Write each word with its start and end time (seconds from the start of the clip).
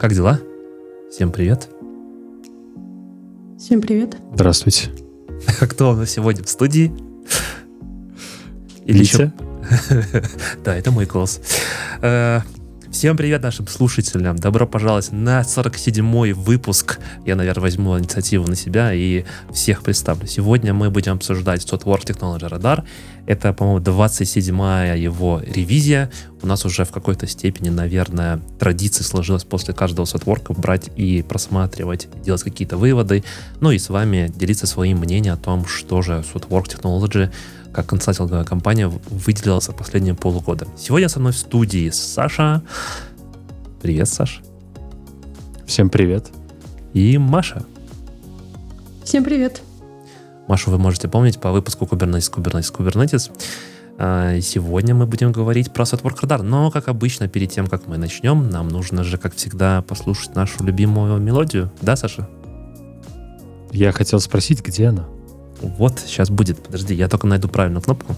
Как 0.00 0.14
дела? 0.14 0.40
Всем 1.10 1.30
привет. 1.30 1.68
Всем 3.58 3.82
привет. 3.82 4.16
Здравствуйте. 4.32 4.88
А 5.60 5.66
кто 5.66 5.90
у 5.90 5.94
нас 5.94 6.08
сегодня 6.08 6.42
в 6.42 6.48
студии? 6.48 6.90
Или 8.86 9.00
еще? 9.00 9.30
Да, 10.64 10.74
это 10.74 10.90
мой 10.90 11.04
голос. 11.04 11.42
Всем 13.00 13.16
привет 13.16 13.42
нашим 13.42 13.66
слушателям. 13.66 14.36
Добро 14.36 14.66
пожаловать 14.66 15.10
на 15.10 15.40
47-й 15.40 16.32
выпуск. 16.32 16.98
Я, 17.24 17.34
наверное, 17.34 17.62
возьму 17.62 17.98
инициативу 17.98 18.46
на 18.46 18.54
себя 18.54 18.92
и 18.92 19.24
всех 19.54 19.82
представлю. 19.82 20.26
Сегодня 20.26 20.74
мы 20.74 20.90
будем 20.90 21.14
обсуждать 21.14 21.64
Softwork 21.64 22.04
Technology 22.04 22.50
Radar. 22.50 22.84
Это, 23.24 23.54
по-моему, 23.54 23.80
27-я 23.80 24.92
его 24.96 25.40
ревизия. 25.42 26.10
У 26.42 26.46
нас 26.46 26.66
уже 26.66 26.84
в 26.84 26.90
какой-то 26.90 27.26
степени, 27.26 27.70
наверное, 27.70 28.38
традиция 28.58 29.04
сложилась 29.04 29.44
после 29.44 29.72
каждого 29.72 30.04
сотворка 30.04 30.52
брать 30.52 30.90
и 30.94 31.22
просматривать, 31.22 32.06
делать 32.22 32.42
какие-то 32.42 32.76
выводы. 32.76 33.24
Ну 33.62 33.70
и 33.70 33.78
с 33.78 33.88
вами 33.88 34.30
делиться 34.36 34.66
своим 34.66 34.98
мнением 34.98 35.32
о 35.32 35.38
том, 35.38 35.64
что 35.64 36.02
же 36.02 36.22
Softwork 36.34 36.64
Technology 36.66 37.30
как 37.72 37.86
консалтинговая 37.86 38.44
компания 38.44 38.88
выделилась 38.88 39.66
за 39.66 39.72
последние 39.72 40.14
полгода. 40.14 40.66
Сегодня 40.76 41.08
со 41.08 41.20
мной 41.20 41.32
в 41.32 41.36
студии 41.38 41.90
Саша. 41.90 42.62
Привет, 43.80 44.08
Саша. 44.08 44.40
Всем 45.66 45.88
привет. 45.88 46.30
И 46.92 47.16
Маша. 47.18 47.64
Всем 49.04 49.24
привет. 49.24 49.62
Машу 50.48 50.70
вы 50.70 50.78
можете 50.78 51.08
помнить 51.08 51.40
по 51.40 51.52
выпуску 51.52 51.84
Kubernetes, 51.84 52.32
Kubernetes, 52.32 52.74
Kubernetes. 52.74 53.30
А, 53.98 54.40
сегодня 54.40 54.94
мы 54.94 55.06
будем 55.06 55.30
говорить 55.30 55.72
про 55.72 55.84
Network 55.84 56.20
Radar. 56.22 56.42
Но, 56.42 56.70
как 56.70 56.88
обычно, 56.88 57.28
перед 57.28 57.50
тем, 57.50 57.68
как 57.68 57.86
мы 57.86 57.98
начнем, 57.98 58.50
нам 58.50 58.68
нужно 58.68 59.04
же, 59.04 59.16
как 59.16 59.34
всегда, 59.34 59.82
послушать 59.82 60.34
нашу 60.34 60.64
любимую 60.64 61.20
мелодию. 61.20 61.70
Да, 61.82 61.94
Саша? 61.94 62.28
Я 63.70 63.92
хотел 63.92 64.18
спросить, 64.18 64.60
где 64.66 64.88
она? 64.88 65.06
Вот, 65.60 65.98
сейчас 66.00 66.30
будет. 66.30 66.62
Подожди, 66.62 66.94
я 66.94 67.08
только 67.08 67.26
найду 67.26 67.48
правильную 67.48 67.82
кнопку. 67.82 68.16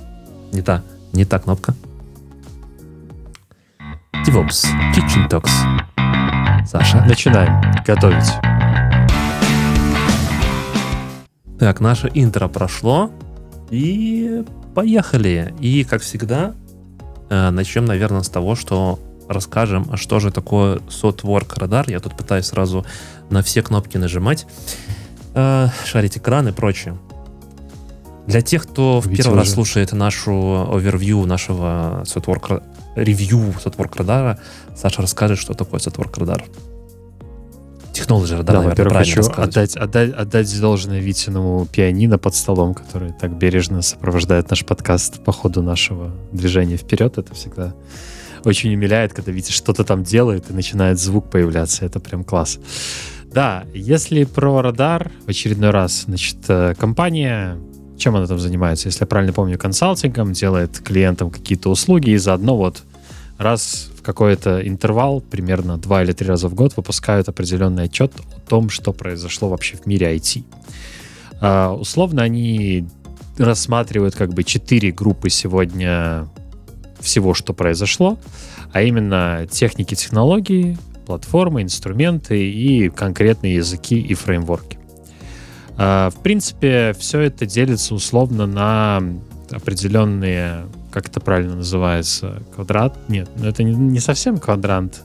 Не 0.52 0.62
та, 0.62 0.82
не 1.12 1.24
та 1.24 1.38
кнопка. 1.38 1.74
DevOps, 4.26 4.66
Kitchen 4.94 5.28
Talks. 5.28 5.50
Саша. 6.66 7.04
Начинаем 7.04 7.60
готовить. 7.84 8.30
Так, 11.58 11.80
наше 11.80 12.10
интро 12.14 12.48
прошло. 12.48 13.10
И 13.70 14.44
поехали. 14.74 15.54
И, 15.60 15.84
как 15.84 16.02
всегда, 16.02 16.54
э, 17.30 17.50
начнем, 17.50 17.84
наверное, 17.84 18.22
с 18.22 18.28
того, 18.28 18.54
что 18.54 18.98
расскажем, 19.28 19.86
а 19.90 19.96
что 19.96 20.20
же 20.20 20.30
такое 20.30 20.78
SOTWORK 20.88 21.58
радар. 21.58 21.88
Я 21.88 22.00
тут 22.00 22.16
пытаюсь 22.16 22.46
сразу 22.46 22.86
на 23.30 23.42
все 23.42 23.62
кнопки 23.62 23.96
нажимать, 23.96 24.46
э, 25.34 25.68
шарить 25.84 26.18
экран 26.18 26.48
и 26.48 26.52
прочее. 26.52 26.96
Для 28.26 28.40
тех, 28.40 28.62
кто 28.64 29.00
в 29.00 29.14
первый 29.14 29.36
раз 29.36 29.50
слушает 29.50 29.92
нашу 29.92 30.72
овервью 30.72 31.24
нашего 31.26 32.02
Sotwork, 32.04 32.62
ревью 32.94 33.54
Sotwork 33.64 33.96
радара, 33.96 34.38
Саша 34.76 35.02
расскажет, 35.02 35.38
что 35.38 35.54
такое 35.54 35.80
Sotwork 35.80 36.18
радар. 36.20 36.44
Технология 37.92 38.36
радара, 38.36 38.62
да, 38.62 38.68
во-первых, 38.68 38.98
хочу 38.98 39.22
отдать, 39.22 39.76
отдать, 39.76 40.12
отдать 40.14 40.60
должное 40.60 41.00
Витиному 41.00 41.66
пианино 41.66 42.16
под 42.16 42.34
столом, 42.34 42.74
который 42.74 43.12
так 43.12 43.36
бережно 43.36 43.82
сопровождает 43.82 44.48
наш 44.48 44.64
подкаст 44.64 45.22
по 45.22 45.32
ходу 45.32 45.62
нашего 45.62 46.10
движения 46.32 46.76
вперед. 46.76 47.18
Это 47.18 47.34
всегда 47.34 47.74
очень 48.44 48.74
умиляет, 48.74 49.12
когда 49.12 49.30
Витя 49.30 49.52
что-то 49.52 49.84
там 49.84 50.04
делает 50.04 50.50
и 50.50 50.54
начинает 50.54 50.98
звук 50.98 51.30
появляться. 51.30 51.84
Это 51.84 52.00
прям 52.00 52.24
класс. 52.24 52.58
Да, 53.26 53.64
если 53.72 54.24
про 54.24 54.62
радар 54.62 55.10
в 55.26 55.28
очередной 55.28 55.70
раз, 55.70 56.04
значит, 56.06 56.38
э, 56.48 56.74
компания 56.78 57.58
чем 57.98 58.16
она 58.16 58.26
там 58.26 58.38
занимается? 58.38 58.88
Если 58.88 59.02
я 59.02 59.06
правильно 59.06 59.32
помню, 59.32 59.58
консалтингом, 59.58 60.32
делает 60.32 60.78
клиентам 60.80 61.30
какие-то 61.30 61.70
услуги 61.70 62.10
и 62.10 62.16
заодно 62.16 62.56
вот 62.56 62.82
раз 63.38 63.90
в 63.96 64.02
какой-то 64.02 64.66
интервал, 64.66 65.20
примерно 65.20 65.78
два 65.78 66.02
или 66.02 66.12
три 66.12 66.26
раза 66.26 66.48
в 66.48 66.54
год, 66.54 66.76
выпускают 66.76 67.28
определенный 67.28 67.84
отчет 67.84 68.12
о 68.36 68.40
том, 68.48 68.70
что 68.70 68.92
произошло 68.92 69.48
вообще 69.48 69.76
в 69.76 69.86
мире 69.86 70.14
IT. 70.14 70.44
А, 71.40 71.72
условно 71.72 72.22
они 72.22 72.86
рассматривают 73.38 74.14
как 74.14 74.32
бы 74.32 74.44
четыре 74.44 74.92
группы 74.92 75.30
сегодня 75.30 76.28
всего, 77.00 77.34
что 77.34 77.52
произошло, 77.52 78.18
а 78.72 78.82
именно 78.82 79.46
техники, 79.50 79.94
технологии, 79.94 80.78
платформы, 81.06 81.62
инструменты 81.62 82.50
и 82.50 82.88
конкретные 82.88 83.56
языки 83.56 83.98
и 83.98 84.14
фреймворки. 84.14 84.78
А, 85.84 86.10
в 86.10 86.22
принципе, 86.22 86.94
все 86.96 87.18
это 87.18 87.44
делится 87.44 87.96
условно 87.96 88.46
на 88.46 89.02
определенные, 89.50 90.66
как 90.92 91.08
это 91.08 91.18
правильно 91.18 91.56
называется, 91.56 92.40
квадрат? 92.54 92.96
Нет, 93.08 93.28
ну 93.36 93.48
это 93.48 93.64
не, 93.64 93.98
совсем 93.98 94.38
квадрант 94.38 95.02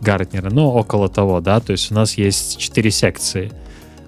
Гартнера, 0.00 0.50
но 0.50 0.72
около 0.72 1.08
того, 1.08 1.40
да, 1.40 1.58
то 1.58 1.72
есть 1.72 1.90
у 1.90 1.94
нас 1.94 2.14
есть 2.14 2.58
четыре 2.58 2.92
секции. 2.92 3.50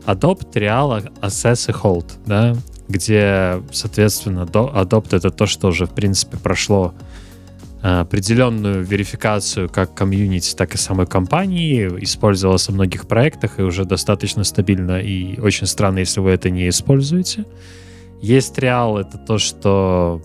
Adopt, 0.06 0.52
Real, 0.52 1.12
Assess 1.20 1.68
и 1.68 1.72
Hold, 1.72 2.12
да, 2.26 2.54
где, 2.86 3.60
соответственно, 3.72 4.42
Adopt— 4.42 5.08
это 5.16 5.30
то, 5.30 5.46
что 5.46 5.66
уже, 5.66 5.86
в 5.86 5.94
принципе, 5.94 6.36
прошло 6.36 6.94
определенную 7.84 8.82
верификацию 8.82 9.68
как 9.68 9.94
комьюнити, 9.94 10.54
так 10.56 10.74
и 10.74 10.78
самой 10.78 11.06
компании, 11.06 11.86
использовалась 12.00 12.66
во 12.68 12.74
многих 12.74 13.06
проектах 13.06 13.58
и 13.58 13.62
уже 13.62 13.84
достаточно 13.84 14.42
стабильно, 14.42 15.00
и 15.00 15.38
очень 15.38 15.66
странно, 15.66 15.98
если 15.98 16.20
вы 16.20 16.30
это 16.30 16.48
не 16.48 16.66
используете. 16.70 17.44
Есть 18.22 18.58
реал, 18.58 18.96
это 18.96 19.18
то, 19.18 19.36
что 19.36 20.22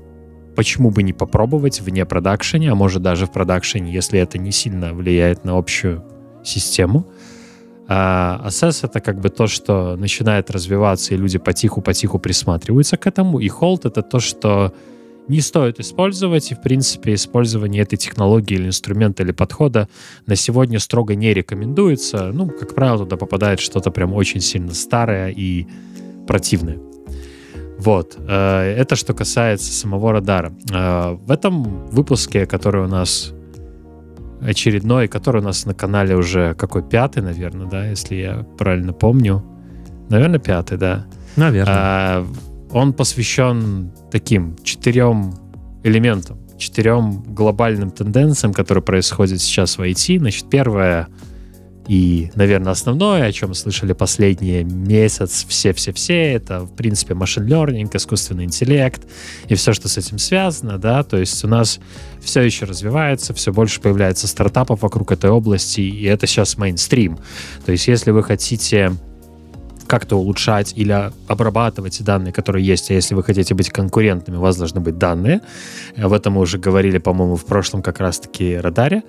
почему 0.55 0.89
бы 0.89 1.03
не 1.03 1.11
попробовать 1.11 1.81
вне 1.81 2.05
продакшене, 2.05 2.71
а 2.71 2.75
может 2.75 3.01
даже 3.01 3.25
в 3.25 3.31
продакшене, 3.33 3.91
если 3.91 4.21
это 4.21 4.37
не 4.37 4.53
сильно 4.53 4.93
влияет 4.93 5.43
на 5.43 5.57
общую 5.57 6.05
систему. 6.45 7.05
А 7.89 8.41
Assess— 8.45 8.79
это 8.83 9.01
как 9.01 9.19
бы 9.19 9.27
то, 9.27 9.47
что 9.47 9.97
начинает 9.97 10.49
развиваться, 10.49 11.13
и 11.13 11.17
люди 11.17 11.37
потиху-потиху 11.37 12.19
присматриваются 12.19 12.95
к 12.95 13.05
этому. 13.05 13.39
И 13.39 13.49
Hold— 13.49 13.81
это 13.83 14.01
то, 14.01 14.21
что 14.21 14.73
не 15.29 15.41
стоит 15.41 15.79
использовать, 15.79 16.51
и, 16.51 16.55
в 16.55 16.61
принципе, 16.61 17.13
использование 17.13 17.83
этой 17.83 17.97
технологии 17.97 18.55
или 18.55 18.67
инструмента 18.67 19.23
или 19.23 19.31
подхода 19.31 19.87
на 20.25 20.35
сегодня 20.35 20.79
строго 20.79 21.15
не 21.15 21.33
рекомендуется. 21.33 22.31
Ну, 22.33 22.49
как 22.49 22.75
правило, 22.75 22.99
туда 22.99 23.15
попадает 23.15 23.59
что-то 23.59 23.91
прям 23.91 24.13
очень 24.13 24.41
сильно 24.41 24.73
старое 24.73 25.29
и 25.29 25.67
противное. 26.27 26.79
Вот. 27.77 28.17
Э, 28.27 28.61
это 28.61 28.95
что 28.95 29.13
касается 29.13 29.71
самого 29.71 30.11
радара. 30.11 30.51
Э, 30.71 31.13
в 31.13 31.31
этом 31.31 31.87
выпуске, 31.87 32.45
который 32.45 32.83
у 32.83 32.87
нас 32.87 33.31
очередной, 34.41 35.07
который 35.07 35.41
у 35.41 35.45
нас 35.45 35.65
на 35.65 35.73
канале 35.73 36.15
уже 36.15 36.55
какой 36.55 36.81
пятый, 36.81 37.21
наверное, 37.21 37.67
да, 37.67 37.85
если 37.85 38.15
я 38.15 38.45
правильно 38.57 38.93
помню. 38.93 39.43
Наверное, 40.09 40.39
пятый, 40.39 40.77
да. 40.77 41.05
Наверное. 41.35 42.25
Он 42.71 42.93
посвящен 42.93 43.91
таким 44.11 44.55
четырем 44.63 45.33
элементам, 45.83 46.37
четырем 46.57 47.23
глобальным 47.23 47.91
тенденциям, 47.91 48.53
которые 48.53 48.83
происходят 48.83 49.41
сейчас 49.41 49.77
в 49.77 49.81
IT. 49.81 50.19
Значит, 50.19 50.49
первое 50.49 51.07
и, 51.89 52.29
наверное, 52.35 52.73
основное, 52.73 53.23
о 53.23 53.31
чем 53.31 53.55
слышали 53.55 53.93
последние 53.93 54.63
месяц 54.63 55.43
все-все-все, 55.49 56.33
это, 56.33 56.59
в 56.59 56.75
принципе, 56.75 57.15
машин 57.15 57.47
learning, 57.47 57.89
искусственный 57.91 58.43
интеллект 58.43 59.01
и 59.47 59.55
все, 59.55 59.73
что 59.73 59.87
с 59.89 59.97
этим 59.97 60.19
связано, 60.19 60.77
да, 60.77 61.01
то 61.01 61.17
есть 61.17 61.43
у 61.43 61.47
нас 61.47 61.79
все 62.21 62.41
еще 62.41 62.65
развивается, 62.65 63.33
все 63.33 63.51
больше 63.51 63.81
появляется 63.81 64.27
стартапов 64.27 64.83
вокруг 64.83 65.11
этой 65.11 65.31
области, 65.31 65.81
и 65.81 66.03
это 66.03 66.27
сейчас 66.27 66.59
мейнстрим. 66.59 67.17
То 67.65 67.71
есть 67.71 67.87
если 67.87 68.11
вы 68.11 68.21
хотите 68.21 68.91
как-то 69.89 70.17
улучшать 70.17 70.73
или 70.77 71.11
обрабатывать 71.27 72.01
данные, 72.03 72.31
которые 72.31 72.65
есть. 72.65 72.91
А 72.91 72.93
если 72.93 73.15
вы 73.15 73.23
хотите 73.23 73.55
быть 73.55 73.71
конкурентными, 73.71 74.37
у 74.37 74.41
вас 74.41 74.55
должны 74.55 74.79
быть 74.79 74.97
данные. 74.97 75.41
Об 75.97 76.13
этом 76.13 76.33
мы 76.33 76.41
уже 76.41 76.59
говорили, 76.59 76.99
по-моему, 76.99 77.35
в 77.35 77.45
прошлом 77.45 77.81
как 77.81 77.99
раз-таки 77.99 78.55
радаре. 78.55 79.03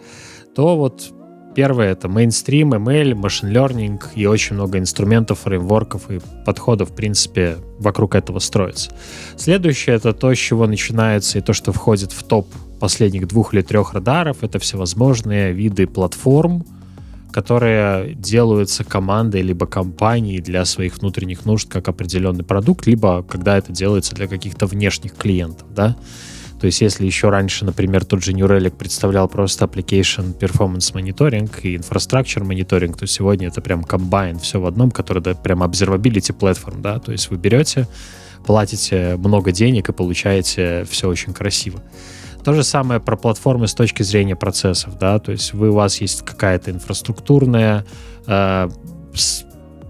То 0.57 0.77
вот 0.77 1.13
Первое— 1.55 1.91
это 1.93 2.09
мейнстрим, 2.09 2.75
ML, 2.75 3.17
машин 3.17 3.51
learning 3.51 4.01
и 4.15 4.25
очень 4.25 4.55
много 4.55 4.79
инструментов, 4.79 5.41
фреймворков 5.41 6.09
и 6.09 6.21
подходов, 6.47 6.91
в 6.91 6.95
принципе, 6.95 7.57
вокруг 7.79 8.15
этого 8.15 8.39
строится. 8.39 8.93
Следующее— 9.37 9.97
это 9.97 10.13
то, 10.13 10.33
с 10.33 10.39
чего 10.39 10.69
начинается 10.69 11.39
и 11.39 11.41
то, 11.41 11.53
что 11.53 11.73
входит 11.73 12.13
в 12.13 12.23
топ 12.23 12.47
последних 12.79 13.27
двух 13.27 13.53
или 13.53 13.63
трех 13.63 13.95
радаров. 13.95 14.45
Это 14.45 14.61
всевозможные 14.61 15.53
виды 15.53 15.89
платформ, 15.89 16.65
которые 17.33 18.15
делаются 18.15 18.85
командой 18.85 19.43
либо 19.43 19.67
компанией 19.67 20.41
для 20.41 20.65
своих 20.65 20.99
внутренних 20.99 21.45
нужд 21.45 21.69
как 21.69 21.89
определенный 21.89 22.45
продукт, 22.45 22.87
либо 22.87 23.23
когда 23.23 23.57
это 23.59 23.73
делается 23.73 24.15
для 24.15 24.27
каких-то 24.27 24.67
внешних 24.67 25.15
клиентов, 25.15 25.73
да. 25.75 25.97
То 26.61 26.67
есть 26.67 26.83
если 26.83 27.07
еще 27.07 27.31
раньше, 27.31 27.65
например, 27.65 28.05
тот 28.05 28.23
же 28.23 28.35
New 28.35 28.47
Relic 28.47 28.77
представлял 28.77 29.29
просто 29.29 29.65
application 29.65 30.37
performance 30.39 30.93
monitoring 30.93 31.51
и 31.63 31.77
infrastructure 31.77 32.47
monitoring, 32.47 32.97
то 32.99 33.07
сегодня 33.07 33.49
это 33.49 33.63
прям 33.63 33.83
комбайн, 33.83 34.39
все 34.39 34.61
в 34.61 34.67
одном, 34.67 34.91
который 34.91 35.23
да, 35.23 35.35
прям 35.35 35.63
observability 35.63 36.37
platform, 36.39 36.83
да, 36.83 36.99
то 36.99 37.13
есть 37.13 37.31
вы 37.31 37.39
берете, 37.39 37.89
платите 38.45 39.17
много 39.17 39.53
денег 39.53 39.89
и 39.89 39.93
получаете 39.93 40.87
все 40.91 41.09
очень 41.09 41.33
красиво. 41.33 41.83
То 42.45 42.55
же 42.55 42.65
самое 42.65 43.01
про 43.01 43.17
платформы 43.17 43.69
с 43.69 43.75
точки 43.75 44.03
зрения 44.03 44.37
процессов, 44.37 44.99
да, 44.99 45.19
то 45.19 45.33
есть 45.33 45.53
вы, 45.53 45.71
у 45.71 45.75
вас 45.75 46.01
есть 46.01 46.25
какая-то 46.25 46.71
инфраструктурная 46.71 47.85
э, 48.27 48.69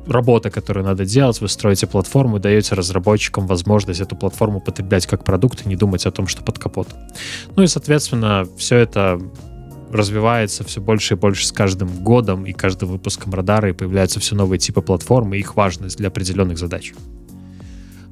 работа, 0.06 0.50
которую 0.50 0.84
надо 0.84 1.04
делать, 1.04 1.40
вы 1.40 1.48
строите 1.48 1.86
платформу 1.86 2.36
и 2.36 2.40
даете 2.40 2.74
разработчикам 2.74 3.46
возможность 3.46 4.00
эту 4.00 4.16
платформу 4.16 4.60
потреблять 4.60 5.06
как 5.06 5.24
продукт 5.24 5.64
и 5.64 5.68
не 5.68 5.76
думать 5.76 6.06
о 6.06 6.10
том, 6.10 6.26
что 6.26 6.42
под 6.42 6.58
капотом. 6.58 6.98
Ну 7.56 7.62
и, 7.62 7.66
соответственно, 7.66 8.46
все 8.56 8.76
это 8.76 9.20
развивается 9.92 10.64
все 10.64 10.80
больше 10.80 11.14
и 11.14 11.16
больше 11.16 11.46
с 11.46 11.52
каждым 11.52 11.88
годом 12.02 12.46
и 12.46 12.52
каждым 12.52 12.90
выпуском 12.90 13.34
радара, 13.34 13.70
и 13.70 13.72
появляются 13.72 14.20
все 14.20 14.34
новые 14.34 14.58
типы 14.58 14.82
платформ 14.82 15.34
и 15.34 15.38
их 15.38 15.56
важность 15.56 15.98
для 15.98 16.08
определенных 16.08 16.58
задач. 16.58 16.92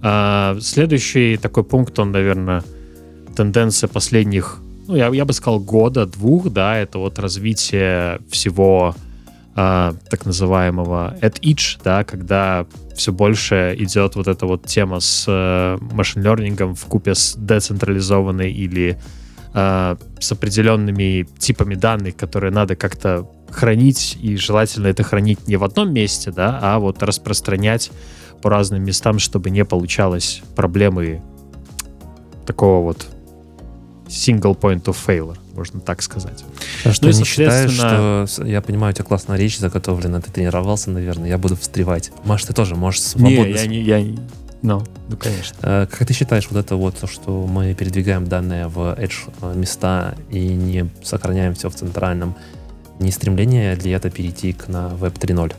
А, 0.02 0.56
следующий 0.60 1.36
такой 1.36 1.64
пункт, 1.64 1.98
он, 1.98 2.12
наверное, 2.12 2.62
тенденция 3.38 3.86
последних, 3.86 4.58
ну, 4.88 4.96
я, 4.96 5.08
я 5.08 5.24
бы 5.24 5.32
сказал, 5.32 5.60
года, 5.60 6.06
двух, 6.06 6.50
да, 6.50 6.76
это 6.76 6.98
вот 6.98 7.20
развитие 7.20 8.18
всего 8.28 8.96
а, 9.54 9.94
так 10.10 10.26
называемого 10.26 11.16
at 11.22 11.40
each, 11.40 11.80
да, 11.84 12.02
когда 12.02 12.66
все 12.96 13.12
больше 13.12 13.76
идет 13.78 14.16
вот 14.16 14.26
эта 14.26 14.44
вот 14.44 14.66
тема 14.66 14.98
с 14.98 15.24
э, 15.28 15.78
машин-лернингом 15.92 16.74
в 16.74 16.84
купе 16.86 17.14
с 17.14 17.36
децентрализованной 17.36 18.50
или 18.50 18.98
э, 19.54 19.96
с 20.18 20.32
определенными 20.32 21.28
типами 21.38 21.76
данных, 21.76 22.16
которые 22.16 22.50
надо 22.50 22.74
как-то 22.74 23.30
хранить, 23.50 24.18
и 24.20 24.36
желательно 24.36 24.88
это 24.88 25.04
хранить 25.04 25.46
не 25.46 25.54
в 25.54 25.62
одном 25.62 25.92
месте, 25.92 26.32
да, 26.32 26.58
а 26.60 26.80
вот 26.80 27.04
распространять 27.04 27.92
по 28.42 28.50
разным 28.50 28.82
местам, 28.82 29.20
чтобы 29.20 29.50
не 29.50 29.64
получалось 29.64 30.42
проблемы 30.56 31.22
такого 32.44 32.82
вот 32.82 33.06
single 34.08 34.58
point 34.58 34.84
of 34.84 34.96
failure, 35.06 35.36
можно 35.54 35.80
так 35.80 36.02
сказать. 36.02 36.44
А 36.84 36.92
что 36.92 37.06
ну, 37.06 37.12
не 37.12 37.24
считаешь, 37.24 37.72
что 37.72 38.26
я 38.44 38.60
понимаю, 38.62 38.92
у 38.92 38.94
тебя 38.94 39.04
классная 39.04 39.36
речь 39.36 39.58
заготовлена, 39.58 40.20
ты 40.20 40.32
тренировался, 40.32 40.90
наверное, 40.90 41.28
я 41.28 41.38
буду 41.38 41.56
встревать. 41.56 42.10
Маш, 42.24 42.44
ты 42.44 42.52
тоже 42.52 42.74
можешь 42.74 43.02
свободно... 43.02 43.44
Не, 43.44 43.52
я 43.52 43.66
не... 43.66 43.80
Я... 43.80 44.16
Ну, 44.60 44.82
ну, 45.08 45.16
конечно. 45.16 45.56
А, 45.62 45.86
как 45.86 46.06
ты 46.06 46.14
считаешь, 46.14 46.48
вот 46.50 46.58
это 46.58 46.74
вот, 46.76 46.96
то, 46.96 47.06
что 47.06 47.46
мы 47.46 47.74
передвигаем 47.74 48.26
данные 48.26 48.66
в 48.66 48.78
Edge 48.98 49.30
э, 49.40 49.54
места 49.54 50.16
и 50.30 50.48
не 50.48 50.88
сохраняем 51.02 51.54
все 51.54 51.70
в 51.70 51.74
центральном, 51.74 52.34
не 52.98 53.12
стремление 53.12 53.76
ли 53.76 53.90
это 53.92 54.10
перейти 54.10 54.52
к 54.52 54.66
на 54.68 54.88
Web 54.88 55.14
3.0? 55.18 55.54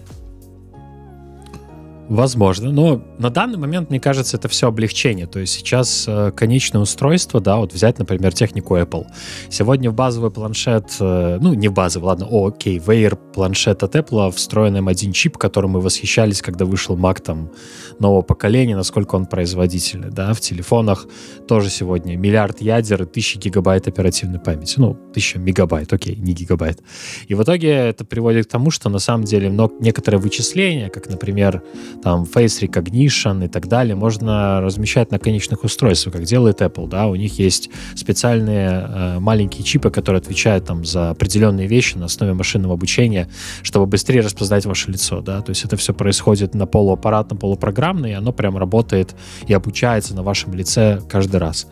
Возможно, 2.09 2.71
но 2.71 3.03
на 3.19 3.29
данный 3.29 3.59
момент, 3.59 3.91
мне 3.91 4.00
кажется, 4.00 4.35
это 4.35 4.47
все 4.47 4.67
облегчение. 4.67 5.27
То 5.27 5.38
есть 5.38 5.53
сейчас 5.53 6.06
э, 6.07 6.31
конечное 6.35 6.81
устройство, 6.81 7.39
да, 7.39 7.57
вот 7.57 7.71
взять, 7.71 8.00
например, 8.00 8.33
технику 8.33 8.75
Apple. 8.75 9.06
Сегодня 9.50 9.91
в 9.91 9.94
базовый 9.94 10.31
планшет, 10.31 10.85
э, 11.00 11.38
ну, 11.39 11.53
не 11.53 11.67
в 11.67 11.73
базовый, 11.73 12.07
ладно, 12.07 12.25
о, 12.27 12.47
окей, 12.47 12.79
в 12.79 12.89
Air 12.89 13.15
планшет 13.15 13.83
от 13.83 13.95
Apple 13.95 14.31
встроен 14.31 14.75
M1 14.77 15.11
чип, 15.11 15.38
которым 15.38 15.71
мы 15.71 15.81
восхищались, 15.81 16.41
когда 16.41 16.65
вышел 16.65 16.97
Mac 16.97 17.21
там 17.21 17.51
нового 18.00 18.23
поколения, 18.23 18.75
насколько 18.75 19.15
он 19.15 19.27
производительный, 19.27 20.09
да, 20.09 20.33
в 20.33 20.39
телефонах 20.39 21.05
тоже 21.47 21.69
сегодня 21.69 22.17
миллиард 22.17 22.59
ядер 22.59 23.03
и 23.03 23.05
тысячи 23.05 23.38
гигабайт 23.38 23.88
оперативной 23.88 24.39
памяти, 24.39 24.79
ну, 24.79 24.97
тысяча 25.13 25.38
мегабайт, 25.38 25.94
окей, 25.94 26.15
не 26.15 26.33
гигабайт. 26.33 26.81
И 27.27 27.35
в 27.35 27.44
итоге 27.44 27.69
это 27.69 28.03
приводит 28.03 28.47
к 28.47 28.50
тому, 28.50 28.71
что 28.71 28.89
на 28.89 28.97
самом 28.97 29.25
деле 29.25 29.50
много, 29.50 29.75
некоторые 29.79 30.19
вычисления, 30.19 30.89
как, 30.89 31.07
например, 31.07 31.62
там 32.01 32.24
Face 32.24 32.62
Recognition 32.62 33.46
и 33.46 33.48
так 33.48 33.68
далее, 33.68 33.96
можно 33.96 34.62
размещать 34.62 35.12
на 35.12 35.19
конечных 35.19 35.63
устройствах, 35.63 36.16
как 36.16 36.24
делает 36.24 36.62
Apple, 36.62 36.88
да, 36.88 37.07
у 37.07 37.16
них 37.16 37.40
есть 37.40 37.69
специальные 37.96 38.69
э, 38.69 39.19
маленькие 39.19 39.63
чипы, 39.63 39.90
которые 39.92 40.19
отвечают 40.19 40.66
там 40.66 40.86
за 40.86 41.12
определенные 41.12 41.68
вещи 41.68 41.98
на 41.98 42.06
основе 42.06 42.34
машинного 42.34 42.74
обучения, 42.74 43.28
чтобы 43.63 43.86
быстрее 43.86 44.22
распознать 44.22 44.66
ваше 44.66 44.92
лицо, 44.92 45.22
да, 45.22 45.42
то 45.42 45.51
есть 45.51 45.66
это 45.66 45.78
все 45.78 45.94
происходит 45.94 46.56
на 46.56 46.66
полуаппаратном, 46.66 47.38
полупрограммном, 47.38 48.07
и 48.07 48.13
оно 48.13 48.31
прям 48.31 48.57
работает 48.57 49.16
и 49.48 49.54
обучается 49.54 50.16
на 50.16 50.24
вашем 50.24 50.54
лице 50.54 51.01
каждый 51.10 51.38
раз. 51.38 51.68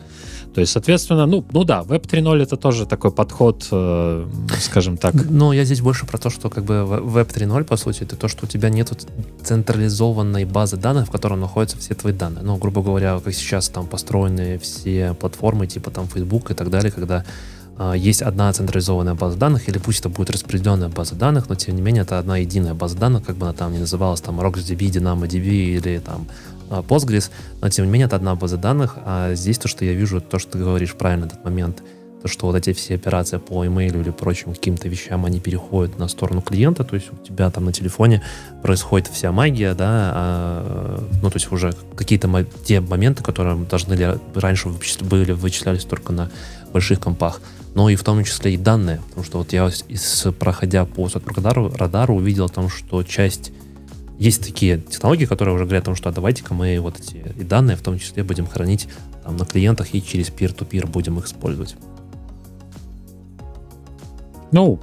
То 0.54 0.60
есть, 0.60 0.72
соответственно, 0.72 1.26
ну, 1.26 1.44
ну 1.52 1.64
да, 1.64 1.82
Web 1.82 2.06
3.0 2.06 2.42
это 2.42 2.56
тоже 2.56 2.86
такой 2.86 3.10
подход, 3.10 3.68
э, 3.70 4.26
скажем 4.60 4.96
так. 4.96 5.14
Но 5.14 5.52
я 5.52 5.64
здесь 5.64 5.80
больше 5.80 6.06
про 6.06 6.18
то, 6.18 6.30
что 6.30 6.50
как 6.50 6.64
бы 6.64 6.74
Web 6.74 7.32
3.0, 7.32 7.64
по 7.64 7.76
сути, 7.76 8.02
это 8.02 8.16
то, 8.16 8.28
что 8.28 8.46
у 8.46 8.48
тебя 8.48 8.70
нет 8.70 8.90
централизованной 9.44 10.44
базы 10.46 10.76
данных, 10.76 11.08
в 11.08 11.10
которой 11.10 11.38
находятся 11.38 11.78
все 11.78 11.94
твои 11.94 12.12
данные. 12.12 12.42
Ну, 12.42 12.56
грубо 12.56 12.82
говоря, 12.82 13.20
как 13.20 13.34
сейчас 13.34 13.68
там 13.68 13.86
построены 13.86 14.58
все 14.58 15.14
платформы, 15.14 15.66
типа 15.66 15.90
там 15.90 16.08
Facebook 16.08 16.50
и 16.50 16.54
так 16.54 16.70
далее, 16.70 16.90
когда 16.90 17.24
э, 17.78 17.94
есть 17.96 18.22
одна 18.22 18.52
централизованная 18.52 19.14
база 19.14 19.36
данных, 19.36 19.68
или 19.68 19.78
пусть 19.78 20.00
это 20.00 20.08
будет 20.08 20.30
распределенная 20.30 20.88
база 20.88 21.14
данных, 21.14 21.48
но 21.48 21.54
тем 21.54 21.76
не 21.76 21.82
менее 21.82 22.02
это 22.02 22.18
одна 22.18 22.38
единая 22.38 22.74
база 22.74 22.96
данных, 22.96 23.24
как 23.24 23.36
бы 23.36 23.46
она 23.46 23.52
там 23.52 23.72
не 23.72 23.78
называлась, 23.78 24.20
там 24.20 24.40
RocksDB, 24.40 24.90
DynamoDB 24.90 25.76
или 25.76 25.98
там 25.98 26.26
а, 26.26 26.57
Postgres, 26.70 27.30
но 27.60 27.68
тем 27.68 27.86
не 27.86 27.90
менее 27.90 28.06
это 28.06 28.16
одна 28.16 28.34
база 28.34 28.56
данных, 28.56 28.96
а 29.04 29.34
здесь 29.34 29.58
то, 29.58 29.68
что 29.68 29.84
я 29.84 29.92
вижу, 29.92 30.20
то, 30.20 30.38
что 30.38 30.52
ты 30.52 30.58
говоришь 30.58 30.94
правильно 30.94 31.26
этот 31.26 31.44
момент, 31.44 31.82
то, 32.22 32.28
что 32.28 32.46
вот 32.46 32.56
эти 32.56 32.72
все 32.72 32.96
операции 32.96 33.38
по 33.38 33.64
имейлу 33.66 34.00
или 34.00 34.10
прочим 34.10 34.52
каким-то 34.52 34.88
вещам, 34.88 35.24
они 35.24 35.40
переходят 35.40 35.98
на 35.98 36.08
сторону 36.08 36.42
клиента, 36.42 36.84
то 36.84 36.94
есть 36.94 37.12
у 37.12 37.16
тебя 37.24 37.50
там 37.50 37.66
на 37.66 37.72
телефоне 37.72 38.22
происходит 38.62 39.08
вся 39.08 39.30
магия, 39.30 39.74
да, 39.74 40.12
а, 40.14 41.04
ну, 41.22 41.30
то 41.30 41.36
есть 41.36 41.50
уже 41.52 41.72
какие-то 41.96 42.44
те 42.64 42.80
моменты, 42.80 43.22
которые 43.22 43.56
должны 43.56 43.94
ли 43.94 44.06
раньше 44.34 44.68
были, 45.00 45.32
вычислялись 45.32 45.84
только 45.84 46.12
на 46.12 46.30
больших 46.72 47.00
компах, 47.00 47.40
но 47.74 47.88
и 47.88 47.96
в 47.96 48.02
том 48.02 48.24
числе 48.24 48.54
и 48.54 48.56
данные, 48.56 49.00
потому 49.08 49.24
что 49.24 49.38
вот 49.38 49.52
я, 49.52 49.70
из, 49.88 50.26
проходя 50.38 50.84
по 50.84 51.08
радару, 51.08 51.72
радару 51.76 52.16
увидел 52.16 52.46
о 52.46 52.48
том, 52.48 52.68
что 52.68 53.02
часть 53.04 53.52
есть 54.18 54.44
такие 54.44 54.78
технологии, 54.78 55.26
которые 55.26 55.54
уже 55.54 55.64
говорят 55.64 55.84
о 55.84 55.86
том, 55.86 55.94
что 55.94 56.08
а 56.08 56.12
давайте-ка 56.12 56.52
мы 56.52 56.78
вот 56.80 56.98
эти 56.98 57.34
и 57.36 57.44
данные 57.44 57.76
в 57.76 57.82
том 57.82 57.98
числе 57.98 58.24
будем 58.24 58.46
хранить 58.46 58.88
там, 59.22 59.36
на 59.36 59.44
клиентах 59.44 59.94
и 59.94 60.02
через 60.02 60.28
peer-to-peer 60.28 60.86
будем 60.88 61.18
их 61.18 61.26
использовать. 61.26 61.76
Ну, 64.50 64.80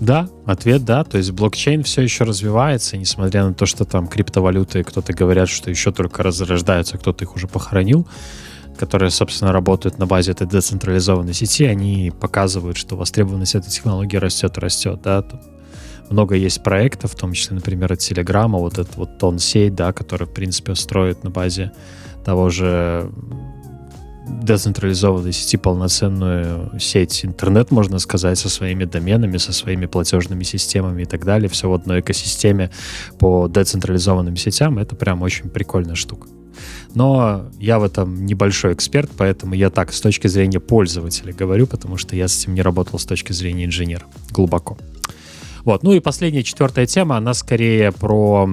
да, 0.00 0.28
ответ 0.44 0.84
да. 0.84 1.04
То 1.04 1.16
есть 1.16 1.30
блокчейн 1.30 1.82
все 1.82 2.02
еще 2.02 2.24
развивается, 2.24 2.98
несмотря 2.98 3.46
на 3.46 3.54
то, 3.54 3.64
что 3.64 3.86
там 3.86 4.06
криптовалюты, 4.06 4.84
кто-то 4.84 5.14
говорят, 5.14 5.48
что 5.48 5.70
еще 5.70 5.90
только 5.90 6.22
разрождаются, 6.22 6.98
кто-то 6.98 7.24
их 7.24 7.36
уже 7.36 7.48
похоронил, 7.48 8.06
которые, 8.76 9.10
собственно, 9.10 9.52
работают 9.52 9.98
на 9.98 10.06
базе 10.06 10.32
этой 10.32 10.46
децентрализованной 10.46 11.32
сети, 11.32 11.64
они 11.64 12.12
показывают, 12.20 12.76
что 12.76 12.96
востребованность 12.96 13.54
этой 13.54 13.70
технологии 13.70 14.16
растет, 14.16 14.58
растет, 14.58 15.00
да 15.02 15.24
много 16.10 16.34
есть 16.34 16.62
проектов, 16.62 17.12
в 17.12 17.16
том 17.16 17.32
числе, 17.32 17.56
например, 17.56 17.92
от 17.92 17.98
Телеграма, 17.98 18.58
вот 18.58 18.74
этот 18.74 18.96
вот 18.96 19.18
тон 19.18 19.38
сеть, 19.38 19.74
да, 19.74 19.92
который, 19.92 20.26
в 20.26 20.32
принципе, 20.32 20.74
строит 20.74 21.24
на 21.24 21.30
базе 21.30 21.72
того 22.24 22.50
же 22.50 23.10
децентрализованной 24.26 25.32
сети 25.32 25.56
полноценную 25.56 26.78
сеть 26.80 27.24
интернет, 27.24 27.70
можно 27.70 27.98
сказать, 27.98 28.38
со 28.38 28.48
своими 28.48 28.84
доменами, 28.84 29.36
со 29.36 29.52
своими 29.52 29.86
платежными 29.86 30.42
системами 30.44 31.02
и 31.02 31.04
так 31.04 31.24
далее, 31.24 31.48
все 31.48 31.68
в 31.68 31.74
одной 31.74 32.00
экосистеме 32.00 32.70
по 33.18 33.48
децентрализованным 33.48 34.36
сетям, 34.36 34.78
это 34.78 34.96
прям 34.96 35.22
очень 35.22 35.50
прикольная 35.50 35.94
штука. 35.94 36.28
Но 36.94 37.50
я 37.58 37.78
в 37.78 37.82
этом 37.82 38.24
небольшой 38.24 38.72
эксперт, 38.72 39.10
поэтому 39.16 39.54
я 39.54 39.70
так 39.70 39.92
с 39.92 40.00
точки 40.00 40.28
зрения 40.28 40.60
пользователя 40.60 41.32
говорю, 41.32 41.66
потому 41.66 41.96
что 41.96 42.16
я 42.16 42.28
с 42.28 42.42
этим 42.42 42.54
не 42.54 42.62
работал 42.62 42.98
с 42.98 43.04
точки 43.04 43.32
зрения 43.32 43.64
инженера 43.64 44.04
глубоко. 44.30 44.78
Вот. 45.64 45.82
Ну 45.82 45.92
и 45.92 46.00
последняя, 46.00 46.42
четвертая 46.42 46.86
тема, 46.86 47.16
она 47.16 47.32
скорее 47.34 47.90
про 47.90 48.48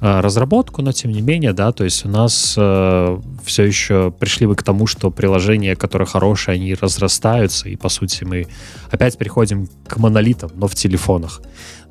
э, 0.00 0.20
разработку, 0.20 0.82
но 0.82 0.92
тем 0.92 1.12
не 1.12 1.22
менее, 1.22 1.52
да, 1.52 1.70
то 1.72 1.84
есть 1.84 2.04
у 2.04 2.08
нас 2.08 2.54
э, 2.56 3.18
все 3.44 3.62
еще 3.62 4.10
пришли 4.10 4.46
мы 4.46 4.56
к 4.56 4.62
тому, 4.62 4.86
что 4.86 5.10
приложения, 5.10 5.76
которые 5.76 6.06
хорошие, 6.06 6.54
они 6.54 6.74
разрастаются, 6.74 7.68
и 7.68 7.76
по 7.76 7.88
сути 7.88 8.24
мы 8.24 8.46
опять 8.90 9.16
переходим 9.16 9.68
к 9.86 9.96
монолитам, 9.96 10.50
но 10.56 10.66
в 10.66 10.74
телефонах. 10.74 11.40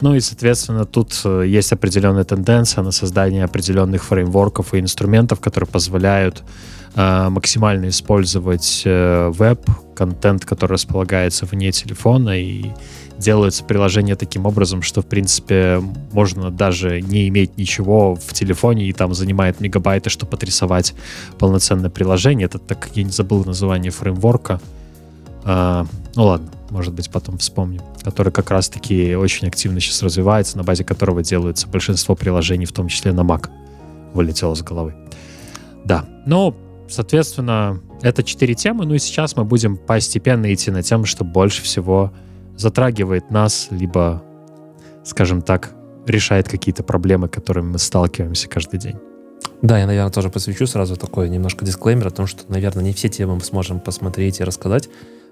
Ну 0.01 0.15
и, 0.15 0.19
соответственно, 0.19 0.85
тут 0.85 1.21
э, 1.23 1.45
есть 1.47 1.71
определенная 1.71 2.25
тенденция 2.25 2.83
на 2.83 2.91
создание 2.91 3.45
определенных 3.45 4.03
фреймворков 4.03 4.73
и 4.73 4.79
инструментов, 4.79 5.39
которые 5.39 5.69
позволяют 5.69 6.43
э, 6.95 7.29
максимально 7.29 7.87
использовать 7.87 8.81
э, 8.85 9.31
веб, 9.33 9.61
контент, 9.95 10.43
который 10.43 10.73
располагается 10.73 11.45
вне 11.45 11.71
телефона, 11.71 12.37
и 12.37 12.71
делаются 13.23 13.63
приложения 13.63 14.15
таким 14.15 14.45
образом, 14.45 14.81
что, 14.81 15.01
в 15.01 15.05
принципе, 15.05 15.81
можно 16.11 16.51
даже 16.51 17.01
не 17.01 17.27
иметь 17.29 17.57
ничего 17.57 18.15
в 18.15 18.33
телефоне, 18.33 18.85
и 18.85 18.93
там 18.93 19.13
занимает 19.13 19.59
мегабайты, 19.59 20.09
чтобы 20.09 20.35
отрисовать 20.35 20.93
полноценное 21.39 21.89
приложение. 21.89 22.45
Это 22.45 22.59
так, 22.59 22.89
я 22.93 23.03
не 23.03 23.11
забыл 23.11 23.43
название 23.45 23.91
фреймворка. 23.91 24.61
А, 25.45 25.85
ну 26.15 26.23
ладно, 26.23 26.49
может 26.69 26.93
быть, 26.93 27.09
потом 27.09 27.37
вспомню. 27.37 27.81
Который 28.03 28.31
как 28.31 28.51
раз-таки 28.51 29.15
очень 29.15 29.47
активно 29.47 29.79
сейчас 29.79 30.03
развивается, 30.03 30.57
на 30.57 30.63
базе 30.63 30.83
которого 30.83 31.23
делаются 31.23 31.67
большинство 31.67 32.15
приложений, 32.15 32.65
в 32.65 32.71
том 32.73 32.87
числе 32.87 33.11
на 33.13 33.21
Mac. 33.21 33.49
Вылетело 34.13 34.53
с 34.53 34.61
головы. 34.61 34.93
Да, 35.85 36.05
ну, 36.25 36.55
соответственно, 36.87 37.79
это 38.01 38.23
четыре 38.23 38.53
темы, 38.53 38.85
ну 38.85 38.93
и 38.93 38.99
сейчас 38.99 39.35
мы 39.35 39.43
будем 39.43 39.77
постепенно 39.77 40.53
идти 40.53 40.71
на 40.71 40.83
тему, 40.83 41.05
что 41.05 41.23
больше 41.23 41.61
всего 41.61 42.11
затрагивает 42.63 43.29
нас, 43.29 43.67
либо, 43.69 44.23
скажем 45.03 45.41
так, 45.41 45.71
решает 46.07 46.47
какие-то 46.47 46.81
проблемы, 46.83 47.27
которыми 47.27 47.73
мы 47.73 47.77
сталкиваемся 47.77 48.47
каждый 48.49 48.79
день. 48.79 48.95
Да, 49.61 49.77
я, 49.77 49.85
наверное, 49.85 50.11
тоже 50.11 50.29
посвящу 50.29 50.65
сразу 50.65 50.95
такой 50.95 51.29
немножко 51.29 51.65
дисклеймер 51.65 52.07
о 52.07 52.11
том, 52.11 52.25
что, 52.25 52.43
наверное, 52.47 52.83
не 52.83 52.93
все 52.93 53.09
темы 53.09 53.35
мы 53.35 53.41
сможем 53.41 53.79
посмотреть 53.79 54.39
и 54.39 54.43
рассказать. 54.43 54.89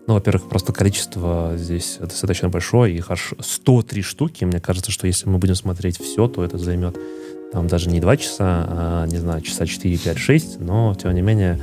Ну, 0.08 0.16
во-первых, 0.16 0.50
просто 0.50 0.74
количество 0.74 1.54
здесь 1.56 1.98
достаточно 2.00 2.50
большое, 2.50 2.96
их 2.96 3.12
аж 3.12 3.34
103 3.40 4.02
штуки. 4.02 4.44
Мне 4.46 4.60
кажется, 4.60 4.92
что 4.92 5.08
если 5.08 5.30
мы 5.30 5.38
будем 5.38 5.56
смотреть 5.56 6.00
все, 6.02 6.28
то 6.28 6.44
это 6.44 6.58
займет 6.58 6.98
там 7.52 7.68
даже 7.68 7.90
не 7.90 8.00
2 8.00 8.18
часа, 8.18 8.66
а, 8.70 9.06
не 9.08 9.18
знаю, 9.18 9.42
часа 9.42 9.66
4, 9.66 9.98
5, 9.98 10.18
6, 10.18 10.60
но, 10.60 10.96
тем 10.96 11.14
не 11.14 11.22
менее, 11.22 11.62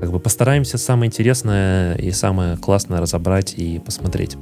как 0.00 0.10
бы 0.10 0.18
постараемся 0.18 0.78
самое 0.78 1.08
интересное 1.08 1.94
и 1.96 2.10
самое 2.10 2.56
классное 2.56 3.00
разобрать 3.00 3.54
и 3.54 3.78
посмотреть. 3.78 4.36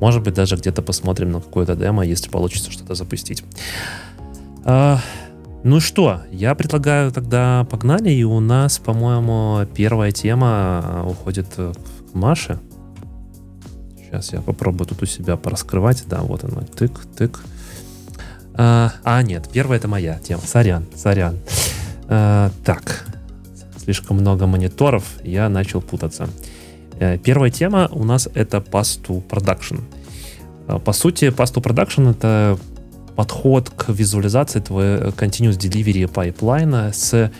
Может 0.00 0.22
быть, 0.22 0.34
даже 0.34 0.56
где-то 0.56 0.82
посмотрим 0.82 1.30
на 1.30 1.40
какое-то 1.40 1.76
демо, 1.76 2.04
если 2.04 2.28
получится 2.28 2.70
что-то 2.72 2.94
запустить. 2.94 3.44
А, 4.64 4.98
ну 5.62 5.78
что, 5.78 6.22
я 6.32 6.54
предлагаю 6.54 7.12
тогда 7.12 7.66
погнали, 7.70 8.10
и 8.10 8.24
у 8.24 8.40
нас, 8.40 8.78
по-моему, 8.78 9.64
первая 9.74 10.10
тема 10.10 11.04
уходит 11.08 11.46
к 11.54 11.74
Маше. 12.12 12.58
Сейчас 13.96 14.32
я 14.32 14.40
попробую 14.40 14.88
тут 14.88 15.02
у 15.02 15.06
себя 15.06 15.36
пораскрывать. 15.36 16.04
Да, 16.06 16.22
вот 16.22 16.44
она. 16.44 16.62
Тык, 16.62 17.06
тык. 17.16 17.40
А, 18.54 18.92
а 19.04 19.22
нет, 19.22 19.48
первая 19.52 19.78
это 19.78 19.88
моя 19.88 20.18
тема. 20.18 20.42
Сорян, 20.44 20.86
сорян. 20.94 21.38
А, 22.08 22.50
так, 22.64 23.06
слишком 23.84 24.16
много 24.16 24.46
мониторов, 24.46 25.04
я 25.22 25.48
начал 25.48 25.80
путаться. 25.80 26.28
Э, 26.98 27.18
первая 27.18 27.50
тема 27.50 27.88
у 27.92 28.04
нас 28.04 28.28
это 28.34 28.58
Path 28.58 29.00
to 29.06 29.22
Production. 29.28 29.80
Э, 30.68 30.78
по 30.78 30.92
сути, 30.92 31.26
Path 31.26 31.52
to 31.54 31.62
Production 31.62 32.10
это 32.10 32.58
подход 33.16 33.70
к 33.70 33.90
визуализации 33.90 34.60
твоего 34.60 35.10
continuous 35.10 35.58
delivery 35.58 36.08
пайплайна 36.08 36.92
с 36.92 37.30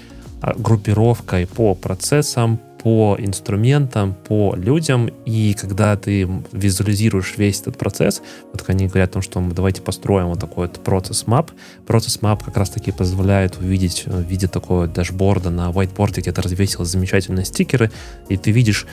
а, 0.40 0.54
группировкой 0.56 1.46
по 1.46 1.74
процессам, 1.74 2.60
по 2.84 3.16
инструментам, 3.18 4.14
по 4.28 4.54
людям, 4.54 5.08
и 5.24 5.56
когда 5.58 5.96
ты 5.96 6.28
визуализируешь 6.52 7.38
весь 7.38 7.62
этот 7.62 7.78
процесс, 7.78 8.20
вот 8.52 8.62
они 8.68 8.88
говорят 8.88 9.08
о 9.08 9.12
том, 9.14 9.22
что 9.22 9.40
мы 9.40 9.54
давайте 9.54 9.80
построим 9.80 10.26
вот 10.26 10.38
такой 10.38 10.66
вот 10.66 10.84
процесс 10.84 11.24
map. 11.24 11.50
Процесс 11.86 12.18
map 12.20 12.44
как 12.44 12.58
раз-таки 12.58 12.92
позволяет 12.92 13.56
увидеть 13.56 14.02
э, 14.04 14.10
в 14.10 14.28
виде 14.28 14.48
такого 14.48 14.86
дашборда 14.86 15.48
на 15.48 15.70
whiteboard, 15.70 16.20
где 16.20 16.30
ты 16.30 16.42
развесил 16.42 16.84
замечательные 16.84 17.46
стикеры, 17.46 17.90
и 18.28 18.36
ты 18.36 18.50
видишь 18.50 18.86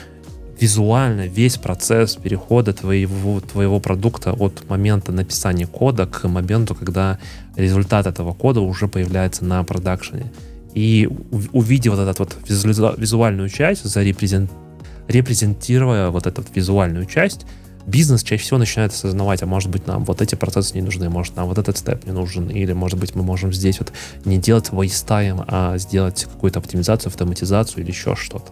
визуально 0.58 1.28
весь 1.28 1.58
процесс 1.58 2.16
перехода 2.16 2.72
твоего, 2.72 3.42
твоего 3.42 3.82
продукта 3.82 4.32
от 4.32 4.70
момента 4.70 5.12
написания 5.12 5.68
кода 5.68 6.06
к 6.06 6.26
моменту, 6.30 6.76
когда 6.76 7.20
результат 7.58 8.08
этого 8.08 8.34
кода 8.34 8.62
уже 8.62 8.88
появляется 8.88 9.44
на 9.44 9.62
продакшене. 9.66 10.32
И 10.74 11.10
увидев 11.52 11.96
вот 11.96 12.08
эту 12.08 12.24
вот 12.24 12.38
визуальную 12.98 13.50
часть, 13.50 13.84
зарепрезент, 13.84 14.52
репрезентируя 15.08 16.10
вот 16.10 16.28
эту 16.28 16.44
визуальную 16.56 17.06
часть, 17.06 17.46
бизнес 17.86 18.24
чаще 18.24 18.44
всего 18.44 18.58
начинает 18.58 18.92
осознавать, 18.92 19.42
а 19.44 19.46
может 19.46 19.70
быть 19.70 19.88
нам 19.88 20.06
вот 20.06 20.22
эти 20.22 20.36
процессы 20.36 20.76
не 20.76 20.82
нужны, 20.82 21.10
может 21.10 21.36
нам 21.36 21.48
вот 21.48 21.58
этот 21.58 21.78
степ 21.78 22.06
не 22.06 22.12
нужен, 22.12 22.50
или 22.50 22.74
может 22.74 23.00
быть 23.00 23.16
мы 23.16 23.24
можем 23.24 23.52
здесь 23.52 23.80
вот 23.80 23.92
не 24.26 24.38
делать 24.38 24.70
waste 24.70 25.46
а 25.48 25.78
сделать 25.78 26.26
какую-то 26.26 26.60
оптимизацию, 26.60 27.10
автоматизацию 27.10 27.84
или 27.84 27.92
еще 27.92 28.16
что-то. 28.16 28.52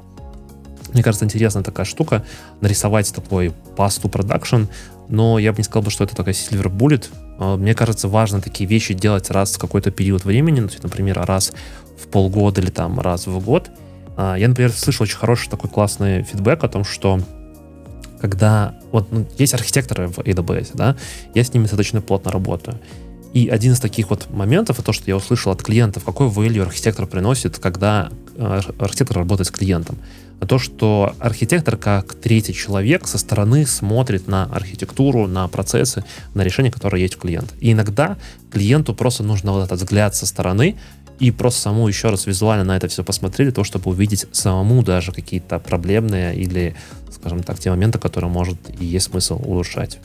Мне 0.93 1.03
кажется, 1.03 1.25
интересная 1.25 1.63
такая 1.63 1.85
штука, 1.85 2.25
нарисовать 2.61 3.13
такой 3.13 3.53
to 3.77 4.09
production, 4.09 4.67
но 5.07 5.39
я 5.39 5.51
бы 5.51 5.59
не 5.59 5.63
сказал, 5.63 5.89
что 5.91 6.03
это 6.03 6.15
такая 6.15 6.33
silver 6.33 6.75
bullet. 6.75 7.05
А, 7.37 7.57
мне 7.57 7.75
кажется, 7.75 8.07
важно 8.07 8.41
такие 8.41 8.67
вещи 8.67 8.93
делать 8.93 9.29
раз 9.29 9.55
в 9.55 9.59
какой-то 9.59 9.91
период 9.91 10.25
времени, 10.25 10.67
например, 10.81 11.21
раз 11.25 11.51
в 12.01 12.07
полгода 12.07 12.61
или 12.61 12.69
там 12.69 12.99
раз 12.99 13.27
в 13.27 13.39
год. 13.39 13.69
А, 14.17 14.35
я, 14.35 14.47
например, 14.47 14.71
слышал 14.71 15.03
очень 15.03 15.17
хороший 15.17 15.49
такой 15.49 15.69
классный 15.69 16.23
фидбэк 16.23 16.63
о 16.63 16.67
том, 16.67 16.83
что 16.83 17.19
когда 18.19 18.75
вот 18.91 19.11
ну, 19.11 19.25
есть 19.37 19.53
архитекторы 19.53 20.07
в 20.07 20.19
AWS, 20.19 20.71
да, 20.73 20.95
я 21.33 21.43
с 21.43 21.53
ними 21.53 21.63
достаточно 21.63 22.01
плотно 22.01 22.31
работаю. 22.31 22.79
И 23.33 23.47
один 23.47 23.73
из 23.73 23.79
таких 23.79 24.09
вот 24.09 24.27
моментов, 24.31 24.77
это 24.77 24.87
то, 24.87 24.93
что 24.93 25.05
я 25.07 25.15
услышал 25.15 25.51
от 25.51 25.61
клиентов, 25.61 26.03
какой 26.03 26.27
value 26.27 26.63
архитектор 26.63 27.05
приносит, 27.05 27.59
когда 27.59 28.09
э, 28.35 28.61
архитектор 28.79 29.17
работает 29.17 29.47
с 29.47 29.51
клиентом. 29.51 29.99
А 30.39 30.45
то, 30.45 30.57
что 30.57 31.13
архитектор 31.19 31.75
как 31.77 32.15
третий 32.15 32.53
человек 32.53 33.07
со 33.07 33.17
стороны 33.17 33.67
смотрит 33.67 34.27
на 34.27 34.45
архитектуру, 34.45 35.27
на 35.27 35.47
процессы, 35.47 36.05
на 36.33 36.43
решения, 36.43 36.71
которые 36.71 37.03
есть 37.03 37.17
у 37.17 37.19
клиента. 37.19 37.53
И 37.59 37.71
иногда 37.71 38.17
клиенту 38.51 38.95
просто 38.95 39.23
нужно 39.23 39.51
вот 39.51 39.65
этот 39.65 39.79
взгляд 39.79 40.15
со 40.15 40.25
стороны, 40.25 40.77
и 41.19 41.31
просто 41.31 41.61
саму 41.61 41.87
еще 41.87 42.09
раз 42.09 42.25
визуально 42.25 42.63
на 42.63 42.77
это 42.77 42.87
все 42.87 43.03
посмотрели, 43.03 43.51
то, 43.51 43.63
чтобы 43.63 43.91
увидеть 43.91 44.25
самому 44.31 44.83
даже 44.83 45.11
какие-то 45.11 45.59
проблемные 45.59 46.35
или, 46.35 46.75
скажем 47.11 47.43
так, 47.43 47.59
те 47.59 47.69
моменты, 47.69 47.99
которые 47.99 48.31
может 48.31 48.57
и 48.79 48.85
есть 48.85 49.07
смысл 49.07 49.41
улучшать. 49.43 49.99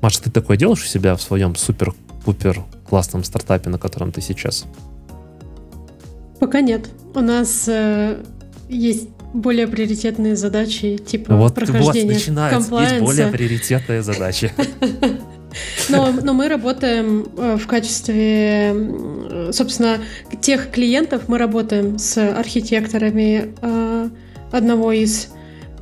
Маша, 0.00 0.22
ты 0.22 0.30
такое 0.30 0.56
делаешь 0.56 0.82
у 0.82 0.86
себя 0.86 1.16
в 1.16 1.22
своем 1.22 1.56
супер-пупер 1.56 2.62
классном 2.88 3.24
стартапе, 3.24 3.68
на 3.68 3.78
котором 3.78 4.12
ты 4.12 4.20
сейчас? 4.20 4.64
Пока 6.38 6.60
нет. 6.60 6.88
У 7.14 7.20
нас 7.20 7.64
э, 7.66 8.22
есть 8.68 9.08
более 9.34 9.66
приоритетные 9.66 10.36
задачи, 10.36 10.98
типа 10.98 11.34
вот, 11.34 11.54
прохождения 11.54 12.12
вот 12.12 12.14
начинается, 12.14 12.80
есть 12.80 13.00
более 13.00 13.26
приоритетные 13.26 14.02
задачи. 14.02 14.52
Но, 15.88 16.12
но 16.12 16.32
мы 16.34 16.48
работаем 16.48 17.26
э, 17.36 17.56
в 17.56 17.66
качестве, 17.66 18.74
собственно, 19.52 19.98
тех 20.40 20.70
клиентов, 20.70 21.28
мы 21.28 21.38
работаем 21.38 21.98
с 21.98 22.18
архитекторами 22.18 23.54
э, 23.60 24.08
одного 24.52 24.92
из 24.92 25.28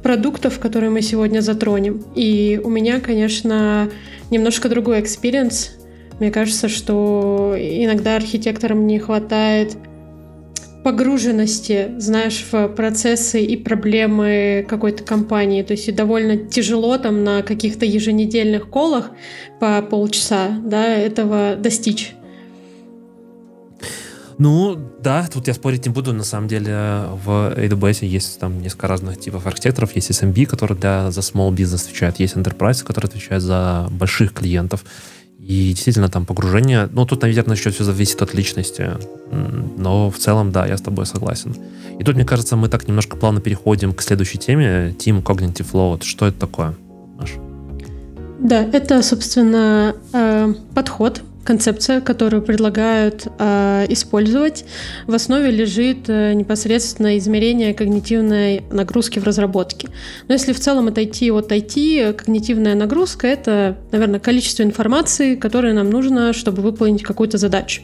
продуктов, 0.02 0.60
которые 0.60 0.90
мы 0.90 1.02
сегодня 1.02 1.40
затронем. 1.40 2.04
И 2.14 2.60
у 2.62 2.68
меня, 2.68 3.00
конечно, 3.00 3.90
немножко 4.30 4.68
другой 4.68 5.00
экспириенс. 5.00 5.72
Мне 6.20 6.30
кажется, 6.30 6.68
что 6.68 7.56
иногда 7.58 8.16
архитекторам 8.16 8.86
не 8.86 8.98
хватает 8.98 9.76
погруженности, 10.86 11.90
знаешь, 11.98 12.46
в 12.52 12.68
процессы 12.68 13.42
и 13.42 13.56
проблемы 13.56 14.64
какой-то 14.68 15.02
компании. 15.02 15.64
То 15.64 15.72
есть 15.72 15.92
довольно 15.92 16.36
тяжело 16.36 16.96
там 16.96 17.24
на 17.24 17.42
каких-то 17.42 17.84
еженедельных 17.84 18.70
колах 18.70 19.10
по 19.58 19.82
полчаса 19.82 20.60
да, 20.64 20.86
этого 20.86 21.56
достичь. 21.56 22.14
Ну, 24.38 24.78
да, 25.02 25.26
тут 25.26 25.48
я 25.48 25.54
спорить 25.54 25.86
не 25.86 25.92
буду. 25.92 26.12
На 26.12 26.22
самом 26.22 26.46
деле 26.46 26.70
в 27.24 27.52
AWS 27.56 28.06
есть 28.06 28.38
там 28.38 28.62
несколько 28.62 28.86
разных 28.86 29.18
типов 29.18 29.44
архитекторов. 29.44 29.96
Есть 29.96 30.12
SMB, 30.12 30.46
который 30.46 30.76
для, 30.76 31.10
за 31.10 31.20
small 31.20 31.50
business 31.50 31.82
отвечает. 31.86 32.20
Есть 32.20 32.36
Enterprise, 32.36 32.84
который 32.84 33.06
отвечает 33.06 33.42
за 33.42 33.88
больших 33.90 34.34
клиентов. 34.34 34.84
И 35.46 35.68
действительно 35.68 36.08
там 36.08 36.26
погружение, 36.26 36.88
ну 36.92 37.06
тут, 37.06 37.22
наверное, 37.22 37.56
еще 37.56 37.70
все 37.70 37.84
зависит 37.84 38.20
от 38.20 38.34
личности, 38.34 38.90
но 39.76 40.10
в 40.10 40.18
целом, 40.18 40.50
да, 40.50 40.66
я 40.66 40.76
с 40.76 40.80
тобой 40.80 41.06
согласен. 41.06 41.54
И 42.00 42.04
тут, 42.04 42.16
мне 42.16 42.24
кажется, 42.24 42.56
мы 42.56 42.68
так 42.68 42.88
немножко 42.88 43.16
плавно 43.16 43.40
переходим 43.40 43.92
к 43.92 44.02
следующей 44.02 44.38
теме, 44.38 44.94
Team 44.98 45.22
Cognitive 45.22 45.70
Load. 45.72 46.02
Что 46.02 46.26
это 46.26 46.40
такое, 46.40 46.74
Маша? 47.16 47.38
Да, 48.40 48.64
это, 48.64 49.02
собственно, 49.02 49.94
э, 50.12 50.54
подход, 50.74 51.22
концепция, 51.46 52.00
которую 52.00 52.42
предлагают 52.42 53.26
э, 53.38 53.86
использовать, 53.88 54.64
в 55.06 55.14
основе 55.14 55.50
лежит 55.50 56.08
э, 56.08 56.34
непосредственно 56.34 57.16
измерение 57.16 57.72
когнитивной 57.72 58.64
нагрузки 58.70 59.18
в 59.18 59.24
разработке. 59.24 59.88
Но 60.28 60.34
если 60.34 60.52
в 60.52 60.60
целом 60.60 60.88
отойти 60.88 61.30
от 61.30 61.50
IT, 61.52 62.12
когнитивная 62.14 62.74
нагрузка— 62.74 63.26
это, 63.28 63.78
наверное, 63.92 64.20
количество 64.20 64.62
информации, 64.62 65.36
которое 65.36 65.72
нам 65.72 65.88
нужно, 65.88 66.32
чтобы 66.32 66.62
выполнить 66.62 67.02
какую-то 67.02 67.38
задачу. 67.38 67.82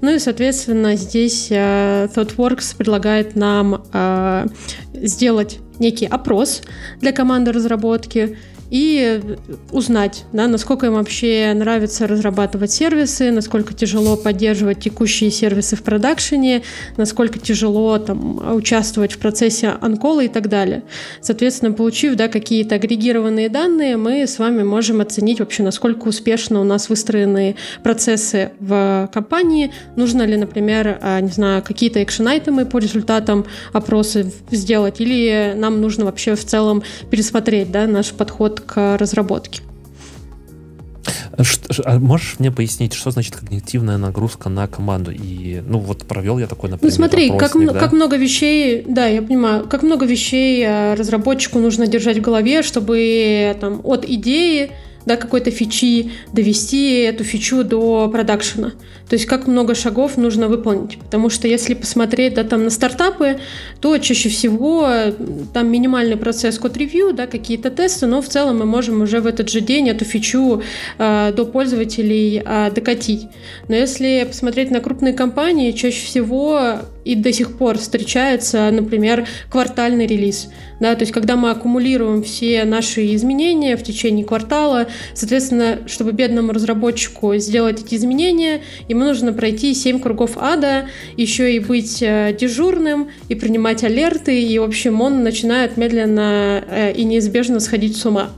Ну 0.00 0.14
и, 0.14 0.18
соответственно, 0.18 0.96
здесь 0.96 1.48
э, 1.50 2.08
ThoughtWorks 2.14 2.76
предлагает 2.76 3.36
нам 3.36 3.84
э, 3.92 4.46
сделать 4.92 5.60
некий 5.78 6.06
опрос 6.06 6.62
для 7.00 7.12
команды 7.12 7.52
разработки 7.52 8.36
и 8.70 9.20
узнать, 9.70 10.24
да, 10.32 10.46
насколько 10.46 10.86
им 10.86 10.94
вообще 10.94 11.52
нравится 11.54 12.06
разрабатывать 12.06 12.72
сервисы, 12.72 13.30
насколько 13.30 13.74
тяжело 13.74 14.16
поддерживать 14.16 14.80
текущие 14.80 15.30
сервисы 15.30 15.76
в 15.76 15.82
продакшене, 15.82 16.62
насколько 16.96 17.38
тяжело 17.38 17.98
там, 17.98 18.56
участвовать 18.56 19.12
в 19.12 19.18
процессе 19.18 19.74
анкола 19.80 20.24
и 20.24 20.28
так 20.28 20.48
далее. 20.48 20.82
Соответственно, 21.20 21.72
получив 21.72 22.16
да, 22.16 22.28
какие-то 22.28 22.76
агрегированные 22.76 23.48
данные, 23.48 23.96
мы 23.96 24.26
с 24.26 24.38
вами 24.38 24.62
можем 24.62 25.00
оценить 25.00 25.40
вообще, 25.40 25.62
насколько 25.62 26.08
успешно 26.08 26.60
у 26.60 26.64
нас 26.64 26.88
выстроены 26.88 27.56
процессы 27.82 28.52
в 28.60 29.10
компании, 29.12 29.72
нужно 29.96 30.22
ли, 30.22 30.36
например, 30.36 30.98
а, 31.00 31.20
не 31.20 31.30
знаю, 31.30 31.62
какие-то 31.62 32.02
экшен-айтемы 32.02 32.66
по 32.66 32.78
результатам 32.78 33.44
опроса 33.72 34.24
сделать, 34.50 35.00
или 35.00 35.52
нам 35.56 35.80
нужно 35.80 36.04
вообще 36.06 36.34
в 36.34 36.44
целом 36.44 36.82
пересмотреть 37.10 37.70
да, 37.70 37.86
наш 37.86 38.12
подход 38.12 38.53
к 38.60 38.96
разработке. 38.98 39.62
А 41.84 41.98
можешь 41.98 42.36
мне 42.38 42.50
пояснить, 42.50 42.94
что 42.94 43.10
значит 43.10 43.36
когнитивная 43.36 43.98
нагрузка 43.98 44.48
на 44.48 44.66
команду? 44.66 45.10
И, 45.10 45.62
ну, 45.66 45.78
вот 45.78 46.04
провел 46.06 46.38
я 46.38 46.46
такой, 46.46 46.70
например, 46.70 46.92
Ну, 46.92 46.96
смотри, 46.96 47.30
как, 47.36 47.52
да? 47.54 47.78
как 47.78 47.92
много 47.92 48.16
вещей, 48.16 48.84
да, 48.86 49.06
я 49.06 49.20
понимаю, 49.20 49.66
как 49.68 49.82
много 49.82 50.06
вещей 50.06 50.64
а, 50.64 50.94
разработчику 50.94 51.58
нужно 51.58 51.86
держать 51.86 52.18
в 52.18 52.22
голове, 52.22 52.62
чтобы 52.62 53.56
там 53.60 53.80
от 53.84 54.04
идеи 54.04 54.70
да, 55.06 55.16
какой-то 55.16 55.50
фичи, 55.50 56.12
довести 56.32 57.00
эту 57.00 57.24
фичу 57.24 57.64
до 57.64 58.08
продакшена. 58.08 58.72
То 59.08 59.14
есть 59.14 59.26
как 59.26 59.46
много 59.46 59.74
шагов 59.74 60.16
нужно 60.16 60.48
выполнить. 60.48 60.98
Потому 60.98 61.30
что 61.30 61.46
если 61.46 61.74
посмотреть 61.74 62.34
да, 62.34 62.44
там 62.44 62.64
на 62.64 62.70
стартапы, 62.70 63.38
то 63.80 63.98
чаще 63.98 64.28
всего 64.28 64.88
там 65.52 65.70
минимальный 65.70 66.16
процесс 66.16 66.58
код-ревью, 66.58 67.12
да, 67.12 67.26
какие-то 67.26 67.70
тесты, 67.70 68.06
но 68.06 68.22
в 68.22 68.28
целом 68.28 68.58
мы 68.58 68.64
можем 68.64 69.02
уже 69.02 69.20
в 69.20 69.26
этот 69.26 69.50
же 69.50 69.60
день 69.60 69.88
эту 69.88 70.04
фичу 70.04 70.62
э, 70.98 71.32
до 71.36 71.44
пользователей 71.44 72.42
э, 72.44 72.70
докатить. 72.74 73.26
Но 73.68 73.76
если 73.76 74.24
посмотреть 74.26 74.70
на 74.70 74.80
крупные 74.80 75.12
компании, 75.12 75.72
чаще 75.72 76.04
всего 76.06 76.80
и 77.04 77.14
до 77.14 77.32
сих 77.32 77.56
пор 77.56 77.78
встречается, 77.78 78.70
например, 78.70 79.26
квартальный 79.50 80.06
релиз. 80.06 80.48
Да, 80.80 80.94
то 80.94 81.02
есть 81.02 81.12
когда 81.12 81.36
мы 81.36 81.50
аккумулируем 81.50 82.22
все 82.22 82.64
наши 82.64 83.14
изменения 83.14 83.76
в 83.76 83.82
течение 83.82 84.24
квартала, 84.24 84.88
соответственно, 85.14 85.80
чтобы 85.86 86.12
бедному 86.12 86.52
разработчику 86.52 87.36
сделать 87.36 87.82
эти 87.84 87.94
изменения, 87.94 88.62
ему 88.94 89.04
нужно 89.04 89.32
пройти 89.32 89.74
7 89.74 90.00
кругов 90.00 90.32
ада, 90.36 90.86
еще 91.16 91.54
и 91.54 91.58
быть 91.58 92.02
э, 92.02 92.36
дежурным, 92.38 93.08
и 93.28 93.34
принимать 93.34 93.84
алерты, 93.84 94.42
и, 94.42 94.58
в 94.58 94.62
общем, 94.62 95.00
он 95.00 95.22
начинает 95.22 95.76
медленно 95.76 96.64
э, 96.66 96.92
и 96.92 97.04
неизбежно 97.04 97.60
сходить 97.60 97.96
с 97.96 98.06
ума. 98.06 98.30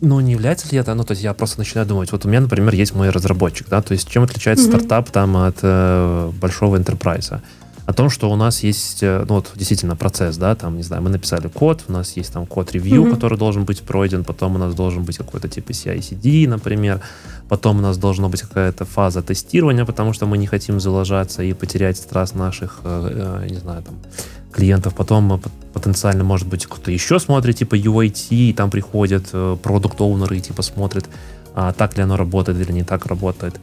Ну, 0.00 0.20
не 0.20 0.32
является 0.32 0.70
ли 0.70 0.78
это, 0.78 0.94
ну, 0.94 1.04
то 1.04 1.12
есть 1.12 1.22
я 1.22 1.32
просто 1.32 1.58
начинаю 1.58 1.86
думать, 1.86 2.12
вот 2.12 2.26
у 2.26 2.28
меня, 2.28 2.40
например, 2.40 2.74
есть 2.74 2.94
мой 2.94 3.08
разработчик, 3.08 3.68
да, 3.70 3.80
то 3.80 3.92
есть 3.92 4.08
чем 4.10 4.24
отличается 4.24 4.66
mm-hmm. 4.66 4.76
стартап 4.76 5.10
там 5.10 5.36
от 5.36 5.56
э, 5.62 6.30
большого 6.40 6.76
enterprise? 6.76 7.40
О 7.86 7.92
том, 7.92 8.08
что 8.08 8.30
у 8.30 8.36
нас 8.36 8.62
есть, 8.62 9.02
э, 9.02 9.24
ну, 9.28 9.34
вот 9.34 9.52
действительно 9.56 9.94
процесс, 9.94 10.38
да, 10.38 10.54
там, 10.54 10.76
не 10.76 10.82
знаю, 10.82 11.02
мы 11.02 11.10
написали 11.10 11.48
код, 11.48 11.84
у 11.88 11.92
нас 11.92 12.16
есть 12.16 12.32
там 12.32 12.46
код-ревью, 12.46 13.04
mm-hmm. 13.04 13.10
который 13.10 13.36
должен 13.36 13.64
быть 13.64 13.82
пройден, 13.82 14.24
потом 14.24 14.54
у 14.54 14.58
нас 14.58 14.74
должен 14.74 15.04
быть 15.04 15.18
какой-то 15.18 15.48
типа 15.48 15.72
CI-CD, 15.72 16.48
например, 16.48 17.00
потом 17.48 17.78
у 17.78 17.80
нас 17.82 17.98
должна 17.98 18.28
быть 18.28 18.40
какая-то 18.40 18.86
фаза 18.86 19.20
тестирования, 19.20 19.84
потому 19.84 20.14
что 20.14 20.24
мы 20.24 20.38
не 20.38 20.46
хотим 20.46 20.80
залажаться 20.80 21.42
и 21.42 21.52
потерять 21.52 21.98
страст 21.98 22.34
наших, 22.34 22.80
э, 22.84 23.42
э, 23.44 23.50
не 23.50 23.58
знаю, 23.58 23.82
там, 23.82 23.96
клиентов, 24.50 24.94
потом 24.94 25.42
потенциально, 25.74 26.24
может 26.24 26.48
быть, 26.48 26.64
кто-то 26.64 26.90
еще 26.90 27.20
смотрит, 27.20 27.56
типа 27.56 27.74
UAT, 27.74 28.28
и 28.30 28.52
там 28.54 28.70
приходят 28.70 29.26
продукт-оунеры 29.62 30.40
типа 30.40 30.62
смотрят, 30.62 31.06
а 31.54 31.72
так 31.72 31.96
ли 31.96 32.02
оно 32.02 32.16
работает 32.16 32.58
или 32.60 32.72
не 32.72 32.84
так 32.84 33.06
работает. 33.06 33.60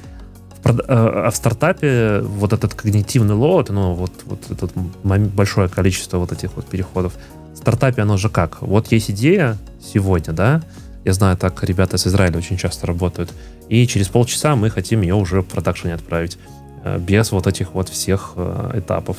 Э, 0.63 0.83
а 0.87 1.29
в 1.31 1.35
стартапе 1.35 2.21
вот 2.21 2.53
этот 2.53 2.73
когнитивный 2.73 3.35
лоуд, 3.35 3.69
ну, 3.69 3.93
вот, 3.93 4.11
вот 4.25 4.39
это 4.49 4.69
большое 5.03 5.69
количество 5.69 6.17
вот 6.17 6.31
этих 6.31 6.55
вот 6.55 6.65
переходов, 6.65 7.13
в 7.53 7.57
стартапе 7.57 8.01
оно 8.01 8.17
же 8.17 8.29
как? 8.29 8.61
Вот 8.61 8.91
есть 8.91 9.11
идея 9.11 9.57
сегодня, 9.81 10.33
да, 10.33 10.61
я 11.03 11.13
знаю, 11.13 11.37
так 11.37 11.63
ребята 11.63 11.97
из 11.97 12.05
Израиля 12.05 12.37
очень 12.37 12.57
часто 12.57 12.87
работают, 12.87 13.31
и 13.69 13.87
через 13.87 14.07
полчаса 14.07 14.55
мы 14.55 14.69
хотим 14.69 15.01
ее 15.01 15.15
уже 15.15 15.41
в 15.41 15.45
продакшене 15.45 15.95
отправить 15.95 16.37
э, 16.83 16.99
без 16.99 17.31
вот 17.31 17.47
этих 17.47 17.73
вот 17.73 17.89
всех 17.89 18.33
этапов. 18.73 19.17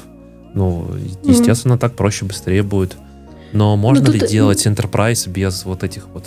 Ну, 0.54 0.86
естественно, 1.22 1.74
mm-hmm. 1.74 1.78
так 1.78 1.94
проще, 1.94 2.26
быстрее 2.26 2.62
будет. 2.62 2.96
Но 3.52 3.76
можно 3.76 4.04
Но 4.04 4.12
тут... 4.12 4.22
ли 4.22 4.28
делать 4.28 4.66
Enterprise 4.66 5.28
без 5.28 5.64
вот 5.64 5.84
этих 5.84 6.04
э, 6.04 6.06
вот 6.14 6.26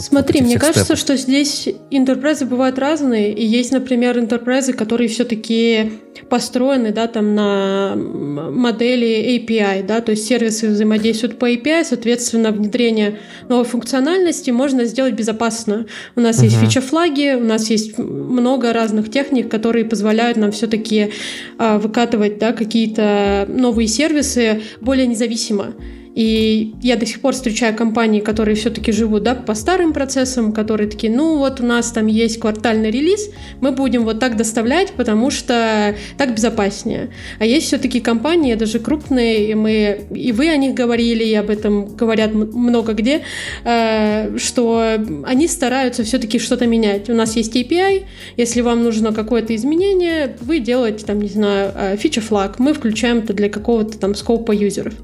Смотри, 0.00 0.40
мне 0.40 0.58
кажется, 0.58 0.84
степов. 0.84 0.98
что 0.98 1.16
здесь 1.16 1.68
интерпрайзы 1.90 2.46
бывают 2.46 2.78
разные, 2.78 3.32
и 3.32 3.44
есть, 3.44 3.72
например, 3.72 4.18
интерпрайзы, 4.18 4.72
которые 4.72 5.08
все-таки 5.08 5.92
построены, 6.28 6.92
да, 6.92 7.06
там 7.06 7.34
на 7.34 7.94
модели 7.96 9.36
API, 9.36 9.86
да, 9.86 10.00
то 10.00 10.12
есть 10.12 10.26
сервисы 10.26 10.68
взаимодействуют 10.68 11.38
по 11.38 11.50
API, 11.50 11.84
соответственно, 11.84 12.50
внедрение 12.50 13.18
новой 13.48 13.64
функциональности 13.64 14.50
можно 14.50 14.84
сделать 14.84 15.14
безопасно. 15.14 15.86
У 16.16 16.20
нас 16.20 16.40
uh-huh. 16.40 16.44
есть 16.44 16.56
фича-флаги, 16.56 17.34
у 17.34 17.44
нас 17.44 17.70
есть 17.70 17.98
много 17.98 18.72
разных 18.72 19.10
техник, 19.10 19.50
которые 19.50 19.84
позволяют 19.84 20.36
нам 20.36 20.52
все-таки 20.52 21.12
э, 21.58 21.78
выкатывать, 21.78 22.38
да, 22.38 22.52
какие-то 22.52 23.46
новые 23.48 23.88
сервисы 23.88 24.62
более 24.80 25.06
независимо. 25.06 25.74
И 26.18 26.74
я 26.82 26.96
до 26.96 27.06
сих 27.06 27.20
пор 27.20 27.32
встречаю 27.32 27.76
компании, 27.76 28.18
которые 28.18 28.56
все-таки 28.56 28.90
живут 28.90 29.22
да, 29.22 29.36
по 29.36 29.54
старым 29.54 29.92
процессам, 29.92 30.52
которые 30.52 30.90
такие, 30.90 31.12
ну 31.12 31.38
вот 31.38 31.60
у 31.60 31.64
нас 31.64 31.92
там 31.92 32.08
есть 32.08 32.40
квартальный 32.40 32.90
релиз, 32.90 33.30
мы 33.60 33.70
будем 33.70 34.02
вот 34.02 34.18
так 34.18 34.36
доставлять, 34.36 34.90
потому 34.94 35.30
что 35.30 35.94
так 36.16 36.34
безопаснее. 36.34 37.10
А 37.38 37.44
есть 37.44 37.68
все-таки 37.68 38.00
компании, 38.00 38.56
даже 38.56 38.80
крупные, 38.80 39.48
и 39.48 39.54
мы, 39.54 40.08
и 40.12 40.32
вы 40.32 40.48
о 40.48 40.56
них 40.56 40.74
говорили, 40.74 41.22
и 41.22 41.34
об 41.34 41.50
этом 41.50 41.94
говорят 41.94 42.34
много 42.34 42.94
где, 42.94 43.22
э, 43.62 44.36
что 44.38 44.98
они 45.24 45.46
стараются 45.46 46.02
все-таки 46.02 46.40
что-то 46.40 46.66
менять. 46.66 47.08
У 47.08 47.14
нас 47.14 47.36
есть 47.36 47.54
API, 47.54 48.06
если 48.36 48.60
вам 48.60 48.82
нужно 48.82 49.12
какое-то 49.12 49.54
изменение, 49.54 50.36
вы 50.40 50.58
делаете 50.58 51.06
там, 51.06 51.20
не 51.20 51.28
знаю, 51.28 51.96
фича 51.96 52.20
флаг, 52.20 52.58
мы 52.58 52.74
включаем 52.74 53.18
это 53.18 53.34
для 53.34 53.48
какого-то 53.48 53.98
там 53.98 54.16
скопа 54.16 54.50
юзеров. 54.50 54.94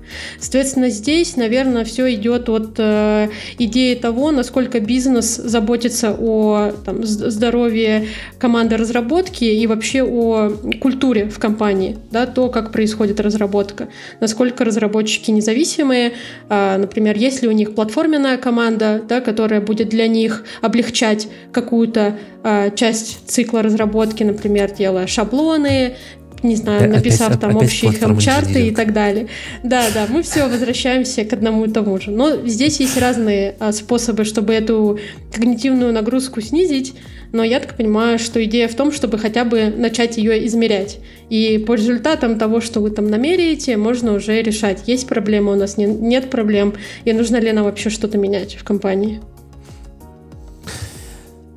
Соответственно, 0.41 0.91
здесь, 1.05 1.37
наверное, 1.37 1.85
все 1.85 2.15
идет 2.15 2.49
от 2.49 2.77
э, 2.79 3.29
идеи 3.59 3.95
того, 3.95 4.31
насколько 4.31 4.81
бизнес 4.81 5.37
заботится 5.37 6.17
о 6.19 6.73
там, 6.85 7.05
здоровье 7.05 8.07
команды 8.39 8.79
разработки 8.79 9.45
и 9.45 9.67
вообще 9.67 10.03
о 10.03 10.51
культуре 10.81 11.29
в 11.29 11.39
компании, 11.39 11.99
да, 12.11 12.25
то, 12.25 12.49
как 12.49 12.73
происходит 12.73 13.21
разработка, 13.21 13.89
насколько 14.21 14.65
разработчики 14.65 15.31
независимые, 15.31 16.13
э, 16.49 16.77
например, 16.79 17.19
есть 17.19 17.43
ли 17.43 17.49
у 17.49 17.53
них 17.53 17.75
платформенная 17.75 18.39
команда, 18.39 19.03
да, 19.07 19.21
которая 19.21 19.61
будет 19.61 19.91
для 19.91 20.09
них 20.09 20.45
облегчать 20.63 21.29
какую-то 21.53 22.17
э, 22.43 22.71
часть 22.75 23.29
цикла 23.29 23.61
разработки, 23.63 24.23
например, 24.25 24.73
делая 24.73 25.07
шаблоны, 25.07 25.97
не 26.45 26.57
знаю, 26.57 26.91
написав 26.91 27.29
опять, 27.29 27.41
там 27.41 27.57
опять 27.57 27.69
общие 27.69 27.93
хелм-чарты 27.93 28.69
и 28.69 28.71
так 28.71 28.93
далее. 28.93 29.29
Да, 29.63 29.85
да, 29.93 30.07
мы 30.09 30.23
все 30.23 30.47
возвращаемся 30.47 31.25
к 31.25 31.33
одному 31.33 31.65
и 31.65 31.71
тому 31.71 31.99
же. 32.01 32.11
Но 32.11 32.47
здесь 32.47 32.81
есть 32.81 32.97
разные 32.99 33.57
а, 33.59 33.73
способы, 33.73 34.25
чтобы 34.25 34.53
эту 34.53 34.99
когнитивную 35.33 35.93
нагрузку 35.93 36.41
снизить. 36.41 36.95
Но 37.33 37.43
я 37.43 37.59
так 37.59 37.77
понимаю, 37.77 38.19
что 38.19 38.45
идея 38.45 38.69
в 38.69 38.75
том, 38.75 38.93
чтобы 38.93 39.19
хотя 39.19 39.45
бы 39.45 39.73
начать 39.77 40.19
ее 40.19 40.47
измерять. 40.47 40.99
И 41.31 41.59
по 41.59 41.75
результатам 41.75 42.39
того, 42.39 42.61
что 42.61 42.81
вы 42.81 42.91
там 42.91 43.09
намеряете, 43.09 43.77
можно 43.77 44.13
уже 44.13 44.41
решать, 44.41 44.87
есть 44.87 45.09
проблема 45.09 45.53
у 45.53 45.57
нас, 45.57 45.77
не, 45.77 45.87
нет 45.87 46.31
проблем, 46.31 46.75
и 47.05 47.13
нужно 47.13 47.39
ли 47.41 47.51
нам 47.51 47.65
вообще 47.65 47.91
что-то 47.91 48.19
менять 48.19 48.55
в 48.55 48.63
компании. 48.63 49.21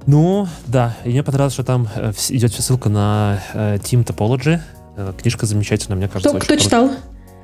Ну, 0.08 0.47
да, 0.65 0.95
и 1.04 1.10
мне 1.10 1.21
понравилось, 1.21 1.54
что 1.54 1.65
там 1.65 1.89
э, 1.93 2.13
идет 2.30 2.54
ссылка 2.54 2.88
на 2.88 3.43
э, 3.54 3.76
Team 3.76 4.06
Topology, 4.06 4.60
Э, 4.60 4.76
книжка 5.19 5.45
замечательная, 5.45 5.97
мне 5.97 6.07
кажется. 6.07 6.29
Кто, 6.29 6.39
кто 6.39 6.55
читал? 6.55 6.91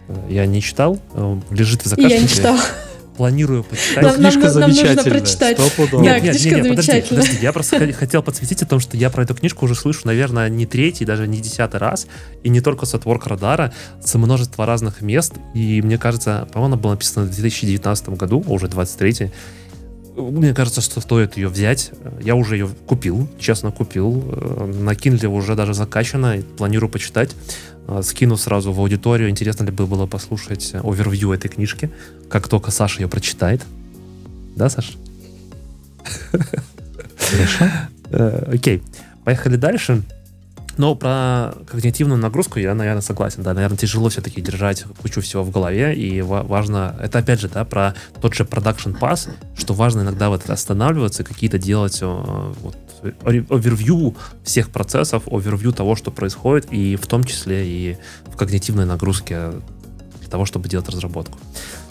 Э, 0.08 0.16
я 0.30 0.46
не 0.46 0.62
читал. 0.62 1.00
Э, 1.14 1.40
лежит 1.52 1.84
в 1.84 1.88
заказчике. 1.88 2.16
Я 2.16 2.22
не 2.22 2.28
читал. 2.28 2.58
Планирую 3.18 3.64
почитать. 3.64 4.04
Нам, 4.04 4.16
книжка 4.16 4.40
нам, 4.40 4.52
замечательная. 4.52 4.96
Нам 4.96 5.06
нужно 5.06 5.12
прочитать. 5.12 5.60
Нет, 5.60 6.24
нет, 6.24 6.46
нет, 6.46 6.46
нет, 6.46 6.70
подожди, 6.70 7.02
подожди. 7.08 7.38
Я 7.42 7.54
просто 7.54 7.94
хотел 7.94 8.24
подсветить 8.24 8.64
о 8.64 8.66
том, 8.66 8.80
что 8.80 8.98
я 8.98 9.12
про 9.12 9.22
эту 9.22 9.36
книжку 9.36 9.66
уже 9.66 9.76
слышу, 9.76 10.02
наверное, 10.06 10.50
не 10.50 10.66
третий, 10.66 11.06
даже 11.06 11.28
не 11.28 11.40
десятый 11.40 11.80
раз. 11.80 12.08
И 12.42 12.50
не 12.50 12.60
только 12.60 12.88
с 12.88 12.96
отворк 12.96 13.28
радара, 13.28 13.72
с 14.04 14.16
множества 14.16 14.66
разных 14.66 15.02
мест. 15.02 15.34
И 15.54 15.82
мне 15.84 16.00
кажется, 16.00 16.48
по-моему, 16.52 16.74
она 16.74 16.82
была 16.82 16.94
написана 16.94 17.28
в 17.28 17.30
2019 17.30 18.10
году, 18.10 18.44
а 18.48 18.52
уже 18.52 18.68
23 18.68 19.32
мне 20.16 20.54
кажется, 20.54 20.82
что 20.82 21.02
стоит 21.02 21.38
ее 21.38 21.48
взять. 21.48 21.92
Я 22.22 22.36
уже 22.36 22.56
ее 22.56 22.70
купил, 22.86 23.28
честно 23.40 23.72
купил. 23.72 24.12
На 24.12 24.92
Kindle 24.92 25.28
уже 25.28 25.56
даже 25.56 25.74
закачано, 25.74 26.42
планирую 26.58 26.90
почитать. 26.90 27.36
Скину 28.02 28.38
сразу 28.38 28.72
в 28.72 28.80
аудиторию. 28.80 29.30
Интересно 29.30 29.66
ли 29.66 29.72
бы 29.72 29.88
было 29.88 30.06
послушать 30.06 30.74
овервью 30.84 31.32
этой 31.32 31.50
книжки, 31.50 31.90
как 32.30 32.48
только 32.48 32.72
Саша 32.72 33.02
ее 33.02 33.08
прочитает. 33.08 33.62
Да, 34.56 34.70
Саша? 34.70 34.94
Хорошо. 37.18 37.66
Окей, 38.48 38.84
поехали 39.24 39.56
дальше. 39.56 40.04
Но 40.78 40.96
про 40.96 41.54
когнитивную 41.68 42.20
нагрузку 42.20 42.60
я, 42.60 42.74
наверное, 42.74 43.02
согласен. 43.02 43.44
Да, 43.44 43.54
наверное, 43.54 43.78
тяжело 43.78 44.10
все-таки 44.10 44.42
держать 44.42 44.84
кучу 45.02 45.22
всего 45.22 45.44
в 45.44 45.52
голове. 45.52 45.96
И 45.96 46.22
важно, 46.22 46.96
это 47.02 47.20
опять 47.20 47.40
же, 47.40 47.48
да, 47.48 47.64
про 47.64 47.94
тот 48.22 48.34
же 48.34 48.44
production 48.44 48.98
pass, 48.98 49.30
что 49.56 49.74
важно 49.74 50.02
иногда 50.02 50.30
вот 50.30 50.50
останавливаться, 50.50 51.24
какие-то 51.24 51.60
делать 51.60 52.02
вот, 52.02 52.76
овервью 53.24 54.16
всех 54.44 54.70
процессов, 54.70 55.24
овервью 55.28 55.74
того, 55.74 55.96
что 55.96 56.10
происходит, 56.10 56.72
и 56.72 56.96
в 56.96 57.06
том 57.06 57.24
числе 57.24 57.68
и 57.68 57.98
в 58.26 58.36
когнитивной 58.36 58.86
нагрузке 58.86 59.52
для 60.22 60.30
того, 60.30 60.46
чтобы 60.46 60.70
делать 60.70 60.90
разработку. 60.90 61.38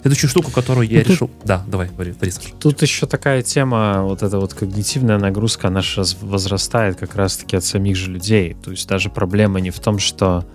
Следующую 0.03 0.29
штуку, 0.29 0.51
которую 0.51 0.85
я 0.89 0.99
ну, 0.99 1.05
решил... 1.05 1.27
Тут, 1.29 1.45
да, 1.45 1.63
давай, 1.65 1.87
говори, 1.87 2.11
говори, 2.11 2.33
Тут 2.59 2.81
еще 2.81 3.07
такая 3.07 3.41
тема, 3.41 4.01
вот 4.03 4.21
эта 4.21 4.37
вот 4.37 4.53
когнитивная 4.53 5.17
нагрузка, 5.17 5.69
она 5.69 5.81
же 5.81 6.03
возрастает 6.21 6.97
как 6.97 7.15
раз-таки 7.15 7.55
от 7.55 7.63
самих 7.63 7.95
же 7.95 8.11
людей. 8.11 8.57
То 8.61 8.71
есть 8.71 8.85
даже 8.85 9.09
проблема 9.09 9.61
не 9.61 9.69
в 9.69 9.79
том, 9.79 9.99
что... 9.99 10.45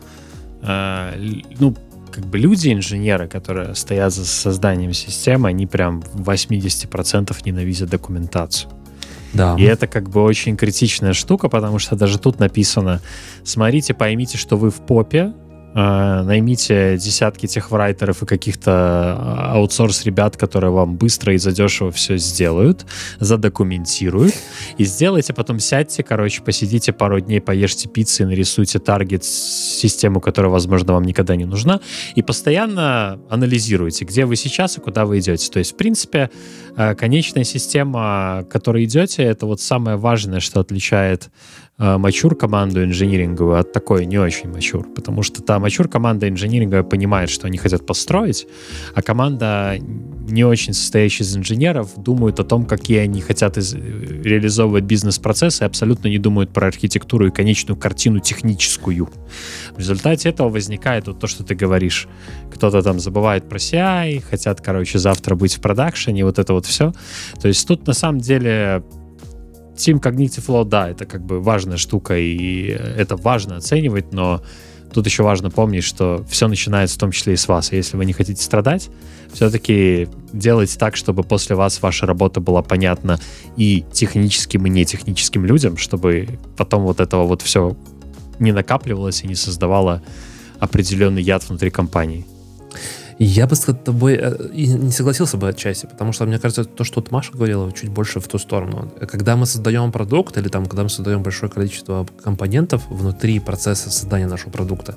Э, 0.60 1.14
ну, 1.58 1.74
как 2.10 2.26
бы 2.26 2.36
люди, 2.36 2.70
инженеры, 2.70 3.26
которые 3.26 3.74
стоят 3.74 4.12
за 4.12 4.26
созданием 4.26 4.92
системы, 4.92 5.48
они 5.48 5.66
прям 5.66 6.02
в 6.02 6.28
80% 6.28 7.34
ненавидят 7.46 7.88
документацию. 7.88 8.70
Да. 9.32 9.56
И 9.58 9.62
это 9.62 9.86
как 9.86 10.10
бы 10.10 10.22
очень 10.22 10.58
критичная 10.58 11.14
штука, 11.14 11.48
потому 11.48 11.78
что 11.78 11.96
даже 11.96 12.18
тут 12.18 12.38
написано, 12.38 13.00
смотрите, 13.44 13.94
поймите, 13.94 14.36
что 14.36 14.58
вы 14.58 14.70
в 14.70 14.80
попе, 14.86 15.32
наймите 15.74 16.96
десятки 16.96 17.46
техврайтеров 17.46 18.22
и 18.22 18.26
каких-то 18.26 18.70
э, 18.70 19.52
аутсорс-ребят, 19.52 20.36
которые 20.36 20.70
вам 20.70 20.96
быстро 20.96 21.34
и 21.34 21.38
задешево 21.38 21.90
все 21.90 22.16
сделают, 22.16 22.86
задокументируют, 23.20 24.34
и 24.78 24.84
сделайте, 24.84 25.34
потом 25.34 25.58
сядьте, 25.60 26.02
короче, 26.02 26.42
посидите 26.42 26.92
пару 26.92 27.20
дней, 27.20 27.40
поешьте 27.40 27.88
пиццы, 27.88 28.24
нарисуйте 28.24 28.78
таргет, 28.78 29.24
систему, 29.24 30.20
которая, 30.20 30.50
возможно, 30.50 30.94
вам 30.94 31.04
никогда 31.04 31.36
не 31.36 31.44
нужна, 31.44 31.80
и 32.14 32.22
постоянно 32.22 33.20
анализируйте, 33.28 34.04
где 34.04 34.24
вы 34.24 34.36
сейчас 34.36 34.78
и 34.78 34.80
куда 34.80 35.04
вы 35.04 35.18
идете. 35.18 35.50
То 35.50 35.58
есть, 35.58 35.72
в 35.72 35.76
принципе, 35.76 36.30
э, 36.76 36.94
конечная 36.94 37.44
система, 37.44 38.44
к 38.48 38.52
которой 38.52 38.84
идете, 38.84 39.22
это 39.22 39.46
вот 39.46 39.60
самое 39.60 39.96
важное, 39.96 40.40
что 40.40 40.60
отличает 40.60 41.30
Э, 41.67 41.67
мачур 41.78 42.34
команду 42.34 42.82
инжиниринговую 42.82 43.58
от 43.58 43.72
такой 43.72 44.04
не 44.04 44.18
очень 44.18 44.50
мачур, 44.50 44.86
потому 44.94 45.22
что 45.22 45.42
та 45.42 45.58
мачур 45.58 45.88
команда 45.88 46.28
инжиниринговая 46.28 46.82
понимает, 46.82 47.30
что 47.30 47.46
они 47.46 47.56
хотят 47.56 47.86
построить, 47.86 48.46
а 48.94 49.02
команда 49.02 49.76
не 49.78 50.44
очень 50.44 50.74
состоящая 50.74 51.24
из 51.24 51.36
инженеров 51.36 51.90
думают 51.96 52.40
о 52.40 52.44
том, 52.44 52.66
какие 52.66 52.98
они 52.98 53.20
хотят 53.20 53.56
из- 53.56 53.74
реализовывать 53.74 54.84
бизнес-процессы, 54.84 55.62
абсолютно 55.62 56.08
не 56.08 56.18
думают 56.18 56.52
про 56.52 56.66
архитектуру 56.66 57.28
и 57.28 57.30
конечную 57.30 57.78
картину 57.78 58.18
техническую. 58.18 59.08
В 59.74 59.78
результате 59.78 60.28
этого 60.28 60.48
возникает 60.48 61.06
вот 61.06 61.20
то, 61.20 61.26
что 61.28 61.44
ты 61.44 61.54
говоришь. 61.54 62.08
Кто-то 62.52 62.82
там 62.82 62.98
забывает 62.98 63.48
про 63.48 63.58
CI, 63.58 64.20
хотят, 64.20 64.60
короче, 64.60 64.98
завтра 64.98 65.36
быть 65.36 65.54
в 65.54 65.60
продакшене, 65.60 66.24
вот 66.24 66.38
это 66.38 66.52
вот 66.52 66.66
все. 66.66 66.92
То 67.40 67.48
есть 67.48 67.66
тут 67.66 67.86
на 67.86 67.92
самом 67.92 68.20
деле 68.20 68.82
Team 69.78 70.00
Cognitive 70.00 70.46
Load, 70.46 70.66
да, 70.66 70.88
это 70.90 71.06
как 71.06 71.22
бы 71.22 71.40
важная 71.40 71.76
штука, 71.76 72.18
и 72.18 72.66
это 72.66 73.16
важно 73.16 73.56
оценивать, 73.56 74.12
но 74.12 74.42
тут 74.92 75.06
еще 75.06 75.22
важно 75.22 75.50
помнить, 75.50 75.84
что 75.84 76.24
все 76.28 76.48
начинается 76.48 76.96
в 76.96 76.98
том 76.98 77.12
числе 77.12 77.34
и 77.34 77.36
с 77.36 77.48
вас. 77.48 77.72
Если 77.72 77.96
вы 77.96 78.04
не 78.04 78.12
хотите 78.12 78.42
страдать, 78.42 78.90
все-таки 79.32 80.08
делайте 80.32 80.78
так, 80.78 80.96
чтобы 80.96 81.22
после 81.22 81.56
вас 81.56 81.80
ваша 81.80 82.06
работа 82.06 82.40
была 82.40 82.62
понятна 82.62 83.20
и 83.56 83.84
техническим, 83.92 84.66
и 84.66 84.70
нетехническим 84.70 85.44
людям, 85.44 85.76
чтобы 85.76 86.38
потом 86.56 86.82
вот 86.82 87.00
этого 87.00 87.24
вот 87.26 87.42
все 87.42 87.76
не 88.38 88.52
накапливалось 88.52 89.22
и 89.22 89.28
не 89.28 89.34
создавало 89.34 90.02
определенный 90.58 91.22
яд 91.22 91.48
внутри 91.48 91.70
компании. 91.70 92.26
Я 93.18 93.48
бы 93.48 93.56
с 93.56 93.60
тобой 93.60 94.16
э, 94.20 94.48
не 94.52 94.92
согласился 94.92 95.36
бы 95.36 95.48
отчасти, 95.48 95.86
потому 95.86 96.12
что, 96.12 96.24
мне 96.24 96.38
кажется, 96.38 96.64
то, 96.64 96.84
что 96.84 97.00
вот 97.00 97.10
Маша 97.10 97.32
говорила, 97.32 97.72
чуть 97.72 97.90
больше 97.90 98.20
в 98.20 98.28
ту 98.28 98.38
сторону. 98.38 98.92
Когда 99.10 99.34
мы 99.36 99.44
создаем 99.46 99.90
продукт, 99.90 100.36
или 100.38 100.48
там, 100.48 100.66
когда 100.66 100.84
мы 100.84 100.88
создаем 100.88 101.24
большое 101.24 101.50
количество 101.50 102.06
компонентов 102.22 102.84
внутри 102.88 103.40
процесса 103.40 103.90
создания 103.90 104.28
нашего 104.28 104.50
продукта, 104.50 104.96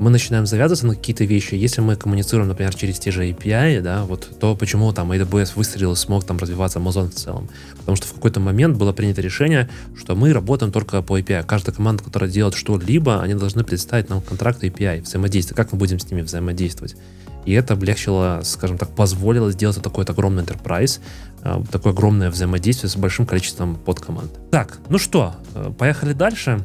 мы 0.00 0.10
начинаем 0.10 0.46
завязываться 0.46 0.86
на 0.86 0.96
какие-то 0.96 1.22
вещи. 1.24 1.54
Если 1.54 1.80
мы 1.80 1.94
коммуницируем, 1.94 2.48
например, 2.48 2.74
через 2.74 2.98
те 2.98 3.12
же 3.12 3.30
API, 3.30 3.80
да, 3.80 4.04
вот 4.04 4.28
то 4.40 4.56
почему 4.56 4.92
там 4.92 5.12
AWS 5.12 5.52
выстрелил 5.54 5.92
и 5.92 5.96
смог 5.96 6.24
там 6.24 6.38
развиваться 6.38 6.80
Amazon 6.80 7.10
в 7.10 7.14
целом. 7.14 7.48
Потому 7.78 7.94
что 7.94 8.08
в 8.08 8.14
какой-то 8.14 8.40
момент 8.40 8.76
было 8.76 8.92
принято 8.92 9.20
решение, 9.20 9.68
что 9.96 10.16
мы 10.16 10.32
работаем 10.32 10.72
только 10.72 11.00
по 11.02 11.20
API. 11.20 11.44
Каждая 11.46 11.74
команда, 11.74 12.02
которая 12.02 12.28
делает 12.28 12.56
что-либо, 12.56 13.22
они 13.22 13.34
должны 13.34 13.62
представить 13.62 14.08
нам 14.08 14.20
контракт 14.20 14.64
API, 14.64 15.02
взаимодействие. 15.02 15.56
Как 15.56 15.72
мы 15.72 15.78
будем 15.78 16.00
с 16.00 16.10
ними 16.10 16.22
взаимодействовать? 16.22 16.96
И 17.44 17.52
это 17.52 17.74
облегчило, 17.74 18.40
скажем 18.44 18.78
так, 18.78 18.90
позволило 18.90 19.50
сделать 19.52 19.80
такой 19.82 20.04
огромный 20.04 20.42
enterprise, 20.42 21.00
э, 21.42 21.62
такое 21.70 21.92
огромное 21.92 22.30
взаимодействие 22.30 22.90
с 22.90 22.96
большим 22.96 23.26
количеством 23.26 23.76
подкоманд. 23.76 24.30
Так, 24.50 24.78
ну 24.88 24.98
что, 24.98 25.34
э, 25.54 25.72
поехали 25.76 26.12
дальше. 26.12 26.64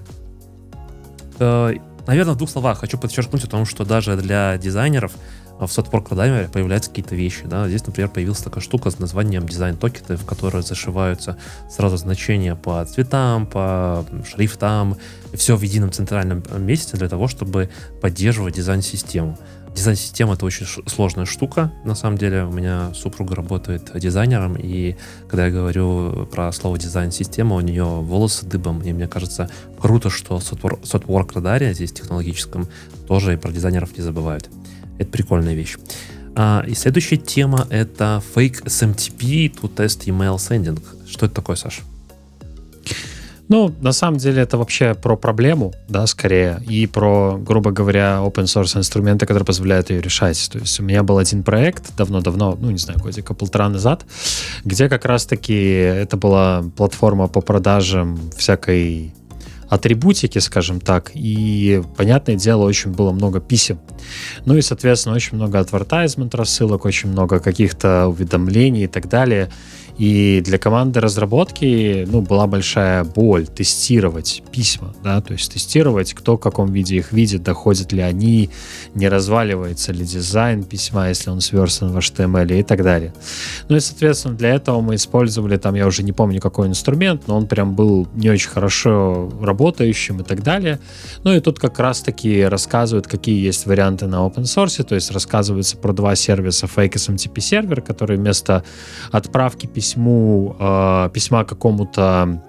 Э, 1.39 1.73
наверное, 2.07 2.33
в 2.33 2.37
двух 2.37 2.49
словах 2.49 2.79
хочу 2.79 2.97
подчеркнуть 2.97 3.43
о 3.43 3.47
том, 3.47 3.65
что 3.65 3.85
даже 3.85 4.15
для 4.17 4.57
дизайнеров 4.57 5.13
в 5.59 5.65
Software 5.65 6.05
Cloud 6.05 6.49
появляются 6.49 6.89
какие-то 6.89 7.15
вещи. 7.15 7.43
Да? 7.45 7.67
Здесь, 7.67 7.85
например, 7.85 8.09
появилась 8.09 8.39
такая 8.39 8.63
штука 8.63 8.89
с 8.89 8.99
названием 8.99 9.45
дизайн-токеты, 9.45 10.15
в 10.15 10.25
которые 10.25 10.63
зашиваются 10.63 11.37
сразу 11.69 11.97
значения 11.97 12.55
по 12.55 12.83
цветам, 12.85 13.45
по 13.45 14.05
шрифтам, 14.25 14.97
все 15.33 15.55
в 15.55 15.61
едином 15.61 15.91
центральном 15.91 16.43
месте 16.59 16.97
для 16.97 17.09
того, 17.09 17.27
чтобы 17.27 17.69
поддерживать 18.01 18.55
дизайн-систему. 18.55 19.37
Дизайн-система— 19.79 20.33
это 20.35 20.45
очень 20.45 20.65
сложная 20.87 21.23
штука. 21.23 21.71
На 21.85 21.95
самом 21.95 22.17
деле 22.17 22.43
у 22.43 22.51
меня 22.51 22.93
супруга 22.93 23.33
работает 23.33 23.89
дизайнером, 23.95 24.57
и 24.57 24.97
когда 25.29 25.45
я 25.45 25.51
говорю 25.53 26.25
про 26.25 26.51
слово 26.51 26.77
дизайн-система, 26.77 27.55
у 27.55 27.61
нее 27.61 27.85
волосы 27.85 28.45
дыбом, 28.45 28.81
и 28.81 28.91
мне 28.91 29.07
кажется 29.07 29.49
круто, 29.79 30.09
что 30.09 30.39
Softwork 30.39 31.33
радаре 31.33 31.73
здесь 31.73 31.93
технологическом 31.93 32.67
тоже 33.07 33.35
и 33.35 33.37
про 33.37 33.53
дизайнеров 33.53 33.97
не 33.97 34.03
забывают. 34.03 34.49
Это 34.97 35.09
прикольная 35.11 35.53
вещь. 35.53 35.77
А, 36.35 36.65
и 36.67 36.73
следующая 36.73 37.15
тема— 37.15 37.65
это 37.69 38.21
Fake 38.35 38.65
SMTP 38.65 39.49
to 39.61 39.73
Test 39.73 40.07
Email 40.07 40.35
Sending. 40.35 40.83
Что 41.09 41.27
это 41.27 41.35
такое, 41.35 41.55
Саша? 41.55 41.83
Ну, 43.49 43.73
на 43.81 43.93
самом 43.93 44.19
деле 44.19 44.43
это 44.43 44.59
вообще 44.59 44.93
про 44.93 45.17
проблему, 45.17 45.73
да, 45.87 46.05
скорее, 46.05 46.61
и 46.69 46.85
про, 46.85 47.35
грубо 47.37 47.71
говоря, 47.71 48.21
open 48.23 48.43
source 48.43 48.77
инструменты, 48.77 49.25
которые 49.25 49.43
позволяют 49.43 49.89
ее 49.89 50.01
решать. 50.01 50.49
То 50.51 50.59
есть 50.59 50.79
у 50.79 50.83
меня 50.83 51.01
был 51.01 51.17
один 51.17 51.41
проект 51.41 51.95
давно-давно, 51.97 52.55
ну, 52.61 52.69
не 52.69 52.77
знаю, 52.77 52.99
годика 52.99 53.33
полтора 53.33 53.67
назад, 53.69 54.05
где 54.63 54.87
как 54.87 55.03
раз-таки 55.05 55.55
это 55.55 56.15
была 56.15 56.63
платформа 56.77 57.27
по 57.27 57.41
продажам 57.41 58.19
всякой 58.37 59.15
атрибутики, 59.67 60.37
скажем 60.39 60.79
так, 60.79 61.11
и, 61.15 61.81
понятное 61.97 62.35
дело, 62.35 62.65
очень 62.65 62.91
было 62.91 63.11
много 63.11 63.39
писем. 63.39 63.79
Ну 64.45 64.57
и, 64.57 64.61
соответственно, 64.61 65.15
очень 65.15 65.37
много 65.37 65.59
адвертайзмент 65.59 66.35
рассылок, 66.35 66.85
очень 66.85 67.09
много 67.09 67.39
каких-то 67.39 68.07
уведомлений 68.07 68.83
и 68.83 68.87
так 68.87 69.07
далее. 69.09 69.49
И 69.99 70.41
для 70.45 70.57
команды 70.57 71.01
разработки 71.01 72.05
ну, 72.09 72.21
была 72.21 72.47
большая 72.47 73.03
боль 73.03 73.47
тестировать 73.47 74.43
письма, 74.49 74.95
да, 75.03 75.19
то 75.19 75.33
есть 75.33 75.51
тестировать, 75.51 76.13
кто 76.13 76.37
в 76.37 76.39
каком 76.39 76.71
виде 76.71 76.95
их 76.95 77.11
видит, 77.11 77.43
доходят 77.43 77.91
ли 77.91 78.01
они, 78.01 78.49
не 78.95 79.09
разваливается 79.09 79.91
ли 79.91 80.05
дизайн 80.05 80.63
письма, 80.63 81.09
если 81.09 81.29
он 81.31 81.41
сверстан 81.41 81.91
в 81.91 81.97
HTML 81.97 82.57
и 82.57 82.63
так 82.63 82.81
далее. 82.81 83.13
Ну 83.67 83.75
и, 83.75 83.81
соответственно, 83.81 84.35
для 84.35 84.55
этого 84.55 84.79
мы 84.79 84.95
использовали, 84.95 85.57
там, 85.57 85.75
я 85.75 85.85
уже 85.85 86.03
не 86.03 86.13
помню, 86.13 86.39
какой 86.39 86.69
инструмент, 86.69 87.27
но 87.27 87.35
он 87.35 87.45
прям 87.45 87.75
был 87.75 88.07
не 88.13 88.29
очень 88.29 88.49
хорошо 88.49 89.29
работающим 89.41 90.21
и 90.21 90.23
так 90.23 90.43
далее. 90.43 90.79
Ну 91.25 91.33
и 91.33 91.41
тут 91.41 91.59
как 91.59 91.77
раз-таки 91.77 92.45
рассказывают, 92.45 93.07
какие 93.07 93.45
есть 93.45 93.65
варианты 93.65 93.88
на 93.91 94.15
open 94.27 94.43
source, 94.43 94.83
то 94.83 94.95
есть 94.95 95.11
рассказывается 95.11 95.77
про 95.77 95.93
два 95.93 96.15
сервиса 96.15 96.65
Fake 96.65 96.93
SMTP 96.93 97.39
сервер, 97.39 97.81
который 97.81 98.17
вместо 98.17 98.63
отправки 99.11 99.65
письму, 99.65 100.55
э, 100.59 101.09
письма 101.13 101.43
какому-то, 101.43 102.43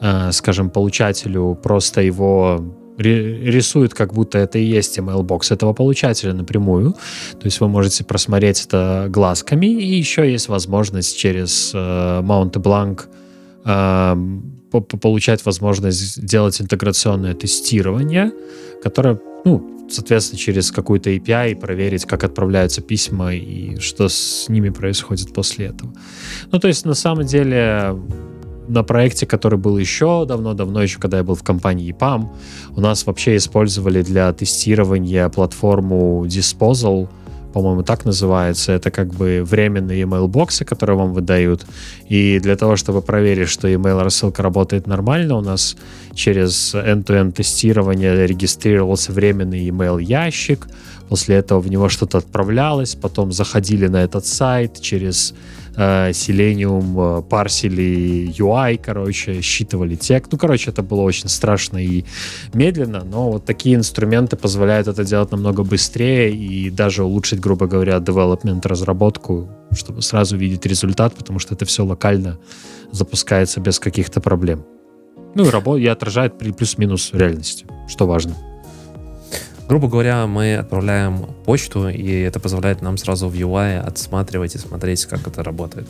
э, 0.00 0.32
скажем, 0.32 0.70
получателю, 0.70 1.58
просто 1.62 2.00
его 2.00 2.60
рисует, 2.98 3.94
как 3.94 4.12
будто 4.12 4.38
это 4.38 4.58
и 4.58 4.64
есть 4.64 4.98
email-бокс 4.98 5.52
этого 5.52 5.72
получателя 5.72 6.34
напрямую. 6.34 6.92
То 6.92 7.44
есть 7.44 7.60
вы 7.60 7.68
можете 7.68 8.04
просмотреть 8.04 8.66
это 8.66 9.06
глазками, 9.08 9.66
и 9.66 9.96
еще 9.96 10.30
есть 10.30 10.48
возможность 10.48 11.16
через 11.16 11.72
э, 11.74 11.78
Mount 11.78 12.52
Blanc 12.52 13.04
э, 13.64 14.59
получать 14.70 15.44
возможность 15.44 16.24
делать 16.24 16.60
интеграционное 16.60 17.34
тестирование, 17.34 18.32
которое, 18.82 19.20
ну, 19.44 19.86
соответственно, 19.90 20.38
через 20.38 20.70
какую-то 20.70 21.10
API 21.10 21.56
проверить, 21.56 22.04
как 22.04 22.24
отправляются 22.24 22.80
письма 22.80 23.34
и 23.34 23.78
что 23.80 24.08
с 24.08 24.48
ними 24.48 24.70
происходит 24.70 25.32
после 25.32 25.66
этого. 25.66 25.92
Ну, 26.52 26.58
то 26.58 26.68
есть, 26.68 26.84
на 26.84 26.94
самом 26.94 27.26
деле, 27.26 27.96
на 28.68 28.84
проекте, 28.84 29.26
который 29.26 29.58
был 29.58 29.78
еще 29.78 30.24
давно-давно, 30.26 30.82
еще 30.82 30.98
когда 30.98 31.18
я 31.18 31.24
был 31.24 31.34
в 31.34 31.42
компании 31.42 31.92
EPAM, 31.92 32.28
у 32.76 32.80
нас 32.80 33.04
вообще 33.06 33.36
использовали 33.36 34.02
для 34.02 34.32
тестирования 34.32 35.28
платформу 35.28 36.24
Disposal, 36.26 37.08
по-моему, 37.52 37.82
так 37.82 38.04
называется. 38.04 38.72
Это 38.72 38.90
как 38.90 39.08
бы 39.08 39.42
временные 39.44 40.02
email-боксы, 40.02 40.64
которые 40.64 40.96
вам 40.96 41.12
выдают. 41.12 41.66
И 42.08 42.38
для 42.40 42.56
того, 42.56 42.76
чтобы 42.76 43.02
проверить, 43.02 43.48
что 43.48 43.68
email 43.68 44.02
рассылка 44.02 44.42
работает 44.42 44.86
нормально, 44.86 45.36
у 45.36 45.40
нас 45.40 45.76
через 46.14 46.74
end-to-end 46.74 47.32
тестирование 47.32 48.26
регистрировался 48.26 49.12
временный 49.12 49.68
email 49.68 50.00
ящик. 50.02 50.66
После 51.10 51.34
этого 51.34 51.60
в 51.60 51.68
него 51.68 51.88
что-то 51.88 52.18
отправлялось, 52.18 52.94
потом 52.94 53.32
заходили 53.32 53.88
на 53.88 53.96
этот 53.96 54.24
сайт 54.26 54.80
через 54.80 55.34
э, 55.74 56.10
Selenium, 56.10 57.18
э, 57.18 57.22
парсили 57.22 58.32
UI, 58.38 58.80
короче, 58.80 59.40
считывали 59.40 59.96
текст. 59.96 60.30
Ну, 60.30 60.38
короче, 60.38 60.70
это 60.70 60.84
было 60.84 61.00
очень 61.00 61.28
страшно 61.28 61.78
и 61.78 62.04
медленно, 62.54 63.02
но 63.02 63.32
вот 63.32 63.44
такие 63.44 63.74
инструменты 63.74 64.36
позволяют 64.36 64.86
это 64.86 65.04
делать 65.04 65.32
намного 65.32 65.64
быстрее 65.64 66.32
и 66.32 66.70
даже 66.70 67.02
улучшить, 67.02 67.40
грубо 67.40 67.66
говоря, 67.66 67.96
development, 67.96 68.60
разработку, 68.68 69.48
чтобы 69.72 70.02
сразу 70.02 70.36
видеть 70.36 70.64
результат, 70.64 71.16
потому 71.16 71.40
что 71.40 71.54
это 71.56 71.64
все 71.64 71.84
локально 71.84 72.38
запускается 72.92 73.58
без 73.58 73.80
каких-то 73.80 74.20
проблем. 74.20 74.64
Ну 75.34 75.44
и, 75.44 75.50
работа, 75.50 75.80
и 75.80 75.86
отражает 75.86 76.38
плюс-минус 76.38 77.10
реальности, 77.12 77.66
что 77.88 78.06
важно. 78.06 78.36
Грубо 79.70 79.86
говоря, 79.86 80.26
мы 80.26 80.56
отправляем 80.56 81.26
почту, 81.44 81.88
и 81.88 82.22
это 82.22 82.40
позволяет 82.40 82.82
нам 82.82 82.96
сразу 82.96 83.28
в 83.28 83.34
UI 83.34 83.78
отсматривать 83.78 84.56
и 84.56 84.58
смотреть, 84.58 85.06
как 85.06 85.28
это 85.28 85.44
работает. 85.44 85.86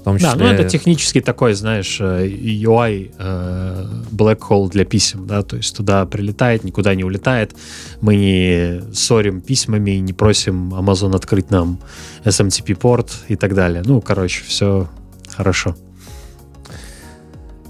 В 0.00 0.02
том 0.02 0.18
числе... 0.18 0.32
Да, 0.32 0.36
ну 0.36 0.46
это 0.46 0.68
технически 0.68 1.20
такой, 1.20 1.54
знаешь, 1.54 2.00
э, 2.00 2.26
UI 2.26 3.14
э, 3.16 3.86
black 4.10 4.40
hole 4.50 4.68
для 4.68 4.84
писем, 4.84 5.28
да, 5.28 5.42
то 5.42 5.54
есть 5.54 5.76
туда 5.76 6.06
прилетает, 6.06 6.64
никуда 6.64 6.96
не 6.96 7.04
улетает, 7.04 7.54
мы 8.00 8.16
не 8.16 8.80
ссорим 8.92 9.42
письмами, 9.42 9.92
не 9.92 10.12
просим 10.12 10.74
Amazon 10.74 11.14
открыть 11.14 11.52
нам 11.52 11.78
SMTP-порт 12.24 13.12
и 13.28 13.36
так 13.36 13.54
далее. 13.54 13.84
Ну, 13.86 14.00
короче, 14.00 14.42
все 14.42 14.88
хорошо. 15.28 15.76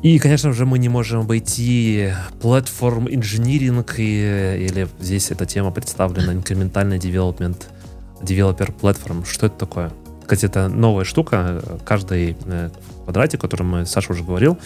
И, 0.03 0.19
конечно 0.19 0.53
же, 0.53 0.67
мы 0.67 0.81
не 0.81 0.89
можем 0.89 1.21
обойти 1.21 2.13
платформ 2.41 3.07
инжиниринг, 3.09 4.01
или 4.01 4.89
здесь 5.01 5.31
эта 5.31 5.47
тема 5.47 5.71
представлена, 5.71 6.33
инкрементальный 6.33 6.99
development, 6.99 7.67
developer 8.21 8.75
platform. 8.75 9.25
Что 9.25 9.47
это 9.47 9.57
такое? 9.57 9.93
Кстати, 10.23 10.47
это 10.47 10.69
новая 10.69 11.05
штука. 11.05 11.63
Каждый 11.85 12.37
э, 12.47 12.71
квадратик, 13.05 13.39
о 13.39 13.43
котором 13.43 13.87
Саша 13.87 14.13
уже 14.13 14.25
говорил, 14.25 14.59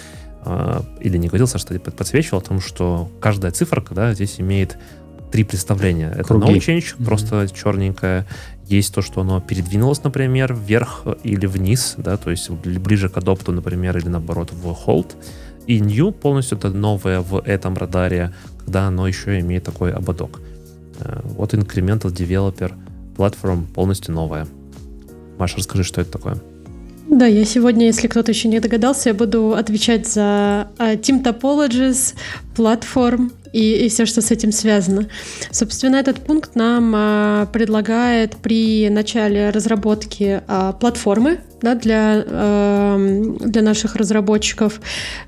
э, 0.46 0.80
или 1.00 1.18
не 1.18 1.28
говорил, 1.28 1.46
Саша 1.46 1.66
подсвечивал 1.80 2.38
о 2.38 2.42
том, 2.42 2.60
что 2.62 3.10
каждая 3.20 3.52
циферка 3.52 3.94
да, 3.94 4.14
здесь 4.14 4.40
имеет 4.40 4.78
три 5.36 5.44
представления. 5.44 6.10
Это 6.10 6.24
Круги. 6.24 6.54
change, 6.54 6.96
mm-hmm. 6.96 7.04
просто 7.04 7.48
черненькое. 7.54 8.24
Есть 8.64 8.94
то, 8.94 9.02
что 9.02 9.20
оно 9.20 9.38
передвинулось, 9.40 10.02
например, 10.02 10.54
вверх 10.54 11.04
или 11.24 11.44
вниз, 11.46 11.94
да, 11.98 12.16
то 12.16 12.30
есть 12.30 12.48
ближе 12.50 13.10
к 13.10 13.18
адопту, 13.18 13.52
например, 13.52 13.98
или 13.98 14.08
наоборот 14.08 14.50
в 14.52 14.66
hold. 14.66 15.14
И 15.66 15.78
new 15.80 16.10
полностью 16.10 16.56
это 16.56 16.70
новое 16.70 17.20
в 17.20 17.42
этом 17.44 17.76
радаре, 17.76 18.32
когда 18.64 18.86
оно 18.86 19.06
еще 19.06 19.38
имеет 19.40 19.64
такой 19.64 19.92
ободок. 19.92 20.40
Э, 21.00 21.20
вот 21.24 21.52
Incremental 21.52 22.10
Developer 22.10 22.72
Platform 23.18 23.66
полностью 23.74 24.14
новая. 24.14 24.46
Маша, 25.38 25.58
расскажи, 25.58 25.84
что 25.84 26.00
это 26.00 26.12
такое. 26.12 26.36
Да, 27.08 27.26
я 27.26 27.44
сегодня, 27.44 27.86
если 27.86 28.08
кто-то 28.08 28.32
еще 28.32 28.48
не 28.48 28.58
догадался, 28.58 29.10
я 29.10 29.14
буду 29.14 29.54
отвечать 29.54 30.08
за 30.08 30.68
uh, 30.78 31.00
Team 31.00 31.22
Topologies, 31.22 32.14
платформ 32.56 33.32
и, 33.52 33.86
и 33.86 33.88
все, 33.88 34.06
что 34.06 34.20
с 34.20 34.32
этим 34.32 34.50
связано. 34.50 35.08
Собственно, 35.52 35.96
этот 35.96 36.18
пункт 36.18 36.56
нам 36.56 36.94
uh, 36.94 37.46
предлагает 37.52 38.36
при 38.36 38.88
начале 38.90 39.50
разработки 39.50 40.42
uh, 40.48 40.76
платформы 40.78 41.38
да, 41.62 41.76
для, 41.76 42.16
uh, 42.16 43.48
для 43.48 43.62
наших 43.62 43.94
разработчиков 43.96 44.80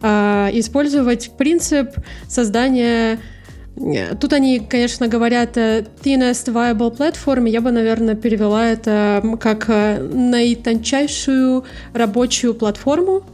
использовать 0.02 1.30
принцип 1.38 1.90
создания 2.28 3.20
Тут 4.20 4.32
они, 4.32 4.60
конечно, 4.60 5.08
говорят 5.08 5.56
э, 5.56 5.84
thinnest 6.02 6.52
viable 6.52 6.96
platform. 6.96 7.48
Я 7.48 7.60
бы, 7.60 7.70
наверное, 7.70 8.14
перевела 8.14 8.66
это 8.66 9.22
как 9.40 9.66
э, 9.68 9.98
наитончайшую 10.02 11.64
рабочую 11.92 12.54
платформу. 12.54 13.24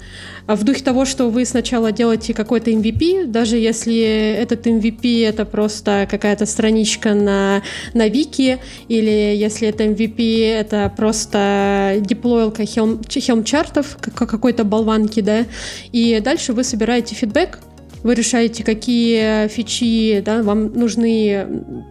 В 0.47 0.63
духе 0.63 0.85
того, 0.85 1.07
что 1.07 1.31
вы 1.31 1.47
сначала 1.47 1.91
делаете 1.91 2.35
какой-то 2.35 2.71
MVP, 2.71 3.27
даже 3.27 3.57
если 3.57 3.99
этот 3.99 4.67
MVP 4.67 5.27
это 5.27 5.47
просто 5.47 6.07
какая-то 6.11 6.45
страничка 6.45 7.15
на, 7.15 7.63
на 7.95 8.09
вики, 8.09 8.59
или 8.89 9.35
если 9.35 9.69
это 9.69 9.85
MVP 9.85 10.47
это 10.47 10.93
просто 10.95 11.97
деплоилка 12.01 12.67
хелм-чартов, 12.67 13.97
какой-то 14.15 14.65
болванки, 14.65 15.21
да, 15.21 15.47
и 15.93 16.21
дальше 16.21 16.53
вы 16.53 16.63
собираете 16.63 17.15
фидбэк, 17.15 17.61
вы 18.05 18.15
решаете, 18.15 18.63
какие 18.63 19.49
фичи 19.49 20.23
да, 20.25 20.43
вам 20.43 20.73
нужны 20.73 21.47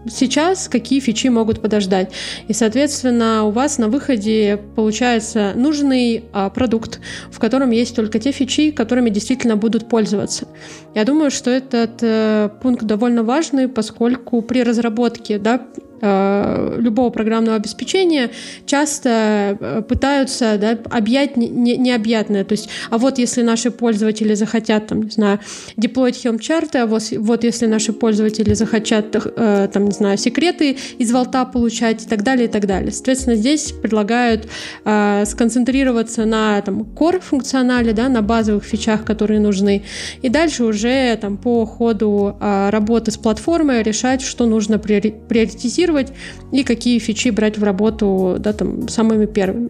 сейчас, 0.09 0.69
какие 0.69 1.01
фичи 1.01 1.27
могут 1.27 1.61
подождать. 1.61 2.11
И, 2.47 2.53
соответственно, 2.53 3.43
у 3.43 3.51
вас 3.51 3.77
на 3.79 3.89
выходе 3.89 4.59
получается 4.75 5.51
нужный 5.55 6.23
а, 6.31 6.49
продукт, 6.49 7.01
в 7.31 7.39
котором 7.39 7.71
есть 7.71 7.95
только 7.95 8.19
те 8.19 8.31
фичи, 8.31 8.71
которыми 8.71 9.09
действительно 9.09 9.57
будут 9.57 9.89
пользоваться. 9.89 10.47
Я 10.95 11.03
думаю, 11.03 11.31
что 11.31 11.49
этот 11.49 12.01
э, 12.01 12.49
пункт 12.61 12.83
довольно 12.83 13.23
важный, 13.23 13.67
поскольку 13.67 14.41
при 14.43 14.63
разработке 14.63 15.39
да, 15.39 15.65
любого 16.03 17.09
программного 17.09 17.55
обеспечения 17.55 18.31
часто 18.65 19.57
э, 19.59 19.81
пытаются 19.87 20.57
да, 20.59 20.77
объять 20.89 21.37
необъятное. 21.37 22.43
То 22.43 22.53
есть, 22.53 22.69
а 22.89 22.97
вот 22.97 23.17
если 23.17 23.41
наши 23.41 23.71
пользователи 23.71 24.33
захотят, 24.33 24.87
там, 24.87 25.03
не 25.03 25.09
знаю, 25.09 25.39
деплоить 25.77 26.17
хелм-чарты, 26.17 26.79
а 26.79 26.85
вот, 26.85 27.03
вот 27.11 27.43
если 27.43 27.67
наши 27.67 27.93
пользователи 27.93 28.53
захотят, 28.53 29.15
э, 29.15 29.69
там, 29.71 29.85
не 29.85 29.91
знаю, 29.91 30.17
секреты 30.17 30.77
из 30.97 31.11
волта 31.11 31.45
получать 31.45 32.03
и 32.05 32.07
так 32.07 32.23
далее, 32.23 32.45
и 32.45 32.51
так 32.51 32.65
далее. 32.65 32.91
Соответственно, 32.91 33.35
здесь 33.35 33.71
предлагают 33.71 34.47
э, 34.85 35.23
сконцентрироваться 35.25 36.25
на 36.25 36.61
там, 36.61 36.81
core 36.81 37.21
функционале, 37.21 37.93
да, 37.93 38.09
на 38.09 38.21
базовых 38.21 38.63
фичах, 38.63 39.05
которые 39.05 39.39
нужны, 39.39 39.83
и 40.21 40.29
дальше 40.29 40.63
уже 40.63 41.15
там, 41.17 41.37
по 41.37 41.65
ходу 41.65 42.35
э, 42.39 42.69
работы 42.69 43.11
с 43.11 43.17
платформой 43.17 43.83
решать, 43.83 44.21
что 44.21 44.45
нужно 44.45 44.79
приоритизировать, 44.79 45.92
тестировать 45.93 46.13
и 46.51 46.63
какие 46.63 46.99
фичи 46.99 47.29
брать 47.29 47.57
в 47.57 47.63
работу 47.63 48.37
да, 48.39 48.53
там, 48.53 48.87
самыми 48.87 49.25
первыми. 49.25 49.69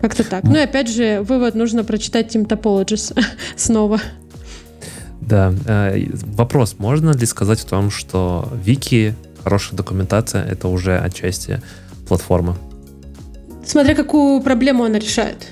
Как-то 0.00 0.24
так. 0.24 0.44
Ну 0.44 0.56
и 0.56 0.60
опять 0.60 0.90
же, 0.90 1.22
вывод 1.22 1.54
нужно 1.54 1.82
прочитать 1.82 2.34
Team 2.34 2.46
Topologies 2.46 3.18
снова. 3.56 4.00
Да. 5.20 5.54
Э, 5.66 5.98
вопрос, 6.36 6.76
можно 6.78 7.12
ли 7.12 7.26
сказать 7.26 7.64
о 7.64 7.66
том, 7.66 7.90
что 7.90 8.48
вики, 8.64 9.14
хорошая 9.42 9.76
документация, 9.76 10.44
это 10.44 10.68
уже 10.68 10.98
отчасти 10.98 11.62
платформа? 12.06 12.56
Смотря 13.64 13.94
какую 13.94 14.42
проблему 14.42 14.84
она 14.84 14.98
решает. 14.98 15.48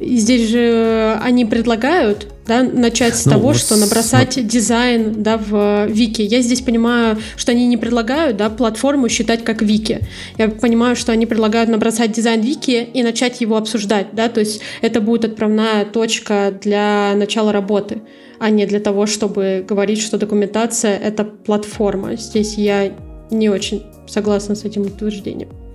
Здесь 0.00 0.48
же 0.48 1.18
они 1.22 1.44
предлагают 1.44 2.28
да, 2.46 2.62
начать 2.62 3.16
с 3.16 3.24
ну, 3.26 3.32
того, 3.32 3.48
вот 3.48 3.56
что 3.56 3.76
набросать 3.76 4.34
см... 4.34 4.48
дизайн 4.48 5.22
да, 5.22 5.38
в 5.38 5.86
Вики. 5.86 6.22
Я 6.22 6.42
здесь 6.42 6.60
понимаю, 6.60 7.18
что 7.36 7.52
они 7.52 7.66
не 7.66 7.76
предлагают 7.76 8.36
да, 8.36 8.50
платформу 8.50 9.08
считать 9.08 9.42
как 9.42 9.62
Вики. 9.62 10.00
Я 10.38 10.48
понимаю, 10.48 10.96
что 10.96 11.12
они 11.12 11.26
предлагают 11.26 11.70
набросать 11.70 12.12
дизайн 12.12 12.40
Вики 12.40 12.88
и 12.92 13.02
начать 13.02 13.40
его 13.40 13.56
обсуждать. 13.56 14.08
Да? 14.12 14.28
То 14.28 14.40
есть 14.40 14.60
это 14.82 15.00
будет 15.00 15.24
отправная 15.24 15.84
точка 15.84 16.54
для 16.62 17.14
начала 17.16 17.52
работы, 17.52 18.02
а 18.38 18.50
не 18.50 18.66
для 18.66 18.80
того, 18.80 19.06
чтобы 19.06 19.64
говорить, 19.66 20.00
что 20.00 20.18
документация— 20.18 20.96
это 21.02 21.24
платформа. 21.24 22.16
Здесь 22.16 22.54
я 22.54 22.92
не 23.30 23.48
очень 23.48 23.82
согласна 24.06 24.54
с 24.54 24.64
этим 24.64 24.82
утверждением. 24.82 25.65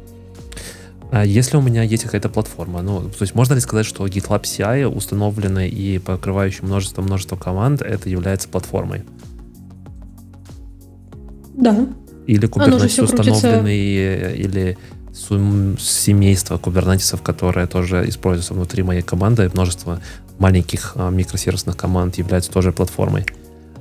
А 1.12 1.26
если 1.26 1.58
у 1.58 1.62
меня 1.62 1.84
есть 1.84 2.04
какая-то 2.04 2.30
платформа, 2.30 2.82
ну, 2.82 3.02
то 3.02 3.21
есть 3.21 3.36
можно 3.36 3.54
ли 3.54 3.60
сказать, 3.60 3.86
что 3.86 4.08
GitLab 4.08 4.43
CI, 4.43 4.86
установленный 4.86 5.67
и 5.67 6.00
покрывающий 6.00 6.63
множество-множество 6.63 7.36
команд, 7.36 7.82
это 7.82 8.10
является 8.10 8.47
платформой? 8.47 9.04
Да. 11.54 11.86
Или 12.28 12.47
Kubernetes 12.47 13.04
установленный, 13.04 14.36
или 14.36 14.78
семейство 15.13 16.58
кубернетисов, 16.58 17.21
которое 17.21 17.67
тоже 17.67 18.08
используется 18.08 18.54
внутри 18.54 18.82
моей 18.84 19.02
команды, 19.02 19.50
множество 19.54 20.00
маленьких 20.39 20.93
а, 20.95 21.10
микросервисных 21.10 21.76
команд 21.76 22.17
являются 22.17 22.52
тоже 22.52 22.71
платформой. 22.71 23.26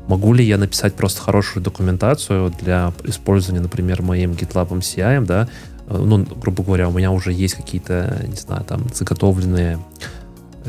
Могу 0.09 0.33
ли 0.33 0.45
я 0.45 0.59
написать 0.59 0.95
просто 0.95 1.23
хорошую 1.23 1.63
документацию 1.63 2.53
для 2.61 2.93
использования, 3.05 3.61
например, 3.61 4.03
моим 4.03 4.33
GitLab 4.33 4.71
CI, 4.81 5.25
да, 5.25 5.49
ну, 5.91 6.25
грубо 6.25 6.63
говоря, 6.63 6.89
у 6.89 6.93
меня 6.93 7.11
уже 7.11 7.33
есть 7.33 7.55
какие-то, 7.55 8.25
не 8.27 8.37
знаю, 8.37 8.65
там, 8.65 8.87
заготовленные 8.95 9.79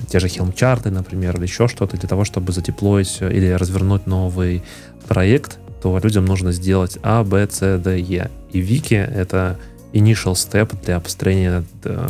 те 0.09 0.19
же 0.19 0.27
Helm-чарты, 0.27 0.89
например, 0.89 1.35
или 1.37 1.43
еще 1.43 1.67
что-то 1.67 1.97
для 1.97 2.07
того, 2.07 2.23
чтобы 2.23 2.53
задеплоить 2.53 3.19
или 3.21 3.51
развернуть 3.51 4.07
новый 4.07 4.63
проект, 5.07 5.59
то 5.81 5.99
людям 5.99 6.25
нужно 6.25 6.51
сделать 6.51 6.97
А, 7.03 7.23
Б, 7.23 7.47
С, 7.49 7.77
Д, 7.79 7.99
Е. 7.99 8.29
И 8.51 8.59
Вики— 8.59 8.93
это 9.15 9.57
initial 9.93 10.33
step 10.33 10.73
для 10.85 10.99
построения 10.99 11.63
э, 11.83 12.07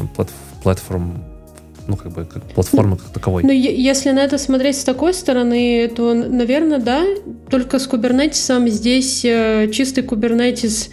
платформ 0.64 1.24
ну, 1.88 1.98
как 1.98 2.12
бы, 2.12 2.26
как 2.26 2.44
платформы 2.44 2.98
как 2.98 3.10
таковой. 3.10 3.44
Ну, 3.44 3.52
если 3.52 4.12
на 4.12 4.20
это 4.20 4.38
смотреть 4.38 4.78
с 4.78 4.84
такой 4.84 5.14
стороны, 5.14 5.92
то, 5.94 6.14
наверное, 6.14 6.78
да, 6.78 7.04
только 7.50 7.80
с 7.80 7.88
кубернетисом 7.88 8.68
здесь 8.68 9.26
э, 9.26 9.70
чистый 9.74 10.04
кубернетис, 10.04 10.90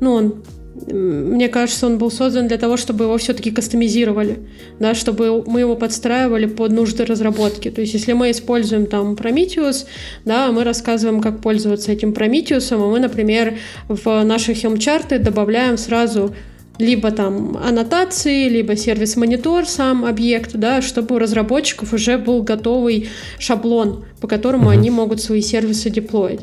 ну, 0.00 0.14
он 0.14 0.42
мне 0.86 1.48
кажется, 1.48 1.86
он 1.86 1.98
был 1.98 2.10
создан 2.10 2.48
для 2.48 2.58
того, 2.58 2.76
чтобы 2.76 3.04
его 3.04 3.18
все-таки 3.18 3.50
кастомизировали, 3.50 4.38
да, 4.78 4.94
чтобы 4.94 5.42
мы 5.46 5.60
его 5.60 5.76
подстраивали 5.76 6.46
под 6.46 6.72
нужды 6.72 7.04
разработки. 7.04 7.70
То 7.70 7.80
есть, 7.80 7.94
если 7.94 8.12
мы 8.12 8.30
используем 8.30 8.86
там 8.86 9.14
Prometheus, 9.14 9.86
да, 10.24 10.50
мы 10.52 10.64
рассказываем, 10.64 11.20
как 11.20 11.40
пользоваться 11.40 11.92
этим 11.92 12.12
Prometheus, 12.12 12.72
а 12.72 12.78
мы, 12.78 12.98
например, 12.98 13.58
в 13.88 14.24
наши 14.24 14.54
хелм-чарты 14.54 15.18
добавляем 15.18 15.76
сразу 15.76 16.34
либо 16.78 17.10
там 17.10 17.58
аннотации, 17.58 18.48
либо 18.48 18.74
сервис-монитор, 18.74 19.66
сам 19.66 20.04
объект, 20.04 20.52
да, 20.54 20.80
чтобы 20.80 21.16
у 21.16 21.18
разработчиков 21.18 21.92
уже 21.92 22.16
был 22.16 22.42
готовый 22.42 23.10
шаблон, 23.38 24.04
по 24.20 24.26
которому 24.26 24.70
они 24.70 24.90
могут 24.90 25.20
свои 25.20 25.42
сервисы 25.42 25.90
деплоить. 25.90 26.40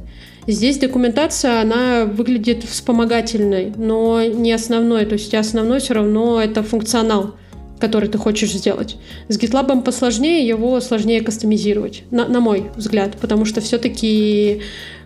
Здесь 0.47 0.77
документация, 0.77 1.61
она 1.61 2.05
выглядит 2.05 2.63
вспомогательной, 2.63 3.73
но 3.75 4.23
не 4.23 4.53
основной. 4.53 5.05
То 5.05 5.13
есть 5.13 5.33
основной 5.33 5.81
все 5.81 5.95
равно 5.95 6.41
это 6.41 6.63
функционал, 6.63 7.35
который 7.79 8.07
ты 8.07 8.17
хочешь 8.17 8.53
сделать. 8.53 8.95
С 9.27 9.37
GitLab 9.37 9.83
посложнее, 9.83 10.47
его 10.47 10.79
сложнее 10.79 11.19
кастомизировать, 11.21 12.03
на, 12.11 12.29
на 12.29 12.39
мой 12.39 12.71
взгляд, 12.77 13.17
потому 13.19 13.43
что 13.43 13.59
все-таки 13.59 14.61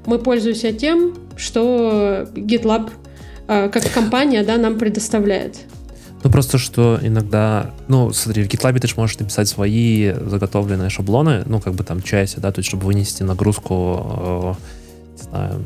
мы 0.05 0.19
пользуемся 0.19 0.71
тем, 0.71 1.15
что 1.35 2.27
GitLab 2.35 2.91
а, 3.47 3.69
как 3.69 3.91
компания, 3.91 4.43
да, 4.43 4.57
нам 4.57 4.77
предоставляет. 4.77 5.57
Ну, 6.23 6.29
просто 6.29 6.59
что 6.59 6.99
иногда, 7.01 7.71
ну, 7.87 8.13
смотри, 8.13 8.43
в 8.43 8.47
GitLab 8.47 8.79
ты 8.79 8.87
же 8.87 8.93
можешь 8.95 9.17
написать 9.17 9.47
свои 9.47 10.13
заготовленные 10.13 10.91
шаблоны, 10.91 11.41
ну, 11.47 11.59
как 11.59 11.73
бы 11.73 11.83
там 11.83 12.03
части, 12.03 12.39
да, 12.39 12.51
то 12.51 12.59
есть, 12.59 12.69
чтобы 12.69 12.85
вынести 12.85 13.23
нагрузку, 13.23 14.55
э, 14.57 14.80
не 15.21 15.29
знаю, 15.29 15.65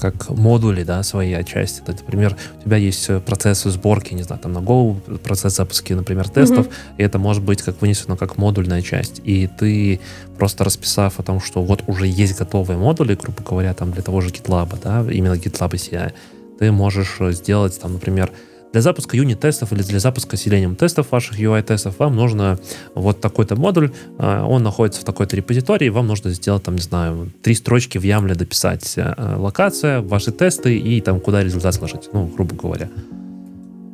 как 0.00 0.30
модули, 0.30 0.82
да, 0.82 1.02
свои 1.02 1.32
отчасти. 1.32 1.82
Это, 1.82 1.92
например, 1.92 2.36
у 2.60 2.64
тебя 2.64 2.76
есть 2.76 3.08
процессы 3.24 3.70
сборки, 3.70 4.14
не 4.14 4.22
знаю, 4.22 4.40
там 4.40 4.52
на 4.52 4.58
Go, 4.58 4.98
процесс 5.18 5.56
запуска, 5.56 5.94
например, 5.94 6.28
тестов, 6.28 6.66
mm-hmm. 6.66 6.96
и 6.98 7.02
это 7.02 7.18
может 7.18 7.42
быть 7.42 7.62
как 7.62 7.80
вынесено 7.80 8.16
как 8.16 8.36
модульная 8.36 8.82
часть. 8.82 9.20
И 9.24 9.46
ты 9.46 10.00
просто 10.36 10.64
расписав 10.64 11.20
о 11.20 11.22
том, 11.22 11.40
что 11.40 11.62
вот 11.62 11.84
уже 11.86 12.06
есть 12.06 12.38
готовые 12.38 12.78
модули, 12.78 13.14
грубо 13.14 13.42
говоря, 13.42 13.74
там 13.74 13.92
для 13.92 14.02
того 14.02 14.20
же 14.20 14.30
GitLab, 14.30 14.78
да, 14.82 15.04
именно 15.10 15.34
GitLab 15.34 15.72
CI, 15.72 16.12
ты 16.58 16.72
можешь 16.72 17.16
э, 17.20 17.32
сделать, 17.32 17.80
там, 17.80 17.94
например, 17.94 18.30
для 18.74 18.80
запуска 18.80 19.16
юнит-тестов 19.16 19.72
или 19.72 19.82
для 19.82 20.00
запуска 20.00 20.34
Selenium 20.34 20.74
тестов 20.74 21.12
ваших 21.12 21.38
UI-тестов 21.38 21.94
вам 22.00 22.16
нужно 22.16 22.58
вот 22.96 23.20
такой-то 23.20 23.54
модуль, 23.54 23.92
э, 24.18 24.40
он 24.42 24.64
находится 24.64 25.00
в 25.00 25.04
такой-то 25.04 25.36
репозитории, 25.36 25.90
вам 25.90 26.08
нужно 26.08 26.30
сделать, 26.30 26.64
там, 26.64 26.74
не 26.74 26.82
знаю, 26.82 27.30
три 27.40 27.54
строчки 27.54 27.98
в 27.98 28.02
Ямле 28.02 28.34
дописать. 28.34 28.94
Э, 28.96 29.36
локация, 29.36 30.00
ваши 30.00 30.32
тесты 30.32 30.76
и 30.76 31.00
там 31.00 31.20
куда 31.20 31.44
результат 31.44 31.74
сложить, 31.74 32.08
ну, 32.12 32.26
грубо 32.26 32.56
говоря. 32.56 32.90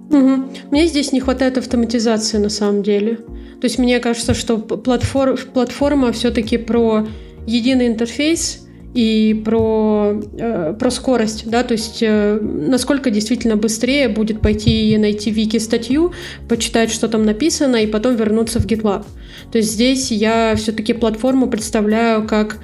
Угу. 0.08 0.50
Мне 0.70 0.86
здесь 0.86 1.12
не 1.12 1.20
хватает 1.20 1.58
автоматизации 1.58 2.38
на 2.38 2.48
самом 2.48 2.82
деле. 2.82 3.16
То 3.16 3.64
есть 3.64 3.78
мне 3.78 4.00
кажется, 4.00 4.32
что 4.32 4.56
платформ, 4.56 5.36
платформа 5.52 6.10
все-таки 6.12 6.56
про 6.56 7.06
единый 7.46 7.86
интерфейс, 7.86 8.66
и 8.94 9.40
про, 9.44 10.20
э, 10.36 10.74
про 10.78 10.90
скорость, 10.90 11.48
да, 11.48 11.62
то 11.62 11.72
есть 11.72 12.02
э, 12.02 12.40
насколько 12.40 13.10
действительно 13.10 13.56
быстрее 13.56 14.08
будет 14.08 14.40
пойти 14.40 14.92
и 14.92 14.98
найти 14.98 15.30
вики 15.30 15.58
статью, 15.58 16.12
почитать, 16.48 16.90
что 16.90 17.08
там 17.08 17.24
написано, 17.24 17.76
и 17.76 17.86
потом 17.86 18.16
вернуться 18.16 18.58
в 18.58 18.66
GitLab. 18.66 19.04
То 19.52 19.58
есть 19.58 19.72
здесь 19.72 20.10
я 20.10 20.54
все-таки 20.56 20.92
платформу 20.92 21.48
представляю 21.48 22.26
как 22.26 22.58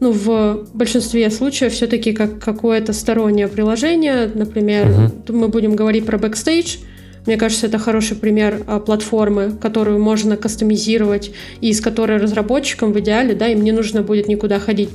ну, 0.00 0.12
в 0.12 0.66
большинстве 0.74 1.30
случаев 1.30 1.72
все-таки 1.72 2.12
как 2.12 2.38
какое-то 2.38 2.92
стороннее 2.92 3.48
приложение. 3.48 4.30
Например, 4.34 4.86
uh-huh. 4.86 5.32
мы 5.32 5.48
будем 5.48 5.74
говорить 5.74 6.04
про 6.04 6.18
Backstage. 6.18 6.80
Мне 7.24 7.36
кажется, 7.36 7.66
это 7.66 7.78
хороший 7.78 8.16
пример 8.16 8.62
а, 8.66 8.78
платформы, 8.78 9.52
которую 9.60 9.98
можно 9.98 10.36
кастомизировать 10.36 11.32
и 11.60 11.72
с 11.72 11.80
которой 11.80 12.18
разработчикам 12.18 12.92
в 12.92 13.00
идеале, 13.00 13.34
да, 13.34 13.48
им 13.48 13.64
не 13.64 13.72
нужно 13.72 14.02
будет 14.02 14.28
никуда 14.28 14.60
ходить. 14.60 14.90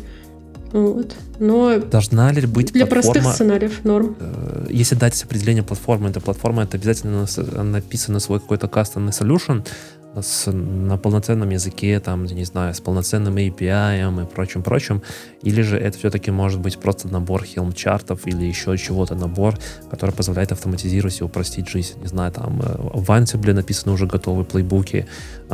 Вот. 0.71 1.15
Но 1.39 1.79
Должна 1.79 2.31
ли 2.31 2.45
быть 2.45 2.71
для 2.71 2.85
платформа, 2.85 3.13
простых 3.13 3.33
сценариев 3.33 3.83
норм? 3.83 4.15
Э, 4.19 4.67
если 4.69 4.95
дать 4.95 5.21
определение 5.23 5.63
платформы, 5.63 6.09
это 6.09 6.19
платформа, 6.19 6.63
это 6.63 6.77
обязательно 6.77 7.25
написано 7.63 8.19
свой 8.19 8.39
какой-то 8.39 8.67
кастомный 8.67 9.11
solution, 9.11 9.65
с, 10.19 10.51
на 10.51 10.97
полноценном 10.97 11.49
языке, 11.49 11.99
там, 11.99 12.25
не 12.25 12.43
знаю, 12.43 12.73
с 12.73 12.81
полноценным 12.81 13.37
API 13.37 14.23
и 14.23 14.25
прочим-прочим, 14.25 15.01
или 15.41 15.61
же 15.61 15.77
это 15.77 15.97
все-таки 15.97 16.31
может 16.31 16.59
быть 16.59 16.77
просто 16.77 17.07
набор 17.07 17.43
Helm-чартов 17.43 18.21
или 18.25 18.45
еще 18.45 18.77
чего-то, 18.77 19.15
набор, 19.15 19.57
который 19.89 20.11
позволяет 20.11 20.51
автоматизировать 20.51 21.21
и 21.21 21.23
упростить 21.23 21.69
жизнь. 21.69 21.99
Не 22.01 22.07
знаю, 22.07 22.31
там 22.31 22.61
э, 22.61 22.75
в 22.93 23.09
Ansible 23.09 23.53
написаны 23.53 23.93
уже 23.93 24.05
готовые 24.05 24.45
плейбуки, 24.45 25.07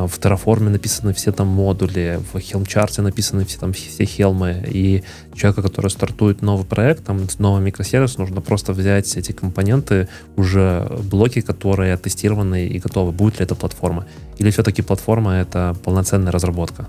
в 0.06 0.20
Terraform 0.20 0.70
написаны 0.70 1.14
все 1.14 1.32
там 1.32 1.48
модули, 1.48 2.20
в 2.32 2.36
Helm-чарте 2.36 3.02
написаны 3.02 3.46
все 3.46 3.60
там 3.60 3.74
все 3.74 4.06
хелмы, 4.06 4.64
и 4.68 5.04
человека, 5.34 5.64
который 5.64 5.90
стартует 5.90 6.42
новый 6.42 6.66
проект, 6.66 7.06
там, 7.06 7.28
новый 7.40 7.62
микросервис, 7.62 8.18
нужно 8.18 8.42
просто 8.42 8.74
взять 8.74 9.18
эти 9.18 9.32
компоненты, 9.32 10.08
уже 10.36 10.88
блоки, 11.10 11.42
которые 11.42 11.98
тестированы 11.98 12.68
и 12.68 12.78
готовы. 12.78 13.12
Будет 13.12 13.40
ли 13.40 13.46
это 13.46 13.56
платформа? 13.56 14.06
Или 14.38 14.52
все-таки 14.52 14.84
платформа— 14.84 15.32
это 15.42 15.76
полноценная 15.84 16.32
разработка? 16.32 16.88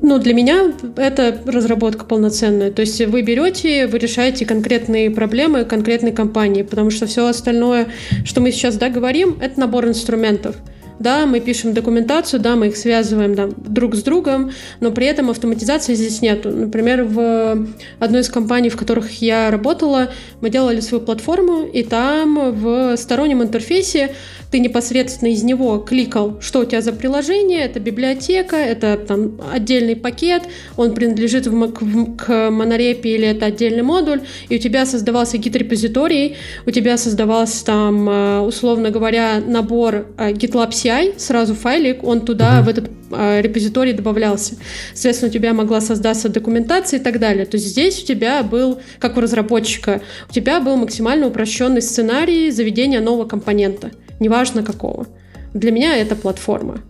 Ну, 0.00 0.18
для 0.18 0.32
меня 0.32 0.72
это 0.96 1.40
разработка 1.44 2.04
полноценная. 2.04 2.70
То 2.70 2.82
есть 2.82 3.04
вы 3.04 3.22
берете, 3.22 3.86
вы 3.88 3.98
решаете 3.98 4.46
конкретные 4.46 5.10
проблемы 5.10 5.64
конкретной 5.64 6.12
компании, 6.12 6.62
потому 6.62 6.90
что 6.90 7.06
все 7.06 7.26
остальное, 7.26 7.88
что 8.24 8.40
мы 8.40 8.52
сейчас 8.52 8.76
да, 8.76 8.90
говорим, 8.90 9.38
это 9.40 9.58
набор 9.58 9.86
инструментов. 9.86 10.56
Да, 10.98 11.26
мы 11.26 11.40
пишем 11.40 11.74
документацию, 11.74 12.40
да, 12.40 12.56
мы 12.56 12.68
их 12.68 12.76
связываем 12.76 13.34
да, 13.34 13.48
друг 13.56 13.94
с 13.94 14.02
другом, 14.02 14.50
но 14.80 14.90
при 14.90 15.06
этом 15.06 15.30
автоматизации 15.30 15.94
здесь 15.94 16.22
нет. 16.22 16.44
Например, 16.44 17.04
в 17.04 17.66
одной 18.00 18.20
из 18.22 18.28
компаний, 18.28 18.68
в 18.68 18.76
которых 18.76 19.22
я 19.22 19.50
работала, 19.50 20.08
мы 20.40 20.50
делали 20.50 20.80
свою 20.80 21.04
платформу, 21.04 21.64
и 21.66 21.84
там 21.84 22.52
в 22.52 22.96
стороннем 22.96 23.42
интерфейсе 23.42 24.14
ты 24.50 24.60
непосредственно 24.60 25.28
из 25.30 25.42
него 25.42 25.78
кликал, 25.78 26.38
что 26.40 26.60
у 26.60 26.64
тебя 26.64 26.80
за 26.80 26.92
приложение, 26.92 27.60
это 27.60 27.80
библиотека, 27.80 28.56
это 28.56 28.96
там 28.96 29.40
отдельный 29.52 29.96
пакет, 29.96 30.44
он 30.76 30.94
принадлежит 30.94 31.46
в, 31.46 31.72
к, 31.72 32.24
к 32.24 32.50
монорепе 32.50 33.14
или 33.14 33.26
это 33.26 33.46
отдельный 33.46 33.82
модуль, 33.82 34.22
и 34.48 34.56
у 34.56 34.58
тебя 34.58 34.86
создавался 34.86 35.36
гид-репозиторий, 35.38 36.36
у 36.66 36.70
тебя 36.70 36.96
создавался 36.96 37.64
там, 37.64 38.08
э, 38.08 38.40
условно 38.40 38.90
говоря, 38.90 39.40
набор 39.46 40.06
э, 40.16 40.32
GitLab 40.32 40.70
CI, 40.70 41.18
сразу 41.18 41.54
файлик, 41.54 42.02
он 42.02 42.22
туда, 42.22 42.60
uh-huh. 42.60 42.64
в 42.64 42.68
этот 42.68 42.90
э, 43.10 43.42
репозиторий 43.42 43.92
добавлялся. 43.92 44.56
Соответственно, 44.94 45.30
у 45.30 45.32
тебя 45.32 45.52
могла 45.52 45.80
создаться 45.80 46.28
документация 46.28 47.00
и 47.00 47.02
так 47.02 47.18
далее. 47.18 47.44
То 47.44 47.56
есть 47.56 47.68
здесь 47.68 48.02
у 48.02 48.06
тебя 48.06 48.42
был, 48.42 48.80
как 48.98 49.16
у 49.16 49.20
разработчика, 49.20 50.00
у 50.30 50.32
тебя 50.32 50.60
был 50.60 50.76
максимально 50.76 51.26
упрощенный 51.26 51.82
сценарий 51.82 52.50
заведения 52.50 53.00
нового 53.00 53.26
компонента 53.26 53.90
неважно 54.20 54.62
какого. 54.62 55.06
Для 55.54 55.70
меня 55.70 55.96
это 55.96 56.14
платформа. 56.16 56.80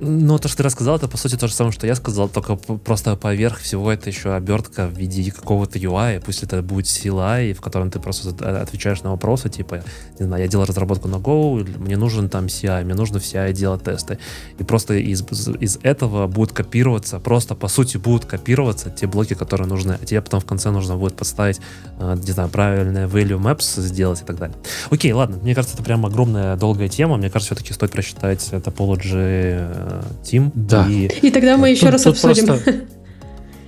Ну, 0.00 0.38
то, 0.38 0.46
что 0.46 0.58
ты 0.58 0.62
рассказал, 0.62 0.96
это, 0.96 1.08
по 1.08 1.16
сути, 1.16 1.36
то 1.36 1.48
же 1.48 1.54
самое, 1.54 1.72
что 1.72 1.86
я 1.86 1.96
сказал, 1.96 2.28
только 2.28 2.54
просто 2.56 3.16
поверх 3.16 3.58
всего 3.58 3.90
это 3.90 4.08
еще 4.08 4.32
обертка 4.32 4.86
в 4.86 4.96
виде 4.96 5.30
какого-то 5.32 5.78
UI, 5.78 6.22
пусть 6.24 6.44
это 6.44 6.62
будет 6.62 6.86
CLI, 6.86 7.52
в 7.52 7.60
котором 7.60 7.90
ты 7.90 7.98
просто 7.98 8.60
отвечаешь 8.60 9.02
на 9.02 9.10
вопросы, 9.10 9.48
типа, 9.48 9.82
не 10.20 10.26
знаю, 10.26 10.42
я 10.42 10.48
делал 10.48 10.66
разработку 10.66 11.08
на 11.08 11.16
Go, 11.16 11.64
мне 11.78 11.96
нужен 11.96 12.28
там 12.28 12.46
CI, 12.46 12.84
мне 12.84 12.94
нужно 12.94 13.18
в 13.18 13.22
CI 13.22 13.52
делать 13.52 13.82
тесты. 13.82 14.18
И 14.58 14.62
просто 14.62 14.94
из, 14.94 15.22
из 15.60 15.78
этого 15.82 16.28
будут 16.28 16.52
копироваться, 16.52 17.18
просто, 17.18 17.56
по 17.56 17.66
сути, 17.66 17.96
будут 17.96 18.24
копироваться 18.24 18.90
те 18.90 19.08
блоки, 19.08 19.34
которые 19.34 19.66
нужны, 19.66 19.98
а 20.00 20.04
тебе 20.04 20.22
потом 20.22 20.40
в 20.40 20.44
конце 20.44 20.70
нужно 20.70 20.96
будет 20.96 21.16
подставить, 21.16 21.60
э, 21.98 22.16
не 22.22 22.32
знаю, 22.32 22.48
правильное 22.50 23.08
value 23.08 23.40
maps 23.40 23.80
сделать 23.80 24.22
и 24.22 24.24
так 24.24 24.36
далее. 24.36 24.56
Окей, 24.90 25.12
ладно, 25.12 25.38
мне 25.42 25.56
кажется, 25.56 25.74
это 25.74 25.82
прям 25.82 26.06
огромная 26.06 26.56
долгая 26.56 26.88
тема, 26.88 27.16
мне 27.16 27.30
кажется, 27.30 27.54
все-таки 27.54 27.72
стоит 27.72 27.90
просчитать 27.90 28.48
topology 28.52 29.87
Team. 30.22 30.50
Да. 30.54 30.86
И, 30.88 31.06
и 31.06 31.30
тогда 31.30 31.56
мы 31.56 31.70
еще 31.70 31.86
тут, 31.86 31.92
раз 31.92 32.02
тут 32.02 32.14
обсудим. 32.14 32.46
Просто, 32.46 32.74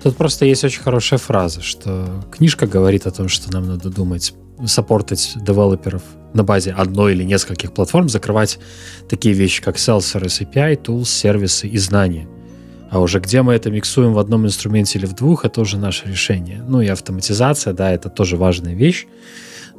тут 0.03 0.17
просто 0.17 0.45
есть 0.45 0.65
очень 0.65 0.83
хорошая 0.83 1.19
фраза, 1.19 1.61
что 1.63 2.25
книжка 2.31 2.67
говорит 2.67 3.07
о 3.07 3.11
том, 3.11 3.29
что 3.29 3.53
нам 3.53 3.67
надо 3.67 3.91
думать, 3.91 4.35
саппортить 4.67 5.35
девелоперов 5.37 6.03
на 6.33 6.45
базе 6.45 6.73
одной 6.73 7.15
или 7.15 7.25
нескольких 7.25 7.73
платформ, 7.73 8.09
закрывать 8.09 8.59
такие 9.09 9.35
вещи, 9.35 9.63
как 9.63 9.77
Salesforce 9.77 10.47
API, 10.47 10.81
tools, 10.81 11.07
сервисы 11.07 11.67
и 11.67 11.79
знания. 11.79 12.29
А 12.91 12.99
уже 13.01 13.21
где 13.21 13.43
мы 13.43 13.55
это 13.55 13.71
миксуем 13.71 14.15
в 14.15 14.19
одном 14.19 14.47
инструменте 14.47 14.99
или 14.99 15.07
в 15.07 15.15
двух, 15.15 15.45
это 15.45 15.61
уже 15.61 15.79
наше 15.79 16.09
решение. 16.09 16.63
Ну 16.67 16.81
и 16.81 16.89
автоматизация, 16.89 17.73
да, 17.73 17.93
это 17.93 18.09
тоже 18.09 18.37
важная 18.37 18.75
вещь. 18.75 19.07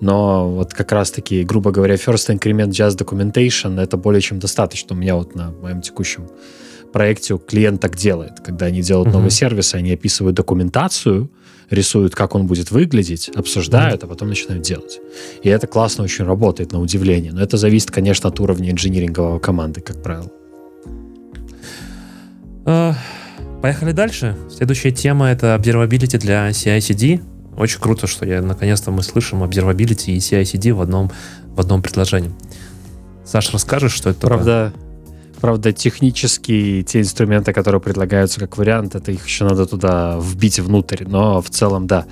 Но 0.02 0.50
вот 0.50 0.74
как 0.74 0.92
раз-таки, 0.92 1.44
грубо 1.44 1.72
говоря, 1.72 1.96
first 1.96 2.36
increment 2.36 2.70
just 2.70 2.98
documentation 2.98 3.80
это 3.80 3.98
более 3.98 4.22
чем 4.22 4.40
достаточно. 4.40 4.96
У 4.96 5.00
меня 5.00 5.16
вот 5.16 5.36
на 5.36 5.52
моем 5.52 5.82
текущем 5.82 6.28
проекте 6.92 7.38
клиент 7.38 7.82
так 7.82 7.96
делает. 7.96 8.40
Когда 8.40 8.66
они 8.66 8.82
делают 8.82 9.10
mm-hmm. 9.10 9.14
новый 9.14 9.32
сервис, 9.32 9.74
они 9.76 9.94
описывают 9.94 10.36
документацию, 10.36 11.30
рисуют, 11.70 12.16
как 12.16 12.36
он 12.36 12.48
будет 12.48 12.72
выглядеть, 12.72 13.30
обсуждают, 13.30 14.02
mm-hmm. 14.02 14.06
а 14.06 14.10
потом 14.10 14.28
начинают 14.30 14.64
делать. 14.64 15.00
И 15.44 15.50
это 15.50 15.68
классно 15.68 16.04
очень 16.04 16.26
работает, 16.26 16.72
на 16.72 16.82
удивление. 16.82 17.32
Но 17.32 17.42
это 17.42 17.58
зависит, 17.58 17.92
конечно, 17.92 18.30
от 18.30 18.40
уровня 18.40 18.72
инжиниринговой 18.72 19.40
команды, 19.40 19.82
как 19.82 20.02
правило. 20.04 20.32
Uh, 22.66 22.94
поехали 23.62 23.92
дальше. 23.92 24.36
Следующая 24.56 24.92
тема— 24.92 25.28
это 25.32 25.56
observability 25.60 26.18
для 26.18 26.50
CI-CD. 26.50 27.22
Очень 27.62 27.80
круто, 27.80 28.08
что 28.08 28.26
я 28.26 28.42
наконец-то 28.42 28.90
мы 28.90 29.04
слышим 29.04 29.44
observability 29.44 30.14
и 30.14 30.18
CI/CD 30.18 30.74
в 30.74 30.82
одном, 30.82 31.12
в 31.56 31.60
одном 31.60 31.84
предложении. 31.84 32.32
Саш, 33.24 33.54
расскажешь, 33.54 33.92
что 33.92 34.10
это 34.10 34.26
Правда, 34.26 34.74
такое? 34.74 34.91
Правда, 35.42 35.74
технически 35.74 36.86
те 36.88 37.02
инструменты, 37.02 37.52
которые 37.52 37.82
предлагаются 37.82 38.40
как 38.40 38.58
вариант, 38.58 38.94
это 38.94 39.12
их 39.12 39.26
еще 39.26 39.46
надо 39.46 39.66
туда 39.66 40.20
вбить 40.22 40.60
внутрь, 40.60 41.04
но 41.08 41.42
в 41.42 41.50
целом 41.50 41.88
да. 41.88 42.06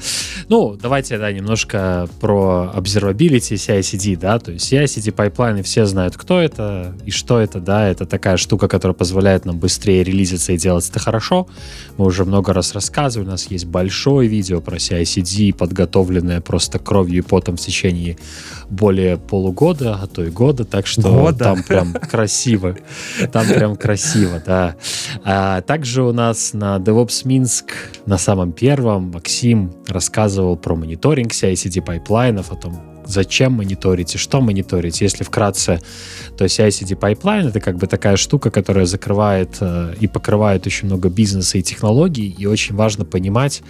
Ну, 0.47 0.75
давайте, 0.81 1.19
да, 1.19 1.31
немножко 1.31 2.09
про 2.19 2.71
observability 2.75 3.53
CI-CD, 3.53 4.17
да, 4.17 4.39
то 4.39 4.51
есть 4.51 4.73
CI-CD 4.73 5.11
пайплайны 5.11 5.61
все 5.61 5.85
знают, 5.85 6.17
кто 6.17 6.41
это 6.41 6.95
и 7.05 7.11
что 7.11 7.39
это, 7.39 7.59
да, 7.59 7.87
это 7.87 8.07
такая 8.07 8.37
штука, 8.37 8.67
которая 8.67 8.95
позволяет 8.95 9.45
нам 9.45 9.59
быстрее 9.59 10.03
релизиться 10.03 10.53
и 10.53 10.57
делать 10.57 10.89
это 10.89 10.99
хорошо. 10.99 11.47
Мы 11.97 12.05
уже 12.05 12.25
много 12.25 12.51
раз 12.51 12.73
рассказывали, 12.73 13.27
у 13.27 13.31
нас 13.31 13.45
есть 13.51 13.65
большое 13.65 14.27
видео 14.27 14.59
про 14.59 14.77
CI-CD, 14.77 15.53
подготовленное 15.53 16.41
просто 16.41 16.79
кровью 16.79 17.19
и 17.19 17.21
потом 17.21 17.57
в 17.57 17.59
течение 17.59 18.17
более 18.71 19.17
полугода, 19.17 19.99
а 20.01 20.07
то 20.07 20.23
и 20.23 20.31
года, 20.31 20.65
так 20.65 20.87
что 20.87 21.03
года. 21.03 21.43
там 21.43 21.63
прям 21.63 21.93
красиво. 22.11 22.75
Там 23.31 23.47
прям 23.47 23.75
красиво, 23.75 24.41
да. 24.45 24.75
А 25.23 25.61
также 25.61 26.03
у 26.03 26.11
нас 26.11 26.53
на 26.53 26.77
DevOps 26.77 27.21
Минск 27.25 27.73
на 28.05 28.17
самом 28.17 28.51
первом 28.51 29.11
Максим 29.11 29.73
рассказывал 29.87 30.57
про 30.57 30.75
мониторинг 30.75 31.31
CI-CD 31.31 31.81
пайплайнов, 31.81 32.51
о 32.51 32.55
том, 32.55 32.89
зачем 33.05 33.53
мониторить 33.53 34.15
и 34.15 34.17
что 34.17 34.39
мониторить. 34.41 35.01
Если 35.01 35.23
вкратце, 35.23 35.81
то 36.37 36.45
CI-CD 36.45 36.95
пайплайн 36.95 37.47
это 37.47 37.59
как 37.59 37.77
бы 37.77 37.87
такая 37.87 38.17
штука, 38.17 38.51
которая 38.51 38.85
закрывает 38.85 39.57
э, 39.59 39.95
и 39.99 40.07
покрывает 40.07 40.67
очень 40.67 40.87
много 40.87 41.09
бизнеса 41.09 41.57
и 41.57 41.61
технологий, 41.61 42.33
и 42.37 42.45
очень 42.45 42.75
важно 42.75 43.05
понимать, 43.05 43.61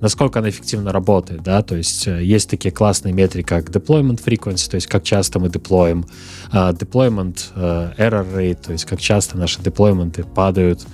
насколько 0.00 0.38
она 0.38 0.50
эффективно 0.50 0.92
работает, 0.92 1.42
да, 1.42 1.62
то 1.62 1.76
есть 1.76 2.06
э, 2.06 2.22
есть 2.22 2.48
такие 2.50 2.72
классные 2.72 3.12
метрики, 3.12 3.46
как 3.46 3.70
deployment 3.70 4.22
frequency, 4.24 4.70
то 4.70 4.76
есть 4.76 4.86
как 4.86 5.02
часто 5.02 5.38
мы 5.38 5.48
деплоим, 5.48 6.06
uh, 6.52 6.72
deployment 6.76 7.52
uh, 7.54 7.96
error 7.96 8.26
rate, 8.34 8.66
то 8.66 8.72
есть 8.72 8.84
как 8.84 9.00
часто 9.00 9.36
наши 9.36 9.60
деплойменты 9.60 10.24
падают, 10.24 10.86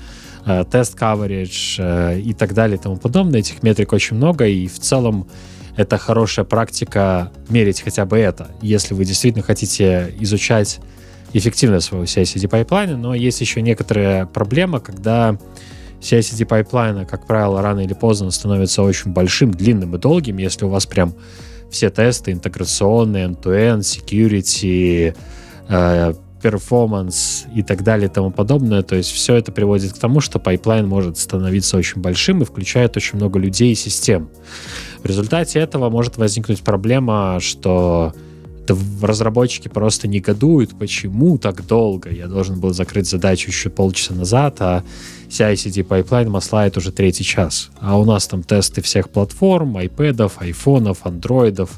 тест 0.70 0.96
coverage 0.96 2.22
и 2.22 2.32
так 2.32 2.54
далее 2.54 2.78
и 2.78 2.80
тому 2.80 2.98
подобное. 2.98 3.40
Этих 3.40 3.64
метрик 3.64 3.92
очень 3.92 4.16
много, 4.16 4.46
и 4.46 4.68
в 4.68 4.78
целом 4.78 5.26
это 5.76 5.98
хорошая 5.98 6.44
практика 6.44 7.32
мерить 7.48 7.82
хотя 7.82 8.06
бы 8.06 8.16
это, 8.18 8.52
если 8.62 8.94
вы 8.94 9.04
действительно 9.04 9.44
хотите 9.44 10.14
изучать 10.20 10.78
эффективность 11.32 11.86
своего 11.86 12.04
CI-CD 12.04 12.48
пайплайна, 12.48 12.96
но 12.96 13.14
есть 13.14 13.40
еще 13.40 13.60
некоторая 13.60 14.26
проблема, 14.26 14.80
когда 14.80 15.38
CI-CD 16.00 16.46
пайплайна, 16.46 17.04
как 17.04 17.26
правило, 17.26 17.62
рано 17.62 17.80
или 17.80 17.94
поздно 17.94 18.30
становится 18.30 18.82
очень 18.82 19.12
большим, 19.12 19.50
длинным 19.50 19.94
и 19.96 19.98
долгим, 19.98 20.38
если 20.38 20.64
у 20.64 20.68
вас 20.68 20.86
прям 20.86 21.14
все 21.70 21.90
тесты 21.90 22.32
интеграционные, 22.32 23.26
end-to-end, 23.26 23.80
security, 23.80 25.16
э, 25.68 26.14
performance 26.42 27.46
и 27.54 27.62
так 27.62 27.82
далее 27.82 28.08
и 28.08 28.12
тому 28.12 28.30
подобное. 28.30 28.82
То 28.82 28.94
есть 28.94 29.10
все 29.10 29.34
это 29.34 29.52
приводит 29.52 29.92
к 29.92 29.98
тому, 29.98 30.20
что 30.20 30.38
пайплайн 30.38 30.86
может 30.86 31.18
становиться 31.18 31.76
очень 31.76 32.00
большим 32.00 32.42
и 32.42 32.44
включает 32.44 32.96
очень 32.96 33.16
много 33.16 33.38
людей 33.38 33.72
и 33.72 33.74
систем. 33.74 34.28
В 35.02 35.06
результате 35.06 35.58
этого 35.58 35.90
может 35.90 36.16
возникнуть 36.16 36.62
проблема, 36.62 37.38
что 37.40 38.14
разработчики 39.02 39.68
просто 39.68 40.08
негодуют, 40.08 40.78
почему 40.78 41.38
так 41.38 41.66
долго. 41.66 42.10
Я 42.10 42.26
должен 42.26 42.60
был 42.60 42.72
закрыть 42.72 43.08
задачу 43.08 43.50
еще 43.50 43.70
полчаса 43.70 44.14
назад, 44.14 44.56
а 44.60 44.82
CI-CD 45.28 46.28
маслает 46.28 46.76
уже 46.76 46.92
третий 46.92 47.24
час. 47.24 47.70
А 47.80 47.98
у 47.98 48.04
нас 48.04 48.26
там 48.26 48.42
тесты 48.42 48.82
всех 48.82 49.10
платформ, 49.10 49.76
iPad, 49.78 50.32
айфонов, 50.38 51.06
андроидов, 51.06 51.70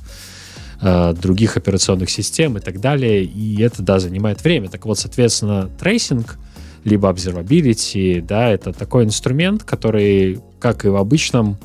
э, 0.80 1.14
других 1.14 1.56
операционных 1.56 2.10
систем 2.10 2.56
и 2.56 2.60
так 2.60 2.80
далее. 2.80 3.24
И 3.24 3.60
это, 3.60 3.82
да, 3.82 3.98
занимает 3.98 4.42
время. 4.44 4.68
Так 4.68 4.86
вот, 4.86 4.98
соответственно, 4.98 5.70
tracing, 5.78 6.38
либо 6.84 7.08
observability, 7.10 8.22
да, 8.22 8.50
это 8.50 8.72
такой 8.72 9.04
инструмент, 9.04 9.64
который, 9.64 10.40
как 10.58 10.84
и 10.84 10.88
в 10.88 10.96
обычном 10.96 11.58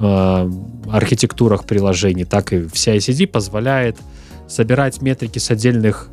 э, 0.00 0.50
архитектурах 0.90 1.64
приложений, 1.64 2.24
так 2.24 2.52
и 2.52 2.58
в 2.58 2.72
CI-CD 2.72 3.26
позволяет 3.26 3.96
собирать 4.48 5.02
метрики 5.02 5.38
с 5.38 5.50
отдельных 5.50 6.08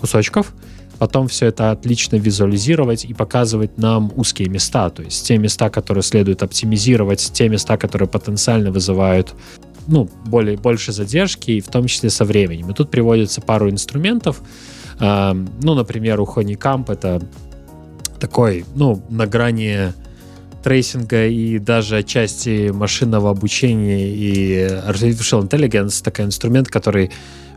кусочков, 0.00 0.54
потом 0.98 1.28
все 1.28 1.46
это 1.46 1.70
отлично 1.70 2.16
визуализировать 2.16 3.04
и 3.04 3.14
показывать 3.14 3.78
нам 3.78 4.12
узкие 4.16 4.48
места, 4.48 4.90
то 4.90 5.02
есть 5.02 5.26
те 5.26 5.38
места, 5.38 5.70
которые 5.70 6.02
следует 6.02 6.42
оптимизировать, 6.42 7.30
те 7.32 7.48
места, 7.48 7.76
которые 7.76 8.08
потенциально 8.08 8.70
вызывают 8.70 9.34
ну, 9.88 10.08
более, 10.26 10.56
больше 10.56 10.92
задержки, 10.92 11.52
и 11.52 11.60
в 11.60 11.68
том 11.68 11.86
числе 11.86 12.10
со 12.10 12.24
временем. 12.24 12.70
И 12.70 12.74
тут 12.74 12.90
приводится 12.90 13.40
пару 13.40 13.70
инструментов. 13.70 14.42
Э, 15.00 15.32
ну, 15.62 15.74
например, 15.74 16.20
у 16.20 16.24
Honeycomb 16.24 16.92
это 16.92 17.22
такой, 18.20 18.66
ну, 18.74 19.02
на 19.08 19.26
грани 19.26 19.92
tracing'а 20.62 21.26
и 21.26 21.58
даже 21.58 21.96
отчасти 21.96 22.70
машинного 22.70 23.30
обучения 23.30 24.10
и 24.10 24.66
artificial 24.66 25.48
intelligence, 25.48 26.02
такой 26.02 26.26
инструмент, 26.26 26.68
который 26.68 27.10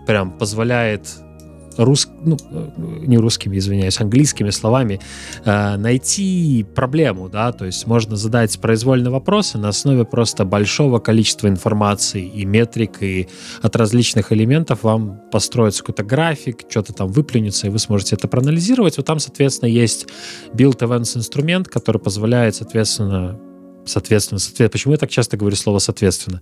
прям 0.06 0.32
позволяет 0.38 1.08
рус... 1.78 2.08
ну, 2.24 2.38
не 2.78 3.18
русскими, 3.18 3.58
извиняюсь, 3.58 3.99
английскими 3.99 4.49
словами, 4.49 4.99
э, 5.45 5.78
найти 5.78 6.66
проблему, 6.76 7.30
да, 7.30 7.52
то 7.52 7.66
есть 7.66 7.88
можно 7.88 8.16
задать 8.16 8.60
произвольные 8.60 9.12
вопросы 9.12 9.58
на 9.58 9.70
основе 9.70 10.06
просто 10.06 10.45
большого 10.45 10.99
количества 10.99 11.47
информации 11.47 12.26
и 12.26 12.45
метрик, 12.45 13.02
и 13.02 13.28
от 13.62 13.76
различных 13.76 14.32
элементов 14.32 14.84
вам 14.84 15.22
построится 15.32 15.82
какой-то 15.84 16.04
график, 16.04 16.62
что-то 16.70 16.93
там 16.93 17.10
выплюнется, 17.10 17.68
и 17.68 17.70
вы 17.70 17.80
сможете 17.80 18.16
это 18.16 18.28
проанализировать. 18.28 18.97
Вот 18.97 19.06
там, 19.06 19.20
соответственно, 19.20 19.70
есть 19.70 20.08
build 20.54 20.80
events 20.80 21.18
инструмент, 21.18 21.68
который 21.68 21.99
позволяет, 21.99 22.56
соответственно, 22.56 23.39
соответственно, 23.86 24.39
соответственно, 24.39 24.69
почему 24.69 24.93
я 24.93 24.97
так 24.97 25.09
часто 25.09 25.38
говорю 25.38 25.55
слово 25.55 25.79
соответственно, 25.79 26.41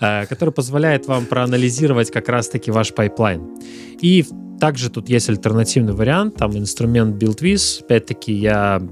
э, 0.00 0.26
который 0.26 0.52
позволяет 0.52 1.06
вам 1.06 1.26
проанализировать 1.26 2.10
как 2.10 2.28
раз-таки 2.28 2.70
ваш 2.70 2.92
пайплайн. 2.94 3.46
И 4.00 4.24
также 4.60 4.90
тут 4.90 5.08
есть 5.08 5.28
альтернативный 5.28 5.94
вариант, 5.94 6.36
там 6.36 6.56
инструмент 6.56 7.22
BuildWiz, 7.22 7.82
опять-таки 7.84 8.32
я 8.32 8.82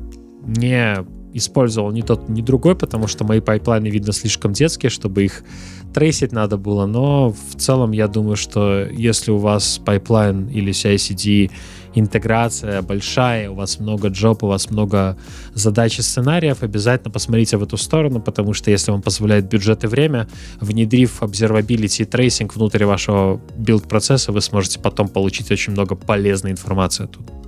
не 0.47 1.05
использовал 1.35 1.91
ни 1.93 2.01
тот, 2.01 2.29
ни 2.29 2.41
другой, 2.41 2.75
потому 2.75 3.07
что 3.07 3.25
мои 3.25 3.41
пайплайны, 3.41 3.89
видно, 3.89 4.13
слишком 4.13 4.53
детские, 4.53 4.91
чтобы 4.91 5.25
их 5.25 5.45
трейсить 5.93 6.33
надо 6.33 6.57
было, 6.57 6.87
но 6.87 7.31
в 7.31 7.55
целом 7.57 7.93
я 7.93 8.09
думаю, 8.09 8.37
что 8.37 8.87
если 8.87 9.31
у 9.31 9.37
вас 9.37 9.81
пайплайн 9.85 10.49
или 10.49 10.73
CI-CD 10.73 11.51
интеграция 11.95 12.83
большая, 12.83 13.51
у 13.51 13.55
вас 13.55 13.81
много 13.81 14.09
джоб, 14.09 14.43
у 14.45 14.47
вас 14.47 14.71
много 14.71 15.17
задач 15.55 15.99
и 15.99 16.03
сценариев, 16.03 16.63
обязательно 16.63 17.11
посмотрите 17.11 17.57
в 17.57 17.63
эту 17.63 17.77
сторону, 17.77 18.21
потому 18.21 18.55
что 18.55 18.71
если 18.71 18.91
вам 18.91 19.03
позволяет 19.03 19.49
бюджет 19.49 19.85
и 19.85 19.87
время, 19.87 20.29
внедрив 20.61 21.23
observability 21.23 22.03
и 22.03 22.05
tracing 22.05 22.55
внутрь 22.57 22.85
вашего 22.85 23.41
build-процесса, 23.57 24.33
вы 24.33 24.41
сможете 24.41 24.81
потом 24.81 25.09
получить 25.09 25.51
очень 25.51 25.73
много 25.73 25.95
полезной 25.95 26.53
информации 26.53 27.05
оттуда. 27.05 27.48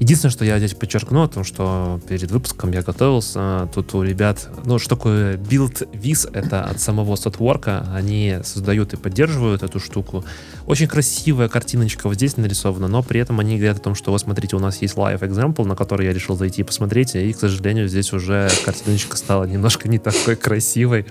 Единственное, 0.00 0.32
что 0.32 0.44
я 0.44 0.58
здесь 0.58 0.74
подчеркну, 0.74 1.22
о 1.22 1.28
том, 1.28 1.44
что 1.44 2.00
перед 2.08 2.30
выпуском 2.30 2.72
я 2.72 2.82
готовился, 2.82 3.68
тут 3.72 3.94
у 3.94 4.02
ребят, 4.02 4.48
ну, 4.64 4.78
что 4.78 4.96
такое 4.96 5.36
BuildViz, 5.36 6.28
это 6.32 6.64
от 6.64 6.80
самого 6.80 7.14
Thoughtworks, 7.16 7.88
они 7.94 8.38
создают 8.42 8.92
и 8.92 8.96
поддерживают 8.96 9.62
эту 9.62 9.78
штуку. 9.78 10.24
Очень 10.66 10.88
красивая 10.88 11.48
картиночка 11.48 12.08
вот 12.08 12.14
здесь 12.14 12.36
нарисована, 12.36 12.88
но 12.88 13.02
при 13.02 13.20
этом 13.20 13.38
они 13.40 13.56
говорят 13.56 13.78
о 13.78 13.80
том, 13.80 13.94
что 13.94 14.10
вот 14.10 14.20
смотрите, 14.20 14.56
у 14.56 14.60
нас 14.60 14.82
есть 14.82 14.96
live 14.96 15.20
example, 15.20 15.64
на 15.64 15.76
который 15.76 16.06
я 16.06 16.12
решил 16.12 16.36
зайти 16.36 16.62
и 16.62 16.64
посмотреть, 16.64 17.14
и, 17.14 17.32
к 17.32 17.38
сожалению, 17.38 17.88
здесь 17.88 18.12
уже 18.12 18.50
картиночка 18.64 19.16
стала 19.16 19.44
немножко 19.44 19.88
не 19.88 19.98
такой 19.98 20.36
красивой 20.36 21.06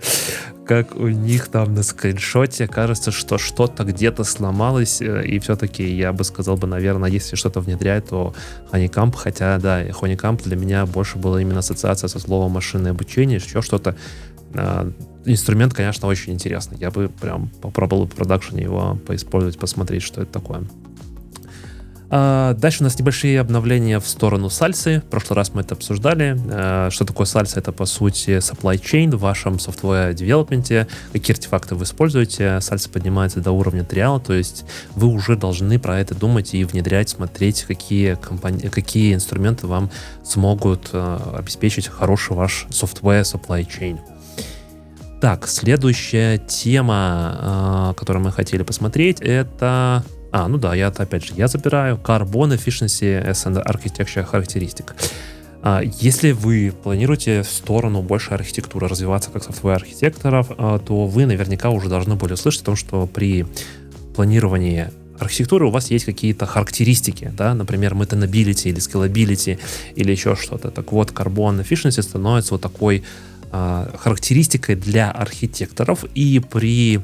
как 0.65 0.95
у 0.95 1.07
них 1.07 1.47
там 1.47 1.73
на 1.73 1.83
скриншоте 1.83 2.67
кажется, 2.67 3.11
что 3.11 3.37
что-то 3.37 3.83
где-то 3.83 4.23
сломалось, 4.23 5.01
э, 5.01 5.25
и 5.25 5.39
все-таки 5.39 5.83
я 5.83 6.13
бы 6.13 6.23
сказал 6.23 6.57
бы, 6.57 6.67
наверное, 6.67 7.09
если 7.09 7.35
что-то 7.35 7.59
внедряет, 7.59 8.09
то 8.09 8.33
Honeycomb, 8.71 9.13
хотя, 9.15 9.57
да, 9.59 9.83
Honeycomb 9.83 10.41
для 10.43 10.55
меня 10.55 10.85
больше 10.85 11.17
была 11.17 11.41
именно 11.41 11.59
ассоциация 11.59 12.07
со 12.07 12.19
словом 12.19 12.51
машинное 12.51 12.91
обучение, 12.91 13.37
еще 13.37 13.61
что-то. 13.61 13.95
А, 14.53 14.89
инструмент, 15.25 15.73
конечно, 15.73 16.07
очень 16.07 16.33
интересный. 16.33 16.77
Я 16.77 16.91
бы 16.91 17.09
прям 17.09 17.49
попробовал 17.61 18.07
в 18.07 18.11
продакшене 18.11 18.63
его 18.63 18.97
поиспользовать, 19.05 19.59
посмотреть, 19.59 20.03
что 20.03 20.21
это 20.21 20.31
такое. 20.31 20.63
А, 22.15 22.53
дальше 22.53 22.81
у 22.81 22.83
нас 22.83 22.99
небольшие 22.99 23.39
обновления 23.39 23.99
в 23.99 24.07
сторону 24.07 24.51
сальсы. 24.51 24.99
В 24.99 25.09
прошлый 25.09 25.35
раз 25.35 25.55
мы 25.55 25.61
это 25.61 25.73
обсуждали. 25.73 26.39
А, 26.51 26.89
что 26.91 27.05
такое 27.05 27.25
сальса? 27.25 27.59
Это, 27.59 27.71
по 27.71 27.87
сути, 27.87 28.37
supply 28.37 28.79
chain 28.79 29.15
в 29.15 29.19
вашем 29.19 29.55
software 29.55 30.13
девелопменте. 30.13 30.87
Какие 31.11 31.33
артефакты 31.33 31.73
вы 31.73 31.85
используете. 31.85 32.61
Сальса 32.61 32.87
поднимается 32.91 33.39
до 33.39 33.49
уровня 33.49 33.83
триала, 33.83 34.19
то 34.19 34.33
есть 34.33 34.63
вы 34.93 35.07
уже 35.07 35.35
должны 35.35 35.79
про 35.79 35.99
это 35.99 36.13
думать 36.13 36.53
и 36.53 36.63
внедрять, 36.65 37.09
смотреть, 37.09 37.63
какие, 37.63 38.13
компани- 38.13 38.69
какие 38.69 39.15
инструменты 39.15 39.65
вам 39.65 39.89
смогут 40.23 40.89
а, 40.93 41.35
обеспечить 41.39 41.87
хороший 41.87 42.35
ваш 42.37 42.67
software 42.69 43.23
supply 43.23 43.67
chain. 43.67 43.97
Так, 45.19 45.47
следующая 45.47 46.37
тема, 46.37 47.95
которую 47.97 48.25
мы 48.25 48.31
хотели 48.31 48.61
посмотреть, 48.61 49.19
это 49.19 50.03
а, 50.33 50.47
ну 50.47 50.57
да, 50.57 50.73
я 50.73 50.87
опять 50.87 51.23
же, 51.23 51.33
я 51.35 51.47
забираю 51.47 51.97
Carbon 52.03 52.57
Efficiency 52.57 53.23
and 53.23 53.63
Architecture 53.63 54.23
характеристик. 54.23 54.95
А, 55.61 55.81
если 55.83 56.31
вы 56.31 56.73
планируете 56.83 57.43
в 57.43 57.47
сторону 57.47 58.01
больше 58.01 58.31
архитектуры 58.31 58.87
развиваться 58.87 59.29
как 59.29 59.43
софтвер 59.43 59.73
архитекторов, 59.73 60.47
а, 60.57 60.79
то 60.79 61.05
вы 61.05 61.27
наверняка 61.27 61.69
уже 61.69 61.87
должны 61.87 62.15
были 62.15 62.33
услышать 62.33 62.63
о 62.63 62.65
том, 62.65 62.75
что 62.75 63.05
при 63.05 63.45
планировании 64.15 64.89
архитектуры 65.19 65.67
у 65.67 65.69
вас 65.69 65.91
есть 65.91 66.05
какие-то 66.05 66.47
характеристики, 66.47 67.31
да, 67.37 67.53
например, 67.53 67.93
maintainability 67.93 68.69
или 68.69 68.77
scalability 68.79 69.59
или 69.95 70.11
еще 70.11 70.35
что-то. 70.35 70.71
Так 70.71 70.91
вот, 70.91 71.11
Carbon 71.11 71.63
Efficiency 71.63 72.01
становится 72.01 72.55
вот 72.55 72.61
такой 72.61 73.03
а, 73.55 73.87
характеристикой 73.99 74.75
для 74.75 75.11
архитекторов, 75.11 76.05
и 76.15 76.39
при 76.39 77.01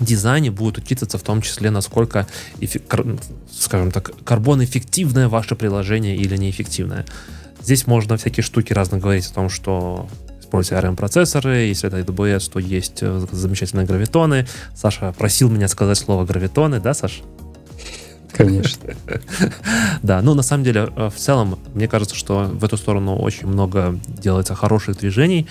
дизайне 0.00 0.50
будет 0.50 0.78
учитываться 0.78 1.18
в 1.18 1.22
том 1.22 1.42
числе, 1.42 1.70
насколько, 1.70 2.26
скажем 3.52 3.90
так, 3.90 4.12
карбон-эффективное 4.24 5.28
ваше 5.28 5.54
приложение 5.54 6.16
или 6.16 6.36
неэффективное. 6.36 7.06
Здесь 7.62 7.86
можно 7.86 8.16
всякие 8.16 8.42
штуки 8.42 8.72
разные 8.72 9.00
говорить 9.00 9.26
о 9.26 9.34
том, 9.34 9.50
что 9.50 10.08
используйте 10.40 10.76
ARM-процессоры, 10.76 11.68
если 11.68 11.88
это 11.88 12.00
AWS, 12.00 12.50
то 12.50 12.58
есть 12.58 12.98
э, 13.02 13.26
замечательные 13.30 13.86
гравитоны. 13.86 14.46
Саша 14.74 15.12
просил 15.16 15.50
меня 15.50 15.68
сказать 15.68 15.98
слово 15.98 16.24
гравитоны, 16.24 16.80
да, 16.80 16.94
Саша? 16.94 17.22
Конечно. 18.32 18.94
Да, 20.02 20.22
ну 20.22 20.34
на 20.34 20.42
самом 20.42 20.64
деле, 20.64 20.88
э, 20.96 21.10
в 21.10 21.16
целом, 21.16 21.58
мне 21.74 21.86
кажется, 21.86 22.16
что 22.16 22.44
в 22.44 22.64
эту 22.64 22.76
сторону 22.76 23.16
очень 23.16 23.46
много 23.46 23.98
делается 24.08 24.54
хороших 24.54 24.98
движений. 24.98 25.46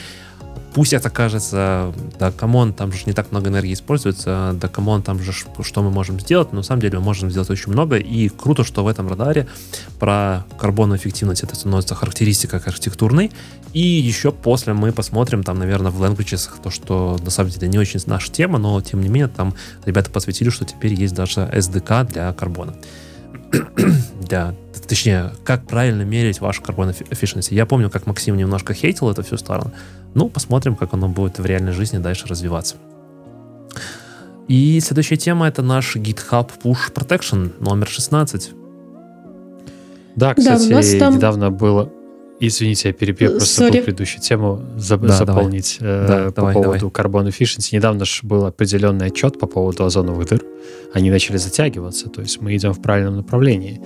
Пусть 0.74 0.94
это 0.94 1.10
кажется, 1.10 1.94
да, 2.20 2.32
come 2.32 2.56
on, 2.56 2.74
там 2.74 2.92
же 2.92 3.04
не 3.06 3.14
так 3.14 3.32
много 3.32 3.50
энергии 3.50 3.74
используется, 3.74 4.52
да, 4.54 4.68
come 4.68 4.87
on, 4.87 5.02
там 5.02 5.20
же 5.20 5.32
что 5.32 5.82
мы 5.82 5.90
можем 5.90 6.20
сделать, 6.20 6.52
но 6.52 6.58
на 6.58 6.64
самом 6.64 6.82
деле 6.82 7.00
мы 7.00 7.06
можем 7.06 7.32
сделать 7.32 7.50
очень 7.50 7.72
много, 7.72 7.98
и 7.98 8.30
круто, 8.30 8.64
что 8.64 8.84
в 8.84 8.88
этом 8.88 9.08
радаре 9.08 9.48
про 10.00 10.46
карбонную 10.60 11.00
эффективность 11.00 11.44
это 11.44 11.56
становится 11.56 11.96
характеристикой 11.96 12.60
архитектурной, 12.60 13.32
и 13.74 13.80
еще 13.80 14.32
после 14.32 14.74
мы 14.74 14.92
посмотрим 14.92 15.44
там, 15.44 15.58
наверное, 15.58 15.92
в 15.92 16.04
languages, 16.04 16.50
то, 16.62 16.70
что 16.70 17.20
на 17.24 17.32
самом 17.32 17.50
деле 17.50 17.68
не 17.68 17.80
очень 17.80 18.00
наша 18.06 18.32
тема, 18.32 18.60
но 18.60 18.80
тем 18.82 19.02
не 19.02 19.10
менее 19.10 19.28
там 19.28 19.56
ребята 19.86 20.12
посвятили, 20.12 20.50
что 20.50 20.66
теперь 20.66 20.94
есть 20.94 21.16
даже 21.16 21.42
SDK 21.42 22.12
для 22.12 22.32
carbon'а. 22.34 22.76
да, 24.30 24.54
точнее, 24.88 25.32
как 25.44 25.68
правильно 25.68 26.04
мерить 26.04 26.42
ваш 26.42 26.60
carbon 26.60 26.90
efficiency. 26.90 27.54
Я 27.54 27.66
помню, 27.66 27.90
как 27.90 28.06
Максим 28.06 28.38
немножко 28.38 28.74
хейтил 28.74 29.10
это 29.10 29.24
всю 29.24 29.38
сторону. 29.38 29.72
Ну, 30.14 30.30
посмотрим, 30.30 30.76
как 30.76 30.94
оно 30.94 31.08
будет 31.08 31.40
в 31.40 31.46
реальной 31.46 31.72
жизни 31.72 31.98
дальше 31.98 32.28
развиваться. 32.28 32.76
И 34.48 34.80
следующая 34.80 35.18
тема 35.18 35.48
это 35.48 35.62
наш 35.62 35.96
GitHub 35.96 36.50
Push 36.64 36.94
Protection 36.94 37.52
номер 37.60 37.88
16. 37.88 38.52
Да, 40.16 40.34
кстати, 40.34 40.68
да, 40.70 41.00
там... 41.00 41.16
недавно 41.16 41.52
было 41.52 41.92
Извините, 42.42 42.90
я 42.90 42.94
перебью 42.94 43.32
просто 43.32 43.68
Sorry. 43.68 43.82
предыдущую 43.84 44.22
тему 44.22 44.62
за, 44.78 44.98
да, 44.98 45.10
заполнить 45.10 45.78
э, 45.82 46.06
да, 46.08 46.26
по 46.28 46.32
давай, 46.32 46.54
поводу 46.54 46.88
Carbon 46.88 47.28
Efficiency. 47.28 47.70
Недавно 47.74 48.06
же 48.06 48.22
был 48.24 48.46
определенный 48.46 49.08
отчет 49.08 49.38
по 49.38 49.46
поводу 49.46 49.84
озоновых 49.84 50.26
дыр. 50.28 50.42
Они 50.94 51.12
начали 51.12 51.36
затягиваться, 51.36 52.10
то 52.10 52.22
есть 52.22 52.42
мы 52.42 52.56
идем 52.56 52.74
в 52.74 52.82
правильном 52.82 53.18
направлении. 53.18 53.82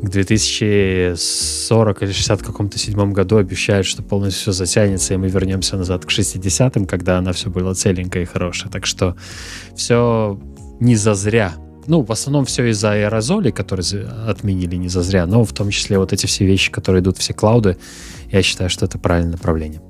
К 0.00 0.08
2040 0.08 2.02
или 2.02 2.12
60 2.12 2.42
каком-то 2.42 2.78
седьмом 2.78 3.12
году 3.12 3.36
обещают, 3.36 3.86
что 3.86 4.02
полностью 4.02 4.40
все 4.40 4.52
затянется, 4.52 5.12
и 5.12 5.16
мы 5.18 5.28
вернемся 5.28 5.76
назад 5.76 6.06
к 6.06 6.08
60-м, 6.08 6.86
когда 6.86 7.18
она 7.18 7.32
все 7.32 7.50
была 7.50 7.74
целенькая 7.74 8.22
и 8.22 8.26
хорошая. 8.26 8.72
Так 8.72 8.86
что 8.86 9.16
все 9.76 10.40
не 10.80 10.96
зазря 10.96 11.52
ну, 11.88 12.02
в 12.02 12.12
основном 12.12 12.44
все 12.44 12.66
из-за 12.66 12.92
аэрозолей, 12.92 13.50
которые 13.50 14.06
отменили 14.26 14.76
не 14.76 14.88
зазря, 14.88 15.26
но 15.26 15.42
в 15.44 15.52
том 15.52 15.70
числе 15.70 15.98
вот 15.98 16.12
эти 16.12 16.26
все 16.26 16.44
вещи, 16.44 16.70
которые 16.70 17.02
идут 17.02 17.16
все 17.18 17.32
клауды, 17.32 17.78
я 18.30 18.42
считаю, 18.42 18.68
что 18.68 18.84
это 18.84 18.98
правильное 18.98 19.32
направление. 19.32 19.80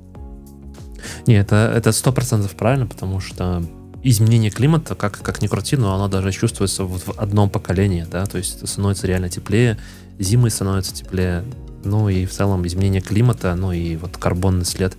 Не, 1.27 1.35
это 1.35 1.71
это 1.75 1.91
сто 1.91 2.11
процентов 2.11 2.55
правильно, 2.55 2.87
потому 2.87 3.19
что 3.19 3.63
изменение 4.01 4.49
климата, 4.49 4.95
как, 4.95 5.19
как 5.21 5.41
ни 5.41 5.47
крути, 5.47 5.75
но 5.75 5.93
оно 5.93 6.07
даже 6.07 6.31
чувствуется 6.31 6.85
вот 6.85 7.01
в 7.05 7.19
одном 7.19 7.49
поколении, 7.49 8.05
да, 8.09 8.25
то 8.25 8.37
есть 8.37 8.67
становится 8.67 9.05
реально 9.05 9.29
теплее, 9.29 9.77
зимы 10.17 10.49
становятся 10.49 10.93
теплее, 10.95 11.43
ну 11.83 12.07
и 12.07 12.25
в 12.25 12.31
целом 12.31 12.65
изменение 12.65 13.01
климата, 13.01 13.53
ну 13.55 13.73
и 13.73 13.97
вот 13.97 14.17
карбонный 14.17 14.65
след. 14.65 14.95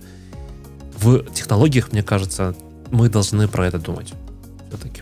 В 0.97 1.23
технологиях, 1.33 1.91
мне 1.91 2.03
кажется, 2.03 2.55
мы 2.91 3.09
должны 3.09 3.47
про 3.47 3.65
это 3.65 3.79
думать 3.79 4.13
все-таки. 4.69 5.01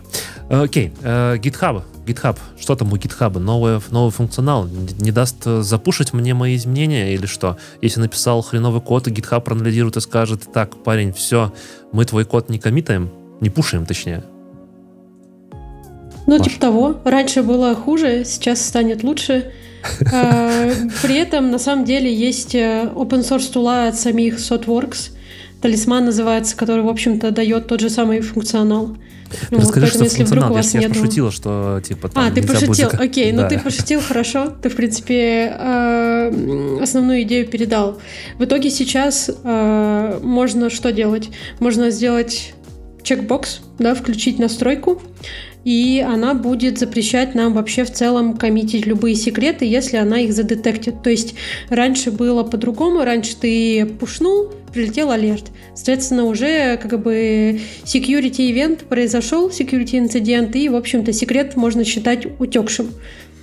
Окей, 0.49 0.91
э, 1.03 1.37
GitHub. 1.37 1.83
GitHub. 2.07 2.37
Что 2.59 2.75
там 2.75 2.91
у 2.91 2.95
GitHub? 2.95 3.37
Новый, 3.37 3.79
новый 3.91 4.11
функционал. 4.11 4.67
Не 4.99 5.11
даст 5.11 5.45
э, 5.45 5.61
запушить 5.61 6.11
мне 6.11 6.33
мои 6.33 6.55
изменения 6.55 7.13
или 7.13 7.27
что? 7.27 7.57
Если 7.81 7.99
написал 7.99 8.41
хреновый 8.41 8.81
код, 8.81 9.07
и 9.07 9.11
GitHub 9.11 9.41
проанализирует 9.41 9.97
и 9.97 10.01
скажет, 10.01 10.51
так, 10.51 10.83
парень, 10.83 11.13
все, 11.13 11.53
мы 11.91 12.05
твой 12.05 12.25
код 12.25 12.49
не 12.49 12.57
коммитаем, 12.57 13.11
не 13.41 13.51
пушаем, 13.51 13.85
точнее. 13.85 14.23
Ну, 16.25 16.37
Маш. 16.37 16.47
типа 16.47 16.59
того. 16.59 16.95
Раньше 17.03 17.43
было 17.43 17.75
хуже, 17.75 18.23
сейчас 18.25 18.65
станет 18.65 19.03
лучше. 19.03 19.51
При 19.99 21.15
этом, 21.15 21.51
на 21.51 21.59
самом 21.59 21.85
деле, 21.85 22.11
есть 22.11 22.55
э, 22.55 22.91
open 22.95 23.21
source 23.21 23.51
тула 23.51 23.87
от 23.87 23.95
самих 23.95 24.37
SotWorks. 24.37 25.11
Талисман 25.61 26.05
называется, 26.05 26.57
который, 26.57 26.83
в 26.83 26.89
общем-то, 26.89 27.29
дает 27.31 27.67
тот 27.67 27.81
же 27.81 27.89
самый 27.89 28.21
фуnkционал. 28.21 28.97
Ну, 29.51 29.59
Расскажи, 29.59 29.85
вот, 29.85 29.95
что 29.95 30.03
если 30.03 30.23
вдруг 30.23 30.49
у 30.49 30.53
вас 30.53 30.73
я, 30.73 30.81
я 30.81 30.89
пошутила, 30.89 31.31
что 31.31 31.81
типа 31.85 32.09
там 32.09 32.27
А, 32.27 32.31
ты 32.31 32.41
пошутил, 32.41 32.89
будет... 32.89 32.99
окей, 32.99 33.31
ну 33.31 33.39
да. 33.39 33.43
ну 33.43 33.49
ты 33.49 33.59
пошутил, 33.59 34.01
хорошо. 34.01 34.53
Ты, 34.61 34.69
в 34.69 34.75
принципе, 34.75 35.55
э, 35.57 36.79
основную 36.81 37.23
идею 37.23 37.47
передал. 37.47 37.99
В 38.37 38.45
итоге 38.45 38.69
сейчас 38.69 39.29
э, 39.43 40.19
можно 40.21 40.69
что 40.69 40.91
делать? 40.91 41.29
Можно 41.59 41.89
сделать 41.91 42.53
чекбокс, 43.03 43.61
да, 43.79 43.95
включить 43.95 44.39
настройку, 44.39 45.01
и 45.65 46.05
она 46.07 46.33
будет 46.33 46.79
запрещать 46.79 47.35
нам 47.35 47.53
вообще 47.53 47.83
в 47.83 47.91
целом 47.91 48.37
коммитить 48.37 48.85
любые 48.85 49.15
секреты, 49.15 49.65
если 49.65 49.97
она 49.97 50.19
их 50.19 50.33
задетектит. 50.33 51.03
То 51.03 51.09
есть 51.09 51.35
раньше 51.69 52.11
было 52.11 52.43
по-другому, 52.43 53.03
раньше 53.03 53.35
ты 53.35 53.85
пушнул, 53.85 54.51
прилетел 54.73 55.11
алерт. 55.11 55.51
Соответственно, 55.75 56.25
уже 56.25 56.77
как 56.77 57.01
бы 57.01 57.59
security 57.83 58.51
event 58.51 58.85
произошел, 58.85 59.49
security 59.49 59.97
инцидент, 59.97 60.55
и, 60.55 60.69
в 60.69 60.75
общем-то, 60.75 61.11
секрет 61.13 61.55
можно 61.55 61.83
считать 61.83 62.25
утекшим. 62.39 62.91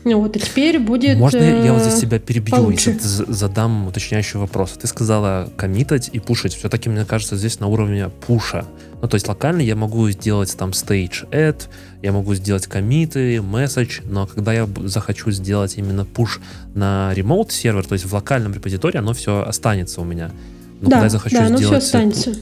Вот, 0.05 0.37
и 0.37 0.39
теперь 0.41 0.79
будет 0.79 1.19
Можно 1.19 1.39
я, 1.65 1.73
вот 1.73 1.83
э, 1.83 1.91
здесь 1.91 2.01
тебя 2.01 2.21
перебью 2.21 2.55
получше. 2.55 2.93
и 2.93 2.99
за- 3.01 3.25
задам 3.33 3.89
уточняющий 3.89 4.39
вопрос? 4.39 4.79
Ты 4.81 4.87
сказала 4.87 5.51
коммитать 5.57 6.11
и 6.13 6.21
пушить. 6.21 6.55
Все-таки, 6.55 6.89
мне 6.89 7.05
кажется, 7.05 7.37
здесь 7.37 7.59
на 7.59 7.67
уровне 7.67 8.11
пуша. 8.25 8.67
Ну, 9.07 9.11
то 9.11 9.15
есть 9.15 9.29
локально 9.29 9.61
я 9.61 9.77
могу 9.77 10.11
сделать 10.11 10.57
там 10.57 10.71
stage 10.71 11.31
add, 11.31 11.69
я 12.03 12.11
могу 12.11 12.35
сделать 12.35 12.67
комиты, 12.67 13.37
message, 13.37 14.03
но 14.05 14.27
когда 14.27 14.53
я 14.53 14.69
захочу 14.83 15.31
сделать 15.31 15.77
именно 15.77 16.05
пуш 16.05 16.41
на 16.75 17.13
remote 17.15 17.53
сервер, 17.53 17.87
то 17.87 17.93
есть 17.93 18.05
в 18.05 18.13
локальном 18.13 18.53
репозитории, 18.53 18.99
оно 18.99 19.13
все 19.13 19.45
останется 19.45 20.01
у 20.01 20.05
меня. 20.05 20.33
Но 20.81 20.91
когда 20.91 20.97
да, 20.97 21.05
я 21.05 21.11
захочу 21.11 21.37
да, 21.37 21.57
сделать 21.57 21.85
останется. 21.85 22.35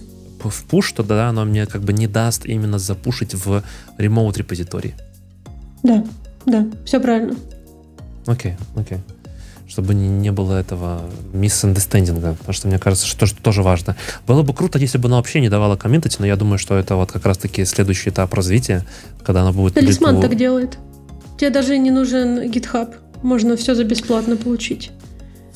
в 0.42 0.64
пуш, 0.64 0.92
то 0.92 1.02
да, 1.02 1.28
оно 1.28 1.44
мне 1.44 1.66
как 1.66 1.82
бы 1.82 1.92
не 1.92 2.06
даст 2.06 2.46
именно 2.46 2.78
запушить 2.78 3.34
в 3.34 3.62
remote 3.98 4.38
репозитории. 4.38 4.94
Да, 5.82 6.02
да, 6.46 6.66
все 6.86 6.98
правильно. 6.98 7.36
Окей, 8.24 8.54
окей. 8.74 9.00
Чтобы 9.74 9.92
не, 9.94 10.08
не 10.08 10.30
было 10.30 10.54
этого 10.54 11.00
миссандестендинга, 11.32 12.34
потому 12.34 12.54
что 12.54 12.68
мне 12.68 12.78
кажется, 12.78 13.08
что 13.08 13.26
это 13.26 13.34
тоже 13.42 13.64
важно. 13.64 13.96
Было 14.24 14.42
бы 14.42 14.54
круто, 14.54 14.78
если 14.78 14.98
бы 14.98 15.08
она 15.08 15.16
вообще 15.16 15.40
не 15.40 15.48
давала 15.48 15.74
комментать, 15.74 16.16
но 16.20 16.26
я 16.26 16.36
думаю, 16.36 16.58
что 16.58 16.78
это 16.78 16.94
вот 16.94 17.10
как 17.10 17.26
раз-таки 17.26 17.64
следующий 17.64 18.10
этап 18.10 18.32
развития, 18.34 18.86
когда 19.24 19.42
она 19.42 19.50
будет... 19.50 19.74
Талисман 19.74 20.20
так 20.20 20.36
делает. 20.36 20.78
Тебе 21.36 21.50
даже 21.50 21.76
не 21.76 21.90
нужен 21.90 22.38
GitHub. 22.52 22.94
Можно 23.24 23.56
все 23.56 23.74
за 23.74 23.82
бесплатно 23.82 24.36
получить. 24.36 24.92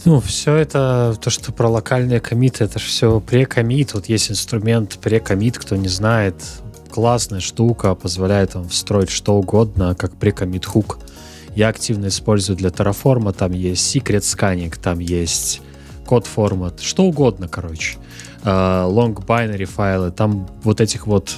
Ну, 0.04 0.20
все 0.20 0.56
это, 0.56 1.16
то, 1.20 1.30
что 1.30 1.52
про 1.52 1.68
локальные 1.68 2.18
комиты, 2.18 2.64
это 2.64 2.80
же 2.80 2.86
все 2.86 3.20
прекомит. 3.20 3.94
Вот 3.94 4.06
есть 4.06 4.32
инструмент 4.32 4.98
прекомит, 5.00 5.58
кто 5.58 5.76
не 5.76 5.86
знает. 5.86 6.34
Классная 6.90 7.38
штука, 7.38 7.94
позволяет 7.94 8.56
вам 8.56 8.68
встроить 8.68 9.10
что 9.10 9.36
угодно, 9.36 9.94
как 9.94 10.16
прекомит 10.16 10.66
хук. 10.66 10.98
Я 11.54 11.68
активно 11.68 12.08
использую 12.08 12.56
для 12.56 12.70
Terraform, 12.70 13.32
там 13.32 13.52
есть 13.52 13.94
secret 13.94 14.20
scanning, 14.20 14.74
там 14.80 14.98
есть 14.98 15.60
код 16.06 16.26
формат, 16.26 16.80
что 16.80 17.04
угодно, 17.04 17.48
короче. 17.48 17.98
А, 18.42 18.88
Long 18.88 19.14
binary 19.14 19.64
файлы, 19.66 20.10
там 20.10 20.48
вот 20.62 20.80
этих 20.80 21.06
вот 21.06 21.36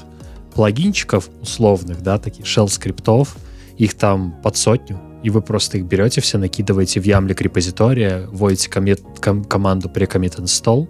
плагинчиков 0.55 1.29
условных, 1.41 2.03
да, 2.03 2.19
таких 2.19 2.45
shell 2.45 2.69
скриптов, 2.69 3.37
их 3.79 3.95
там 3.95 4.35
под 4.43 4.57
сотню, 4.57 5.01
и 5.23 5.31
вы 5.31 5.43
просто 5.43 5.79
их 5.79 5.85
берете, 5.85 6.21
все 6.21 6.39
накидываете 6.39 7.01
в 7.01 7.05
ямлик 7.05 7.41
репозитория, 7.41 8.27
вводите 8.31 8.69
комит, 8.69 9.03
ком- 9.21 9.45
команду 9.45 9.89
pre-commit 9.89 10.37
install, 10.39 10.89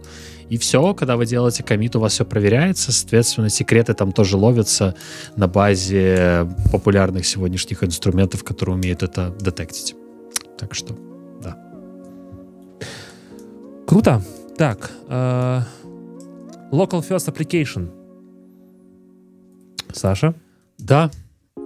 и 0.51 0.59
все, 0.59 0.95
когда 0.95 1.17
вы 1.17 1.27
делаете 1.27 1.63
комит, 1.63 1.95
у 1.95 2.01
вас 2.01 2.13
все 2.13 2.25
проверяется, 2.25 2.91
соответственно, 2.91 3.49
секреты 3.49 3.95
там 3.95 4.11
тоже 4.11 4.37
ловятся 4.37 4.97
на 5.37 5.47
базе 5.47 6.49
популярных 6.73 7.25
сегодняшних 7.25 7.85
инструментов, 7.85 8.43
которые 8.43 8.75
умеют 8.75 9.05
это 9.05 9.31
детектить. 9.41 9.95
Так 10.59 10.75
что, 10.75 10.97
да. 11.41 11.57
Круто. 13.87 14.23
Так, 14.59 14.91
э, 15.09 15.61
Local 16.73 17.09
First 17.09 17.33
Application. 17.33 17.89
Саша? 19.93 20.35
Да. 20.79 21.13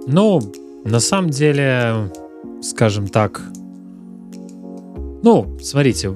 Ну, 0.07 0.41
на 0.85 1.01
самом 1.01 1.31
деле, 1.31 2.13
скажем 2.63 3.09
так, 3.09 3.41
ну, 5.23 5.59
смотрите, 5.63 6.13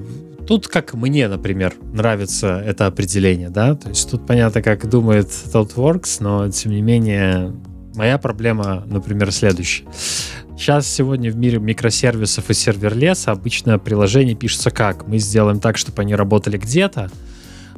тут 0.49 0.67
как 0.67 0.95
мне, 0.95 1.27
например, 1.27 1.75
нравится 1.93 2.59
это 2.65 2.87
определение, 2.87 3.51
да, 3.51 3.75
то 3.75 3.89
есть 3.89 4.09
тут 4.09 4.25
понятно, 4.25 4.63
как 4.63 4.89
думает 4.89 5.27
ThoughtWorks, 5.27 6.17
но 6.21 6.49
тем 6.49 6.71
не 6.71 6.81
менее 6.81 7.53
моя 7.93 8.17
проблема, 8.17 8.83
например, 8.87 9.31
следующая. 9.31 9.85
Сейчас 10.57 10.87
сегодня 10.87 11.31
в 11.31 11.35
мире 11.35 11.59
микросервисов 11.59 12.49
и 12.49 12.55
серверлеса 12.55 13.29
обычно 13.29 13.77
приложение 13.77 14.35
пишется 14.35 14.71
как? 14.71 15.07
Мы 15.07 15.19
сделаем 15.19 15.59
так, 15.59 15.77
чтобы 15.77 16.01
они 16.01 16.15
работали 16.15 16.57
где-то, 16.57 17.11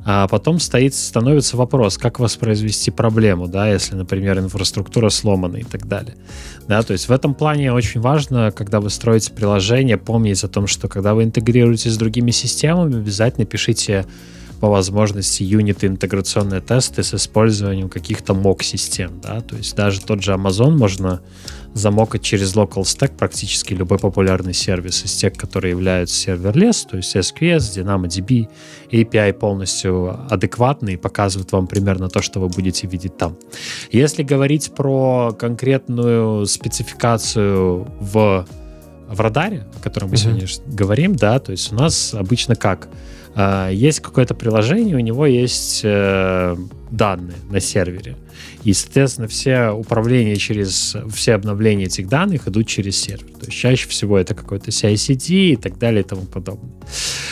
а 0.03 0.27
потом 0.27 0.59
стоит, 0.59 0.95
становится 0.95 1.57
вопрос, 1.57 1.97
как 1.97 2.19
воспроизвести 2.19 2.89
проблему, 2.89 3.47
да, 3.47 3.69
если, 3.71 3.95
например, 3.95 4.39
инфраструктура 4.39 5.09
сломана 5.09 5.57
и 5.57 5.63
так 5.63 5.87
далее. 5.87 6.15
Да, 6.67 6.81
то 6.81 6.93
есть 6.93 7.07
в 7.07 7.11
этом 7.11 7.35
плане 7.35 7.71
очень 7.71 8.01
важно, 8.01 8.51
когда 8.51 8.79
вы 8.79 8.89
строите 8.89 9.31
приложение, 9.31 9.97
помнить 9.97 10.43
о 10.43 10.47
том, 10.47 10.67
что 10.67 10.87
когда 10.87 11.13
вы 11.13 11.23
интегрируете 11.23 11.89
с 11.89 11.97
другими 11.97 12.31
системами, 12.31 12.97
обязательно 12.97 13.45
пишите 13.45 14.05
по 14.61 14.69
возможности 14.69 15.41
юниты 15.41 15.87
интеграционные 15.87 16.61
тесты 16.61 17.01
с 17.01 17.15
использованием 17.15 17.89
каких-то 17.89 18.35
mock-систем, 18.35 19.19
да, 19.19 19.41
то 19.41 19.55
есть 19.55 19.75
даже 19.75 20.01
тот 20.01 20.21
же 20.21 20.33
Amazon 20.33 20.77
можно 20.77 21.21
замокать 21.73 22.21
через 22.21 22.55
LocalStack 22.55 23.17
практически 23.17 23.73
любой 23.73 23.97
популярный 23.97 24.53
сервис 24.53 25.03
из 25.03 25.13
тех, 25.13 25.33
которые 25.33 25.71
являются 25.71 26.15
serverless, 26.15 26.85
то 26.89 26.97
есть 26.97 27.15
SQS, 27.15 27.57
DynamoDB, 27.57 28.49
API 28.91 29.33
полностью 29.33 30.31
адекватный 30.31 30.93
и 30.93 30.97
показывает 30.97 31.51
вам 31.51 31.65
примерно 31.65 32.07
то, 32.07 32.21
что 32.21 32.39
вы 32.39 32.47
будете 32.47 32.85
видеть 32.85 33.17
там. 33.17 33.37
Если 33.91 34.21
говорить 34.21 34.73
про 34.75 35.31
конкретную 35.39 36.45
спецификацию 36.45 37.87
в, 37.99 38.45
в 39.07 39.19
радаре, 39.19 39.65
о 39.75 39.79
котором 39.81 40.09
мы 40.09 40.17
Мгм. 40.17 40.17
сегодня 40.17 40.47
говорим, 40.67 41.15
да, 41.15 41.39
то 41.39 41.51
есть 41.51 41.71
у 41.71 41.75
нас 41.75 42.13
обычно 42.13 42.55
как? 42.55 42.89
А, 43.35 43.69
Есть 43.69 44.01
какое-то 44.01 44.33
приложение, 44.33 44.95
у 44.95 44.99
него 44.99 45.25
есть 45.25 45.81
э, 45.83 46.55
данные 46.89 47.37
на 47.49 47.59
сервере. 47.59 48.17
И, 48.63 48.73
соответственно, 48.73 49.27
все 49.27 49.69
управления 49.69 50.35
через, 50.35 50.95
все 51.13 51.33
обновления 51.33 51.85
этих 51.85 52.07
данных 52.07 52.47
идут 52.47 52.67
через 52.67 52.99
сервер. 52.99 53.27
То 53.39 53.45
есть 53.45 53.57
чаще 53.57 53.87
всего 53.87 54.17
это 54.17 54.35
какой-то 54.35 54.69
CI-CD 54.69 55.53
и 55.53 55.55
так 55.55 55.79
далее 55.79 56.01
и 56.01 56.05
тому 56.05 56.23
подобное. 56.23 56.71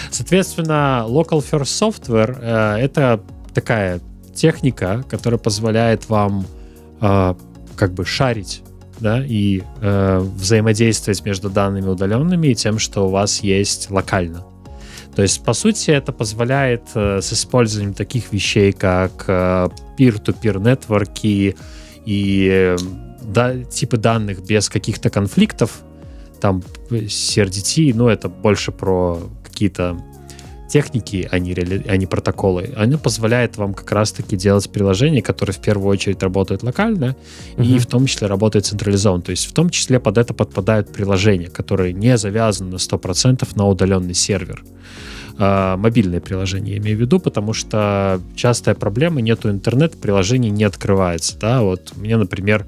Соответственно, 0.09 1.05
Local 1.07 1.43
First 1.43 1.63
Software 2.07 2.37
э, 2.41 2.77
это 2.79 3.21
такая 3.53 3.99
техника, 4.33 5.03
которая 5.09 5.37
позволяет 5.37 6.09
вам 6.09 6.45
э, 7.01 7.35
как 7.75 7.93
бы 7.93 8.05
шарить 8.05 8.61
да, 8.99 9.23
и 9.23 9.61
э, 9.81 10.19
взаимодействовать 10.19 11.23
между 11.25 11.49
данными 11.49 11.87
удаленными 11.87 12.47
и 12.47 12.55
тем, 12.55 12.79
что 12.79 13.07
у 13.07 13.09
вас 13.09 13.41
есть 13.41 13.91
локально. 13.91 14.45
То 15.19 15.23
есть, 15.23 15.43
по 15.43 15.51
сути, 15.51 15.91
это 15.91 16.13
позволяет 16.13 16.83
э, 16.95 17.19
с 17.21 17.33
использованием 17.33 17.93
таких 17.93 18.31
вещей, 18.31 18.71
как 18.71 19.25
э, 19.27 19.67
peer-to-peer 19.97 20.61
нетворки 20.65 21.57
и 22.05 22.49
э, 22.49 22.77
да, 23.21 23.61
типы 23.65 23.97
данных 23.97 24.41
без 24.45 24.69
каких-то 24.69 25.09
конфликтов, 25.09 25.81
там 26.39 26.63
CRDT, 26.89 27.91
ну, 27.93 28.07
это 28.07 28.29
больше 28.29 28.71
про 28.71 29.19
какие-то 29.43 30.01
техники, 30.69 31.27
а 31.31 31.39
не, 31.39 31.53
реали- 31.53 31.83
а 31.87 31.97
не 31.97 32.05
протоколы. 32.05 32.71
Оно 32.77 32.97
позволяет 32.97 33.57
вам 33.57 33.73
как 33.73 33.91
раз-таки 33.91 34.37
делать 34.37 34.69
приложения, 34.71 35.21
которые 35.21 35.53
в 35.53 35.59
первую 35.59 35.89
очередь 35.89 36.23
работают 36.23 36.63
локально, 36.63 37.15
и 37.57 37.61
Мгм. 37.61 37.79
в 37.79 37.85
том 37.87 38.05
числе 38.05 38.27
работают 38.27 38.65
централизованно. 38.65 39.23
То 39.23 39.31
есть 39.31 39.45
в 39.47 39.53
том 39.53 39.69
числе 39.69 39.99
под 39.99 40.17
это 40.17 40.33
подпадают 40.33 40.93
приложения, 40.93 41.49
которые 41.49 41.93
не 41.93 42.17
завязаны 42.17 42.71
на 42.71 42.77
100% 42.77 43.55
на 43.55 43.67
удаленный 43.67 44.13
сервер. 44.13 44.63
А, 45.41 45.77
мобильные 45.77 46.19
приложения, 46.19 46.73
я 46.73 46.77
имею 46.79 46.97
в 46.97 47.01
виду, 47.01 47.19
потому 47.19 47.53
что 47.53 48.21
частая 48.35 48.75
проблема, 48.75 49.21
нету 49.21 49.49
интернета, 49.49 49.97
приложение 49.97 50.51
не 50.51 50.65
открывается. 50.65 51.37
Да? 51.39 51.61
Вот 51.61 51.93
у 51.95 51.99
меня, 52.01 52.17
например, 52.17 52.65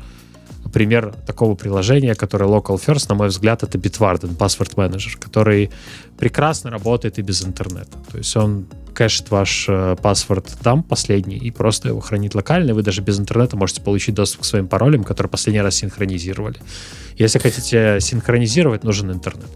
пример 0.71 1.13
такого 1.25 1.55
приложения, 1.55 2.15
которое 2.15 2.49
Local 2.49 2.79
First, 2.83 3.05
на 3.09 3.15
мой 3.15 3.27
взгляд, 3.27 3.63
это 3.63 3.77
Bitwarden, 3.77 4.35
Password 4.37 4.75
Manager, 4.75 5.17
который 5.19 5.69
прекрасно 6.17 6.69
работает 6.69 7.19
и 7.19 7.21
без 7.21 7.43
интернета. 7.43 7.97
То 8.11 8.17
есть 8.17 8.35
он 8.35 8.67
кэшит 8.93 9.31
ваш 9.31 9.65
э, 9.69 9.95
паспорт 10.01 10.51
там 10.61 10.83
последний 10.83 11.37
и 11.37 11.51
просто 11.51 11.89
его 11.89 11.99
хранит 11.99 12.35
локально, 12.35 12.71
и 12.71 12.73
вы 12.73 12.83
даже 12.83 13.01
без 13.01 13.19
интернета 13.19 13.57
можете 13.57 13.81
получить 13.81 14.15
доступ 14.15 14.41
к 14.41 14.45
своим 14.45 14.67
паролям, 14.67 15.03
которые 15.03 15.29
последний 15.29 15.61
раз 15.61 15.75
синхронизировали. 15.75 16.59
Если 17.17 17.39
хотите 17.39 17.99
синхронизировать, 17.99 18.83
нужен 18.83 19.11
интернет. 19.11 19.49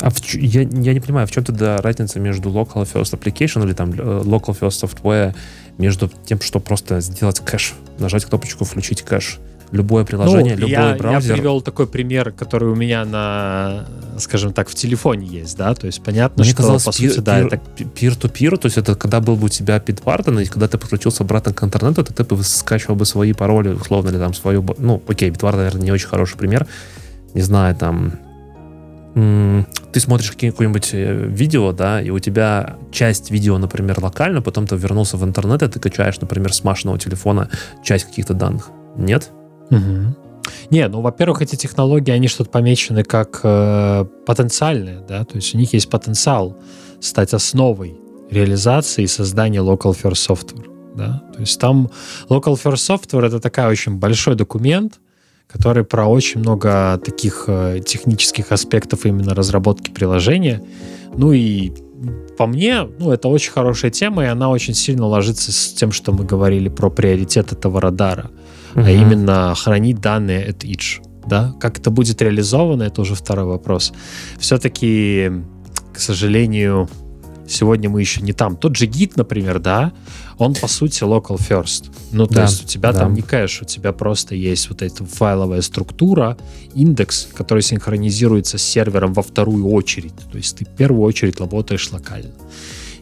А 0.00 0.10
в 0.10 0.34
я, 0.34 0.62
я 0.62 0.92
не 0.92 1.00
понимаю, 1.00 1.26
в 1.26 1.30
чем 1.30 1.44
тогда 1.44 1.78
разница 1.78 2.20
между 2.20 2.50
local 2.50 2.82
first 2.82 3.18
application 3.18 3.64
или 3.64 3.72
там 3.72 3.90
э, 3.92 4.22
local 4.24 4.58
first 4.58 4.82
software 4.82 5.34
между 5.78 6.10
тем, 6.26 6.40
что 6.40 6.60
просто 6.60 7.00
сделать 7.00 7.40
кэш, 7.40 7.74
нажать 7.98 8.24
кнопочку 8.24 8.64
включить 8.64 9.02
кэш. 9.02 9.38
Любое 9.70 10.04
приложение, 10.04 10.54
Ну, 10.54 10.60
любой 10.60 10.70
я, 10.70 10.94
браузер. 10.94 11.30
Я 11.30 11.36
привел 11.36 11.60
такой 11.60 11.86
пример, 11.86 12.30
который 12.32 12.68
у 12.68 12.74
меня 12.74 13.04
на, 13.04 13.86
скажем 14.18 14.52
так, 14.52 14.68
в 14.68 14.74
телефоне 14.74 15.26
есть, 15.26 15.56
да, 15.56 15.74
то 15.74 15.86
есть 15.86 16.02
понятно, 16.02 16.42
Мне 16.42 16.52
что 16.52 16.58
казалось, 16.62 16.84
по 16.84 16.92
пир- 16.92 17.10
сути, 17.10 17.20
да, 17.20 17.40
пир- 17.42 17.46
это 17.46 17.60
peer-to-peer, 17.94 18.56
то 18.56 18.66
есть 18.66 18.78
это 18.78 18.94
когда 18.94 19.20
был 19.20 19.36
бы 19.36 19.46
у 19.46 19.48
тебя 19.48 19.78
Bitwarden, 19.78 20.42
и 20.42 20.46
когда 20.46 20.68
ты 20.68 20.78
подключился 20.78 21.24
обратно 21.24 21.52
к 21.52 21.62
интернету, 21.64 22.04
то 22.04 22.12
ты 22.12 22.22
бы 22.24 22.42
скачивал 22.44 22.94
бы 22.94 23.04
свои 23.06 23.32
пароли, 23.32 23.68
условно, 23.70 24.10
или 24.10 24.18
там 24.18 24.32
свою... 24.34 24.64
Ну, 24.78 25.02
окей, 25.08 25.30
Bitwarden, 25.30 25.56
наверное, 25.56 25.82
не 25.82 25.92
очень 25.92 26.08
хороший 26.08 26.36
пример. 26.36 26.66
Не 27.34 27.42
знаю, 27.42 27.74
там... 27.74 28.12
Ты 29.14 30.00
смотришь 30.00 30.30
какие- 30.32 30.50
какое-нибудь 30.50 30.90
э, 30.92 31.26
видео, 31.28 31.70
да, 31.72 32.02
и 32.02 32.10
у 32.10 32.18
тебя 32.18 32.76
часть 32.90 33.30
видео, 33.30 33.58
например, 33.58 34.00
локально, 34.02 34.42
потом 34.42 34.66
ты 34.66 34.74
вернулся 34.74 35.16
в 35.16 35.22
интернет, 35.24 35.62
и 35.62 35.68
ты 35.68 35.78
качаешь, 35.78 36.20
например, 36.20 36.52
с 36.52 36.64
машинного 36.64 36.98
телефона 36.98 37.48
часть 37.84 38.06
каких-то 38.06 38.34
данных. 38.34 38.70
Нет? 38.96 39.30
Мгм. 39.70 40.16
Не, 40.70 40.88
ну, 40.88 41.00
во-первых, 41.00 41.42
эти 41.42 41.56
технологии, 41.56 42.10
они 42.10 42.28
что-то 42.28 42.50
помечены 42.50 43.02
как 43.02 43.40
э, 43.42 44.04
потенциальные, 44.26 45.00
да, 45.08 45.24
то 45.24 45.36
есть 45.36 45.54
у 45.54 45.58
них 45.58 45.72
есть 45.72 45.88
потенциал 45.90 46.56
стать 47.00 47.34
основой 47.34 47.96
реализации 48.30 49.04
и 49.04 49.06
создания 49.06 49.60
local 49.60 49.96
first 50.00 50.28
software, 50.28 50.66
да, 50.96 51.22
то 51.34 51.40
есть 51.40 51.58
там 51.60 51.90
local 52.28 52.58
first 52.62 52.88
software 52.88 53.26
это 53.26 53.40
такая 53.40 53.68
очень 53.68 53.96
большой 53.96 54.34
документ, 54.34 55.00
который 55.46 55.84
про 55.84 56.06
очень 56.06 56.40
много 56.40 57.00
таких 57.04 57.44
э, 57.46 57.80
технических 57.84 58.52
аспектов 58.52 59.06
именно 59.06 59.34
разработки 59.34 59.90
приложения, 59.90 60.62
ну 61.16 61.32
и 61.32 61.72
по 62.36 62.46
мне, 62.46 62.82
ну, 62.98 63.12
это 63.12 63.28
очень 63.28 63.52
хорошая 63.52 63.90
тема, 63.90 64.24
и 64.24 64.26
она 64.26 64.50
очень 64.50 64.74
сильно 64.74 65.06
ложится 65.06 65.52
с 65.52 65.72
тем, 65.72 65.92
что 65.92 66.12
мы 66.12 66.24
говорили 66.24 66.68
про 66.68 66.90
приоритет 66.90 67.52
этого 67.52 67.80
радара, 67.80 68.30
uh-huh. 68.74 68.86
а 68.86 68.90
именно 68.90 69.54
хранить 69.54 70.00
данные 70.00 70.48
at 70.48 70.60
each. 70.60 71.02
Да? 71.26 71.54
Как 71.60 71.78
это 71.78 71.90
будет 71.90 72.20
реализовано, 72.20 72.82
это 72.82 73.00
уже 73.00 73.14
второй 73.14 73.46
вопрос. 73.46 73.92
Все-таки, 74.38 75.30
к 75.92 75.98
сожалению, 75.98 76.88
сегодня 77.48 77.88
мы 77.88 78.00
еще 78.00 78.20
не 78.20 78.32
там. 78.32 78.56
Тот 78.56 78.76
же 78.76 78.86
гид, 78.86 79.16
например, 79.16 79.58
да, 79.58 79.92
он 80.38 80.54
по 80.54 80.66
сути 80.66 81.02
local 81.02 81.38
first. 81.38 81.90
Ну, 82.12 82.26
то 82.26 82.34
да, 82.34 82.42
есть 82.42 82.64
у 82.64 82.66
тебя 82.66 82.92
да. 82.92 83.00
там 83.00 83.14
не 83.14 83.22
кэш, 83.22 83.62
у 83.62 83.64
тебя 83.64 83.92
просто 83.92 84.34
есть 84.34 84.68
вот 84.68 84.82
эта 84.82 85.04
файловая 85.04 85.62
структура, 85.62 86.36
индекс, 86.74 87.28
который 87.34 87.62
синхронизируется 87.62 88.58
с 88.58 88.62
сервером 88.62 89.12
во 89.12 89.22
вторую 89.22 89.68
очередь. 89.70 90.14
То 90.30 90.38
есть 90.38 90.56
ты 90.56 90.64
в 90.64 90.70
первую 90.70 91.02
очередь 91.02 91.40
работаешь 91.40 91.90
локально. 91.92 92.32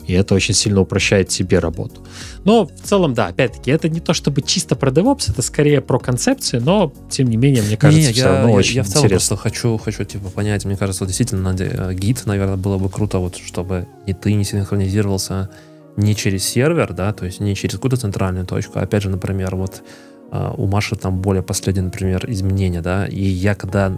И 0.07 0.13
это 0.13 0.35
очень 0.35 0.55
сильно 0.55 0.81
упрощает 0.81 1.29
тебе 1.29 1.59
работу. 1.59 2.05
Но 2.45 2.67
в 2.67 2.81
целом, 2.83 3.15
да, 3.15 3.29
опять-таки, 3.29 3.71
это 3.71 3.89
не 3.89 4.01
то 4.01 4.15
чтобы 4.15 4.43
чисто 4.43 4.75
про 4.75 4.91
DevOps, 4.91 5.31
это 5.31 5.43
скорее 5.43 5.81
про 5.81 5.99
концепции, 5.99 6.59
но, 6.59 6.93
тем 7.11 7.29
не 7.29 7.37
менее, 7.37 7.63
мне 7.63 7.77
кажется, 7.77 8.09
не, 8.09 8.13
все 8.13 8.23
я, 8.23 8.29
равно 8.29 8.49
я, 8.49 8.55
очень 8.55 8.77
я 8.77 8.83
в 8.83 8.87
целом 8.87 9.07
интересно. 9.07 9.37
просто 9.37 9.51
хочу, 9.51 9.79
хочу 9.79 10.05
типа, 10.05 10.29
понять, 10.31 10.65
мне 10.65 10.77
кажется, 10.77 11.07
действительно, 11.07 11.55
э, 11.59 11.95
гид, 11.95 12.23
наверное, 12.27 12.57
было 12.57 12.79
бы 12.79 12.89
круто, 12.91 13.19
вот, 13.19 13.37
чтобы 13.37 13.87
и 14.07 14.13
ты 14.13 14.35
не 14.35 14.45
синхронизировался 14.45 15.51
не 15.97 16.15
через 16.17 16.45
сервер, 16.45 16.93
да, 16.93 17.13
то 17.13 17.27
есть 17.27 17.41
не 17.41 17.55
через 17.55 17.75
какую-то 17.75 17.97
центральную 17.97 18.47
точку. 18.47 18.79
Опять 18.79 19.03
же, 19.03 19.11
например, 19.11 19.57
вот 19.57 19.83
а, 20.31 20.55
у 20.57 20.67
Маши 20.67 20.97
там 20.97 21.21
более 21.21 21.43
последние, 21.43 21.85
например, 21.85 22.25
изменения, 22.29 22.81
да, 22.81 23.07
и 23.07 23.23
я 23.23 23.55
когда 23.55 23.93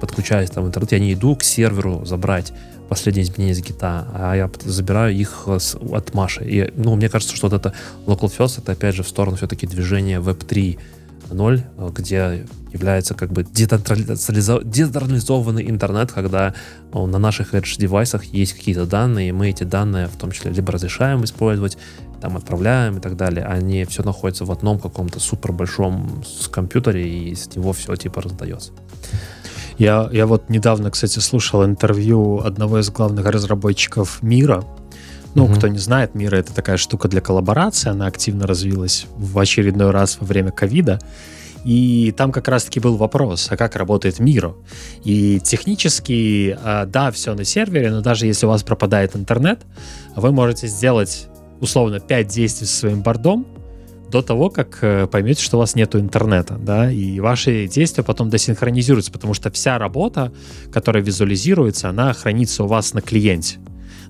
подключаюсь 0.00 0.50
там 0.50 0.64
в 0.64 0.66
интернет, 0.68 0.92
я 0.92 0.98
не 0.98 1.14
иду 1.14 1.34
к 1.34 1.42
серверу 1.42 2.04
забрать 2.04 2.52
последние 2.88 3.24
изменения 3.24 3.52
из 3.52 3.60
гита, 3.60 4.06
а 4.14 4.34
я 4.34 4.50
забираю 4.64 5.14
их 5.14 5.46
с, 5.46 5.74
от 5.74 6.14
Маши. 6.14 6.44
И, 6.44 6.72
ну, 6.76 6.96
мне 6.96 7.08
кажется, 7.08 7.36
что 7.36 7.48
вот 7.48 7.58
это 7.58 7.74
Local 8.06 8.32
First, 8.36 8.60
это 8.60 8.72
опять 8.72 8.94
же 8.94 9.02
в 9.02 9.08
сторону 9.08 9.36
все-таки 9.36 9.66
движения 9.66 10.20
Web 10.20 10.46
3.0, 10.46 11.92
где 11.92 12.46
является 12.72 13.14
как 13.14 13.32
бы 13.32 13.44
децентрализованный 13.44 15.70
интернет, 15.70 16.12
когда 16.12 16.54
на 16.92 17.18
наших 17.18 17.54
Edge 17.54 17.78
девайсах 17.78 18.24
есть 18.24 18.54
какие-то 18.54 18.86
данные, 18.86 19.30
и 19.30 19.32
мы 19.32 19.50
эти 19.50 19.64
данные 19.64 20.06
в 20.06 20.16
том 20.16 20.32
числе 20.32 20.50
либо 20.50 20.72
разрешаем 20.72 21.24
использовать, 21.24 21.78
там 22.20 22.36
отправляем 22.36 22.98
и 22.98 23.00
так 23.00 23.16
далее, 23.16 23.46
не 23.62 23.84
все 23.84 24.02
находится 24.02 24.44
в 24.44 24.50
одном 24.50 24.78
каком-то 24.78 25.20
супер 25.20 25.52
большом 25.52 26.22
компьютере, 26.50 27.08
и 27.08 27.34
с 27.34 27.54
него 27.54 27.72
все 27.72 27.94
типа 27.96 28.22
раздается. 28.22 28.72
Я, 29.78 30.08
я 30.12 30.26
вот 30.26 30.50
недавно, 30.50 30.90
кстати, 30.90 31.20
слушал 31.20 31.64
интервью 31.64 32.40
одного 32.40 32.80
из 32.80 32.90
главных 32.90 33.26
разработчиков 33.26 34.22
мира. 34.22 34.64
Ну, 35.34 35.44
угу. 35.44 35.54
кто 35.54 35.68
не 35.68 35.78
знает, 35.78 36.14
Мира 36.14 36.36
это 36.36 36.52
такая 36.52 36.78
штука 36.78 37.06
для 37.06 37.20
коллаборации, 37.20 37.90
она 37.90 38.06
активно 38.06 38.46
развилась 38.46 39.06
в 39.16 39.38
очередной 39.38 39.90
раз 39.90 40.18
во 40.20 40.26
время 40.26 40.50
ковида. 40.50 40.98
И 41.64 42.14
там 42.16 42.32
как 42.32 42.48
раз-таки 42.48 42.80
был 42.80 42.96
вопрос, 42.96 43.48
а 43.50 43.56
как 43.56 43.76
работает 43.76 44.20
Миро? 44.20 44.54
И 45.04 45.38
технически, 45.40 46.56
а, 46.62 46.86
да, 46.86 47.10
все 47.10 47.34
на 47.34 47.44
сервере, 47.44 47.90
но 47.90 48.00
даже 48.00 48.26
если 48.26 48.46
у 48.46 48.48
вас 48.48 48.62
пропадает 48.62 49.14
интернет, 49.14 49.60
вы 50.16 50.32
можете 50.32 50.66
сделать 50.66 51.28
условно 51.60 52.00
5 52.00 52.28
действий 52.28 52.66
со 52.66 52.76
своим 52.76 53.02
бордом, 53.02 53.46
до 54.10 54.22
того, 54.22 54.50
как 54.50 54.78
э, 54.82 55.06
поймете, 55.06 55.42
что 55.42 55.56
у 55.56 55.60
вас 55.60 55.74
нет 55.74 55.94
интернета, 55.94 56.54
да, 56.54 56.90
и 56.90 57.20
ваши 57.20 57.66
действия 57.68 58.02
потом 58.02 58.30
досинхронизируются, 58.30 59.12
потому 59.12 59.34
что 59.34 59.50
вся 59.50 59.78
работа, 59.78 60.32
которая 60.72 61.02
визуализируется, 61.02 61.88
она 61.88 62.12
хранится 62.12 62.64
у 62.64 62.66
вас 62.66 62.94
на 62.94 63.00
клиенте. 63.00 63.58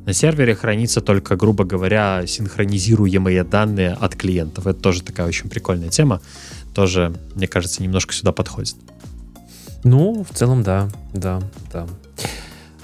На 0.07 0.14
сервере 0.14 0.55
хранится 0.55 1.01
только, 1.01 1.36
грубо 1.36 1.64
говоря, 1.64 2.26
синхронизируемые 2.26 3.44
данные 3.44 3.92
от 3.92 4.16
клиентов. 4.16 4.66
Это 4.66 4.80
тоже 4.80 5.03
такая 5.03 5.26
очень 5.26 5.51
прикольная 5.51 5.90
тема. 5.90 6.22
Тоже, 6.74 7.12
мне 7.34 7.46
кажется, 7.46 7.82
немножко 7.82 8.14
сюда 8.14 8.32
подходит. 8.32 8.76
Ну, 9.84 10.24
в 10.24 10.34
целом, 10.34 10.62
да, 10.62 10.88
да, 11.12 11.42
да. 11.72 11.86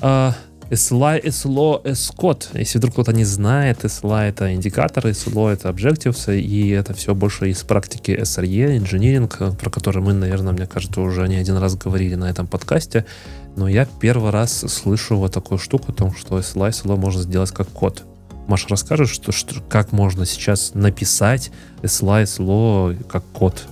А, 0.01 0.35
SLI, 0.75 1.23
SLO, 1.25 1.81
S-код. 1.85 2.51
Если 2.55 2.79
вдруг 2.79 2.95
кто-то 2.95 3.13
не 3.13 3.25
знает, 3.25 3.85
SLI 3.85 4.29
это 4.29 4.53
индикаторы, 4.53 5.11
SLO 5.11 5.53
это 5.53 5.69
Objectives, 5.69 6.37
и 6.37 6.71
это 6.71 6.95
все 6.95 7.15
больше 7.15 7.51
из 7.51 7.63
практики 7.63 8.11
SRE, 8.11 8.77
инжиниринг, 8.77 9.57
про 9.59 9.71
который 9.71 10.03
мы, 10.03 10.13
наверное, 10.13 10.53
мне 10.53 10.67
кажется, 10.67 11.01
уже 11.01 11.29
не 11.29 11.37
один 11.37 11.57
раз 11.57 11.77
говорили 11.77 12.17
на 12.17 12.29
этом 12.29 12.47
подкасте. 12.47 13.07
Но 13.57 13.69
я 13.69 13.87
первый 14.01 14.31
раз 14.31 14.65
слышу 14.69 15.17
вот 15.17 15.33
такую 15.33 15.59
штуку 15.59 15.93
о 15.93 15.95
том, 15.95 16.15
что 16.15 16.39
SLI, 16.39 16.71
SLO 16.71 16.97
можно 16.97 17.23
сделать 17.23 17.53
как 17.53 17.69
код. 17.69 18.03
Маша, 18.49 18.67
расскажешь, 18.69 19.11
что, 19.11 19.33
что, 19.33 19.61
как 19.61 19.93
можно 19.93 20.27
сейчас 20.27 20.75
написать 20.75 21.51
SLI, 21.83 22.25
SLO 22.25 23.05
как 23.05 23.25
код? 23.33 23.65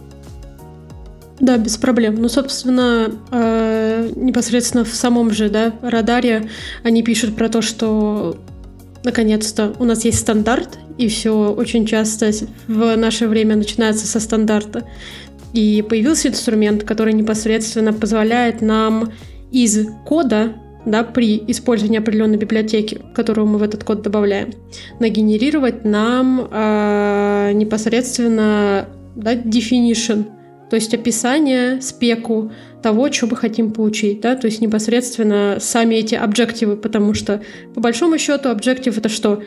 Да, 1.43 1.59
без 1.59 1.77
проблем. 1.77 2.15
Ну, 2.15 2.29
собственно, 2.29 3.11
э, 3.33 4.13
непосредственно 4.15 4.85
в 4.85 4.95
самом 4.95 5.33
же 5.33 5.51
да, 5.51 5.75
радаре 5.83 6.49
они 6.85 7.03
пишут 7.03 7.35
про 7.35 7.49
то, 7.49 7.63
что 7.63 8.37
наконец-то 9.03 9.75
у 9.81 9.85
нас 9.85 10.05
есть 10.05 10.21
стандарт, 10.21 10.79
и 10.99 11.09
все 11.09 11.53
очень 11.53 11.85
часто 11.85 12.31
в 12.69 12.95
наше 12.95 13.27
время 13.27 13.57
начинается 13.57 14.07
со 14.07 14.21
стандарта. 14.21 14.85
И 15.53 15.85
появился 15.87 16.29
инструмент, 16.29 16.85
который 16.85 17.13
непосредственно 17.13 17.93
позволяет 17.93 18.63
нам 18.63 19.13
из 19.51 19.89
кода 20.07 20.53
да, 20.87 21.03
при 21.03 21.43
использовании 21.49 21.99
определенной 21.99 22.37
библиотеки, 22.37 23.01
которую 23.17 23.49
мы 23.49 23.59
в 23.59 23.65
этот 23.65 23.83
код 23.83 24.03
добавляем, 24.03 24.53
нагенерировать 25.01 25.85
нам 25.85 26.49
э, 26.49 27.51
непосредственно 27.53 28.87
да, 29.17 29.35
definition, 29.35 30.27
то 30.73 30.77
есть 30.77 30.95
описание, 30.95 31.83
спеку 31.83 32.51
того, 32.83 33.13
что 33.13 33.27
мы 33.27 33.37
хотим 33.37 33.73
получить, 33.73 34.23
да, 34.23 34.37
то 34.37 34.47
есть 34.47 34.63
непосредственно 34.63 35.59
сами 35.61 35.97
эти 35.97 36.15
объективы, 36.15 36.79
потому 36.79 37.13
что 37.13 37.43
по 37.75 37.83
большому 37.83 38.17
счету 38.17 38.49
объектив 38.49 38.97
это 38.97 39.11
что? 39.11 39.43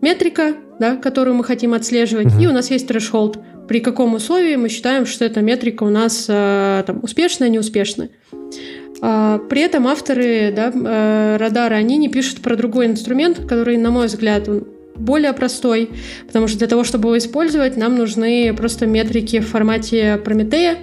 Метрика, 0.00 0.54
да, 0.78 0.96
которую 0.96 1.36
мы 1.36 1.44
хотим 1.44 1.74
отслеживать, 1.74 2.28
mm-hmm. 2.28 2.42
и 2.42 2.46
у 2.46 2.52
нас 2.52 2.70
есть 2.70 2.90
threshold, 2.90 3.38
при 3.68 3.80
каком 3.80 4.14
условии 4.14 4.56
мы 4.56 4.70
считаем, 4.70 5.04
что 5.04 5.26
эта 5.26 5.42
метрика 5.42 5.82
у 5.82 5.90
нас 5.90 6.24
э, 6.26 6.84
там, 6.86 7.00
успешная, 7.02 7.50
неуспешная. 7.50 8.08
А, 9.02 9.40
при 9.50 9.60
этом 9.60 9.86
авторы 9.86 10.54
да, 10.56 10.72
э, 10.74 11.36
радара, 11.36 11.74
они 11.74 11.98
не 11.98 12.08
пишут 12.08 12.40
про 12.40 12.56
другой 12.56 12.86
инструмент, 12.86 13.40
который, 13.40 13.76
на 13.76 13.90
мой 13.90 14.06
взгляд, 14.06 14.48
он 14.48 14.64
более 14.94 15.32
простой, 15.32 15.90
потому 16.26 16.48
что 16.48 16.58
для 16.58 16.68
того, 16.68 16.84
чтобы 16.84 17.08
его 17.08 17.18
использовать, 17.18 17.76
нам 17.76 17.96
нужны 17.96 18.54
просто 18.54 18.86
метрики 18.86 19.40
в 19.40 19.48
формате 19.48 20.20
Прометея. 20.24 20.78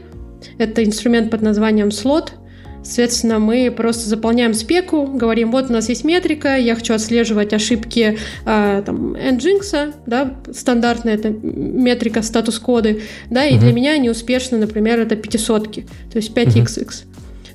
Это 0.57 0.83
инструмент 0.83 1.31
под 1.31 1.41
названием 1.41 1.91
слот. 1.91 2.33
Соответственно, 2.81 3.39
мы 3.39 3.71
просто 3.75 4.07
заполняем 4.07 4.53
спеку, 4.53 5.05
говорим, 5.05 5.51
вот 5.51 5.69
у 5.69 5.73
нас 5.73 5.89
есть 5.89 6.05
метрика, 6.05 6.55
я 6.57 6.75
хочу 6.75 6.93
отслеживать 6.93 7.53
ошибки 7.53 8.17
э, 8.45 8.83
там, 8.85 9.15
Nginx, 9.15 9.93
да, 10.05 10.35
стандартная 10.53 11.15
это 11.15 11.29
метрика 11.29 12.21
статус-коды, 12.21 13.01
да, 13.29 13.45
и 13.45 13.55
uh-huh. 13.55 13.59
для 13.59 13.73
меня 13.73 13.97
неуспешно, 13.97 14.57
например, 14.57 14.99
это 14.99 15.17
пятисотки, 15.17 15.87
то 16.11 16.17
есть 16.17 16.31
5xx. 16.31 16.75
Uh-huh. 16.75 17.08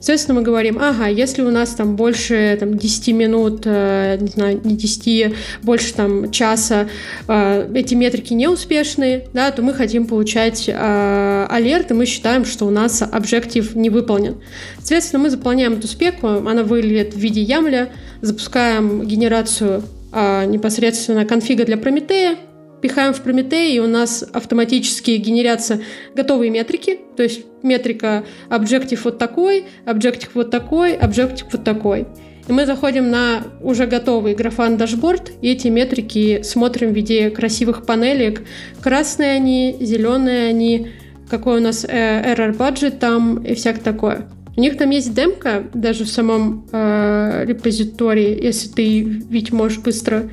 Соответственно, 0.05 0.40
мы 0.40 0.44
говорим, 0.44 0.78
ага, 0.78 1.07
если 1.07 1.40
у 1.40 1.50
нас 1.50 1.70
там 1.70 1.96
больше 1.96 2.59
там, 2.61 2.76
10 2.76 3.09
минут, 3.14 3.62
э, 3.64 4.18
не 4.20 4.28
знаю, 4.28 4.61
не 4.62 4.76
10, 4.76 5.34
больше 5.62 5.94
там 5.94 6.30
часа 6.30 6.90
э, 7.26 7.70
эти 7.74 7.94
метрики 7.94 8.34
неуспешные, 8.34 9.28
да, 9.32 9.50
то 9.50 9.62
мы 9.62 9.72
хотим 9.72 10.07
получать 10.07 10.68
э, 10.68 11.46
алерт, 11.48 11.90
и 11.90 11.94
мы 11.94 12.05
считаем, 12.05 12.44
что 12.44 12.66
у 12.66 12.70
нас 12.70 13.00
объектив 13.00 13.74
не 13.74 13.88
выполнен. 13.88 14.36
Соответственно, 14.76 15.22
мы 15.22 15.30
заполняем 15.30 15.72
эту 15.78 15.88
спеку, 15.88 16.26
она 16.26 16.64
выглядит 16.64 17.14
в 17.14 17.18
виде 17.18 17.40
ямля, 17.40 17.88
запускаем 18.20 19.07
генерацию 19.07 19.84
непосредственно 20.12 21.24
конфига 21.24 21.64
для 21.64 21.78
Прометея, 21.78 22.36
пихаем 22.85 23.14
в 23.14 23.22
Прометей, 23.22 23.74
и 23.74 23.80
у 23.80 23.87
нас 23.87 24.22
автоматически 24.35 25.12
генерятся 25.12 25.80
готовые 26.14 26.51
метрики, 26.51 27.01
то 27.16 27.22
есть 27.22 27.41
метрика 27.62 28.24
Objective 28.51 29.01
вот 29.05 29.16
такой, 29.16 29.64
Objective 29.87 30.28
вот 30.35 30.51
такой, 30.51 30.95
Objective 30.95 31.47
вот 31.51 31.64
такой. 31.64 32.07
И 32.47 32.53
мы 32.53 32.66
заходим 32.66 33.11
на 33.11 33.43
уже 33.62 33.87
готовый 33.87 34.35
графан 34.35 34.76
дашборд, 34.76 35.32
и 35.41 35.49
эти 35.49 35.68
метрики 35.68 36.43
смотрим 36.43 36.91
в 36.91 36.95
виде 36.95 37.30
красивых 37.30 37.87
панелек. 37.87 38.43
Красные 38.82 39.30
они, 39.30 39.78
зеленые 39.80 40.51
они, 40.51 40.89
какой 41.30 41.61
у 41.61 41.62
нас 41.62 41.87
э, 41.89 42.35
error 42.35 42.55
budget 42.55 42.99
там 42.99 43.43
и 43.43 43.55
всякое 43.55 43.80
такое. 43.80 44.28
У 44.59 44.61
них 44.61 44.76
там 44.76 44.91
есть 44.91 45.14
демка 45.14 45.64
даже 45.72 46.05
в 46.05 46.11
самом 46.11 46.66
э, 46.70 47.45
репозитории, 47.47 48.45
если 48.45 48.68
ты 48.68 49.01
ведь 49.01 49.53
можешь 49.53 49.78
быстро 49.78 50.28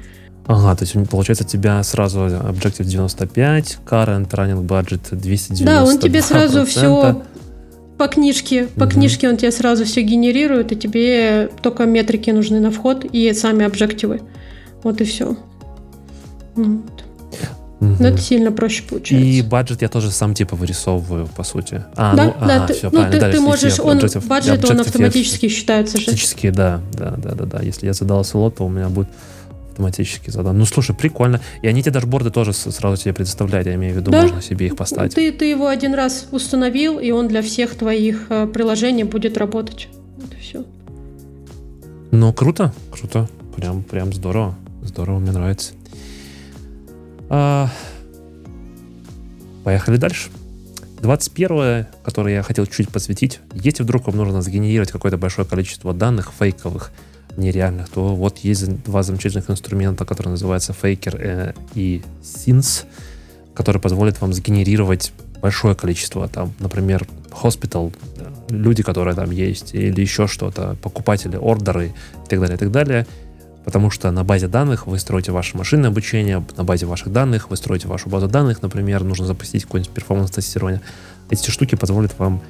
Ага, 0.48 0.76
то 0.76 0.84
есть 0.84 1.10
получается 1.10 1.44
у 1.44 1.48
тебя 1.48 1.82
сразу 1.84 2.20
Objective 2.20 2.84
95, 2.84 3.80
current 3.86 4.30
running 4.30 4.66
budget 4.66 5.16
290. 5.16 5.66
Да, 5.66 5.84
он 5.84 6.00
тебе 6.00 6.22
сразу 6.22 6.66
все 6.66 7.22
по 8.02 8.08
книжке, 8.08 8.66
по 8.66 8.86
угу. 8.86 8.94
книжке 8.94 9.30
он 9.30 9.38
тебе 9.38 9.52
сразу 9.52 9.86
все 9.86 10.02
генерирует, 10.02 10.72
и 10.72 10.76
тебе 10.76 11.50
только 11.62 11.86
метрики 11.86 12.32
нужны 12.32 12.60
на 12.60 12.72
вход 12.72 13.06
и 13.06 13.32
сами 13.34 13.64
объективы. 13.64 14.22
Вот 14.82 15.00
и 15.02 15.04
все. 15.04 15.38
Вот. 16.56 17.04
Угу. 17.80 17.96
Но 18.00 18.08
это 18.08 18.18
сильно 18.18 18.52
проще 18.52 18.82
получается. 18.89 19.28
И 19.28 19.42
бюджет 19.44 19.84
я 19.84 19.88
тоже 19.88 20.10
сам 20.10 20.34
типа 20.34 20.56
вырисовываю, 20.56 21.28
по 21.28 21.44
сути. 21.44 21.84
А, 21.96 22.16
да, 22.16 22.26
ну, 22.26 22.34
да, 22.39 22.56
ага, 22.56 22.68
ты, 22.68 22.74
все, 22.74 22.89
ну, 22.92 23.12
ты, 23.12 23.20
ты 23.20 23.39
можешь, 23.39 23.80
он, 23.80 24.00
бюджет, 24.00 24.70
он 24.70 24.80
автоматически 24.80 25.48
считается 25.48 25.98
же. 25.98 26.04
Автоматически, 26.04 26.50
да, 26.50 26.82
да, 26.94 27.14
да, 27.18 27.36
да, 27.36 27.46
да. 27.46 27.60
Если 27.62 27.86
я 27.86 27.94
задал 27.94 28.24
слот, 28.24 28.56
то 28.56 28.66
у 28.66 28.70
меня 28.70 28.89
будет 28.89 29.10
автоматически 29.72 30.30
задан. 30.30 30.57
Ну, 30.57 30.65
слушай, 30.65 30.95
прикольно. 30.95 31.41
И 31.61 31.67
они 31.67 31.82
те 31.82 31.91
дашборды 31.91 32.30
тоже 32.30 32.53
сразу 32.53 33.01
тебе 33.01 33.13
предоставляют, 33.13 33.67
я 33.67 33.76
имею 33.76 33.95
в 33.95 33.97
виду, 33.97 34.11
да? 34.11 34.24
можно 34.24 34.41
себе 34.41 34.67
их 34.67 34.76
поставить. 34.76 35.15
Ты, 35.15 35.32
ты 35.32 35.45
его 35.45 35.67
один 35.67 35.93
раз 35.93 36.28
установил, 36.32 36.99
и 36.99 37.11
он 37.11 37.28
для 37.28 37.41
всех 37.41 37.76
твоих 37.76 38.28
э, 38.30 38.47
приложений 38.47 39.05
будет 39.05 39.38
работать. 39.38 39.88
Это 40.17 40.38
все. 40.38 40.65
Ну, 42.11 42.34
круто, 42.34 42.74
круто. 42.91 43.30
Прям, 43.55 43.84
прям 43.84 44.13
здорово. 44.13 44.55
Здорово, 44.84 45.19
мне 45.19 45.32
нравится. 45.32 45.74
А... 47.30 47.69
Поехали 49.63 49.97
дальше. 49.97 50.30
21 51.01 51.88
которое 52.03 52.36
я 52.36 52.43
хотел 52.43 52.65
чуть 52.65 52.89
посвятить. 52.89 53.39
Если 53.53 53.84
вдруг 53.84 54.07
вам 54.07 54.17
нужно 54.17 54.41
сгенерировать 54.41 54.91
какое-то 54.91 55.17
большое 55.17 55.47
количество 55.47 55.93
данных 55.93 56.32
фейковых, 56.38 56.91
нереальных, 57.38 57.90
то 57.90 58.16
вот 58.16 58.40
есть 58.40 58.84
два 58.84 59.04
замечательных 59.04 59.50
инструмента, 59.50 60.06
которые 60.06 60.32
называются 60.32 60.74
Faker 60.74 61.18
э, 61.20 61.54
и 61.76 62.02
Sins, 62.22 62.86
которые 63.54 63.82
позволят 63.82 64.20
вам 64.22 64.34
сгенерировать 64.34 65.12
большое 65.42 65.76
количество, 65.76 66.28
там, 66.28 66.54
например, 66.60 67.08
hospital, 67.32 67.94
люди, 68.50 68.84
которые 68.84 69.16
там 69.16 69.32
есть, 69.32 69.74
или 69.74 70.02
еще 70.02 70.28
что-то, 70.28 70.78
покупатели, 70.82 71.36
ордеры 71.36 71.88
и 71.88 72.30
так 72.30 72.40
далее, 72.40 72.56
и 72.56 72.60
так 72.60 72.72
далее. 72.72 73.08
Потому 73.64 73.92
что 73.92 74.10
на 74.12 74.24
базе 74.24 74.48
данных 74.48 74.88
вы 74.88 74.98
строите 74.98 75.32
ваше 75.32 75.56
машинное 75.58 75.90
обучение, 75.90 76.44
на 76.58 76.64
базе 76.64 76.86
ваших 76.86 77.12
данных 77.12 77.50
вы 77.50 77.58
строите 77.58 77.88
вашу 77.88 78.10
базу 78.10 78.28
данных, 78.28 78.62
например, 78.62 79.04
нужно 79.04 79.26
запустить 79.26 79.66
какое-нибудь 79.66 79.94
перформанс-тестирование. 79.94 80.82
Эти 81.30 81.50
штуки 81.50 81.76
позволят 81.76 82.18
вам 82.18 82.42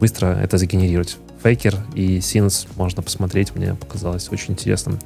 быстро 0.00 0.26
это 0.26 0.58
сгенерировать. 0.58 1.16
Faker 1.42 1.78
и 1.94 2.18
Sins 2.18 2.68
можно 2.76 3.02
посмотреть, 3.02 3.54
мне 3.54 3.74
показалось 3.74 4.28
очень 4.30 4.52
интересным. 4.52 4.98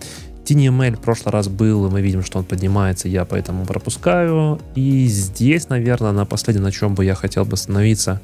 TinyML 0.45 0.97
в 0.97 1.01
прошлый 1.01 1.32
раз 1.32 1.49
был, 1.49 1.87
и 1.87 1.91
мы 1.91 2.03
видим, 2.03 2.22
что 2.22 2.39
он 2.39 2.45
поднимается, 2.45 3.09
я 3.09 3.24
поэтому 3.24 3.64
пропускаю. 3.64 4.61
И 4.74 5.07
здесь, 5.07 5.68
наверное, 5.68 6.12
на 6.12 6.26
последнем, 6.26 6.64
на 6.64 6.72
чем 6.72 6.95
бы 6.95 7.05
я 7.05 7.14
хотел 7.14 7.45
бы 7.45 7.55
остановиться, 7.55 8.20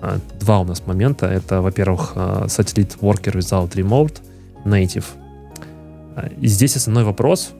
а, 0.00 0.18
два 0.38 0.60
у 0.60 0.64
нас 0.64 0.86
момента. 0.86 1.26
Это, 1.26 1.62
во-первых, 1.62 2.12
а, 2.14 2.46
Worker 2.46 3.32
Without 3.32 3.72
Remote 3.72 4.18
Native. 4.64 5.04
А, 6.14 6.28
и 6.40 6.46
здесь 6.46 6.76
основной 6.76 7.04
вопрос, 7.04 7.52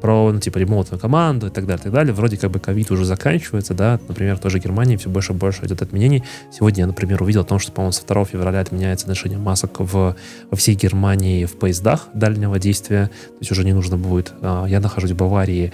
про, 0.00 0.32
ну, 0.32 0.40
типа, 0.40 0.58
ремонтную 0.58 1.00
команду 1.00 1.48
и 1.48 1.50
так 1.50 1.66
далее, 1.66 1.80
и 1.80 1.84
так 1.84 1.92
далее. 1.92 2.14
Вроде 2.14 2.36
как 2.36 2.50
бы 2.50 2.58
ковид 2.58 2.90
уже 2.90 3.04
заканчивается, 3.04 3.74
да, 3.74 4.00
например, 4.08 4.38
тоже 4.38 4.58
Германии 4.58 4.96
все 4.96 5.08
больше 5.08 5.32
и 5.32 5.36
больше 5.36 5.64
идет 5.66 5.82
отменений. 5.82 6.24
Сегодня 6.52 6.80
я, 6.82 6.86
например, 6.86 7.22
увидел 7.22 7.42
о 7.42 7.44
том, 7.44 7.58
что, 7.58 7.72
по-моему, 7.72 7.92
со 7.92 8.06
2 8.06 8.24
февраля 8.24 8.60
отменяется 8.60 9.08
ношение 9.08 9.38
масок 9.38 9.80
в, 9.80 10.16
во 10.50 10.56
всей 10.56 10.74
Германии 10.74 11.44
в 11.44 11.58
поездах 11.58 12.08
дальнего 12.14 12.58
действия, 12.58 13.06
то 13.06 13.36
есть 13.40 13.50
уже 13.50 13.64
не 13.64 13.72
нужно 13.72 13.96
будет. 13.96 14.32
А, 14.42 14.66
я 14.66 14.80
нахожусь 14.80 15.12
в 15.12 15.16
Баварии, 15.16 15.72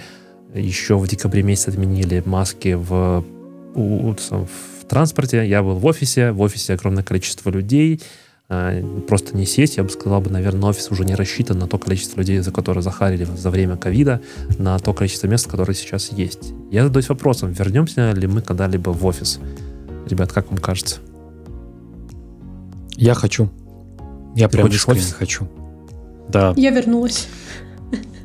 еще 0.55 0.97
в 0.97 1.07
декабре 1.07 1.43
месяце 1.43 1.69
отменили 1.69 2.23
маски 2.25 2.75
в, 2.75 3.25
в 3.75 4.85
транспорте, 4.89 5.47
я 5.47 5.63
был 5.63 5.77
в 5.77 5.87
офисе, 5.87 6.33
в 6.33 6.41
офисе 6.41 6.75
огромное 6.75 7.03
количество 7.03 7.51
людей, 7.51 8.01
просто 8.49 9.37
не 9.37 9.45
сесть, 9.45 9.77
я 9.77 9.83
бы 9.83 9.91
сказал, 9.91 10.21
бы, 10.21 10.31
наверное, 10.31 10.71
офис 10.71 10.91
уже 10.91 11.05
не 11.05 11.15
рассчитан 11.15 11.59
на 11.59 11.67
то 11.67 11.79
количество 11.79 12.21
людей, 12.21 12.39
за 12.39 12.53
которые 12.53 12.83
захарили 12.83 13.25
за 13.25 13.51
время 13.51 13.77
ковида, 13.77 14.21
на 14.59 14.79
то 14.79 14.95
количество 14.95 15.27
мест, 15.27 15.49
которые 15.49 15.75
сейчас 15.75 16.13
есть. 16.13 16.53
Я 16.71 16.85
задаюсь 16.85 17.09
вопросом, 17.09 17.51
вернемся 17.51 18.13
ли 18.13 18.27
мы 18.29 18.43
когда-либо 18.43 18.91
в 18.91 19.05
офис? 19.05 19.41
Ребят, 20.09 20.33
как 20.33 20.49
вам 20.51 20.59
кажется? 20.59 21.01
Я 22.97 23.15
хочу. 23.15 23.51
Я 24.37 24.49
Ты 24.49 24.59
прям 24.59 24.69
искренне 24.69 25.01
офис? 25.01 25.13
хочу. 25.13 25.49
Да. 26.29 26.55
Я 26.57 26.71
вернулась. 26.71 27.27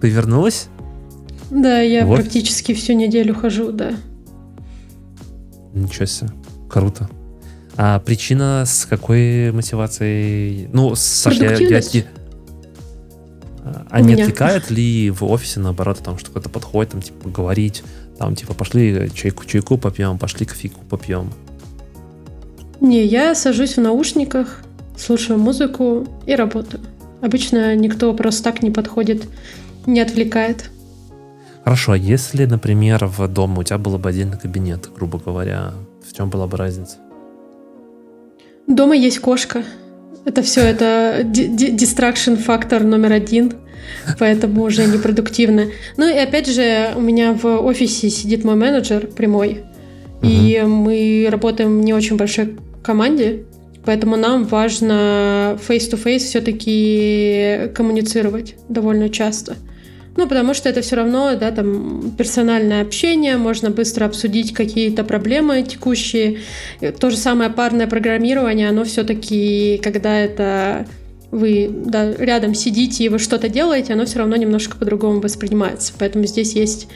Ты 0.01 0.09
вернулась? 0.09 0.67
Да, 1.49 1.79
я 1.79 2.05
вот. 2.05 2.15
практически 2.15 2.73
всю 2.73 2.93
неделю 2.93 3.33
хожу, 3.33 3.71
да. 3.71 3.93
Ничего 5.73 6.05
себе. 6.05 6.29
Круто. 6.69 7.09
А 7.83 7.97
причина 7.97 8.63
с 8.67 8.85
какой 8.85 9.51
мотивацией? 9.51 10.67
Ну, 10.71 10.93
Саша, 10.93 11.45
я, 11.45 11.55
я, 11.55 11.79
я, 11.79 12.03
а 13.89 14.01
не 14.01 14.13
отвлекает 14.13 14.69
ли 14.69 15.09
в 15.09 15.23
офисе, 15.23 15.61
наоборот, 15.61 15.97
там, 16.03 16.19
что 16.19 16.29
кто-то 16.29 16.47
подходит, 16.47 16.91
там, 16.91 17.01
типа, 17.01 17.27
говорить, 17.27 17.83
там, 18.19 18.35
типа, 18.35 18.53
пошли 18.53 19.09
чайку, 19.15 19.45
чайку 19.45 19.79
попьем, 19.79 20.19
пошли 20.19 20.45
кофейку 20.45 20.81
попьем? 20.87 21.33
Не, 22.81 23.03
я 23.03 23.33
сажусь 23.33 23.77
в 23.77 23.81
наушниках, 23.81 24.61
слушаю 24.95 25.39
музыку 25.39 26.07
и 26.27 26.35
работаю. 26.35 26.83
Обычно 27.19 27.75
никто 27.75 28.13
просто 28.13 28.43
так 28.43 28.61
не 28.61 28.69
подходит, 28.69 29.27
не 29.87 30.01
отвлекает. 30.01 30.69
Хорошо, 31.63 31.93
а 31.93 31.97
если, 31.97 32.45
например, 32.45 33.07
в 33.07 33.27
доме 33.27 33.57
у 33.57 33.63
тебя 33.63 33.79
был 33.79 33.97
бы 33.97 34.07
отдельный 34.07 34.37
кабинет, 34.37 34.87
грубо 34.95 35.17
говоря, 35.17 35.73
в 36.07 36.15
чем 36.15 36.29
была 36.29 36.45
бы 36.45 36.57
разница? 36.57 36.97
Дома 38.67 38.95
есть 38.95 39.19
кошка. 39.19 39.63
Это 40.23 40.43
все, 40.43 40.61
это 40.61 41.23
дистракшн 41.23 42.35
фактор 42.35 42.83
номер 42.83 43.13
один, 43.13 43.53
поэтому 44.19 44.63
уже 44.63 44.85
непродуктивно. 44.85 45.65
Ну 45.97 46.07
и 46.07 46.17
опять 46.17 46.47
же, 46.47 46.91
у 46.95 47.01
меня 47.01 47.33
в 47.33 47.45
офисе 47.45 48.09
сидит 48.09 48.43
мой 48.43 48.55
менеджер 48.55 49.07
прямой, 49.07 49.63
и 50.21 50.63
мы 50.65 51.27
работаем 51.29 51.79
в 51.79 51.83
не 51.83 51.93
очень 51.95 52.17
большой 52.17 52.55
команде, 52.83 53.45
поэтому 53.83 54.15
нам 54.15 54.45
важно 54.45 55.57
face-to-face 55.67 56.19
все-таки 56.19 57.71
коммуницировать 57.73 58.55
довольно 58.69 59.09
часто. 59.09 59.55
Ну, 60.17 60.27
потому 60.27 60.53
что 60.53 60.67
это 60.67 60.81
все 60.81 60.97
равно, 60.97 61.35
да, 61.35 61.51
там, 61.51 62.11
персональное 62.17 62.81
общение, 62.81 63.37
можно 63.37 63.69
быстро 63.69 64.05
обсудить 64.05 64.53
какие-то 64.53 65.03
проблемы 65.03 65.63
текущие. 65.63 66.39
То 66.99 67.09
же 67.09 67.17
самое 67.17 67.49
парное 67.49 67.87
программирование, 67.87 68.69
оно 68.69 68.83
все-таки, 68.83 69.79
когда 69.81 70.17
это 70.17 70.85
вы 71.31 71.69
да, 71.71 72.11
рядом 72.13 72.53
сидите 72.53 73.05
и 73.05 73.09
вы 73.09 73.17
что-то 73.17 73.47
делаете, 73.47 73.93
оно 73.93 74.05
все 74.05 74.19
равно 74.19 74.35
немножко 74.35 74.75
по-другому 74.75 75.21
воспринимается. 75.21 75.93
Поэтому 75.97 76.25
здесь 76.25 76.55
есть 76.55 76.89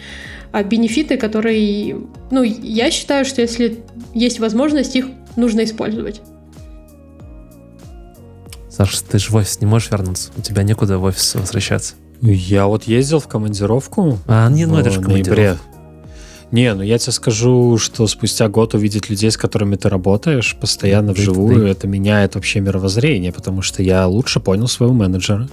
а, 0.52 0.62
бенефиты, 0.64 1.16
которые, 1.16 1.98
ну, 2.32 2.44
я 2.44 2.92
считаю, 2.92 3.24
что 3.24 3.42
если 3.42 3.80
есть 4.14 4.40
возможность, 4.40 4.96
их 4.98 5.06
нужно 5.38 5.64
использовать. 5.64 6.22
Саша, 8.70 9.02
ты 9.06 9.20
же 9.20 9.32
в 9.32 9.36
офис 9.36 9.62
не 9.62 9.68
можешь 9.68 9.90
вернуться, 9.90 10.32
у 10.36 10.42
тебя 10.42 10.64
некуда 10.64 10.98
в 10.98 11.04
офис 11.06 11.36
возвращаться. 11.36 11.96
Я 12.22 12.68
вот 12.68 12.84
ездил 12.84 13.20
в 13.20 13.28
командировку. 13.28 14.20
А, 14.28 14.50
не, 14.50 14.66
ну 14.66 14.78
это 14.78 14.90
же 14.90 15.02
командировка. 15.02 15.60
Не, 16.52 16.74
ну 16.74 16.84
я 16.84 16.98
тебе 16.98 17.12
скажу, 17.12 17.78
что 17.78 18.08
спустя 18.08 18.48
год 18.48 18.76
увидеть 18.76 19.10
людей, 19.10 19.32
с 19.32 19.38
которыми 19.38 19.76
ты 19.76 19.90
работаешь, 19.90 20.56
постоянно 20.60 21.14
ты, 21.14 21.22
вживую, 21.22 21.66
ты. 21.66 21.72
это 21.72 21.88
меняет 21.88 22.36
вообще 22.36 22.60
мировоззрение, 22.60 23.32
потому 23.32 23.62
что 23.62 23.84
я 23.84 24.08
лучше 24.08 24.40
понял 24.40 24.68
своего 24.68 24.94
менеджера, 24.94 25.50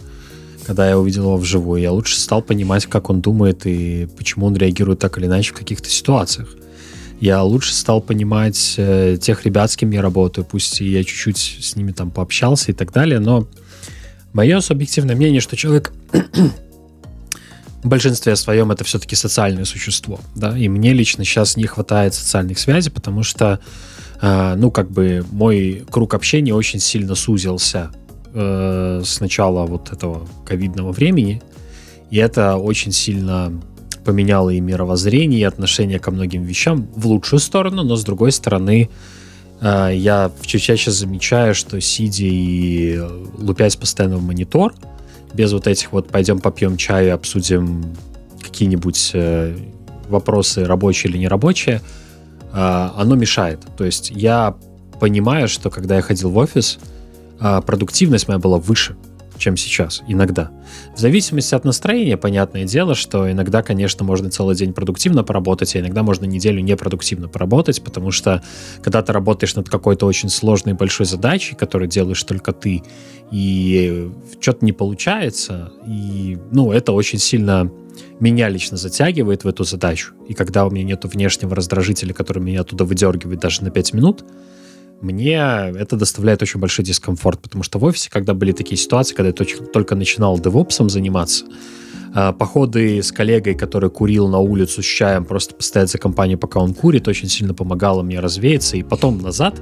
когда 0.67 0.89
я 0.89 0.99
увидел 0.99 1.25
его 1.25 1.37
вживую. 1.39 1.81
Я 1.81 1.93
лучше 1.93 2.21
стал 2.21 2.43
понимать, 2.43 2.87
как 2.87 3.11
он 3.11 3.21
думает 3.21 3.67
и 3.67 4.07
почему 4.17 4.47
он 4.47 4.57
реагирует 4.57 5.01
так 5.01 5.19
или 5.19 5.27
иначе 5.27 5.53
в 5.53 5.57
каких-то 5.57 5.89
ситуациях. 5.89 6.55
Я 7.21 7.43
лучше 7.43 7.73
стал 7.73 8.01
понимать 8.01 8.75
э, 8.77 9.17
тех 9.21 9.45
ребят, 9.45 9.71
с 9.71 9.77
кем 9.77 9.91
я 9.93 10.03
работаю, 10.03 10.45
пусть 10.45 10.81
и 10.81 10.89
я 10.89 11.05
чуть-чуть 11.05 11.59
с 11.61 11.77
ними 11.77 11.93
там 11.93 12.11
пообщался 12.11 12.73
и 12.73 12.75
так 12.75 12.93
далее, 12.93 13.19
но 13.19 13.47
Мое 14.33 14.61
субъективное 14.61 15.15
мнение, 15.15 15.41
что 15.41 15.57
человек 15.57 15.93
в 17.83 17.89
большинстве 17.89 18.35
своем 18.37 18.71
это 18.71 18.85
все-таки 18.85 19.15
социальное 19.15 19.65
существо, 19.65 20.21
да, 20.35 20.57
и 20.57 20.69
мне 20.69 20.93
лично 20.93 21.25
сейчас 21.25 21.57
не 21.57 21.67
хватает 21.67 22.15
социальных 22.15 22.59
связей, 22.59 22.91
потому 22.91 23.23
что, 23.23 23.61
э, 24.21 24.55
ну, 24.57 24.71
как 24.71 24.91
бы 24.91 25.25
мой 25.31 25.85
круг 25.91 26.15
общения 26.15 26.55
очень 26.55 26.81
сильно 26.81 27.15
сузился 27.15 27.91
э, 28.33 29.03
с 29.05 29.21
начала 29.21 29.67
вот 29.67 29.93
этого 29.93 30.27
ковидного 30.47 30.93
времени, 30.93 31.43
и 32.11 32.17
это 32.17 32.57
очень 32.57 32.93
сильно 32.93 33.53
поменяло 34.05 34.51
и 34.51 34.61
мировоззрение, 34.61 35.41
и 35.41 35.45
отношение 35.45 35.99
ко 35.99 36.11
многим 36.11 36.43
вещам 36.43 36.89
в 36.95 37.07
лучшую 37.07 37.41
сторону, 37.41 37.83
но 37.83 37.97
с 37.97 38.05
другой 38.05 38.33
стороны, 38.33 38.89
я 39.63 40.31
все 40.41 40.59
чаще 40.59 40.91
замечаю, 40.91 41.55
что 41.55 41.81
сидя 41.81 42.25
и 42.25 42.99
лупясь 43.39 43.77
постоянно 43.77 44.17
в 44.17 44.23
монитор, 44.23 44.75
без 45.33 45.53
вот 45.53 45.67
этих 45.67 45.93
вот 45.93 46.09
пойдем 46.09 46.41
попьем 46.41 46.77
чаю 46.77 47.07
и 47.07 47.11
обсудим 47.11 47.85
какие-нибудь 48.43 49.13
э, 49.15 49.57
вопросы 50.09 50.65
рабочие 50.65 51.11
или 51.11 51.19
нерабочие, 51.19 51.81
оно 52.53 53.15
мешает. 53.15 53.61
То 53.79 53.85
есть 53.85 54.11
я 54.11 54.57
понимаю, 55.01 55.49
что 55.49 55.71
когда 55.71 55.97
я 55.97 56.03
ходил 56.03 56.31
в 56.31 56.37
офис, 56.37 56.79
продуктивность 57.39 58.29
моя 58.29 58.39
была 58.39 58.59
выше 58.59 58.95
чем 59.43 59.57
сейчас, 59.57 60.03
иногда. 60.07 60.51
В 60.95 61.01
зависимости 61.01 61.55
от 61.55 61.65
настроения, 61.65 62.17
понятное 62.17 62.65
дело, 62.65 62.95
что 62.95 63.31
иногда, 63.31 63.63
конечно, 63.63 64.05
можно 64.05 64.31
целый 64.31 64.55
день 64.55 64.73
продуктивно 64.73 65.25
поработать, 65.25 65.75
а 65.75 65.81
иногда 65.81 66.05
можно 66.05 66.25
неделю 66.27 66.63
непродуктивно 66.63 67.29
поработать, 67.29 67.83
потому 67.83 68.13
что 68.13 68.43
когда 68.83 69.03
ты 69.03 69.13
работаешь 69.13 69.57
над 69.57 69.69
какой-то 69.69 70.07
очень 70.07 70.29
сложной 70.29 70.75
большой 70.75 71.07
задачей, 71.07 71.57
которую 71.57 71.89
делаешь 71.89 72.23
только 72.23 72.53
ты, 72.53 72.83
и 73.33 74.11
что-то 74.41 74.65
не 74.65 74.73
получается, 74.73 75.73
и, 75.87 76.39
ну, 76.53 76.71
это 76.71 76.93
очень 76.93 77.19
сильно 77.19 77.71
меня 78.21 78.49
лично 78.49 78.77
затягивает 78.77 79.43
в 79.43 79.49
эту 79.49 79.65
задачу. 79.65 80.13
И 80.29 80.35
когда 80.35 80.65
у 80.65 80.71
меня 80.71 80.85
нет 80.85 81.05
внешнего 81.05 81.57
раздражителя, 81.57 82.15
который 82.15 82.43
меня 82.43 82.61
оттуда 82.61 82.85
выдергивает 82.85 83.41
даже 83.41 83.65
на 83.65 83.71
5 83.71 83.95
минут, 83.95 84.25
мне 85.03 85.35
это 85.35 85.97
доставляет 85.97 86.43
очень 86.43 86.61
большой 86.61 86.85
дискомфорт, 86.85 87.41
потому 87.41 87.65
что 87.65 87.79
в 87.79 87.85
офисе, 87.85 88.11
когда 88.11 88.35
были 88.35 88.53
такие 88.53 88.77
ситуации, 88.77 89.15
когда 89.15 89.29
я 89.29 89.67
только 89.67 89.95
начинал 89.95 90.39
девопсом 90.39 90.89
заниматься, 90.89 91.45
а, 92.15 92.33
походы 92.33 93.03
с 93.03 93.11
коллегой, 93.11 93.55
который 93.55 93.91
курил 93.91 94.29
на 94.29 94.39
улицу 94.39 94.83
с 94.83 94.87
чаем, 94.87 95.25
просто 95.25 95.55
постоять 95.55 95.91
за 95.91 95.99
компанию, 95.99 96.39
пока 96.39 96.61
он 96.61 96.75
курит, 96.75 97.09
очень 97.09 97.29
сильно 97.29 97.55
помогало 97.55 98.03
мне 98.03 98.21
развеяться, 98.21 98.77
и 98.77 98.83
потом 98.83 99.19
назад 99.23 99.61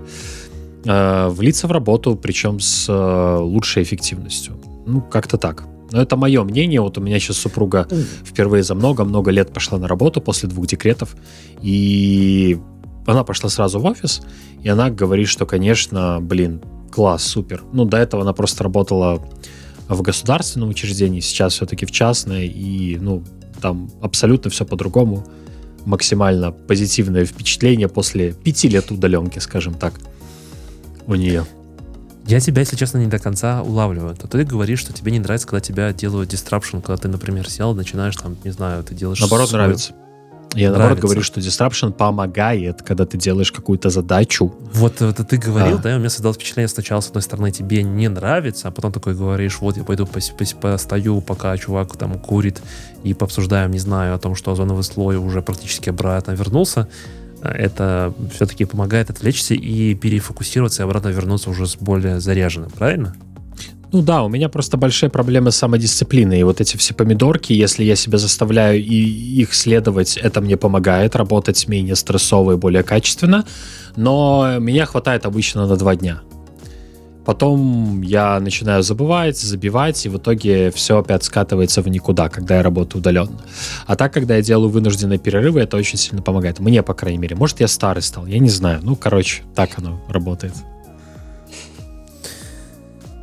э, 0.85 1.29
влиться 1.29 1.69
в 1.69 1.73
работу, 1.73 2.17
причем 2.17 2.59
с 2.59 2.89
э, 2.89 3.39
лучшей 3.41 3.85
эффективностью. 3.85 4.55
Ну, 4.87 5.01
как-то 5.01 5.37
так. 5.37 5.65
Но 5.93 6.03
это 6.03 6.17
мое 6.17 6.43
мнение. 6.45 6.81
Вот 6.81 6.99
у 6.99 7.01
меня 7.01 7.19
сейчас 7.19 7.37
супруга 7.37 7.87
впервые 8.25 8.63
за 8.63 8.75
много-много 8.75 9.31
лет 9.31 9.53
пошла 9.53 9.79
на 9.79 9.89
работу 9.89 10.21
после 10.21 10.49
двух 10.49 10.67
декретов, 10.67 11.17
и 11.63 12.59
она 13.07 13.25
пошла 13.25 13.49
сразу 13.49 13.81
в 13.81 13.85
офис, 13.85 14.23
и 14.63 14.69
она 14.69 14.91
говорит, 14.91 15.29
что, 15.29 15.47
конечно, 15.47 16.19
блин, 16.21 16.63
класс, 16.91 17.25
супер. 17.25 17.63
Ну, 17.73 17.85
до 17.85 17.97
этого 17.97 18.23
она 18.23 18.33
просто 18.33 18.65
работала 18.65 19.23
в 19.89 20.03
государственном 20.03 20.69
учреждении, 20.69 21.21
сейчас 21.21 21.55
все-таки 21.55 21.87
в 21.87 21.91
частное, 21.91 22.45
и, 22.45 22.97
ну, 22.99 23.25
там 23.61 23.91
абсолютно 24.01 24.51
все 24.51 24.65
по-другому. 24.65 25.27
Максимально 25.85 26.53
позитивное 26.53 27.25
впечатление 27.25 27.89
после 27.89 28.33
пяти 28.33 28.69
лет 28.69 28.91
удаленки, 28.91 29.39
скажем 29.39 29.75
так, 29.75 29.95
у 31.07 31.15
нее. 31.15 31.47
Я 32.27 32.39
тебя, 32.39 32.61
если 32.61 32.77
честно, 32.77 32.99
не 32.99 33.07
до 33.07 33.19
конца 33.19 33.63
улавливаю. 33.63 34.15
То 34.15 34.29
ты 34.29 34.45
говоришь, 34.45 34.81
что 34.81 34.93
тебе 34.93 35.11
не 35.11 35.19
нравится, 35.19 35.49
когда 35.49 35.61
тебя 35.61 35.93
делают 35.93 36.33
disruption, 36.33 36.83
когда 36.83 36.97
ты, 36.97 37.09
например, 37.09 37.49
сел, 37.49 37.75
начинаешь 37.75 38.15
там, 38.17 38.37
не 38.45 38.51
знаю, 38.51 38.85
ты 38.85 38.95
делаешь... 38.95 39.21
Наоборот, 39.21 39.49
свой... 39.49 39.63
нравится. 39.63 39.95
Я 40.55 40.71
наоборот 40.71 40.99
говорю, 40.99 41.23
что 41.23 41.41
disruption 41.41 41.93
помогает, 41.93 42.83
когда 42.83 43.07
ты 43.07 43.17
делаешь 43.17 43.53
какую-то 43.53 43.91
задачу. 43.91 44.53
Вот 44.75 45.01
это 45.01 45.25
ты 45.25 45.37
говорил, 45.37 45.77
а. 45.77 45.79
да, 45.79 45.97
у 45.97 45.99
меня 45.99 46.11
создалось 46.11 46.37
впечатление 46.37 46.69
сначала, 46.69 47.01
с 47.01 47.09
одной 47.09 47.23
стороны, 47.23 47.53
тебе 47.53 47.83
не 47.83 48.09
нравится, 48.09 48.69
а 48.69 48.71
потом 48.71 48.93
такой 48.93 49.15
говоришь, 49.15 49.61
вот 49.61 49.77
я 49.77 49.85
пойду 49.85 50.07
постою, 50.07 51.21
пока 51.21 51.57
чувак 51.57 51.97
там 51.97 52.19
курит, 52.19 52.61
и 53.05 53.15
пообсуждаем, 53.15 53.71
не 53.71 53.79
знаю, 53.79 54.15
о 54.15 54.19
том, 54.19 54.35
что 54.35 54.53
озоновый 54.53 54.83
слой 54.83 55.17
уже 55.17 55.41
практически 55.41 55.91
обратно 55.91 56.33
вернулся. 56.33 56.89
Это 57.43 58.13
все-таки 58.35 58.65
помогает 58.65 59.09
отвлечься 59.09 59.55
и 59.55 59.95
перефокусироваться, 59.95 60.83
и 60.83 60.85
обратно 60.85 61.09
вернуться 61.09 61.49
уже 61.51 61.67
с 61.67 61.77
более 61.77 62.21
заряженным, 62.21 62.71
правильно? 62.71 63.15
Ну 63.93 64.03
да, 64.03 64.23
у 64.23 64.29
меня 64.29 64.49
просто 64.49 64.77
большие 64.77 65.11
проблемы 65.11 65.51
с 65.51 65.57
самодисциплиной. 65.57 66.41
И 66.41 66.43
вот 66.45 66.61
эти 66.61 66.77
все 66.77 66.95
помидорки, 66.95 67.53
если 67.53 67.83
я 67.83 67.97
себя 67.97 68.19
заставляю 68.19 68.79
и 68.79 68.95
их 69.41 69.53
следовать, 69.53 70.17
это 70.17 70.41
мне 70.41 70.57
помогает 70.57 71.17
работать 71.17 71.67
менее 71.67 71.97
стрессово 71.97 72.53
и 72.53 72.57
более 72.57 72.85
качественно. 72.85 73.45
Но 73.97 74.59
меня 74.61 74.87
хватает 74.87 75.27
обычно 75.27 75.67
на 75.67 75.77
два 75.77 75.97
дня. 75.97 76.23
Потом 77.25 78.01
я 78.03 78.41
начинаю 78.41 78.83
забывать, 78.83 79.39
забивать, 79.39 80.07
и 80.07 80.09
в 80.09 80.17
итоге 80.17 80.71
все 80.71 80.99
опять 80.99 81.23
скатывается 81.23 81.83
в 81.83 81.89
никуда, 81.89 82.29
когда 82.29 82.57
я 82.57 82.63
работаю 82.63 83.01
удаленно. 83.01 83.41
А 83.87 83.95
так, 83.95 84.13
когда 84.13 84.37
я 84.37 84.43
делаю 84.43 84.71
вынужденные 84.71 85.19
перерывы, 85.19 85.61
это 85.61 85.77
очень 85.77 85.99
сильно 85.99 86.23
помогает. 86.23 86.61
Мне, 86.61 86.83
по 86.83 86.95
крайней 86.95 87.19
мере. 87.19 87.37
Может, 87.37 87.61
я 87.61 87.69
старый 87.69 88.03
стал, 88.03 88.27
я 88.27 88.39
не 88.39 88.51
знаю. 88.51 88.81
Ну, 88.83 88.97
короче, 88.97 89.43
так 89.55 89.71
оно 89.79 90.01
работает. 90.09 90.55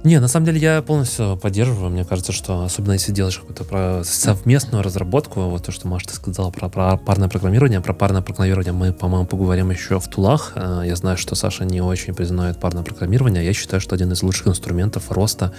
Не, 0.07 0.21
на 0.21 0.29
самом 0.29 0.45
деле 0.45 0.61
я 0.61 0.81
полностью 0.81 1.35
поддерживаю. 1.35 1.89
Мне 1.89 2.05
кажется, 2.05 2.31
что 2.31 2.63
особенно 2.63 2.93
если 2.93 3.11
делаешь 3.11 3.39
какую-то 3.39 3.65
про 3.65 4.03
совместную 4.05 4.81
разработку, 4.81 5.41
вот 5.41 5.65
то, 5.65 5.73
что 5.73 5.89
Маша 5.89 6.07
ты 6.07 6.13
сказала 6.13 6.49
про, 6.49 6.69
про 6.69 6.95
парное 6.95 7.27
программирование, 7.27 7.81
про 7.81 7.91
парное 7.91 8.21
программирование 8.21 8.71
мы, 8.71 8.93
по-моему, 8.93 9.27
поговорим 9.27 9.69
еще 9.69 9.99
в 9.99 10.07
тулах. 10.07 10.53
Э, 10.55 10.83
я 10.85 10.95
знаю, 10.95 11.17
что 11.17 11.35
Саша 11.35 11.65
не 11.65 11.81
очень 11.81 12.13
признает 12.13 12.57
парное 12.57 12.83
программирование. 12.83 13.43
Я 13.43 13.51
считаю, 13.51 13.81
что 13.81 13.95
один 13.95 14.09
из 14.13 14.23
лучших 14.23 14.47
инструментов 14.47 15.11
роста 15.11 15.51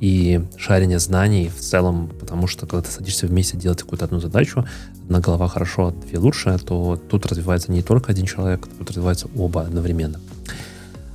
и 0.00 0.44
шарения 0.58 0.98
знаний 0.98 1.48
в 1.48 1.60
целом, 1.60 2.10
потому 2.20 2.46
что 2.46 2.66
когда 2.66 2.82
ты 2.82 2.90
садишься 2.90 3.26
вместе 3.26 3.56
делать 3.56 3.80
какую-то 3.80 4.04
одну 4.04 4.20
задачу, 4.20 4.66
одна 5.04 5.20
голова 5.20 5.48
хорошо, 5.48 5.92
две 5.92 6.18
лучше, 6.18 6.58
то 6.58 7.00
тут 7.08 7.24
развивается 7.24 7.72
не 7.72 7.80
только 7.80 8.12
один 8.12 8.26
человек, 8.26 8.68
тут 8.78 8.90
развиваются 8.90 9.28
оба 9.34 9.62
одновременно. 9.62 10.20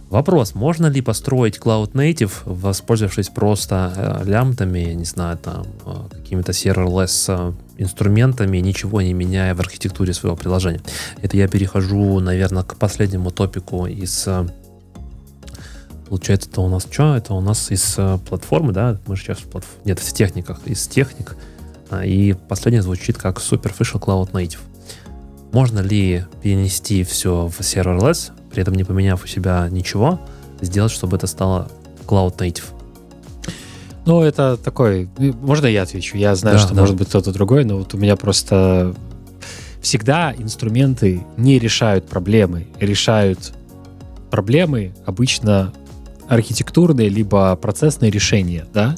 Вопрос, 0.10 0.56
можно 0.56 0.88
ли 0.88 1.02
построить 1.02 1.60
Cloud 1.60 1.92
Native, 1.92 2.32
воспользовавшись 2.46 3.30
просто 3.30 3.94
э, 3.96 4.28
лямтами, 4.28 4.94
не 4.94 5.06
знаю, 5.06 5.38
там, 5.38 5.68
э, 5.86 6.16
какими-то 6.16 6.52
serverless 6.52 7.26
э, 7.28 7.54
инструментами, 7.78 8.58
ничего 8.58 9.04
не 9.04 9.14
меняя 9.14 9.54
в 9.54 9.60
архитектуре 9.60 10.16
своего 10.16 10.36
приложения? 10.36 10.82
Это 11.22 11.38
я 11.38 11.48
перехожу, 11.48 12.20
наверное, 12.22 12.64
к 12.64 12.76
последнему 12.76 13.30
топику 13.30 13.86
из... 13.86 14.28
Получается, 16.08 16.50
это 16.50 16.62
у 16.62 16.70
нас 16.70 16.88
что? 16.90 17.16
Это 17.16 17.36
у 17.36 17.42
нас 17.42 17.70
из 17.70 17.96
платформы, 18.28 18.74
да? 18.74 18.98
Мы 19.06 19.16
же 19.16 19.22
сейчас 19.22 19.38
в 19.38 19.44
платформе... 19.44 19.82
Нет, 19.86 20.00
в 20.00 20.12
техниках, 20.12 20.60
из 20.66 20.88
техник. 20.88 21.38
И 22.04 22.36
последнее 22.48 22.82
звучит 22.82 23.20
как 23.20 23.38
Superficial 23.38 24.00
Cloud 24.00 24.32
Native. 24.32 24.58
Можно 25.52 25.82
ли 25.82 26.26
перенести 26.42 27.04
все 27.04 27.48
в 27.48 27.60
serverless, 27.60 28.32
при 28.52 28.62
этом 28.62 28.74
не 28.76 28.84
поменяв 28.84 29.24
у 29.24 29.28
себя 29.28 29.68
ничего, 29.70 30.20
сделать, 30.62 30.92
чтобы 30.92 31.18
это 31.18 31.28
стало 31.28 31.70
Cloud 32.08 32.38
Native? 32.38 32.66
Ну, 34.06 34.22
это 34.22 34.58
такой... 34.58 35.10
Можно 35.18 35.68
я 35.68 35.84
отвечу? 35.84 36.18
Я 36.18 36.36
знаю, 36.36 36.58
да, 36.58 36.64
что 36.64 36.74
да. 36.74 36.82
может 36.82 36.96
быть 36.96 37.10
кто-то 37.10 37.32
другой, 37.32 37.64
но 37.66 37.78
вот 37.78 37.94
у 37.94 37.98
меня 37.98 38.16
просто 38.16 38.96
всегда 39.82 40.34
инструменты 40.38 41.24
не 41.38 41.60
решают 41.60 42.08
проблемы. 42.08 42.68
Решают 42.80 43.54
проблемы 44.32 44.94
обычно 45.06 45.74
архитектурные 46.30 47.10
либо 47.10 47.56
процессные 47.56 48.12
решения, 48.12 48.66
да. 48.74 48.96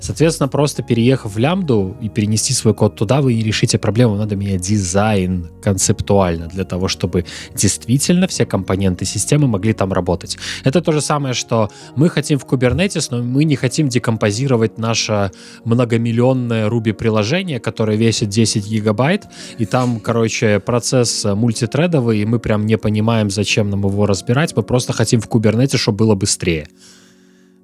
Соответственно, 0.00 0.48
просто 0.48 0.82
переехав 0.82 1.34
в 1.34 1.38
лямбду 1.38 1.96
и 2.00 2.08
перенести 2.08 2.52
свой 2.54 2.74
код 2.74 2.96
туда, 2.96 3.20
вы 3.20 3.34
не 3.34 3.42
решите 3.42 3.78
проблему. 3.78 4.16
Надо 4.16 4.34
менять 4.36 4.62
дизайн 4.62 5.48
концептуально 5.62 6.48
для 6.48 6.64
того, 6.64 6.88
чтобы 6.88 7.26
действительно 7.54 8.26
все 8.26 8.46
компоненты 8.46 9.04
системы 9.04 9.46
могли 9.46 9.74
там 9.74 9.92
работать. 9.92 10.38
Это 10.64 10.80
то 10.80 10.92
же 10.92 11.00
самое, 11.00 11.34
что 11.34 11.70
мы 11.94 12.08
хотим 12.08 12.38
в 12.38 12.46
Kubernetes, 12.46 13.08
но 13.10 13.22
мы 13.22 13.44
не 13.44 13.54
хотим 13.54 13.88
декомпозировать 13.88 14.78
наше 14.78 15.30
многомиллионное 15.64 16.68
Ruby 16.68 16.94
приложение, 16.94 17.60
которое 17.60 17.96
весит 17.96 18.30
10 18.30 18.66
гигабайт, 18.66 19.26
и 19.58 19.66
там, 19.66 20.00
короче, 20.00 20.58
процесс 20.58 21.24
мультитредовый, 21.24 22.20
и 22.20 22.24
мы 22.24 22.38
прям 22.38 22.66
не 22.66 22.78
понимаем, 22.78 23.28
зачем 23.30 23.68
нам 23.68 23.86
его 23.86 24.06
разбирать, 24.06 24.56
мы 24.56 24.62
просто 24.62 24.92
хотим 24.94 25.20
в 25.20 25.28
Kubernetes, 25.28 25.76
чтобы 25.76 25.98
было 25.98 26.14
быстрее. 26.14 26.61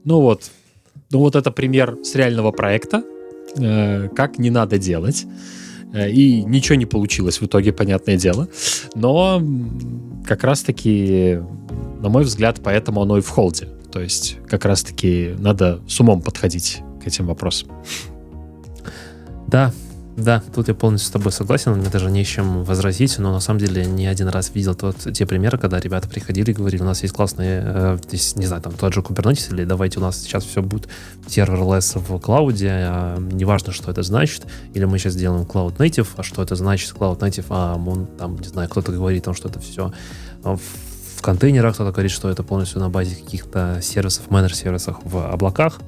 Ну 0.05 0.21
вот, 0.21 0.51
ну 1.11 1.19
вот 1.19 1.37
это 1.37 1.51
пример 1.51 1.99
с 2.03 2.15
реального 2.15 2.53
проекта, 2.53 3.03
э, 3.57 4.09
как 4.15 4.39
не 4.39 4.51
надо 4.51 4.79
делать. 4.79 5.27
Э, 5.93 6.11
и 6.11 6.43
ничего 6.45 6.77
не 6.77 6.87
получилось 6.87 7.41
в 7.41 7.47
итоге, 7.47 7.73
понятное 7.73 8.17
дело. 8.17 8.49
Но 8.95 9.43
как 10.27 10.45
раз-таки, 10.45 11.39
на 12.01 12.09
мой 12.09 12.25
взгляд, 12.25 12.61
поэтому 12.63 13.03
оно 13.03 13.19
и 13.19 13.21
в 13.21 13.29
холде. 13.29 13.69
То 13.93 14.01
есть 14.01 14.37
как 14.47 14.65
раз-таки 14.65 15.35
надо 15.39 15.81
с 15.89 15.99
умом 16.01 16.21
подходить 16.21 16.79
к 17.03 17.07
этим 17.07 17.27
вопросам. 17.27 17.71
Да, 19.47 19.73
Да, 20.19 20.43
тут 20.53 20.67
я 20.67 20.75
полностью 20.75 21.11
с 21.11 21.13
тобой 21.13 21.31
согласен, 21.31 21.75
мне 21.75 21.89
даже 21.91 22.11
не 22.11 22.25
с 22.25 22.27
чем 22.27 22.65
возразить, 22.65 23.21
но 23.21 23.33
на 23.33 23.39
самом 23.39 23.61
деле 23.61 23.87
не 23.87 24.09
один 24.09 24.27
раз 24.27 24.51
видел 24.53 24.75
тот, 24.75 24.97
те 24.97 25.27
примеры, 25.27 25.59
когда 25.59 25.79
ребята 25.79 26.09
приходили 26.09 26.51
и 26.51 26.55
говорили, 26.55 26.83
у 26.83 26.87
нас 26.87 27.03
есть 27.03 27.15
классные, 27.15 27.63
э, 27.65 27.99
здесь, 28.09 28.35
не 28.35 28.47
знаю, 28.47 28.61
там 28.61 28.73
тот 28.73 28.93
же 28.93 29.01
Kubernetes, 29.01 29.55
или 29.55 29.65
давайте 29.65 30.01
у 30.01 30.03
нас 30.03 30.21
сейчас 30.21 30.43
все 30.43 30.61
будет 30.61 30.89
серверлесс 31.29 31.95
в 31.95 32.19
клауде, 32.19 32.69
а, 32.69 33.19
неважно, 33.21 33.73
что 33.73 33.93
это 33.93 34.03
значит, 34.03 34.45
или 34.75 34.85
мы 34.87 34.99
сейчас 34.99 35.15
делаем 35.15 35.45
Cloud 35.45 35.77
Native, 35.77 36.09
а 36.17 36.25
что 36.25 36.43
это 36.43 36.57
значит 36.57 36.93
Cloud 36.97 37.21
Native, 37.21 37.47
а 37.51 37.77
он 37.77 38.07
там, 38.19 38.41
не 38.41 38.49
знаю, 38.49 38.69
кто-то 38.69 38.91
говорит, 38.91 39.23
там, 39.23 39.35
что 39.35 39.49
это 39.49 39.61
все 39.61 39.93
в, 40.43 40.59
в 41.19 41.23
контейнерах, 41.23 41.75
кто-то 41.75 41.93
говорит, 41.93 42.11
что 42.11 42.29
это 42.29 42.43
полностью 42.43 42.81
на 42.81 42.91
базе 42.91 43.15
каких-то 43.15 43.79
сервисов, 43.81 44.33
менедж-сервисах 44.33 44.99
в 45.05 45.31
облаках, 45.31 45.79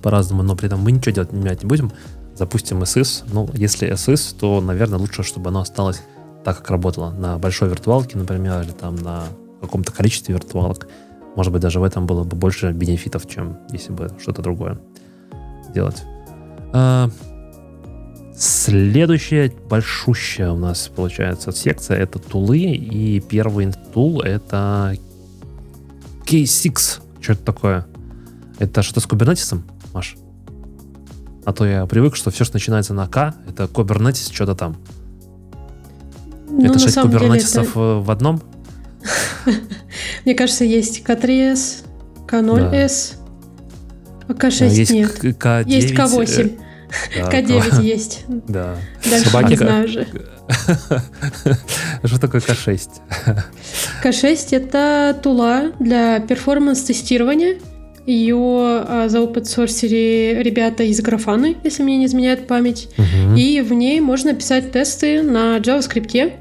по-разному, 0.00 0.42
но 0.42 0.56
при 0.56 0.68
этом 0.68 0.80
мы 0.80 0.92
ничего 0.92 1.12
делать 1.12 1.32
менять 1.32 1.62
не 1.62 1.68
будем, 1.68 1.92
запустим 2.38 2.82
SIS. 2.82 3.24
Ну, 3.32 3.48
если 3.52 3.92
SIS, 3.92 4.36
то, 4.38 4.60
наверное, 4.60 4.98
лучше, 4.98 5.22
чтобы 5.22 5.50
оно 5.50 5.60
осталось 5.60 6.02
так, 6.44 6.58
как 6.58 6.70
работало 6.70 7.10
на 7.10 7.36
большой 7.38 7.68
виртуалке, 7.68 8.16
например, 8.16 8.62
или 8.62 8.70
там 8.70 8.94
на 8.96 9.24
каком-то 9.60 9.92
количестве 9.92 10.34
виртуалок. 10.34 10.88
Может 11.36 11.52
быть, 11.52 11.62
даже 11.62 11.80
в 11.80 11.82
этом 11.82 12.06
было 12.06 12.24
бы 12.24 12.36
больше 12.36 12.72
бенефитов, 12.72 13.28
чем 13.28 13.58
если 13.70 13.92
бы 13.92 14.10
что-то 14.20 14.40
другое 14.40 14.78
делать. 15.74 16.02
А, 16.72 17.10
следующая 18.36 19.52
большущая 19.68 20.52
у 20.52 20.56
нас 20.56 20.88
получается 20.94 21.52
секция 21.52 21.98
это 21.98 22.18
тулы. 22.18 22.58
И 22.58 23.20
первый 23.20 23.72
тул 23.92 24.22
это 24.22 24.96
K6. 26.24 27.00
Что 27.20 27.32
это 27.32 27.44
такое? 27.44 27.86
Это 28.58 28.82
что-то 28.82 29.00
с 29.00 29.06
кубернетисом, 29.06 29.64
Маш? 29.92 30.16
А 31.48 31.54
то 31.54 31.64
я 31.64 31.86
привык, 31.86 32.14
что 32.14 32.30
все, 32.30 32.44
что 32.44 32.56
начинается 32.56 32.92
на 32.92 33.08
К, 33.08 33.34
это 33.48 33.64
Kubernetes 33.64 34.30
что-то 34.30 34.54
там. 34.54 34.76
Ну, 36.46 36.66
это 36.66 36.78
шесть 36.78 37.00
кубернетисов 37.00 37.70
это... 37.70 37.78
в 37.78 38.10
одном? 38.10 38.42
Мне 40.26 40.34
кажется, 40.34 40.66
есть 40.66 41.00
К3С, 41.06 41.86
К0С, 42.26 43.14
а 44.28 44.32
К6 44.32 44.68
есть 44.68 44.90
нет. 44.92 45.24
К9, 45.24 45.70
есть 45.70 45.94
К8. 45.94 46.58
К9 47.16 47.82
есть. 47.82 48.24
Да. 48.28 48.76
Дальше 49.08 49.44
не 49.48 49.56
знаю 49.56 49.88
же. 49.88 50.06
Что 52.04 52.20
такое 52.20 52.42
К6? 52.42 52.90
К6 54.04 54.48
это 54.50 55.18
тула 55.22 55.72
для 55.80 56.20
перформанс-тестирования 56.20 57.58
ее 58.08 58.36
а, 58.38 59.06
заопытсорсили 59.08 60.40
ребята 60.42 60.82
из 60.82 61.00
Графаны, 61.02 61.56
если 61.62 61.82
мне 61.82 61.98
не 61.98 62.06
изменяет 62.06 62.46
память. 62.46 62.88
Угу. 62.96 63.36
И 63.36 63.60
в 63.60 63.74
ней 63.74 64.00
можно 64.00 64.34
писать 64.34 64.72
тесты 64.72 65.22
на 65.22 65.58
JavaScript 65.58 66.32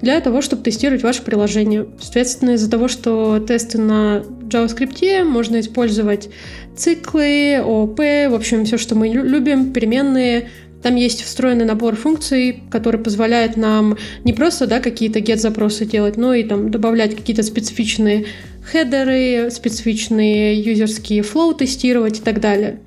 для 0.00 0.20
того, 0.20 0.40
чтобы 0.40 0.62
тестировать 0.62 1.02
ваше 1.02 1.22
приложение. 1.22 1.86
Соответственно, 2.00 2.50
из-за 2.50 2.70
того, 2.70 2.86
что 2.86 3.40
тесты 3.40 3.78
на 3.78 4.22
JavaScript 4.48 5.24
можно 5.24 5.58
использовать 5.58 6.30
циклы, 6.76 7.56
ООП, 7.56 7.98
в 7.98 8.34
общем, 8.34 8.64
все, 8.64 8.78
что 8.78 8.94
мы 8.94 9.08
любим, 9.08 9.72
переменные, 9.72 10.48
там 10.82 10.96
есть 10.96 11.22
встроенный 11.22 11.64
набор 11.64 11.96
функций, 11.96 12.62
который 12.70 13.00
позволяет 13.00 13.56
нам 13.56 13.98
не 14.24 14.32
просто 14.32 14.66
да, 14.66 14.80
какие-то 14.80 15.18
get-запросы 15.18 15.84
делать, 15.84 16.16
но 16.16 16.32
и 16.32 16.42
там 16.42 16.70
добавлять 16.70 17.14
какие-то 17.14 17.42
специфичные 17.42 18.26
хедеры, 18.70 19.50
специфичные 19.50 20.60
юзерские 20.60 21.22
флоу 21.22 21.54
тестировать 21.54 22.18
и 22.18 22.22
так 22.22 22.40
далее. 22.40 22.78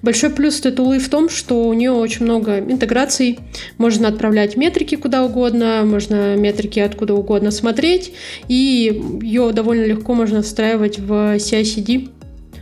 Большой 0.00 0.30
плюс 0.30 0.60
этой 0.60 0.70
тулы 0.70 1.00
в 1.00 1.08
том, 1.08 1.28
что 1.28 1.64
у 1.64 1.72
нее 1.72 1.90
очень 1.90 2.24
много 2.24 2.60
интеграций. 2.60 3.40
Можно 3.78 4.06
отправлять 4.06 4.56
метрики 4.56 4.94
куда 4.94 5.24
угодно, 5.24 5.82
можно 5.84 6.36
метрики 6.36 6.78
откуда 6.78 7.14
угодно 7.14 7.50
смотреть, 7.50 8.12
и 8.46 9.18
ее 9.20 9.52
довольно 9.52 9.84
легко 9.84 10.14
можно 10.14 10.42
встраивать 10.42 11.00
в 11.00 11.36
CI-CD. 11.36 12.10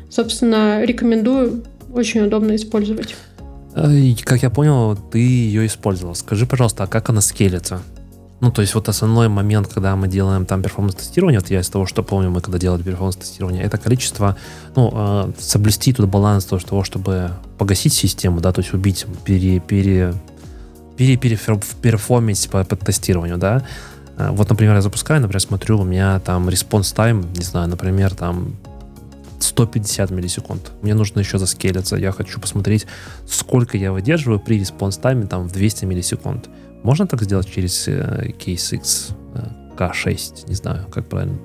Собственно, 0.08 0.82
рекомендую, 0.82 1.64
очень 1.92 2.22
удобно 2.22 2.56
использовать. 2.56 3.14
Как 4.24 4.42
я 4.42 4.50
понял, 4.50 4.96
ты 4.96 5.18
ее 5.18 5.66
использовал. 5.66 6.14
Скажи, 6.14 6.46
пожалуйста, 6.46 6.84
а 6.84 6.86
как 6.86 7.10
она 7.10 7.20
скелится? 7.20 7.82
Ну, 8.41 8.51
то 8.51 8.62
есть 8.62 8.74
вот 8.74 8.88
основной 8.88 9.28
момент, 9.28 9.68
когда 9.68 9.95
мы 9.97 10.09
делаем 10.09 10.47
там 10.47 10.62
перформанс-тестирование, 10.62 11.41
вот 11.41 11.51
я 11.51 11.61
из 11.61 11.68
того, 11.68 11.84
что 11.86 12.03
помню, 12.03 12.30
мы 12.30 12.41
когда 12.41 12.59
делали 12.59 12.82
перформанс-тестирование, 12.82 13.62
это 13.62 13.76
количество, 13.76 14.36
ну, 14.76 14.91
э, 14.93 15.32
соблюсти 15.38 15.93
тут 15.93 16.09
баланс 16.09 16.47
того, 16.47 16.82
чтобы 16.82 17.32
погасить 17.59 17.93
систему, 17.93 18.41
да, 18.41 18.53
то 18.53 18.62
есть 18.62 18.72
убить, 18.72 19.07
пере, 19.24 19.61
пере, 19.61 20.14
пере, 20.97 21.16
пере, 21.18 21.38
перформить 21.82 22.49
по, 22.51 22.64
по 22.64 22.76
тестированию, 22.76 23.36
да. 23.36 23.62
Э, 24.16 24.30
вот, 24.30 24.49
например, 24.49 24.74
я 24.74 24.82
запускаю, 24.82 25.20
например, 25.20 25.43
смотрю, 25.43 25.78
у 25.78 25.84
меня 25.84 26.18
там 26.20 26.49
response 26.49 26.95
time, 26.95 27.26
не 27.36 27.45
знаю, 27.45 27.68
например, 27.68 28.14
там 28.14 28.57
150 29.38 30.11
миллисекунд. 30.11 30.72
Мне 30.82 30.95
нужно 30.95 31.20
еще 31.20 31.38
заскелиться. 31.38 31.97
Я 31.97 32.12
хочу 32.12 32.41
посмотреть, 32.41 32.86
сколько 33.26 33.76
я 33.76 33.93
выдерживаю 33.93 34.38
при 34.38 34.61
response 34.61 35.01
тайме 35.01 35.26
там 35.26 35.49
в 35.49 35.53
200 35.53 35.84
миллисекунд. 35.86 36.49
Можно 36.82 37.06
так 37.06 37.22
сделать 37.22 37.48
через 37.48 37.88
э, 37.88 38.30
Case 38.38 38.76
X 38.76 39.10
э, 39.34 39.76
K6? 39.76 40.48
Не 40.48 40.54
знаю, 40.54 40.86
как 40.90 41.08
правильно 41.08 41.38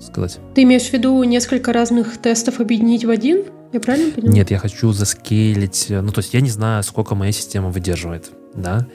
сказать. 0.00 0.38
Ты 0.54 0.62
имеешь 0.64 0.88
в 0.88 0.92
виду 0.92 1.22
несколько 1.24 1.72
разных 1.72 2.18
тестов 2.18 2.60
объединить 2.60 3.04
в 3.04 3.10
один? 3.10 3.44
Я 3.72 3.80
правильно 3.80 4.12
понял? 4.12 4.32
Нет, 4.32 4.50
я 4.50 4.58
хочу 4.58 4.92
заскейлить. 4.92 5.86
Э, 5.90 6.00
ну, 6.00 6.12
то 6.12 6.20
есть 6.20 6.34
я 6.34 6.40
не 6.40 6.50
знаю, 6.50 6.82
сколько 6.82 7.14
моя 7.14 7.32
система 7.32 7.70
выдерживает, 7.70 8.30
да? 8.54 8.86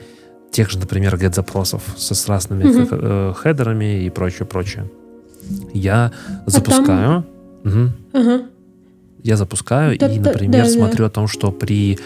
Тех 0.50 0.70
же, 0.70 0.78
например, 0.78 1.16
GET-запросов 1.16 1.82
со, 1.96 2.14
с 2.14 2.28
разными 2.28 2.64
угу. 2.64 2.88
э, 2.90 3.32
хедерами 3.36 4.04
и 4.04 4.10
прочее, 4.10 4.46
прочее. 4.46 4.90
Я 5.72 6.12
а 6.46 6.50
запускаю. 6.50 7.24
Там... 7.62 7.72
Угу. 7.72 7.92
Ага. 8.12 8.42
Я 9.22 9.36
запускаю 9.36 9.98
да, 9.98 10.08
и, 10.08 10.18
например, 10.18 10.64
да, 10.64 10.70
смотрю 10.70 10.98
да. 10.98 11.06
о 11.06 11.10
том, 11.10 11.26
что 11.26 11.50
при 11.50 11.98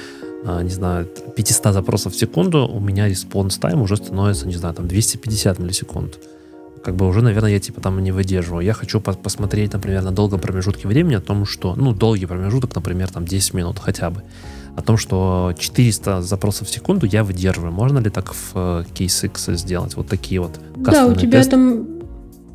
не 0.45 0.71
знаю, 0.71 1.07
500 1.37 1.75
запросов 1.75 2.15
в 2.15 2.19
секунду, 2.19 2.67
у 2.67 2.81
меня 2.81 3.09
response 3.09 3.59
time 3.59 3.83
уже 3.83 3.97
становится, 3.97 4.47
не 4.47 4.55
знаю, 4.55 4.75
там 4.75 4.89
250 4.89 5.59
миллисекунд. 5.59 6.19
Как 6.83 6.97
бы 6.97 7.07
уже, 7.07 7.21
наверное, 7.21 7.51
я 7.51 7.61
типа 7.61 7.81
там 7.83 8.03
не 8.03 8.11
выдерживаю. 8.11 8.65
Я 8.65 8.73
хочу 8.73 9.01
по 9.01 9.13
посмотреть, 9.13 9.75
например, 9.75 10.03
на 10.03 10.13
долгом 10.13 10.41
промежутке 10.41 10.89
времени 10.89 11.15
о 11.15 11.21
том, 11.21 11.45
что, 11.45 11.75
ну, 11.75 11.93
долгий 11.93 12.25
промежуток, 12.27 12.75
например, 12.75 13.11
там 13.11 13.27
10 13.27 13.53
минут 13.55 13.79
хотя 13.79 14.09
бы, 14.09 14.23
о 14.77 14.83
том, 14.83 14.97
что 14.97 15.53
400 15.59 16.23
запросов 16.23 16.69
в 16.69 16.73
секунду 16.73 17.05
я 17.05 17.23
выдерживаю. 17.23 17.71
Можно 17.73 17.99
ли 17.99 18.09
так 18.09 18.33
в 18.33 18.53
э, 18.55 18.85
Case 18.95 19.27
X 19.27 19.49
сделать? 19.61 19.95
Вот 19.95 20.09
такие 20.09 20.41
вот 20.41 20.59
Да, 20.77 21.07
у 21.07 21.15
тебя 21.15 21.39
тесты? 21.41 21.51
там 21.51 21.87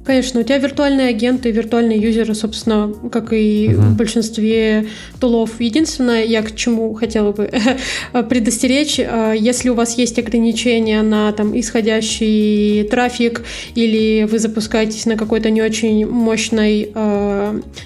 Конечно, 0.05 0.39
у 0.39 0.43
тебя 0.43 0.59
виртуальные 0.59 1.07
агенты, 1.07 1.49
виртуальные 1.49 1.97
юзеры, 1.97 2.35
собственно, 2.35 2.93
как 3.11 3.33
и 3.33 3.69
uh-huh. 3.69 3.75
в 3.75 3.97
большинстве 3.97 4.87
тулов. 5.19 5.59
Единственное, 5.59 6.23
я 6.23 6.43
к 6.43 6.55
чему 6.55 6.93
хотела 6.93 7.31
бы 7.31 7.49
предостеречь, 8.29 8.99
а, 8.99 9.33
если 9.33 9.69
у 9.69 9.73
вас 9.73 9.97
есть 9.97 10.19
ограничения 10.19 11.01
на 11.01 11.31
там 11.31 11.59
исходящий 11.59 12.83
трафик 12.83 13.43
или 13.73 14.27
вы 14.29 14.37
запускаетесь 14.37 15.07
на 15.07 15.17
какой-то 15.17 15.49
не 15.49 15.63
очень 15.63 16.05
мощной, 16.05 16.91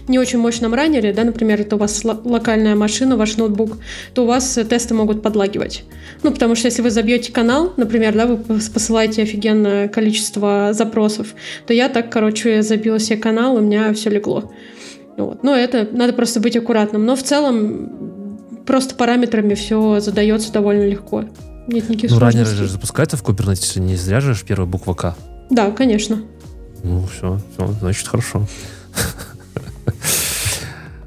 не 0.07 0.20
очень 0.20 0.39
мощном 0.39 0.74
раннере, 0.74 1.14
да, 1.14 1.24
например, 1.24 1.62
это 1.62 1.76
у 1.76 1.80
вас 1.80 2.03
локальная 2.03 2.76
машина, 2.76 3.18
ваш 3.18 3.38
ноутбук, 3.38 3.78
то 4.14 4.24
у 4.24 4.26
вас 4.26 4.60
тесты 4.70 4.93
могут 4.93 5.22
подлагивать. 5.22 5.84
Ну, 6.24 6.32
потому 6.32 6.55
что 6.55 6.68
если 6.68 6.82
вы 6.82 6.91
забьете 6.91 7.32
канал, 7.32 7.74
например, 7.78 8.14
да, 8.14 8.26
вы 8.28 8.38
посылаете 8.38 9.24
офигенное 9.24 9.88
количество 9.88 10.72
запросов, 10.74 11.28
то 11.68 11.74
я 11.74 11.89
так 11.89 12.12
короче, 12.12 12.62
забила 12.62 12.99
себе 12.99 13.18
канал, 13.18 13.55
у 13.55 13.62
меня 13.62 13.93
все 13.93 14.10
легло. 14.10 14.51
Вот. 15.18 15.43
Но 15.43 15.55
это 15.55 15.88
надо 15.91 16.14
просто 16.14 16.39
быть 16.39 16.55
аккуратным. 16.55 17.05
Но 17.05 17.16
в 17.16 17.24
целом 17.24 18.39
просто 18.66 18.95
параметрами 18.95 19.53
все 19.53 19.99
задается 19.99 20.51
довольно 20.51 20.88
легко. 20.88 21.26
Нет 21.68 21.89
никаких 21.89 22.12
Ну, 22.12 22.20
ранее 22.20 22.45
же 22.45 22.68
запускается 22.68 23.18
в 23.18 23.24
Kubernetes, 23.24 23.80
не 23.80 23.95
зря 23.95 24.22
же 24.22 24.36
первая 24.45 24.68
буква 24.68 24.93
К. 24.93 25.16
Да, 25.49 25.72
конечно. 25.72 26.22
Ну, 26.84 27.05
все, 27.07 27.39
все, 27.53 27.68
значит, 27.80 28.07
хорошо. 28.07 28.47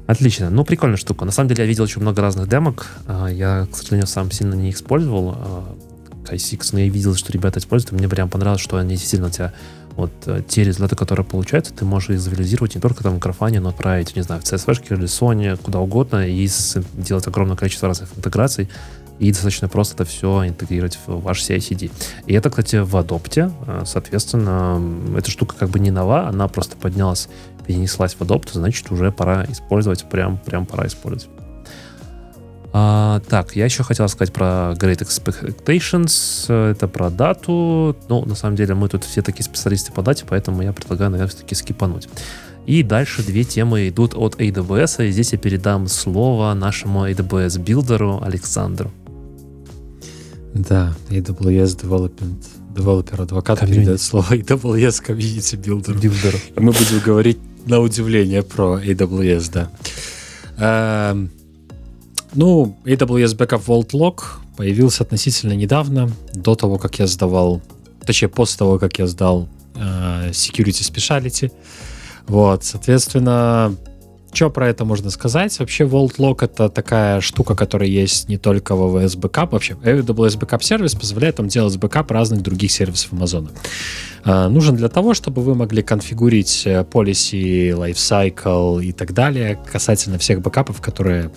Отлично. 0.05 0.49
Ну, 0.49 0.65
прикольная 0.65 0.97
штука. 0.97 1.25
На 1.25 1.31
самом 1.31 1.49
деле, 1.49 1.63
я 1.63 1.67
видел 1.67 1.83
очень 1.83 2.01
много 2.01 2.21
разных 2.21 2.49
демок. 2.49 2.87
А, 3.07 3.27
я, 3.27 3.67
к 3.71 3.75
сожалению, 3.75 4.07
сам 4.07 4.31
сильно 4.31 4.53
не 4.53 4.71
использовал 4.71 5.35
K6, 6.25 6.59
а, 6.59 6.69
но 6.73 6.79
я 6.79 6.89
видел, 6.89 7.15
что 7.15 7.31
ребята 7.31 7.59
используют. 7.59 7.93
Мне 7.93 8.09
прям 8.09 8.29
понравилось, 8.29 8.61
что 8.61 8.77
они 8.77 8.95
действительно 8.95 9.31
тебя 9.31 9.53
вот 9.95 10.11
э, 10.25 10.41
те 10.47 10.63
результаты, 10.63 10.95
которые 10.95 11.25
получаются, 11.25 11.73
ты 11.73 11.85
можешь 11.85 12.09
их 12.09 12.19
завизуализировать 12.19 12.75
не 12.75 12.81
только 12.81 13.03
там 13.03 13.15
в 13.15 13.19
графане, 13.19 13.59
но 13.59 13.69
отправить, 13.69 14.15
не 14.15 14.23
знаю, 14.23 14.41
в 14.41 14.43
CSV 14.43 14.81
или 14.89 15.03
Sony, 15.03 15.57
куда 15.57 15.79
угодно, 15.79 16.27
и 16.27 16.49
делать 16.95 17.27
огромное 17.27 17.55
количество 17.55 17.87
разных 17.87 18.09
интеграций, 18.17 18.69
и 19.19 19.31
достаточно 19.31 19.69
просто 19.69 19.95
это 19.95 20.05
все 20.05 20.47
интегрировать 20.47 20.97
в 21.05 21.21
ваш 21.21 21.41
CI-CD. 21.41 21.91
И 22.25 22.33
это, 22.33 22.49
кстати, 22.49 22.77
в 22.77 22.95
Adopt, 22.95 23.53
э, 23.67 23.83
соответственно, 23.85 24.81
эта 25.17 25.29
штука 25.29 25.55
как 25.57 25.69
бы 25.69 25.79
не 25.79 25.91
нова, 25.91 26.27
она 26.27 26.47
просто 26.47 26.75
поднялась, 26.75 27.29
перенеслась 27.65 28.13
в 28.13 28.21
Adopt, 28.21 28.49
значит, 28.53 28.91
уже 28.91 29.11
пора 29.11 29.45
использовать, 29.45 30.03
прям, 30.09 30.37
прям 30.37 30.65
пора 30.65 30.87
использовать. 30.87 31.29
А, 32.75 33.21
так, 33.29 33.55
я 33.55 33.65
еще 33.65 33.83
хотел 33.83 34.09
сказать 34.09 34.33
про 34.33 34.73
Great 34.79 34.99
Expectations. 34.99 36.71
Это 36.71 36.87
про 36.87 37.11
дату. 37.11 37.95
Ну, 38.09 38.25
на 38.25 38.33
самом 38.33 38.55
деле, 38.55 38.73
мы 38.73 38.89
тут 38.89 39.03
все 39.03 39.21
такие 39.21 39.43
специалисты 39.43 39.91
по 39.91 40.01
дате, 40.01 40.25
поэтому 40.27 40.63
я 40.63 40.73
предлагаю, 40.73 41.11
наверное, 41.11 41.29
все-таки 41.29 41.53
скипануть. 41.53 42.09
И 42.65 42.81
дальше 42.81 43.21
две 43.23 43.43
темы 43.43 43.89
идут 43.89 44.15
от 44.15 44.39
AWS, 44.39 45.07
и 45.07 45.11
здесь 45.11 45.33
я 45.33 45.37
передам 45.37 45.87
слово 45.87 46.53
нашему 46.55 47.07
AWS-билдеру 47.07 48.23
Александру. 48.23 48.91
Да, 50.55 50.95
AWS 51.09 51.79
Development 51.81 52.43
Developer 52.73 53.21
Advocate 53.21 53.59
передает 53.59 54.01
слово 54.01 54.33
AWS 54.33 55.05
Community 55.05 55.61
Builder. 55.61 55.99
Builder. 55.99 56.35
Мы 56.55 56.71
будем 56.71 56.99
говорить 57.05 57.37
на 57.65 57.79
удивление 57.79 58.43
про 58.43 58.79
AWS, 58.79 59.51
да. 59.51 59.69
Эм, 60.57 61.31
ну, 62.33 62.77
AWS 62.85 63.37
Backup 63.37 63.65
Vault 63.65 63.91
Lock 63.91 64.21
появился 64.57 65.03
относительно 65.03 65.53
недавно, 65.53 66.11
до 66.33 66.55
того, 66.55 66.77
как 66.77 66.99
я 66.99 67.07
сдавал, 67.07 67.61
точнее, 68.05 68.29
после 68.29 68.57
того, 68.57 68.79
как 68.79 68.99
я 68.99 69.07
сдал 69.07 69.47
э, 69.75 70.29
Security 70.29 70.81
Specialty. 70.81 71.51
Вот, 72.27 72.63
соответственно, 72.63 73.75
что 74.33 74.49
про 74.49 74.67
это 74.67 74.85
можно 74.85 75.09
сказать? 75.09 75.57
Вообще 75.59 75.83
Vault 75.83 76.17
Lock 76.17 76.37
это 76.41 76.69
такая 76.69 77.21
штука, 77.21 77.55
которая 77.55 77.89
есть 77.89 78.29
не 78.29 78.37
только 78.37 78.75
в 78.75 78.97
AWS 78.97 79.19
Backup. 79.19 79.49
Вообще 79.51 79.73
AWS 79.73 80.39
Backup 80.39 80.61
сервис 80.61 80.95
позволяет 80.95 81.37
вам 81.37 81.47
делать 81.47 81.77
бэкап 81.77 82.11
разных 82.11 82.41
других 82.41 82.71
сервисов 82.71 83.13
Amazon. 83.13 83.49
Uh, 84.25 84.47
нужен 84.47 84.75
для 84.75 84.87
того, 84.87 85.13
чтобы 85.13 85.41
вы 85.41 85.53
могли 85.53 85.81
конфигурить 85.81 86.63
э, 86.65 86.85
policy, 86.89 87.71
lifecycle 87.71 88.83
и 88.83 88.93
так 88.93 89.13
далее 89.13 89.59
касательно 89.69 90.17
всех 90.17 90.41
бэкапов, 90.41 90.79
которые 90.79 91.29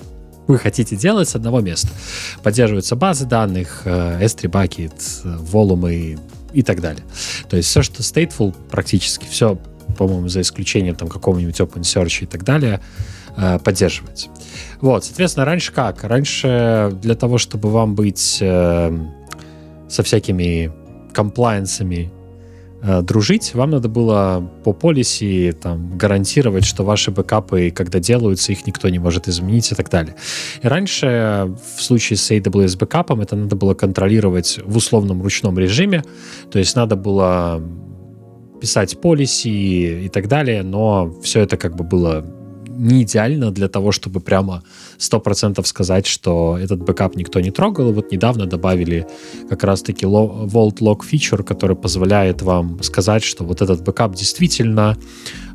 вы 0.47 0.59
хотите 0.59 0.95
делать 0.95 1.29
с 1.29 1.35
одного 1.35 1.61
места. 1.61 1.89
Поддерживаются 2.43 2.95
базы 2.95 3.27
данных, 3.27 3.83
э, 3.85 4.25
S3 4.25 4.51
Bucket, 4.51 4.93
волумы 5.25 6.19
и 6.53 6.63
так 6.63 6.81
далее. 6.81 7.05
То 7.49 7.57
есть 7.57 7.69
все, 7.69 7.83
что 7.83 8.03
stateful, 8.03 8.55
практически 8.71 9.27
все 9.29 9.59
по-моему, 9.97 10.29
за 10.29 10.41
исключением 10.41 10.95
там 10.95 11.09
какого-нибудь 11.09 11.59
OpenSearch 11.61 12.23
и 12.23 12.27
так 12.27 12.45
далее, 12.45 12.81
э, 13.37 13.59
поддерживается. 13.59 14.29
Вот, 14.81 15.05
соответственно, 15.05 15.47
раньше 15.47 15.73
как? 15.73 16.05
Раньше 16.05 16.97
для 17.03 17.15
того, 17.15 17.39
чтобы 17.39 17.71
вам 17.71 17.95
быть 17.95 18.39
э, 18.41 18.99
со 19.89 20.03
всякими 20.03 20.73
комплайенсами 21.13 22.13
э, 22.83 23.03
дружить, 23.03 23.55
вам 23.55 23.71
надо 23.71 23.89
было 23.89 24.51
по 24.65 24.73
полиси 24.73 25.57
там, 25.61 25.97
гарантировать, 25.97 26.65
что 26.65 26.85
ваши 26.85 27.11
бэкапы, 27.11 27.71
когда 27.71 27.99
делаются, 28.01 28.53
их 28.53 28.67
никто 28.67 28.89
не 28.89 28.99
может 28.99 29.29
изменить 29.29 29.73
и 29.73 29.75
так 29.75 29.89
далее. 29.89 30.15
И 30.63 30.69
раньше 30.69 31.55
в 31.77 31.83
случае 31.83 32.19
с 32.19 32.31
AWS 32.31 32.79
бэкапом 32.79 33.21
это 33.21 33.37
надо 33.37 33.57
было 33.57 33.75
контролировать 33.75 34.61
в 34.65 34.77
условном 34.77 35.23
ручном 35.23 35.59
режиме, 35.59 36.05
то 36.51 36.59
есть 36.59 36.77
надо 36.77 36.97
было 36.97 37.63
писать 38.61 39.01
полиси 39.01 40.05
и 40.05 40.09
так 40.09 40.29
далее, 40.29 40.63
но 40.63 41.13
все 41.23 41.41
это 41.41 41.57
как 41.57 41.77
бы 41.77 41.85
было 41.85 42.25
не 42.77 43.03
идеально 43.03 43.51
для 43.51 43.69
того, 43.69 43.93
чтобы 43.93 44.21
прямо 44.21 44.63
100% 44.99 45.65
сказать, 45.65 46.07
что 46.07 46.59
этот 46.59 46.83
бэкап 46.83 47.17
никто 47.17 47.41
не 47.41 47.51
трогал. 47.51 47.93
Вот 47.93 48.13
недавно 48.13 48.47
добавили 48.47 49.07
как 49.49 49.65
раз-таки 49.65 50.07
Vault 50.07 50.79
Lock 50.81 51.01
feature, 51.11 51.43
который 51.43 51.77
позволяет 51.77 52.43
вам 52.43 52.83
сказать, 52.83 53.23
что 53.23 53.45
вот 53.45 53.63
этот 53.63 53.83
бэкап 53.83 54.15
действительно 54.15 54.97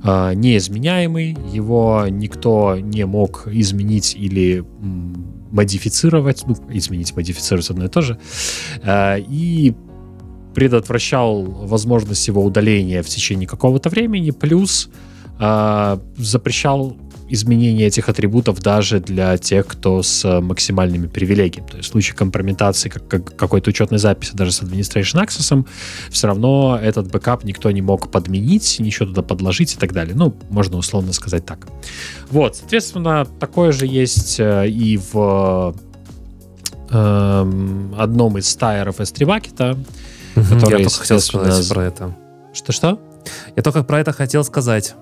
э, 0.03 0.34
неизменяемый, 0.34 1.38
его 1.52 2.06
никто 2.10 2.78
не 2.78 3.06
мог 3.06 3.48
изменить 3.48 4.15
или 4.15 4.64
модифицировать, 5.52 6.44
ну, 6.48 6.56
изменить, 6.69 7.15
модифицировать 7.15 7.69
одно 7.69 7.86
и 7.86 7.90
то 7.90 8.02
же. 8.02 8.18
Э, 8.84 9.19
и 9.19 9.73
предотвращал 10.53 11.44
возможность 11.44 12.28
его 12.28 12.44
удаления 12.44 13.03
в 13.03 13.07
течение 13.07 13.48
какого-то 13.48 13.90
времени, 13.90 14.32
плюс 14.32 14.90
э, 15.40 15.98
запрещал 16.18 16.98
изменение 17.32 17.88
этих 17.88 18.10
атрибутов 18.10 18.60
даже 18.60 18.99
для 18.99 19.38
тех, 19.38 19.65
кто 19.65 20.03
с 20.03 20.41
максимальными 20.41 21.07
привилегиями. 21.07 21.68
То 21.68 21.78
есть 21.78 21.90
в 21.90 21.91
случае 21.94 22.15
компрометации 22.15 22.90
как, 22.90 23.07
как, 23.07 23.36
какой-то 23.38 23.69
учетной 23.69 23.99
записи 23.99 24.34
даже 24.34 24.52
с 24.52 24.61
Administration 24.61 25.26
Access, 25.26 25.65
все 26.10 26.28
равно 26.28 26.78
этот 26.82 27.10
бэкап 27.10 27.45
никто 27.45 27.72
не 27.72 27.82
мог 27.82 28.11
подменить, 28.11 28.78
ничего 28.80 29.06
туда 29.06 29.22
подложить 29.22 29.76
и 29.76 29.78
так 29.78 29.94
далее. 29.94 30.14
Ну, 30.14 30.36
можно 30.49 30.78
условно 30.78 31.14
сказать 31.14 31.45
так. 31.45 31.68
Вот, 32.30 32.57
соответственно, 32.57 33.26
такое 33.40 33.72
же 33.72 33.88
есть 33.88 34.38
э, 34.40 34.68
и 34.68 34.98
в 34.98 35.73
э, 36.90 37.91
одном 37.98 38.38
из 38.38 38.49
стайеров 38.49 38.99
S3 38.99 39.26
Bucket, 39.26 39.78
Угу, 40.36 40.45
который, 40.45 40.80
я 40.80 40.90
только 40.90 40.99
хотел 40.99 41.20
сказать 41.20 41.70
про 41.70 41.84
это. 41.84 42.16
Что-что? 42.53 42.99
Я 43.56 43.64
только 43.64 43.84
про 43.84 43.99
это 43.99 44.12
хотел 44.12 44.44
сказать. 44.44 44.95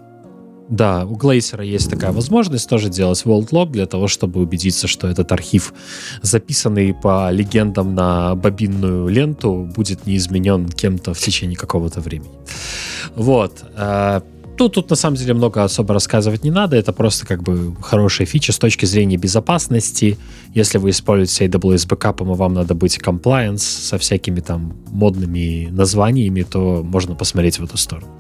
Да, 0.70 1.04
у 1.06 1.16
Глейсера 1.16 1.64
есть 1.64 1.90
такая 1.90 2.12
возможность 2.12 2.70
тоже 2.70 2.90
делать 2.90 3.24
World 3.26 3.50
Log 3.50 3.72
для 3.72 3.88
того, 3.88 4.08
чтобы 4.08 4.40
убедиться, 4.40 4.88
что 4.88 5.08
этот 5.08 5.32
архив, 5.32 5.74
записанный 6.22 6.94
по 6.94 7.32
легендам 7.32 7.96
на 7.96 8.36
бобинную 8.36 9.08
ленту, 9.08 9.68
будет 9.76 10.06
не 10.06 10.16
изменен 10.18 10.68
кем-то 10.70 11.16
в 11.16 11.20
течение 11.20 11.58
какого-то 11.58 12.02
времени. 12.02 12.30
Вот. 13.16 13.64
Тут, 14.60 14.74
тут 14.74 14.90
на 14.90 14.98
самом 14.98 15.16
деле 15.16 15.34
много 15.34 15.64
особо 15.64 15.94
рассказывать 15.94 16.44
не 16.44 16.52
надо, 16.52 16.76
это 16.76 16.92
просто 16.92 17.26
как 17.26 17.42
бы 17.42 17.74
хорошая 17.82 18.28
фича 18.28 18.52
с 18.52 18.58
точки 18.58 18.84
зрения 18.84 19.16
безопасности. 19.16 20.18
Если 20.54 20.78
вы 20.80 20.90
используете 20.90 21.46
AWS 21.46 21.88
бэкапом, 21.88 22.34
и 22.34 22.36
вам 22.36 22.56
надо 22.56 22.76
быть 22.76 22.98
compliance 22.98 23.60
со 23.60 23.98
всякими 23.98 24.42
там 24.42 24.76
модными 24.92 25.70
названиями, 25.72 26.42
то 26.42 26.84
можно 26.84 27.16
посмотреть 27.16 27.60
в 27.60 27.64
эту 27.64 27.78
сторону. 27.78 28.12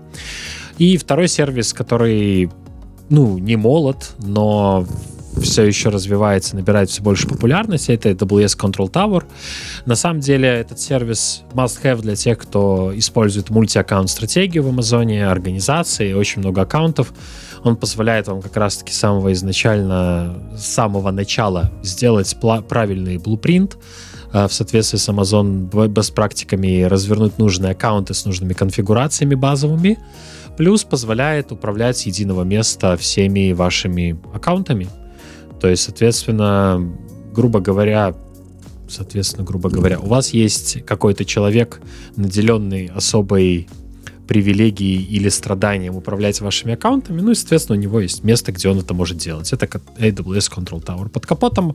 И 0.77 0.95
второй 0.95 1.27
сервис, 1.27 1.73
который, 1.73 2.49
ну, 3.09 3.37
не 3.37 3.57
молод, 3.57 4.15
но 4.19 4.87
все 5.39 5.63
еще 5.63 5.89
развивается, 5.89 6.55
набирает 6.55 6.89
все 6.89 7.01
больше 7.01 7.27
популярности, 7.27 7.91
это 7.91 8.09
AWS 8.09 8.57
Control 8.57 8.91
Tower. 8.91 9.23
На 9.85 9.95
самом 9.95 10.19
деле 10.19 10.47
этот 10.47 10.79
сервис 10.79 11.43
must-have 11.53 12.01
для 12.01 12.15
тех, 12.15 12.37
кто 12.37 12.91
использует 12.95 13.49
мульти-аккаунт 13.49 14.09
стратегию 14.09 14.63
в 14.63 14.69
Амазоне, 14.69 15.27
организации, 15.27 16.13
очень 16.13 16.41
много 16.41 16.61
аккаунтов. 16.61 17.13
Он 17.63 17.75
позволяет 17.75 18.27
вам 18.27 18.41
как 18.41 18.55
раз-таки 18.57 18.93
с 18.93 18.97
самого 18.97 19.33
изначально, 19.33 20.37
с 20.55 20.65
самого 20.65 21.11
начала 21.11 21.71
сделать 21.83 22.35
правильный 22.39 23.17
blueprint, 23.17 23.75
э, 24.33 24.47
в 24.47 24.53
соответствии 24.53 24.97
с 24.97 25.09
Amazon 25.09 25.69
best 25.69 26.13
практиками 26.13 26.83
развернуть 26.83 27.37
нужные 27.37 27.71
аккаунты 27.71 28.13
с 28.13 28.25
нужными 28.25 28.53
конфигурациями 28.53 29.35
базовыми, 29.35 29.97
плюс 30.57 30.83
позволяет 30.83 31.51
управлять 31.51 31.97
с 31.97 32.01
единого 32.03 32.43
места 32.43 32.97
всеми 32.97 33.51
вашими 33.53 34.19
аккаунтами. 34.33 34.87
То 35.59 35.67
есть, 35.67 35.83
соответственно, 35.83 36.81
грубо 37.33 37.59
говоря, 37.59 38.15
соответственно, 38.87 39.43
грубо 39.43 39.69
говоря, 39.69 39.99
у 39.99 40.07
вас 40.07 40.29
есть 40.29 40.85
какой-то 40.85 41.25
человек, 41.25 41.81
наделенный 42.15 42.87
особой 42.87 43.67
привилегией 44.29 45.01
или 45.01 45.27
страданием 45.29 45.95
управлять 45.95 46.39
вашими 46.39 46.75
аккаунтами, 46.75 47.19
ну 47.19 47.31
и, 47.31 47.35
соответственно, 47.35 47.79
у 47.79 47.81
него 47.81 47.99
есть 47.99 48.23
место, 48.23 48.51
где 48.51 48.69
он 48.69 48.77
это 48.77 48.93
может 48.93 49.17
делать. 49.17 49.51
Это 49.51 49.65
AWS 49.65 50.51
Control 50.55 50.85
Tower. 50.85 51.09
Под 51.09 51.25
капотом 51.25 51.73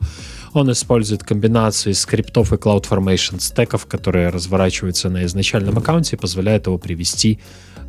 он 0.53 0.71
использует 0.71 1.21
комбинацию 1.21 1.91
из 1.91 1.99
скриптов 1.99 2.53
и 2.53 2.55
CloudFormation 2.55 3.41
стеков, 3.41 3.87
которые 3.87 4.29
разворачиваются 4.29 5.09
на 5.09 5.25
изначальном 5.25 5.77
аккаунте 5.77 6.15
и 6.15 6.19
позволяют 6.19 6.67
его 6.67 6.77
привести 6.77 7.39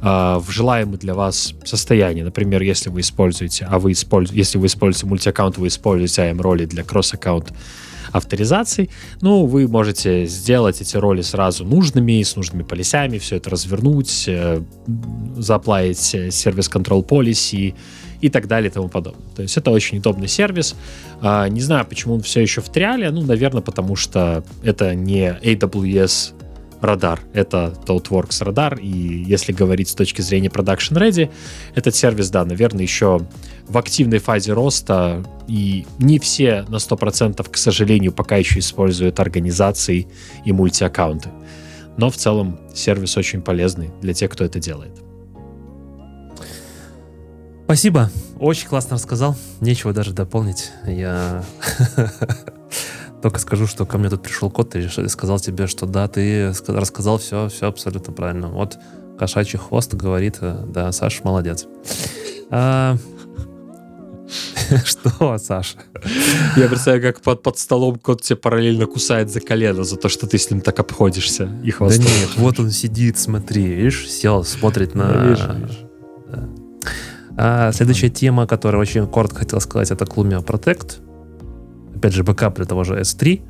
э, 0.03 0.41
в 0.41 0.51
желаемое 0.51 0.99
для 0.99 1.15
вас 1.15 1.55
состояние. 1.65 2.25
Например, 2.25 2.61
если 2.61 2.91
вы 2.91 3.03
используете, 3.03 3.69
а 3.71 3.79
вы 3.79 3.93
используете, 3.93 4.37
если 4.37 4.59
вы 4.59 4.67
используете 4.67 5.07
мультиаккаунт, 5.07 5.59
вы 5.59 5.69
используете 5.69 6.23
IAM-роли 6.23 6.67
для 6.67 6.83
кросс-аккаунт 6.83 7.53
авторизаций, 8.17 8.91
ну, 9.21 9.47
вы 9.47 9.69
можете 9.69 10.27
сделать 10.27 10.81
эти 10.81 10.97
роли 10.97 11.23
сразу 11.23 11.65
нужными, 11.65 12.23
с 12.23 12.37
нужными 12.37 12.63
полисями, 12.63 13.19
все 13.19 13.37
это 13.37 13.51
развернуть, 13.51 14.25
э, 14.29 14.63
заплавить 15.37 16.15
э, 16.15 16.31
сервис 16.31 16.71
control 16.71 17.07
policy 17.07 17.75
и 18.21 18.29
так 18.29 18.47
далее 18.47 18.71
и 18.71 18.73
тому 18.73 18.89
подобное. 18.89 19.27
То 19.35 19.43
есть 19.43 19.57
это 19.57 19.71
очень 19.71 19.99
удобный 19.99 20.29
сервис. 20.29 20.75
А, 21.21 21.49
не 21.49 21.61
знаю, 21.61 21.87
почему 21.87 22.15
он 22.15 22.23
все 22.23 22.41
еще 22.41 22.61
в 22.61 22.69
триале, 22.69 23.11
ну, 23.11 23.23
наверное, 23.23 23.63
потому 23.63 23.97
что 23.97 24.45
это 24.63 24.95
не 24.95 25.39
AWS 25.43 26.33
радар. 26.81 27.21
Это 27.33 27.75
ThoughtWorks 27.87 28.45
радар, 28.45 28.79
и 28.79 28.89
если 28.89 29.53
говорить 29.53 29.89
с 29.89 29.95
точки 29.95 30.21
зрения 30.21 30.49
Production 30.49 30.99
Ready, 30.99 31.31
этот 31.75 31.95
сервис, 31.95 32.31
да, 32.31 32.45
наверное, 32.45 32.83
еще 32.83 33.21
в 33.69 33.79
активной 33.79 34.19
фазе 34.19 34.53
роста, 34.53 35.25
и 35.49 35.87
не 35.99 36.19
все 36.19 36.65
на 36.69 36.77
100%, 36.77 37.51
к 37.51 37.57
сожалению, 37.57 38.13
пока 38.13 38.37
еще 38.37 38.59
используют 38.61 39.21
организации 39.21 40.09
и 40.45 40.53
мультиаккаунты. 40.53 41.31
Но 41.97 42.11
в 42.11 42.17
целом 42.17 42.61
сервис 42.75 43.17
очень 43.17 43.41
полезный 43.41 43.91
для 44.03 44.13
тех, 44.13 44.31
кто 44.31 44.45
это 44.45 44.59
делает. 44.59 44.93
Спасибо. 47.65 48.11
Очень 48.39 48.69
классно 48.69 48.95
рассказал. 48.95 49.35
Нечего 49.61 49.93
даже 49.93 50.13
дополнить. 50.13 50.71
Я 50.87 51.43
Только 53.23 53.39
скажу, 53.39 53.67
что 53.67 53.87
ко 53.87 53.99
мне 53.99 54.11
тут 54.11 54.23
пришел 54.23 54.51
кот 54.51 54.75
и 54.77 54.89
сказал 55.09 55.41
тебе, 55.41 55.67
что 55.67 55.87
да, 55.87 56.07
ты 56.09 56.53
рассказал 56.69 57.19
все, 57.19 57.49
все 57.49 57.69
абсолютно 57.69 58.13
правильно. 58.13 58.49
Вот 58.49 58.79
кошачий 59.19 59.59
хвост 59.59 59.95
говорит, 59.95 60.39
э, 60.41 60.65
да, 60.69 60.93
Саша 60.93 61.23
молодец. 61.25 61.67
А... 62.51 62.97
Что, 64.85 65.39
Саша? 65.39 65.79
Я 66.57 66.69
представляю, 66.69 67.15
как 67.15 67.23
под, 67.23 67.43
под 67.43 67.59
столом 67.59 67.99
кот 67.99 68.23
тебе 68.23 68.37
параллельно 68.37 68.87
кусает 68.87 69.31
за 69.31 69.41
колено 69.41 69.85
за 69.85 69.97
то, 69.97 70.09
что 70.09 70.27
ты 70.27 70.39
с 70.39 70.51
ним 70.51 70.61
так 70.61 70.79
обходишься 70.79 71.49
и 71.65 71.71
хвостом. 71.71 72.05
Да 72.05 72.11
нет, 72.11 72.31
вот 72.37 72.59
он 72.59 72.71
сидит, 72.71 73.19
смотри, 73.19 73.65
видишь, 73.65 74.11
сел, 74.11 74.45
смотрит 74.45 74.95
на... 74.95 75.29
Вижу, 75.29 75.53
вижу. 75.55 75.87
А, 77.39 77.71
следующая 77.73 78.09
тема, 78.09 78.47
которую 78.47 78.81
очень 78.81 79.07
коротко 79.07 79.41
хотел 79.41 79.61
сказать, 79.61 79.91
это 79.91 80.05
Clumia 80.05 80.45
Protect. 80.45 81.06
Опять 81.97 82.13
же, 82.13 82.23
бэкап 82.23 82.57
для 82.57 82.65
того 82.65 82.85
же 82.85 83.01
S3. 83.01 83.43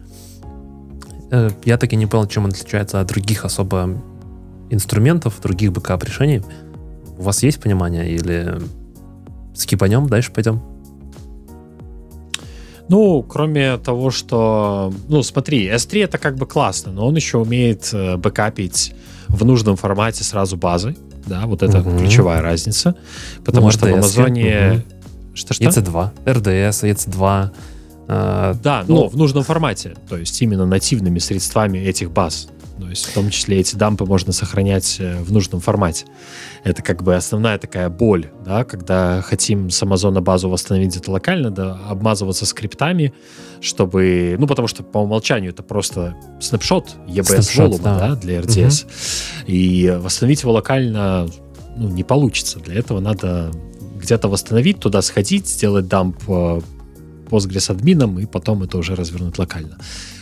Э, 1.31 1.51
я 1.65 1.77
так 1.77 1.93
и 1.93 1.97
не 1.97 2.07
понял, 2.07 2.27
чем 2.27 2.45
он 2.45 2.51
отличается 2.51 3.01
от 3.01 3.09
других 3.09 3.45
особо 3.45 3.91
инструментов, 4.71 5.41
других 5.43 5.73
бэкап-решений. 5.73 6.43
У 7.19 7.23
вас 7.23 7.43
есть 7.43 7.61
понимание 7.61 8.09
или 8.11 8.59
скипанем, 9.55 10.07
дальше 10.07 10.33
пойдем? 10.33 10.63
Ну, 12.89 13.23
кроме 13.23 13.79
того, 13.79 14.11
что... 14.11 14.93
Ну, 15.09 15.23
смотри, 15.23 15.69
S3 15.69 16.05
это 16.05 16.19
как 16.19 16.37
бы 16.37 16.47
классно, 16.47 16.93
но 16.93 17.07
он 17.09 17.17
еще 17.17 17.39
умеет 17.39 17.91
э, 17.93 18.17
бэкапить 18.17 18.95
в 19.27 19.45
нужном 19.45 19.75
формате 19.77 20.23
сразу 20.23 20.57
базы. 20.57 20.95
Да, 21.27 21.47
вот 21.47 21.65
это 21.65 21.81
угу. 21.81 21.99
ключевая 21.99 22.43
разница. 22.43 22.95
Потому 23.45 23.67
ну, 23.67 23.73
что 23.73 23.89
RDS, 23.89 23.91
в 23.91 23.95
Амазоне... 23.95 24.73
Угу. 24.73 24.83
Что-что? 25.35 25.65
EC2, 25.65 26.11
RDS, 26.25 26.95
EC2. 26.95 27.51
Э, 28.09 28.55
да, 28.63 28.85
но 28.87 28.95
ну, 28.95 29.09
в 29.09 29.17
нужном 29.17 29.45
формате. 29.45 29.95
То 30.09 30.17
есть 30.17 30.41
именно 30.43 30.67
нативными 30.67 31.19
средствами 31.19 31.79
этих 31.79 32.11
баз. 32.11 32.49
То 32.79 32.89
есть 32.89 33.07
в 33.07 33.15
том 33.15 33.31
числе 33.31 33.59
эти 33.59 33.75
дампы 33.75 34.05
можно 34.05 34.33
сохранять 34.33 34.97
э, 34.99 35.21
в 35.23 35.33
нужном 35.33 35.61
формате. 35.61 36.05
Это 36.63 36.83
как 36.83 37.03
бы 37.03 37.17
основная 37.17 37.59
такая 37.59 37.89
боль, 37.89 38.31
да, 38.45 38.65
когда 38.65 39.23
хотим 39.23 39.71
с 39.71 39.83
Амазона 39.83 40.21
базу 40.21 40.51
восстановить 40.51 40.91
где-то 40.91 41.11
локально, 41.11 41.51
да, 41.51 41.79
обмазываться 41.89 42.45
скриптами, 42.45 43.15
чтобы, 43.61 44.37
ну, 44.39 44.47
потому 44.47 44.69
что 44.69 44.83
по 44.83 44.99
умолчанию 44.99 45.53
это 45.53 45.63
просто 45.63 46.17
снапшот 46.41 46.97
EBS 47.09 47.57
волума, 47.57 47.83
да. 47.83 47.99
да, 47.99 48.15
для 48.15 48.41
RDS. 48.41 48.85
Угу. 48.85 48.93
И 49.47 49.99
восстановить 49.99 50.43
его 50.43 50.53
локально 50.53 51.29
ну, 51.77 51.89
не 51.89 52.05
получится. 52.05 52.59
Для 52.61 52.75
этого 52.75 53.01
надо 53.01 53.53
где-то 53.97 54.29
восстановить, 54.29 54.81
туда 54.81 55.01
сходить, 55.01 55.49
сделать 55.49 55.89
дамп 55.89 56.23
э, 56.29 56.61
Postgres 57.27 57.71
админом 57.71 58.19
и 58.19 58.27
потом 58.27 58.63
это 58.63 58.79
уже 58.79 58.95
развернуть 58.95 59.39
локально. 59.39 59.79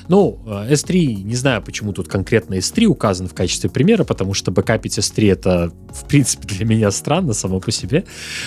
Ну, 0.09 0.39
S3, 0.47 1.23
не 1.23 1.35
знаю, 1.35 1.63
почему 1.63 1.93
тут 1.93 2.09
конкретно 2.09 2.55
S3 2.55 2.85
указан 2.85 3.27
в 3.27 3.35
качестве 3.35 3.71
примера, 3.71 4.05
потому 4.05 4.35
что 4.35 4.51
бэкапить 4.51 4.99
S3 4.99 5.33
это, 5.33 5.73
в 5.91 6.07
принципе, 6.07 6.47
для 6.47 6.67
меня 6.67 6.91
странно 6.91 7.33
само 7.33 7.61
по 7.61 7.71
себе. 7.71 8.05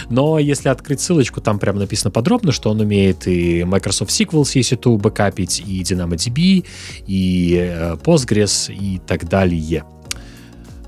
Но 0.09 0.37
если 0.37 0.69
открыть 0.69 1.01
ссылочку, 1.01 1.41
там 1.41 1.57
прямо 1.57 1.79
написано 1.79 2.11
подробно, 2.11 2.51
что 2.51 2.69
он 2.69 2.79
умеет 2.79 3.27
и 3.27 3.63
Microsoft 3.63 4.11
SQL 4.11 4.45
с 4.45 4.55
EC2 4.55 4.97
бэкапить, 4.97 5.63
и 5.65 5.81
DynamoDB, 5.81 6.65
и 7.07 7.57
э, 7.59 7.95
Postgres, 7.95 8.71
и 8.73 8.99
так 8.99 9.27
далее. 9.27 9.83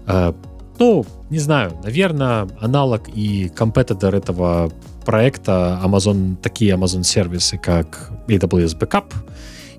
Э, 0.06 0.34
ну, 0.78 1.06
не 1.30 1.40
знаю, 1.40 1.74
наверное, 1.84 2.48
аналог 2.60 3.04
и 3.14 3.50
компетитор 3.50 4.16
этого 4.16 4.72
проекта 5.06 5.80
Amazon, 5.84 6.36
такие 6.42 6.74
Amazon 6.74 7.04
сервисы, 7.04 7.58
как 7.58 8.12
AWS 8.28 8.78
Backup 8.78 9.14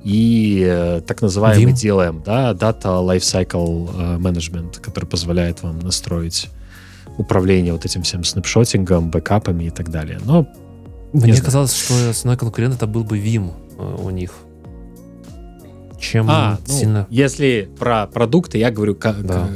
и 0.05 0.64
э, 0.66 1.01
так 1.06 1.20
называемый 1.22 1.72
Vim. 1.72 1.74
DLM, 1.74 2.24
да, 2.24 2.52
Data 2.52 3.05
Lifecycle 3.05 3.90
э, 3.93 4.18
Management, 4.18 4.81
который 4.81 5.05
позволяет 5.05 5.62
вам 5.62 5.78
настроить 5.81 6.48
управление 7.18 7.72
вот 7.72 7.85
этим 7.85 8.02
всем 8.02 8.24
снапшотингом, 8.24 9.10
бэкапами 9.10 9.64
и 9.64 9.70
так 9.70 9.90
далее. 9.90 10.18
Но 10.24 10.47
мне 11.12 11.36
казалось, 11.40 11.74
что 11.74 12.10
основной 12.10 12.39
конкурент 12.39 12.77
это 12.77 12.86
был 12.86 13.05
бы 13.05 13.18
Vim 13.18 13.52
э, 13.78 13.97
у 14.02 14.10
них. 14.10 14.32
Чем 16.01 16.27
а, 16.31 16.59
ну, 16.66 16.74
сильно... 16.74 17.06
Если 17.10 17.68
про 17.78 18.06
продукты, 18.06 18.56
я 18.56 18.70
говорю 18.70 18.94
как 18.94 19.22
да. 19.27 19.48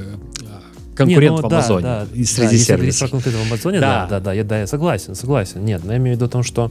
Конкурент 0.94 1.36
Не, 1.36 1.42
ну, 1.42 1.48
в 1.48 1.52
Амазоне 1.52 1.82
да, 1.82 2.06
да, 2.06 2.24
среди 2.24 2.58
да, 2.58 2.64
сервисов. 2.64 3.12
Если 3.12 3.30
в 3.30 3.46
Амазоне, 3.46 3.80
да, 3.80 4.06
да, 4.06 4.08
да, 4.08 4.20
да, 4.20 4.32
я, 4.32 4.44
да, 4.44 4.60
я 4.60 4.66
согласен, 4.66 5.14
согласен. 5.14 5.64
Нет, 5.64 5.82
но 5.84 5.92
я 5.92 5.98
имею 5.98 6.16
в 6.16 6.18
виду 6.18 6.26
о 6.26 6.28
том, 6.28 6.42
что 6.42 6.70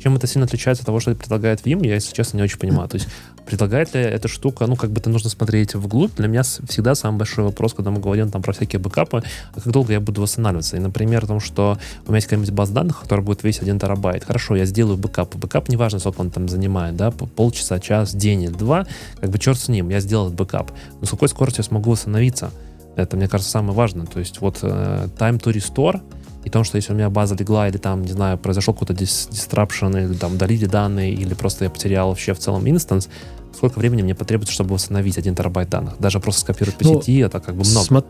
чем 0.00 0.16
это 0.16 0.26
сильно 0.26 0.46
отличается 0.46 0.82
от 0.82 0.86
того, 0.86 0.98
что 0.98 1.14
предлагает 1.14 1.60
Vim, 1.66 1.86
я, 1.86 1.94
если 1.94 2.14
честно, 2.14 2.38
не 2.38 2.42
очень 2.42 2.58
понимаю. 2.58 2.88
То 2.88 2.96
есть 2.96 3.08
предлагает 3.44 3.94
ли 3.94 4.00
эта 4.00 4.28
штука, 4.28 4.66
ну, 4.66 4.76
как 4.76 4.90
бы 4.90 5.00
это 5.00 5.10
нужно 5.10 5.28
смотреть 5.28 5.74
вглубь. 5.74 6.14
Для 6.16 6.28
меня 6.28 6.42
всегда 6.42 6.94
самый 6.94 7.18
большой 7.18 7.44
вопрос, 7.44 7.74
когда 7.74 7.90
мы 7.90 8.00
говорим 8.00 8.30
там 8.30 8.42
про 8.42 8.52
всякие 8.52 8.80
бэкапы, 8.80 9.22
а 9.52 9.60
как 9.60 9.72
долго 9.72 9.92
я 9.92 10.00
буду 10.00 10.22
восстанавливаться. 10.22 10.76
И, 10.76 10.80
например, 10.80 11.24
о 11.24 11.26
том, 11.26 11.40
что 11.40 11.78
у 12.06 12.08
меня 12.08 12.16
есть 12.16 12.28
какая-нибудь 12.28 12.52
база 12.54 12.72
данных, 12.72 13.00
которая 13.00 13.24
будет 13.24 13.44
весить 13.44 13.62
1 13.62 13.78
терабайт. 13.78 14.24
Хорошо, 14.24 14.56
я 14.56 14.64
сделаю 14.64 14.96
бэкап. 14.96 15.34
Бэкап, 15.36 15.68
неважно, 15.68 15.98
сколько 15.98 16.20
он 16.20 16.30
там 16.30 16.48
занимает, 16.48 16.96
да, 16.96 17.10
полчаса, 17.10 17.78
час, 17.78 18.14
день 18.14 18.44
или 18.44 18.52
два, 18.52 18.86
как 19.20 19.30
бы 19.30 19.38
черт 19.38 19.58
с 19.58 19.68
ним, 19.68 19.90
я 19.90 20.00
сделал 20.00 20.26
этот 20.26 20.38
бэкап. 20.38 20.72
Но 21.00 21.06
с 21.06 21.10
какой 21.10 21.28
скоростью 21.28 21.62
я 21.62 21.68
смогу 21.68 21.90
восстановиться? 21.90 22.50
Это, 22.96 23.16
мне 23.16 23.28
кажется, 23.28 23.50
самое 23.50 23.74
важное. 23.74 24.06
То 24.06 24.18
есть 24.18 24.40
вот 24.40 24.62
э, 24.62 25.10
time 25.16 25.40
to 25.40 25.52
restore— 25.52 26.00
и 26.44 26.48
том, 26.48 26.64
что 26.64 26.76
если 26.76 26.92
у 26.92 26.96
меня 26.96 27.10
база 27.10 27.34
легла, 27.34 27.68
или 27.68 27.76
там, 27.76 28.02
не 28.02 28.12
знаю, 28.12 28.38
произошел 28.38 28.72
какой-то 28.72 28.94
disruption, 28.94 29.94
или 29.96 30.14
там 30.14 30.34
удалили 30.34 30.66
данные, 30.66 31.12
или 31.12 31.34
просто 31.34 31.64
я 31.64 31.70
потерял 31.70 32.08
вообще 32.08 32.32
в 32.32 32.38
целом 32.38 32.68
инстанс, 32.68 33.08
сколько 33.54 33.78
времени 33.78 34.02
мне 34.02 34.14
потребуется, 34.14 34.54
чтобы 34.54 34.74
восстановить 34.74 35.18
один 35.18 35.34
терабайт 35.34 35.68
данных? 35.68 35.94
Даже 35.98 36.18
просто 36.18 36.40
скопировать 36.42 36.78
по 36.78 36.84
ну, 36.84 37.00
сети, 37.00 37.18
это 37.18 37.40
как 37.40 37.56
бы 37.56 37.64
много. 37.64 37.86
Смо- 37.86 38.04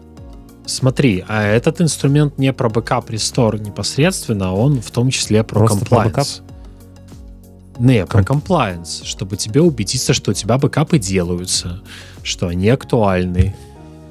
смотри, 0.64 1.24
а 1.26 1.42
этот 1.42 1.80
инструмент 1.80 2.38
не 2.38 2.52
про 2.52 2.68
бэкап 2.68 3.10
restore 3.10 3.60
непосредственно, 3.60 4.54
он 4.54 4.80
в 4.80 4.90
том 4.92 5.10
числе 5.10 5.42
про 5.42 5.58
просто 5.60 5.84
compliance. 5.84 6.42
Про 7.74 7.82
Не, 7.82 8.06
про 8.06 8.22
compliance, 8.22 9.04
чтобы 9.04 9.36
тебе 9.36 9.60
убедиться, 9.60 10.14
что 10.14 10.30
у 10.30 10.34
тебя 10.34 10.56
бэкапы 10.56 11.00
делаются, 11.00 11.82
что 12.22 12.46
они 12.46 12.68
актуальны, 12.68 13.56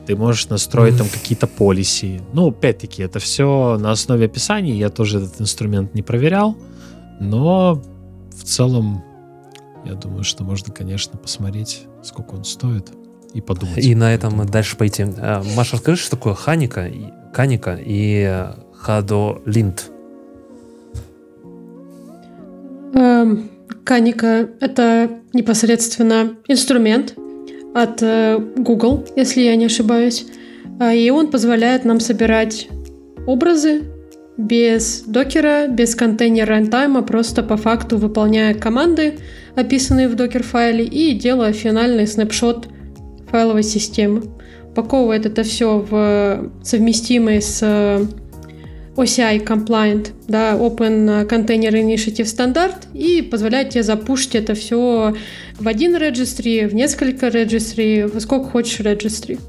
ты 0.09 0.15
можешь 0.15 0.49
настроить 0.49 0.97
там 0.97 1.07
какие-то 1.07 1.45
policy. 1.45 2.19
Ну, 2.33 2.47
опять-таки, 2.47 3.03
это 3.03 3.19
все 3.19 3.77
на 3.79 3.91
основе 3.91 4.25
описаний. 4.25 4.75
Я 4.75 4.89
тоже 4.89 5.19
этот 5.19 5.39
инструмент 5.39 5.93
не 5.93 6.01
проверял, 6.01 6.57
но 7.19 7.79
в 8.31 8.43
целом 8.43 9.03
я 9.85 9.93
думаю, 9.93 10.23
что 10.23 10.43
можно, 10.43 10.73
конечно, 10.73 11.15
посмотреть, 11.19 11.83
сколько 12.01 12.33
он 12.33 12.43
стоит 12.43 12.87
и 13.35 13.41
подумать. 13.41 13.85
И 13.85 13.93
на 13.93 14.11
этом 14.11 14.33
мы 14.33 14.45
дальше 14.45 14.77
пойти. 14.77 15.05
А, 15.19 15.43
Маша, 15.55 15.75
расскажи, 15.75 16.01
что 16.01 16.17
такое 16.17 16.33
Ханика, 16.33 16.89
Каника 17.31 17.79
и 17.79 18.47
Хадолинт? 18.73 19.91
Эм, 22.95 23.51
Каника— 23.83 24.49
это 24.59 25.19
непосредственно 25.33 26.35
инструмент, 26.47 27.13
от 27.73 28.01
э, 28.01 28.39
Google, 28.57 29.05
если 29.15 29.41
я 29.41 29.55
не 29.55 29.65
ошибаюсь. 29.65 30.25
А, 30.79 30.93
и 30.93 31.09
он 31.09 31.29
позволяет 31.29 31.85
нам 31.85 31.99
собирать 31.99 32.67
образы 33.27 33.83
без 34.37 35.01
докера, 35.01 35.67
без 35.67 35.95
контейнера 35.95 36.55
рантайма, 36.55 37.01
просто 37.01 37.43
по 37.43 37.57
факту 37.57 37.97
выполняя 37.97 38.53
команды, 38.53 39.19
описанные 39.55 40.07
в 40.07 40.15
докер-файле, 40.15 40.85
и 40.85 41.13
делая 41.13 41.51
финальный 41.51 42.07
снапшот 42.07 42.67
файловой 43.29 43.63
системы. 43.63 44.23
Упаковывает 44.71 45.25
это 45.25 45.43
все 45.43 45.79
в 45.79 46.51
совместимые 46.63 47.41
с 47.41 48.07
OCI 48.99 49.45
compliant, 49.45 50.09
да, 50.27 50.53
Open 50.53 51.27
Container 51.27 51.71
Initiative 51.71 52.25
стандарт 52.25 52.87
и 52.93 53.21
позволяет 53.21 53.69
тебе 53.69 53.83
запушить 53.83 54.35
это 54.35 54.53
все 54.53 55.15
в 55.57 55.67
один 55.67 55.95
registry, 55.95 56.67
в 56.67 56.75
несколько 56.75 57.27
registry, 57.27 58.11
во 58.11 58.19
сколько 58.19 58.49
хочешь 58.49 58.79
registry. 58.81 59.39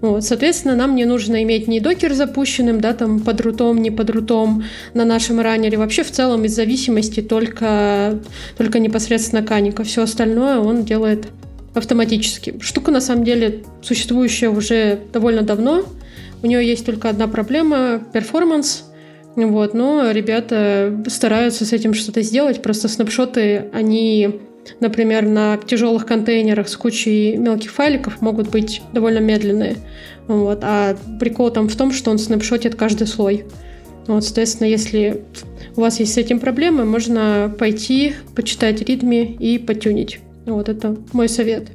Вот, 0.00 0.22
соответственно, 0.24 0.76
нам 0.76 0.96
не 0.96 1.06
нужно 1.06 1.42
иметь 1.44 1.66
ни 1.66 1.78
докер 1.78 2.12
запущенным, 2.12 2.80
да, 2.80 2.92
там 2.92 3.20
под 3.20 3.40
рутом, 3.40 3.80
не 3.80 3.90
под 3.90 4.10
рутом 4.10 4.64
на 4.92 5.04
нашем 5.04 5.40
раннере. 5.40 5.78
Вообще 5.78 6.02
в 6.02 6.10
целом 6.10 6.44
из 6.44 6.54
зависимости 6.54 7.20
только, 7.20 8.20
только 8.58 8.80
непосредственно 8.80 9.42
каника. 9.42 9.82
Все 9.82 10.02
остальное 10.02 10.58
он 10.58 10.84
делает 10.84 11.28
автоматически. 11.74 12.58
Штука 12.60 12.90
на 12.90 13.00
самом 13.00 13.24
деле 13.24 13.64
существующая 13.82 14.48
уже 14.48 14.98
довольно 15.12 15.42
давно. 15.42 15.84
У 16.42 16.46
нее 16.46 16.66
есть 16.66 16.84
только 16.84 17.08
одна 17.08 17.26
проблема— 17.26 18.02
перформанс. 18.12 18.84
Вот, 19.36 19.74
но 19.74 20.10
ребята 20.10 21.02
стараются 21.08 21.64
с 21.64 21.72
этим 21.72 21.94
что-то 21.94 22.22
сделать. 22.22 22.62
Просто 22.62 22.88
снапшоты, 22.88 23.66
они, 23.72 24.40
например, 24.80 25.26
на 25.26 25.56
тяжелых 25.56 26.06
контейнерах 26.06 26.68
с 26.68 26.76
кучей 26.76 27.36
мелких 27.36 27.72
файликов 27.72 28.20
могут 28.20 28.50
быть 28.50 28.82
довольно 28.92 29.18
медленные. 29.18 29.76
Вот, 30.28 30.60
а 30.62 30.96
прикол 31.18 31.50
там 31.50 31.68
в 31.68 31.76
том, 31.76 31.92
что 31.92 32.10
он 32.10 32.18
снапшотит 32.18 32.76
каждый 32.76 33.06
слой. 33.06 33.44
Вот, 34.06 34.22
соответственно, 34.24 34.68
если 34.68 35.24
у 35.76 35.80
вас 35.80 35.98
есть 35.98 36.14
с 36.14 36.18
этим 36.18 36.38
проблемы, 36.38 36.84
можно 36.84 37.54
пойти, 37.58 38.14
почитать 38.36 38.82
ритми 38.82 39.36
и 39.38 39.58
потюнить. 39.58 40.20
Вот 40.46 40.68
это 40.68 40.96
мой 41.12 41.28
совет. 41.28 41.68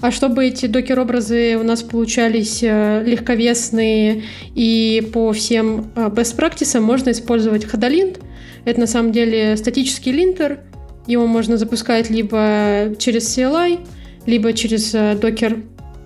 А 0.00 0.10
чтобы 0.10 0.46
эти 0.46 0.66
докер-образы 0.66 1.56
у 1.56 1.62
нас 1.62 1.82
получались 1.82 2.62
э, 2.62 3.02
легковесные 3.04 4.24
и 4.54 5.08
по 5.12 5.32
всем 5.32 5.90
э, 5.94 6.08
best 6.08 6.36
practices, 6.36 6.80
можно 6.80 7.10
использовать 7.10 7.64
Hadalint. 7.64 8.20
Это 8.64 8.80
на 8.80 8.86
самом 8.86 9.12
деле 9.12 9.56
статический 9.56 10.12
линтер. 10.12 10.60
Его 11.06 11.26
можно 11.26 11.56
запускать 11.56 12.10
либо 12.10 12.94
через 12.98 13.36
CLI, 13.36 13.80
либо 14.26 14.52
через 14.52 14.92
докер 15.18 15.62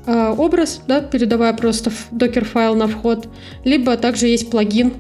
э, 0.07 0.35
образ, 0.37 0.83
да, 0.87 1.01
передавая 1.01 1.53
просто 1.55 1.91
докер 2.11 2.45
файл 2.45 2.75
на 2.75 2.87
вход, 2.87 3.29
либо 3.65 3.97
также 3.97 4.27
есть 4.27 4.51
плагин 4.51 4.93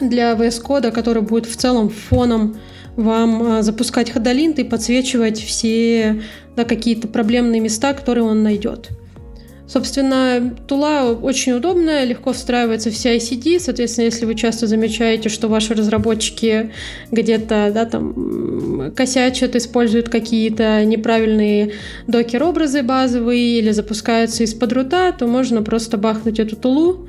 для 0.00 0.32
VS 0.32 0.62
Code, 0.64 0.90
который 0.90 1.22
будет 1.22 1.46
в 1.46 1.56
целом 1.56 1.90
фоном 1.90 2.56
вам 2.98 3.62
запускать 3.62 4.10
ходолинт 4.10 4.58
и 4.58 4.64
подсвечивать 4.64 5.40
все 5.40 6.20
да, 6.56 6.64
какие-то 6.64 7.06
проблемные 7.06 7.60
места, 7.60 7.94
которые 7.94 8.24
он 8.24 8.42
найдет. 8.42 8.90
Собственно, 9.68 10.56
тула 10.66 11.12
очень 11.12 11.52
удобная, 11.52 12.04
легко 12.04 12.32
встраивается 12.32 12.90
в 12.90 12.94
CI-CD. 12.94 13.60
Соответственно, 13.60 14.06
если 14.06 14.24
вы 14.24 14.34
часто 14.34 14.66
замечаете, 14.66 15.28
что 15.28 15.46
ваши 15.48 15.74
разработчики 15.74 16.72
где-то 17.12 17.70
да, 17.72 17.84
там, 17.84 18.92
косячат, 18.96 19.54
используют 19.54 20.08
какие-то 20.08 20.84
неправильные 20.84 21.74
докер-образы 22.06 22.82
базовые 22.82 23.58
или 23.58 23.70
запускаются 23.70 24.42
из-под 24.42 24.72
рута, 24.72 25.12
то 25.12 25.26
можно 25.26 25.62
просто 25.62 25.98
бахнуть 25.98 26.40
эту 26.40 26.56
тулу, 26.56 27.06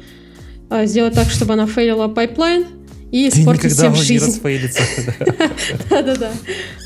а, 0.70 0.86
сделать 0.86 1.16
так, 1.16 1.30
чтобы 1.30 1.54
она 1.54 1.66
фейлила 1.66 2.10
пайплайн, 2.10 2.66
и 3.12 3.30
испортить 3.30 3.74
всем 3.74 3.96
жизнь. 3.96 4.40
Да-да-да. 5.90 6.32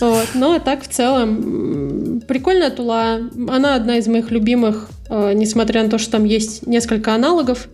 Вот. 0.02 0.28
Но 0.34 0.60
так 0.60 0.84
в 0.84 0.88
целом 0.88 2.22
прикольная 2.28 2.70
тула. 2.70 3.20
Она 3.50 3.76
одна 3.76 3.98
из 3.98 4.08
моих 4.08 4.32
любимых, 4.32 4.90
э, 5.10 5.34
несмотря 5.34 5.84
на 5.84 5.90
то, 5.90 5.98
что 5.98 6.12
там 6.12 6.26
есть 6.26 6.66
несколько 6.66 7.14
аналогов. 7.14 7.68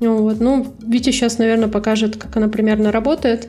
Вот. 0.00 0.40
Ну, 0.40 0.74
Витя 0.86 1.10
сейчас, 1.10 1.38
наверное, 1.38 1.68
покажет, 1.68 2.16
как 2.16 2.36
она 2.36 2.48
примерно 2.48 2.92
работает. 2.92 3.48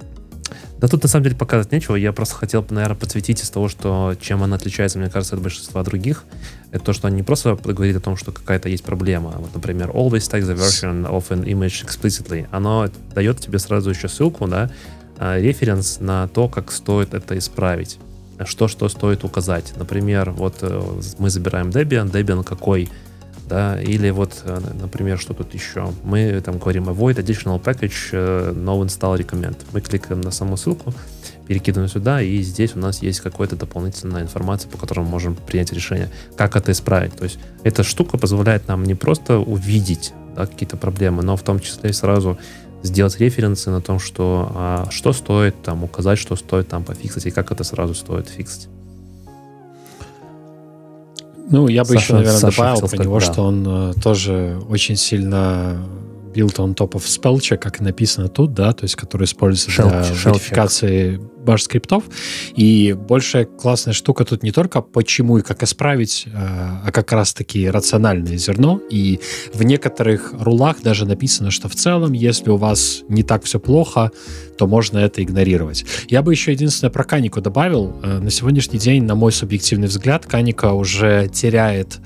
Да 0.80 0.88
тут 0.88 1.04
на 1.04 1.10
самом 1.10 1.24
деле 1.24 1.36
показывать 1.36 1.72
нечего. 1.72 1.96
Я 1.96 2.14
просто 2.14 2.36
хотел, 2.36 2.66
наверное, 2.70 2.96
подсветить 2.96 3.42
из 3.42 3.50
того, 3.50 3.68
что 3.68 4.16
чем 4.20 4.44
она 4.44 4.56
отличается, 4.56 5.00
мне 5.00 5.10
кажется, 5.10 5.36
от 5.36 5.42
большинства 5.42 5.84
других. 5.84 6.24
Это 6.72 6.86
то, 6.86 6.94
что 6.94 7.08
она 7.08 7.18
не 7.18 7.24
просто 7.24 7.56
говорит 7.56 7.96
о 7.96 8.00
том, 8.00 8.16
что 8.16 8.32
какая-то 8.32 8.70
есть 8.70 8.84
проблема. 8.84 9.32
Вот, 9.38 9.54
например, 9.54 9.90
always 9.90 10.30
take 10.30 10.44
the 10.44 10.56
version 10.56 11.10
of 11.10 11.30
an 11.30 11.44
image 11.44 11.86
explicitly. 11.86 12.48
Оно 12.52 12.90
дает 13.14 13.40
тебе 13.40 13.60
сразу 13.60 13.90
еще 13.90 14.08
ссылку, 14.08 14.48
да, 14.48 14.70
а, 15.18 15.38
референс 15.38 16.00
на 16.00 16.28
то, 16.28 16.48
как 16.48 16.72
стоит 16.72 17.14
это 17.14 17.38
исправить. 17.38 18.00
Что, 18.46 18.70
что 18.70 18.88
стоит 18.88 19.26
указать. 19.26 19.74
Например, 19.76 20.32
вот 20.32 20.60
э, 20.62 20.82
мы 21.18 21.30
забираем 21.30 21.72
Debian. 21.72 22.10
Debian 22.10 22.46
какой 22.46 22.90
да, 23.50 23.82
или 23.82 24.12
вот, 24.12 24.44
э, 24.46 24.60
например, 24.80 25.18
что 25.18 25.34
тут 25.34 25.54
еще? 25.56 25.92
Мы 26.04 26.40
там 26.42 26.60
говорим 26.60 26.88
avoid 26.88 27.16
additional 27.16 27.62
package, 27.62 28.10
э, 28.12 28.54
no 28.56 28.86
install 28.86 29.18
recommend. 29.18 29.58
Мы 29.74 29.82
кликаем 29.82 30.22
на 30.22 30.30
саму 30.30 30.56
ссылку, 30.56 30.94
перекидываем 31.48 31.90
сюда, 31.90 32.22
и 32.22 32.42
здесь 32.42 32.76
у 32.76 32.80
нас 32.80 33.02
есть 33.02 33.22
какая-то 33.22 33.56
дополнительная 33.56 34.22
информация, 34.22 34.70
по 34.70 34.78
которой 34.78 35.00
мы 35.00 35.08
можем 35.10 35.36
принять 35.36 35.74
решение, 35.74 36.10
как 36.38 36.56
это 36.56 36.72
исправить. 36.72 37.16
То 37.16 37.24
есть 37.24 37.40
эта 37.64 37.82
штука 37.84 38.20
позволяет 38.20 38.68
нам 38.68 38.84
не 38.84 38.94
просто 38.94 39.40
увидеть 39.40 40.14
да, 40.36 40.46
какие-то 40.46 40.78
проблемы, 40.78 41.24
но 41.24 41.36
в 41.36 41.42
том 41.42 41.60
числе 41.60 41.90
и 41.90 41.94
сразу 41.94 42.38
сделать 42.84 43.20
референсы 43.20 43.72
на 43.72 43.82
том, 43.82 44.00
что, 44.00 44.52
а, 44.54 44.88
что 44.92 45.12
стоит 45.12 45.62
там 45.64 45.84
указать, 45.84 46.20
что 46.20 46.36
стоит 46.36 46.68
там 46.68 46.84
пофиксить, 46.84 47.26
и 47.26 47.32
как 47.32 47.52
это 47.52 47.64
сразу 47.64 47.96
стоит 47.96 48.30
фиксить. 48.30 48.70
Ну, 51.50 51.68
я 51.68 51.84
бы 51.84 51.90
Саша, 51.90 52.00
еще, 52.00 52.14
наверное, 52.14 52.40
Саша 52.40 52.58
добавил 52.58 52.88
про 52.88 52.98
него, 52.98 53.20
да. 53.20 53.26
что 53.26 53.42
он 53.44 53.66
э, 53.68 53.94
тоже 54.02 54.60
очень 54.70 54.96
сильно 54.96 55.78
built 56.34 56.58
on 56.58 56.76
top 56.76 56.92
of 56.92 57.04
spellcheck, 57.06 57.58
как 57.58 57.80
написано 57.80 58.28
тут, 58.28 58.54
да, 58.54 58.74
то 58.74 58.84
есть 58.84 58.96
который 58.96 59.26
используется 59.26 59.70
Shell, 59.70 59.90
для 59.90 60.02
shell 60.02 60.34
верификации 60.34 61.20
баш 61.44 61.64
скриптов. 61.64 62.04
И 62.56 62.94
большая 62.94 63.46
классная 63.46 63.94
штука 63.94 64.26
тут 64.26 64.44
не 64.44 64.52
только 64.52 64.82
почему 64.82 65.38
и 65.38 65.42
как 65.42 65.64
исправить, 65.64 66.26
э, 66.28 66.32
а 66.34 66.92
как 66.92 67.12
раз-таки 67.12 67.70
рациональное 67.70 68.38
зерно. 68.38 68.82
И 68.90 69.20
в 69.54 69.64
некоторых 69.64 70.34
рулах 70.40 70.82
даже 70.84 71.06
написано, 71.06 71.52
что 71.52 71.70
в 71.70 71.76
целом, 71.76 72.14
если 72.14 72.50
у 72.50 72.58
вас 72.58 73.04
не 73.10 73.24
так 73.24 73.44
все 73.44 73.60
плохо, 73.60 74.12
то 74.58 74.68
можно 74.68 75.00
это 75.00 75.24
игнорировать. 75.24 75.86
Я 76.08 76.22
бы 76.22 76.34
еще 76.34 76.52
единственное 76.52 76.92
про 76.92 77.04
Kaniko 77.04 77.42
добавил. 77.42 77.96
Э, 78.04 78.20
на 78.20 78.30
сегодняшний 78.30 78.80
день, 78.80 79.04
на 79.04 79.16
мой 79.16 79.32
субъективный 79.32 79.88
взгляд, 79.88 80.26
Kaniko 80.26 80.74
уже 80.74 81.30
теряет 81.30 82.00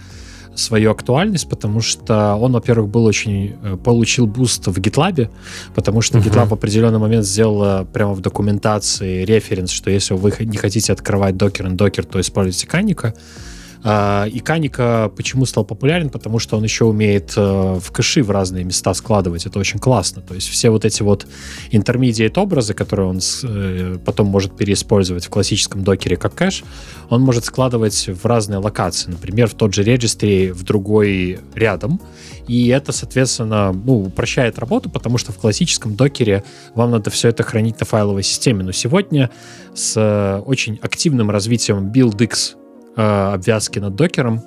свою 0.56 0.92
актуальность, 0.92 1.50
потому 1.50 1.82
что 1.82 2.36
он, 2.36 2.54
во-первых, 2.54 2.90
был 2.90 3.06
очень 3.06 3.56
э, 3.62 3.78
получил 3.78 4.28
буст 4.28 4.68
в 4.68 4.78
GitLab, 4.80 5.30
потому 5.76 6.02
что 6.02 6.18
uh-huh. 6.18 6.24
GitLab 6.24 6.48
в 6.48 6.54
определенный 6.54 7.00
момент 7.00 7.26
сделал 7.26 7.86
прямо 7.86 8.14
в 8.14 8.22
документации 8.22 9.26
референс, 9.26 9.72
что 9.72 9.90
если 9.90 10.14
вы 10.14 10.34
не 10.40 10.58
хотите 10.58 10.94
открывать 10.94 11.38
докер 11.38 11.68
и 11.68 11.72
докер, 11.72 12.06
то 12.06 12.20
используйте 12.20 12.68
Каника. 12.68 13.14
А, 13.16 13.63
и 13.86 14.40
Каника 14.40 15.12
почему 15.16 15.46
стал 15.46 15.66
популярен? 15.66 16.10
Потому 16.10 16.40
что 16.40 16.58
он 16.58 16.64
еще 16.64 16.86
умеет 16.86 17.34
э, 17.36 17.80
в 17.80 17.92
кэши 17.92 18.24
в 18.24 18.32
разные 18.32 18.64
места 18.64 18.94
складывать. 18.94 19.46
Это 19.46 19.60
очень 19.60 19.80
классно. 19.80 20.22
То 20.22 20.34
есть 20.34 20.48
все 20.48 20.70
вот 20.70 20.86
эти 20.86 21.04
вот 21.04 21.28
intermediate 21.72 22.40
образы, 22.40 22.74
которые 22.74 23.10
он 23.10 23.20
э, 23.44 23.98
потом 24.06 24.28
может 24.28 24.56
переиспользовать 24.56 25.26
в 25.26 25.30
классическом 25.30 25.84
докере 25.84 26.16
как 26.16 26.34
кэш, 26.34 26.64
он 27.10 27.22
может 27.22 27.44
складывать 27.44 28.08
в 28.08 28.26
разные 28.26 28.60
локации. 28.60 29.12
Например, 29.12 29.48
в 29.48 29.54
тот 29.54 29.74
же 29.74 29.84
регистре 29.84 30.54
в 30.54 30.64
другой 30.64 31.40
рядом. 31.54 32.00
И 32.48 32.68
это, 32.70 32.94
соответственно, 32.94 33.74
ну, 33.74 34.04
упрощает 34.04 34.60
работу, 34.60 34.90
потому 34.90 35.18
что 35.18 35.34
в 35.34 35.38
классическом 35.38 35.96
докере 35.96 36.46
вам 36.74 36.92
надо 36.92 37.10
все 37.10 37.30
это 37.30 37.44
хранить 37.44 37.82
на 37.82 37.86
файловой 37.86 38.24
системе. 38.24 38.64
Но 38.64 38.72
сегодня 38.72 39.30
с 39.74 39.94
э, 39.98 40.40
очень 40.40 40.80
активным 40.82 41.30
развитием 41.30 41.92
BuildX 41.92 42.63
обвязки 42.96 43.80
над 43.80 43.96
докером, 43.96 44.42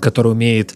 который 0.00 0.32
умеет 0.32 0.74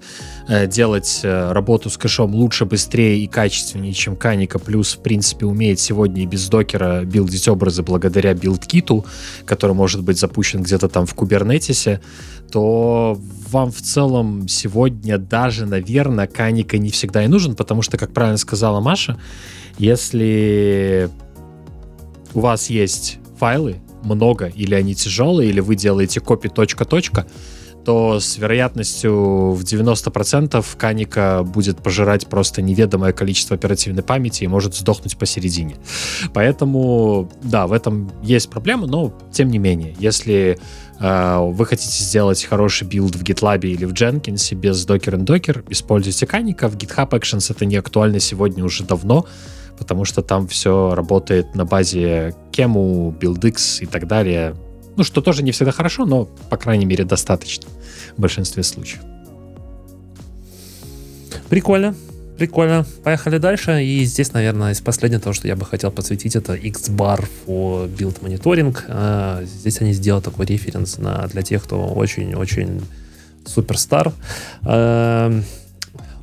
э, 0.49 0.67
делать 0.67 1.21
э, 1.23 1.53
работу 1.53 1.91
с 1.91 1.97
кэшом 1.97 2.35
лучше, 2.35 2.65
быстрее 2.65 3.19
и 3.19 3.27
качественнее, 3.27 3.93
чем 3.93 4.17
Каника, 4.17 4.59
плюс, 4.59 4.95
в 4.95 5.03
принципе, 5.03 5.47
умеет 5.47 5.81
сегодня 5.81 6.23
и 6.23 6.27
без 6.27 6.49
докера 6.49 7.05
билдить 7.05 7.49
образы 7.49 7.83
благодаря 7.83 8.35
билдкиту, 8.35 9.05
который 9.45 9.75
может 9.75 10.03
быть 10.03 10.19
запущен 10.19 10.63
где-то 10.63 10.89
там 10.89 11.07
в 11.07 11.15
кубернетисе, 11.15 12.01
то 12.51 13.19
вам 13.51 13.71
в 13.71 13.81
целом 13.81 14.49
сегодня 14.49 15.19
даже, 15.19 15.67
наверное, 15.67 16.27
Каника 16.27 16.79
не 16.79 16.91
всегда 16.91 17.25
и 17.25 17.29
нужен, 17.29 17.55
потому 17.55 17.83
что, 17.83 17.99
как 17.99 18.13
правильно 18.13 18.39
сказала 18.39 18.81
Маша, 18.81 19.19
если 19.79 21.09
у 22.35 22.41
вас 22.41 22.71
есть 22.71 23.19
файлы, 23.39 23.77
много, 24.03 24.47
или 24.47 24.75
они 24.75 24.95
тяжелые, 24.95 25.51
или 25.51 25.61
вы 25.61 25.77
делаете 25.77 26.21
копи 26.21 26.49
точка-точка, 26.49 27.27
то 27.85 28.21
с 28.21 28.39
вероятностью 28.39 29.53
в 29.53 29.63
90% 29.63 30.65
Каника 30.77 31.43
будет 31.43 31.79
пожирать 31.79 32.27
просто 32.27 32.63
неведомое 32.63 33.13
количество 33.13 33.57
оперативной 33.57 34.03
памяти 34.03 34.45
и 34.45 34.47
может 34.47 34.75
сдохнуть 34.75 35.17
посередине. 35.17 35.77
Поэтому, 36.33 37.31
да, 37.43 37.67
в 37.67 37.73
этом 37.73 38.11
есть 38.23 38.51
проблема, 38.51 38.87
но 38.87 39.13
тем 39.33 39.49
не 39.49 39.59
менее, 39.59 39.95
если 39.99 40.59
э, 41.01 41.39
вы 41.41 41.67
хотите 41.67 42.03
сделать 42.03 42.45
хороший 42.45 42.87
билд 42.87 43.17
в 43.17 43.23
GitLab 43.23 43.61
или 43.63 43.85
в 43.85 43.93
Jenkins 43.93 44.55
без 44.55 44.87
Docker-in-Docker, 44.87 45.65
используйте 45.69 46.27
Kaniko. 46.27 46.69
В 46.69 46.77
GitHub 46.77 47.11
Actions 47.11 47.51
это 47.51 47.65
не 47.65 47.77
актуально 47.77 48.21
сегодня 48.21 48.65
уже 48.65 48.85
давно, 48.85 49.27
потому 49.83 50.05
что 50.05 50.23
там 50.23 50.47
все 50.47 50.95
работает 50.95 51.57
на 51.57 51.65
базе 51.65 52.35
QEMU, 52.53 53.19
BuildX 53.19 53.83
и 53.83 53.87
так 53.87 54.07
далее. 54.07 54.55
Ну, 54.97 55.03
что 55.03 55.21
тоже 55.21 55.43
не 55.43 55.51
всегда 55.51 55.73
хорошо, 55.73 56.07
но, 56.07 56.27
по 56.51 56.57
крайней 56.57 56.87
мере, 56.87 57.05
достаточно 57.05 57.69
в 58.17 58.21
большинстве 58.21 58.63
случаев. 58.63 59.01
Прикольно. 61.49 61.97
Прикольно. 62.39 62.87
Поехали 63.03 63.39
дальше. 63.39 63.85
И 63.85 64.05
здесь, 64.05 64.33
наверное, 64.33 64.73
из 64.73 64.81
последнего 64.81 65.21
того, 65.21 65.35
что 65.35 65.49
я 65.49 65.57
бы 65.57 65.65
хотел 65.67 65.91
подсветить, 65.91 66.37
это 66.37 66.55
xbar 66.55 67.29
for 67.45 67.89
build 67.89 68.21
monitoring. 68.21 68.77
А, 68.89 69.43
здесь 69.45 69.81
они 69.81 69.93
сделали 69.93 70.23
такой 70.23 70.47
референс 70.47 70.99
на, 70.99 71.27
для 71.27 71.43
тех, 71.43 71.65
кто 71.65 71.89
очень-очень 71.89 72.81
суперстар. 73.45 74.13
А, 74.63 75.43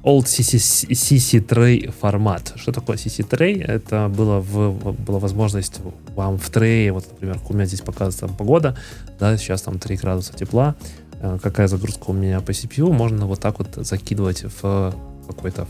Old 0.04 0.26
CC, 0.26 1.46
Tray 1.46 1.92
формат. 1.92 2.54
Что 2.56 2.72
такое 2.72 2.96
CC 2.96 3.28
Tray? 3.28 3.62
Это 3.62 4.08
было 4.08 4.40
в, 4.40 4.94
была 4.94 5.20
возможность 5.20 5.82
вам 6.16 6.38
в 6.38 6.50
трее, 6.50 6.94
вот, 6.94 7.06
например, 7.12 7.38
у 7.50 7.54
меня 7.54 7.66
здесь 7.66 7.82
показывается 7.82 8.28
там 8.28 8.36
погода, 8.36 8.78
да, 9.20 9.38
сейчас 9.38 9.62
там 9.62 9.78
3 9.78 9.98
градуса 9.98 10.34
тепла, 10.34 10.76
э, 11.22 11.38
какая 11.42 11.68
загрузка 11.68 12.12
у 12.12 12.14
меня 12.14 12.40
по 12.40 12.52
CPU, 12.52 12.92
можно 12.92 13.26
вот 13.26 13.42
так 13.42 13.60
вот 13.60 13.76
закидывать 13.76 14.44
в 14.62 14.96
какой-то 15.28 15.68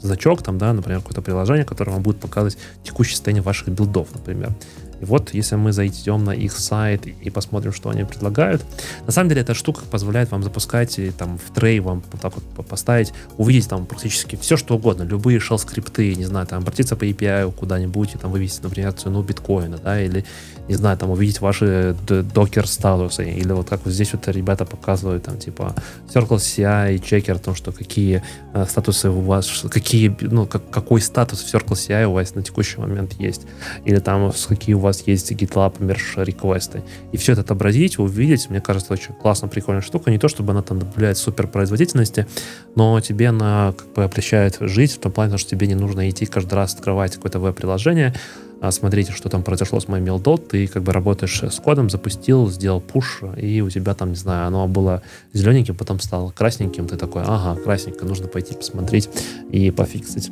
значок, 0.00 0.42
там, 0.42 0.58
да, 0.58 0.72
например, 0.72 1.00
какое-то 1.00 1.22
приложение, 1.22 1.64
которое 1.64 1.92
вам 1.92 2.02
будет 2.02 2.18
показывать 2.18 2.58
текущее 2.82 3.14
состояние 3.14 3.42
ваших 3.42 3.68
билдов, 3.68 4.08
например. 4.14 4.52
И 5.00 5.04
вот, 5.04 5.32
если 5.34 5.56
мы 5.56 5.72
зайдем 5.72 6.24
на 6.24 6.32
их 6.32 6.52
сайт 6.52 7.06
и 7.06 7.30
посмотрим, 7.30 7.72
что 7.72 7.88
они 7.90 8.04
предлагают, 8.04 8.62
на 9.06 9.12
самом 9.12 9.30
деле 9.30 9.42
эта 9.42 9.54
штука 9.54 9.82
позволяет 9.90 10.30
вам 10.30 10.42
запускать 10.42 10.98
и 10.98 11.10
там 11.10 11.38
в 11.38 11.54
трей 11.54 11.80
вам 11.80 12.02
вот 12.12 12.20
так 12.20 12.34
вот 12.34 12.66
поставить, 12.66 13.12
увидеть 13.38 13.68
там 13.68 13.86
практически 13.86 14.36
все, 14.36 14.56
что 14.56 14.76
угодно, 14.76 15.02
любые 15.02 15.38
shell 15.38 15.58
скрипты, 15.58 16.14
не 16.14 16.26
знаю, 16.26 16.46
там 16.46 16.60
обратиться 16.62 16.96
по 16.96 17.04
API 17.04 17.52
куда-нибудь 17.52 18.14
и 18.14 18.18
там 18.18 18.30
вывести, 18.30 18.62
например, 18.62 18.92
цену 18.92 19.22
биткоина, 19.22 19.78
да, 19.78 20.00
или, 20.00 20.24
не 20.68 20.74
знаю, 20.74 20.98
там 20.98 21.10
увидеть 21.10 21.40
ваши 21.40 21.96
докер 22.06 22.66
статусы, 22.66 23.30
или 23.30 23.52
вот 23.52 23.68
как 23.68 23.84
вот 23.84 23.94
здесь 23.94 24.12
вот 24.12 24.28
ребята 24.28 24.64
показывают 24.64 25.24
там 25.24 25.38
типа 25.38 25.74
Circle 26.12 26.36
CI 26.36 26.96
и 26.96 27.02
чекер 27.02 27.36
о 27.36 27.38
том, 27.38 27.54
что 27.54 27.72
какие 27.72 28.22
э, 28.52 28.66
статусы 28.68 29.08
у 29.08 29.20
вас, 29.20 29.64
какие, 29.70 30.14
ну, 30.20 30.46
как, 30.46 30.68
какой 30.70 31.00
статус 31.00 31.42
в 31.42 31.54
Circle 31.54 31.72
CI 31.72 32.04
у 32.04 32.12
вас 32.12 32.34
на 32.34 32.42
текущий 32.42 32.80
момент 32.80 33.14
есть, 33.14 33.42
или 33.84 33.98
там 33.98 34.32
какие 34.48 34.74
у 34.74 34.80
вас 34.80 34.89
есть 35.06 35.32
GitLab 35.32 35.78
merge 35.78 36.24
реквесты. 36.24 36.82
И 37.12 37.16
все 37.16 37.32
это 37.32 37.42
отобразить, 37.42 37.98
увидеть, 37.98 38.50
мне 38.50 38.60
кажется, 38.60 38.92
очень 38.92 39.14
классно, 39.14 39.48
прикольная 39.48 39.82
штука. 39.82 40.10
Не 40.10 40.18
то, 40.18 40.28
чтобы 40.28 40.52
она 40.52 40.62
там 40.62 40.78
добавляет 40.78 41.18
супер 41.18 41.46
производительности, 41.46 42.26
но 42.74 43.00
тебе 43.00 43.28
она 43.28 43.74
как 43.76 43.92
бы 43.92 44.04
облегчает 44.04 44.58
жить 44.60 44.92
в 44.92 44.98
том 44.98 45.12
плане, 45.12 45.38
что 45.38 45.50
тебе 45.50 45.66
не 45.66 45.74
нужно 45.74 46.08
идти 46.10 46.26
каждый 46.26 46.54
раз 46.54 46.74
открывать 46.74 47.14
какое-то 47.14 47.38
веб-приложение, 47.38 48.14
а 48.60 48.70
смотрите, 48.72 49.12
что 49.12 49.30
там 49.30 49.42
произошло 49.42 49.80
с 49.80 49.88
моим 49.88 50.04
MailDot, 50.04 50.48
ты 50.48 50.66
как 50.66 50.82
бы 50.82 50.92
работаешь 50.92 51.42
с 51.42 51.60
кодом, 51.60 51.88
запустил, 51.88 52.50
сделал 52.50 52.80
пуш, 52.80 53.22
и 53.38 53.62
у 53.62 53.70
тебя 53.70 53.94
там, 53.94 54.10
не 54.10 54.16
знаю, 54.16 54.46
оно 54.46 54.68
было 54.68 55.02
зелененьким, 55.32 55.74
потом 55.74 55.98
стало 55.98 56.30
красненьким, 56.30 56.86
ты 56.86 56.96
такой, 56.96 57.22
ага, 57.24 57.58
красненько, 57.60 58.04
нужно 58.04 58.28
пойти 58.28 58.54
посмотреть 58.54 59.08
и 59.50 59.70
пофиксить. 59.70 60.30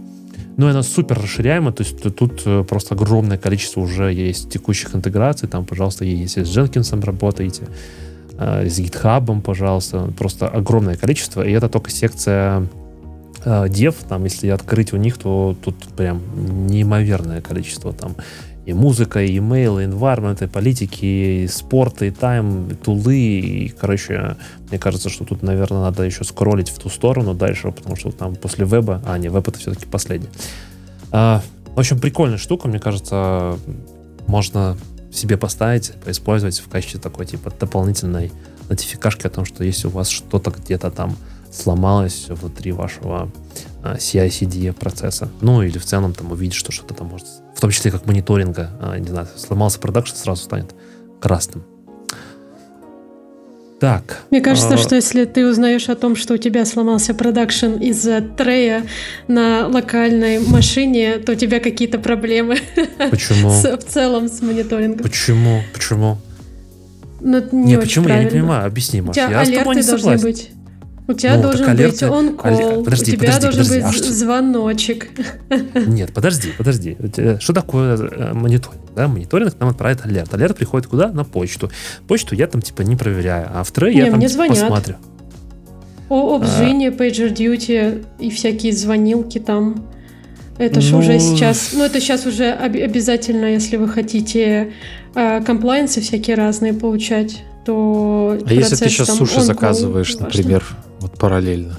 Ну, 0.59 0.67
и 0.67 0.71
она 0.71 0.83
супер 0.83 1.17
расширяема, 1.21 1.71
то 1.71 1.85
есть 1.85 2.03
тут 2.17 2.43
э, 2.45 2.65
просто 2.69 2.97
огромное 2.97 3.39
количество 3.39 3.81
уже 3.81 4.13
есть 4.13 4.51
текущих 4.51 4.93
интеграций, 4.93 5.49
там, 5.49 5.65
пожалуйста, 5.65 6.05
если 6.05 6.43
с 6.43 6.49
Jenkins 6.49 7.05
работаете, 7.05 7.69
э, 8.37 8.69
с 8.69 8.81
GitHub, 8.81 9.41
пожалуйста, 9.41 10.13
просто 10.19 10.49
огромное 10.49 10.97
количество, 10.97 11.47
и 11.47 11.53
это 11.53 11.69
только 11.69 11.93
секция 11.93 12.67
дев, 13.69 14.03
э, 14.03 14.09
там, 14.09 14.25
если 14.25 14.49
открыть 14.49 14.93
у 14.93 14.97
них, 14.97 15.17
то 15.17 15.57
тут 15.63 15.77
прям 15.97 16.21
неимоверное 16.67 17.41
количество 17.41 17.93
там 17.93 18.17
и 18.69 18.75
музыка, 18.75 19.23
и 19.25 19.39
имейл, 19.39 19.79
и 19.79 19.85
environment, 19.85 20.45
и 20.45 20.47
политики, 20.47 21.07
и 21.07 21.49
спорт, 21.49 22.03
и 22.03 22.11
тайм, 22.11 22.69
и 22.69 22.75
тулы, 22.75 23.17
и, 23.17 23.69
короче, 23.71 24.37
мне 24.69 24.79
кажется, 24.79 25.09
что 25.09 25.25
тут, 25.25 25.43
наверное, 25.43 25.81
надо 25.81 26.03
еще 26.03 26.23
скроллить 26.23 26.69
в 26.69 26.79
ту 26.79 26.91
сторону 26.91 27.33
дальше, 27.33 27.73
потому 27.73 27.97
что 27.97 28.13
там 28.13 28.37
после 28.37 28.67
веба, 28.67 29.01
а, 29.07 29.17
не, 29.17 29.31
веб 29.31 29.49
это 29.49 29.59
все-таки 29.59 29.87
последний. 29.87 30.29
А, 31.11 31.41
в 31.75 31.81
общем, 31.81 31.99
прикольная 31.99 32.37
штука, 32.37 32.69
мне 32.69 32.79
кажется, 32.79 33.57
можно 34.27 34.77
себе 35.11 35.39
поставить, 35.39 35.95
поиспользовать 36.05 36.59
в 36.59 36.69
качестве 36.69 37.01
такой, 37.01 37.25
типа, 37.25 37.51
дополнительной 37.59 38.31
нотификашки 38.69 39.27
о 39.27 39.31
том, 39.31 39.47
что 39.47 39.65
если 39.65 39.87
у 39.87 39.91
вас 39.93 40.11
что-то 40.11 40.51
где-то 40.51 40.91
там 40.91 41.17
сломалось 41.51 42.27
внутри 42.29 42.73
вашего 42.73 43.31
а, 43.83 43.95
CI-CD 43.95 44.75
процесса. 44.75 45.31
Ну, 45.41 45.63
или 45.63 45.79
в 45.79 45.87
целом 45.87 46.13
там 46.13 46.33
увидеть, 46.33 46.55
что 46.55 46.71
что-то 46.71 46.93
там 46.93 47.07
может, 47.07 47.27
в 47.59 47.61
том 47.61 47.71
числе 47.71 47.91
как 47.91 48.07
мониторинга, 48.07 48.71
а, 48.81 48.97
не 49.01 49.09
знаю, 49.09 49.27
сломался 49.35 49.81
продакшн, 49.81 50.15
сразу 50.15 50.45
станет 50.45 50.77
красным. 51.21 51.65
Так. 53.81 54.23
Мне 54.31 54.41
кажется, 54.41 54.75
а... 54.75 54.77
что 54.77 54.95
если 54.95 55.25
ты 55.25 55.45
узнаешь 55.45 55.89
о 55.89 55.97
том, 55.97 56.15
что 56.15 56.35
у 56.35 56.37
тебя 56.37 56.65
сломался 56.65 57.15
продакшн 57.15 57.73
из-за 57.81 58.21
трея 58.21 58.85
на 59.27 59.67
локальной 59.67 60.39
машине, 60.39 61.19
то 61.19 61.33
у 61.33 61.35
тебя 61.35 61.59
какие-то 61.59 61.99
проблемы. 61.99 62.59
Почему? 63.11 63.51
в 63.51 63.79
целом 63.79 64.29
с 64.29 64.41
мониторингом. 64.41 65.03
Почему? 65.03 65.63
Почему? 65.75 66.19
Ну, 67.21 67.43
не, 67.51 67.73
не 67.73 67.79
почему? 67.79 68.05
Правильно. 68.05 68.29
Я 68.29 68.33
не 68.33 68.39
понимаю. 68.39 68.67
Объясни, 68.67 69.01
Маша. 69.01 69.29
Я 69.29 69.45
с 69.45 69.51
тобой 69.51 69.75
не 69.75 69.83
согласен. 69.83 70.23
Быть. 70.23 70.51
У 71.09 71.15
тебя 71.15 71.37
ну, 71.37 71.45
должен 71.45 71.75
быть 71.75 72.03
он-кол, 72.03 72.85
подожди, 72.85 73.13
у 73.13 73.17
тебя 73.17 73.33
подожди, 73.33 73.41
должен 73.41 73.65
подожди, 73.65 73.99
быть 73.99 74.11
а 74.11 74.13
звоночек. 74.13 75.09
Нет, 75.87 76.13
подожди, 76.13 76.53
подожди. 76.57 76.99
Что 77.41 77.55
такое 77.55 77.97
э, 77.97 78.35
мониторинг? 78.35 78.83
Да, 78.95 79.09
мониторинг 79.09 79.59
нам 79.59 79.71
отправит 79.71 80.05
алерт. 80.05 80.35
Алерт 80.35 80.59
приходит 80.59 80.87
куда? 80.87 81.09
На 81.09 81.25
почту. 81.25 81.71
Почту 82.07 82.35
я 82.35 82.47
там 82.47 82.61
типа 82.61 82.83
не 82.83 82.95
проверяю, 82.95 83.49
а 83.55 83.65
в 83.65 83.73
трей 83.73 83.97
я 83.97 84.11
там 84.11 84.21
типа, 84.21 84.49
посмотрю. 84.49 84.97
О 86.11 86.37
обжине, 86.37 86.89
PagerDuty 86.89 88.05
и 88.19 88.31
всякие 88.31 88.75
звонилки 88.75 89.39
там. 89.39 89.89
Это 90.59 90.83
же 90.83 90.93
ну... 90.93 90.99
уже 90.99 91.19
сейчас, 91.21 91.71
ну 91.73 91.85
это 91.85 92.01
сейчас 92.01 92.27
уже 92.27 92.53
обязательно, 92.53 93.47
если 93.47 93.77
вы 93.77 93.89
хотите 93.89 94.73
комплайенсы 95.15 96.03
всякие 96.03 96.37
разные 96.37 96.75
получать, 96.75 97.45
то 97.65 98.39
А 98.45 98.53
если 98.53 98.77
ты 98.77 98.91
сейчас 98.91 99.17
суши 99.17 99.41
заказываешь, 99.41 100.19
например, 100.19 100.65
вот 101.09 101.19
параллельно. 101.19 101.79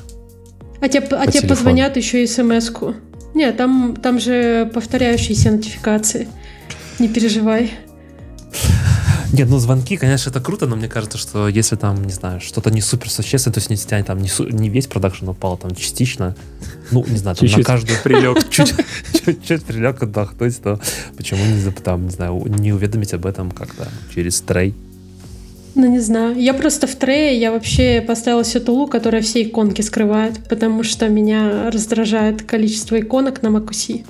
А 0.82 0.88
тебе, 0.88 1.06
а 1.12 1.28
тебе 1.28 1.48
позвонят 1.48 1.98
еще 1.98 2.24
и 2.24 2.28
смс-ку. 2.28 2.96
Нет, 3.34 3.58
там, 3.58 3.96
там 3.96 4.20
же 4.20 4.70
повторяющиеся 4.74 5.52
нотификации. 5.52 6.28
Не 7.00 7.08
переживай. 7.08 7.72
Нет, 9.32 9.48
ну 9.48 9.60
звонки, 9.60 9.96
конечно, 9.96 10.32
это 10.32 10.42
круто, 10.42 10.66
но 10.66 10.76
мне 10.76 10.88
кажется, 10.88 11.18
что 11.18 11.48
если 11.48 11.76
там, 11.76 12.04
не 12.04 12.12
знаю, 12.12 12.42
что-то 12.42 12.72
не 12.72 12.82
супер 12.82 13.12
существенное, 13.12 13.54
то 13.54 13.60
есть 13.60 13.70
не 13.70 13.78
тянет 13.78 14.08
там 14.08 14.20
не, 14.20 14.28
су- 14.28 14.50
не 14.50 14.70
весь 14.70 14.88
продакшн 14.88 15.30
упал, 15.30 15.56
там 15.58 15.76
частично, 15.76 16.36
ну, 16.90 17.06
не 17.08 17.18
знаю, 17.18 17.36
там 17.36 17.48
чуть-чуть 17.48 17.68
на 17.68 17.74
каждую... 17.74 18.00
прилег. 18.04 18.50
Чуть-чуть 18.50 19.64
прилег 19.64 20.02
отдохнуть, 20.02 20.60
то 20.62 20.80
почему 21.16 21.46
не, 21.46 21.72
там, 21.72 22.06
не 22.06 22.12
знаю, 22.12 22.44
не 22.48 22.74
уведомить 22.74 23.14
об 23.14 23.28
этом 23.28 23.52
как-то 23.52 23.88
через 24.14 24.42
трей? 24.42 24.74
Ну, 25.76 25.88
не 25.88 26.00
знаю. 26.00 26.36
Я 26.38 26.54
просто 26.54 26.88
в 26.88 26.96
трее, 26.96 27.40
я 27.40 27.52
вообще 27.52 28.02
поставила 28.02 28.44
себе 28.44 28.62
тулу, 28.62 28.88
которая 28.88 29.22
все 29.22 29.44
иконки 29.44 29.82
скрывает, 29.82 30.48
потому 30.50 30.84
что 30.84 31.08
меня 31.08 31.70
раздражает 31.72 32.44
количество 32.44 33.00
иконок 33.00 33.42
на 33.42 33.50
Макуси. 33.50 34.06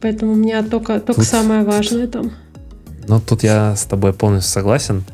Поэтому 0.00 0.32
у 0.32 0.36
меня 0.36 0.62
только, 0.62 1.00
только 1.00 1.20
тут, 1.20 1.28
самое 1.28 1.62
важное 1.62 2.06
там. 2.06 2.32
Ну, 3.06 3.20
тут 3.20 3.42
я 3.42 3.74
с 3.76 3.84
тобой 3.84 4.12
полностью 4.12 4.52
согласен. 4.52 5.04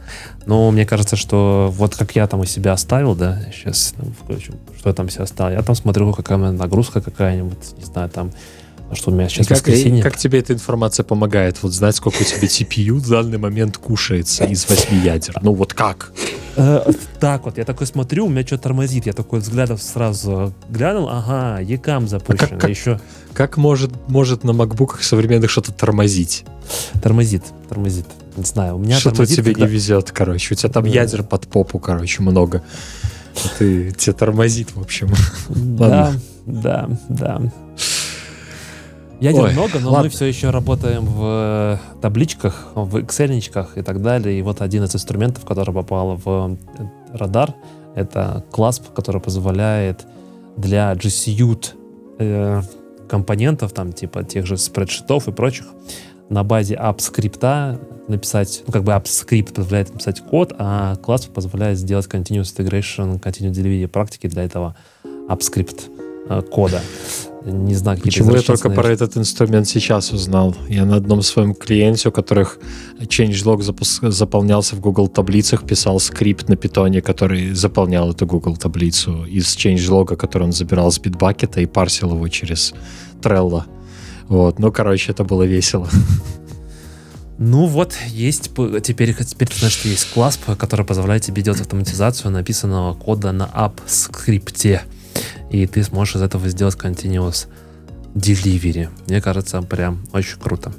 Но 0.44 0.70
мне 0.70 0.86
кажется, 0.86 1.16
что 1.16 1.72
вот 1.74 1.96
как 1.96 2.14
я 2.14 2.26
там 2.26 2.40
у 2.40 2.44
себя 2.44 2.72
оставил, 2.72 3.14
да, 3.14 3.40
сейчас 3.52 3.94
включим, 4.22 4.54
что 4.78 4.90
я 4.90 4.94
там 4.94 5.08
себе 5.08 5.24
оставил. 5.24 5.56
Я 5.56 5.62
там 5.62 5.74
смотрю, 5.74 6.12
какая 6.12 6.38
у 6.38 6.40
меня 6.40 6.52
нагрузка 6.52 7.00
какая-нибудь, 7.00 7.78
не 7.78 7.84
знаю, 7.84 8.08
там 8.10 8.32
что 8.94 9.10
у 9.10 9.14
меня 9.14 9.28
сейчас 9.28 9.46
и 9.46 9.48
как, 9.48 9.58
воскресенье. 9.58 10.02
как 10.02 10.16
тебе 10.16 10.38
эта 10.38 10.52
информация 10.52 11.04
помогает? 11.04 11.62
Вот 11.62 11.72
знать, 11.72 11.96
сколько 11.96 12.18
у 12.18 12.24
тебя 12.24 12.46
CPU 12.46 12.94
в 12.94 13.08
данный 13.08 13.38
момент 13.38 13.78
кушается 13.78 14.44
из 14.44 14.68
восьми 14.68 14.98
ядер. 14.98 15.36
Ну 15.42 15.54
вот 15.54 15.74
как? 15.74 16.12
Э, 16.56 16.90
так 17.18 17.44
вот, 17.44 17.58
я 17.58 17.64
такой 17.64 17.86
смотрю, 17.86 18.26
у 18.26 18.28
меня 18.28 18.46
что-то 18.46 18.64
тормозит. 18.64 19.06
Я 19.06 19.12
такой 19.12 19.40
взглядом 19.40 19.78
сразу 19.78 20.54
глянул, 20.68 21.08
ага, 21.08 21.60
Екам 21.60 22.08
запущен. 22.08 22.58
А 22.62 22.68
еще... 22.68 23.00
как 23.34 23.56
может, 23.56 23.90
может 24.08 24.44
на 24.44 24.52
макбуках 24.52 25.02
современных 25.02 25.50
что-то 25.50 25.72
тормозить? 25.72 26.44
Тормозит, 27.02 27.42
тормозит. 27.68 28.06
Не 28.36 28.44
знаю, 28.44 28.76
у 28.76 28.78
меня 28.78 28.98
Что-то 28.98 29.26
тебе 29.26 29.52
когда... 29.52 29.66
не 29.66 29.72
везет, 29.72 30.12
короче. 30.12 30.54
У 30.54 30.56
тебя 30.56 30.68
там 30.68 30.84
ядер 30.84 31.22
под 31.22 31.48
попу, 31.48 31.78
короче, 31.78 32.22
много. 32.22 32.62
Ты, 33.58 33.92
тебе 33.92 34.12
тормозит, 34.12 34.74
в 34.74 34.80
общем. 34.80 35.10
Да, 35.48 36.12
да, 36.46 36.88
да. 37.08 37.42
Ядер 39.20 39.44
Ой, 39.44 39.52
много, 39.52 39.78
но 39.80 39.90
ладно. 39.90 40.04
мы 40.04 40.08
все 40.10 40.26
еще 40.26 40.50
работаем 40.50 41.06
в 41.06 41.22
э, 41.22 42.00
табличках, 42.02 42.68
в 42.74 42.96
excel 42.96 43.32
и 43.76 43.82
так 43.82 44.02
далее. 44.02 44.38
И 44.38 44.42
вот 44.42 44.60
один 44.60 44.84
из 44.84 44.94
инструментов, 44.94 45.44
который 45.46 45.74
попал 45.74 46.16
в 46.22 46.56
э, 46.78 47.16
радар, 47.16 47.54
это 47.94 48.44
Clasp, 48.52 48.92
который 48.94 49.22
позволяет 49.22 50.04
для 50.58 50.94
G 50.94 51.08
Suite 51.08 51.68
э, 52.18 52.60
компонентов, 53.08 53.72
там 53.72 53.94
типа 53.94 54.22
тех 54.22 54.44
же 54.44 54.58
спредшитов 54.58 55.28
и 55.28 55.32
прочих, 55.32 55.66
на 56.28 56.44
базе 56.44 56.74
app-скрипта 56.74 57.80
написать, 58.08 58.64
ну 58.66 58.72
как 58.72 58.84
бы 58.84 58.92
app-скрипт 58.92 59.54
позволяет 59.54 59.92
написать 59.92 60.20
код, 60.20 60.52
а 60.58 60.96
Clasp 60.96 61.30
позволяет 61.30 61.78
сделать 61.78 62.06
continuous 62.06 62.54
integration, 62.54 63.18
continuous 63.18 63.52
delivery 63.52 63.88
практики 63.88 64.26
для 64.26 64.44
этого 64.44 64.76
app-скрипт 65.28 65.88
э, 66.28 66.42
кода 66.42 66.82
не 67.46 67.74
знаю, 67.74 67.98
какие 67.98 68.10
Почему 68.10 68.34
я 68.34 68.42
только 68.42 68.70
про 68.70 68.88
этот 68.88 69.16
инструмент 69.16 69.68
сейчас 69.68 70.12
узнал? 70.12 70.54
Я 70.68 70.84
на 70.84 70.96
одном 70.96 71.22
своем 71.22 71.54
клиенте, 71.54 72.08
у 72.08 72.12
которых 72.12 72.58
changelog 73.00 73.62
запуск... 73.62 74.02
заполнялся 74.08 74.74
в 74.76 74.80
Google 74.80 75.08
таблицах, 75.08 75.64
писал 75.64 76.00
скрипт 76.00 76.48
на 76.48 76.56
питоне, 76.56 77.00
который 77.02 77.54
заполнял 77.54 78.10
эту 78.10 78.26
Google 78.26 78.56
таблицу 78.56 79.24
из 79.24 79.56
changelog, 79.56 80.16
который 80.16 80.44
он 80.44 80.52
забирал 80.52 80.90
с 80.90 80.98
битбакета 80.98 81.60
и 81.60 81.66
парсил 81.66 82.14
его 82.14 82.28
через 82.28 82.74
Trello. 83.22 83.62
Вот, 84.28 84.58
ну, 84.58 84.72
короче, 84.72 85.12
это 85.12 85.22
было 85.22 85.44
весело. 85.44 85.88
Ну 87.38 87.66
вот, 87.66 87.94
есть 88.08 88.50
теперь, 88.82 89.14
теперь 89.14 89.48
ты 89.48 89.58
знаешь, 89.58 89.74
что 89.74 89.88
есть 89.88 90.10
класс, 90.14 90.38
который 90.58 90.86
позволяет 90.86 91.22
тебе 91.22 91.42
делать 91.42 91.60
автоматизацию 91.60 92.30
написанного 92.30 92.94
кода 92.94 93.30
на 93.30 93.44
app-скрипте 93.44 94.80
и 95.50 95.66
ты 95.66 95.82
сможешь 95.82 96.16
из 96.16 96.22
этого 96.22 96.48
сделать 96.48 96.76
continuous 96.76 97.46
delivery. 98.14 98.88
Мне 99.06 99.20
кажется, 99.20 99.62
прям 99.62 100.06
очень 100.12 100.38
круто. 100.38 100.72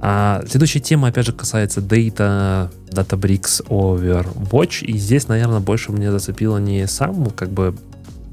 А 0.00 0.42
следующая 0.48 0.80
тема, 0.80 1.08
опять 1.08 1.26
же, 1.26 1.32
касается 1.32 1.80
Data, 1.80 2.70
Databricks 2.90 3.66
Overwatch. 3.68 4.84
И 4.84 4.98
здесь, 4.98 5.28
наверное, 5.28 5.60
больше 5.60 5.92
мне 5.92 6.12
зацепило 6.12 6.58
не 6.58 6.86
сам 6.86 7.30
как 7.30 7.50
бы 7.50 7.74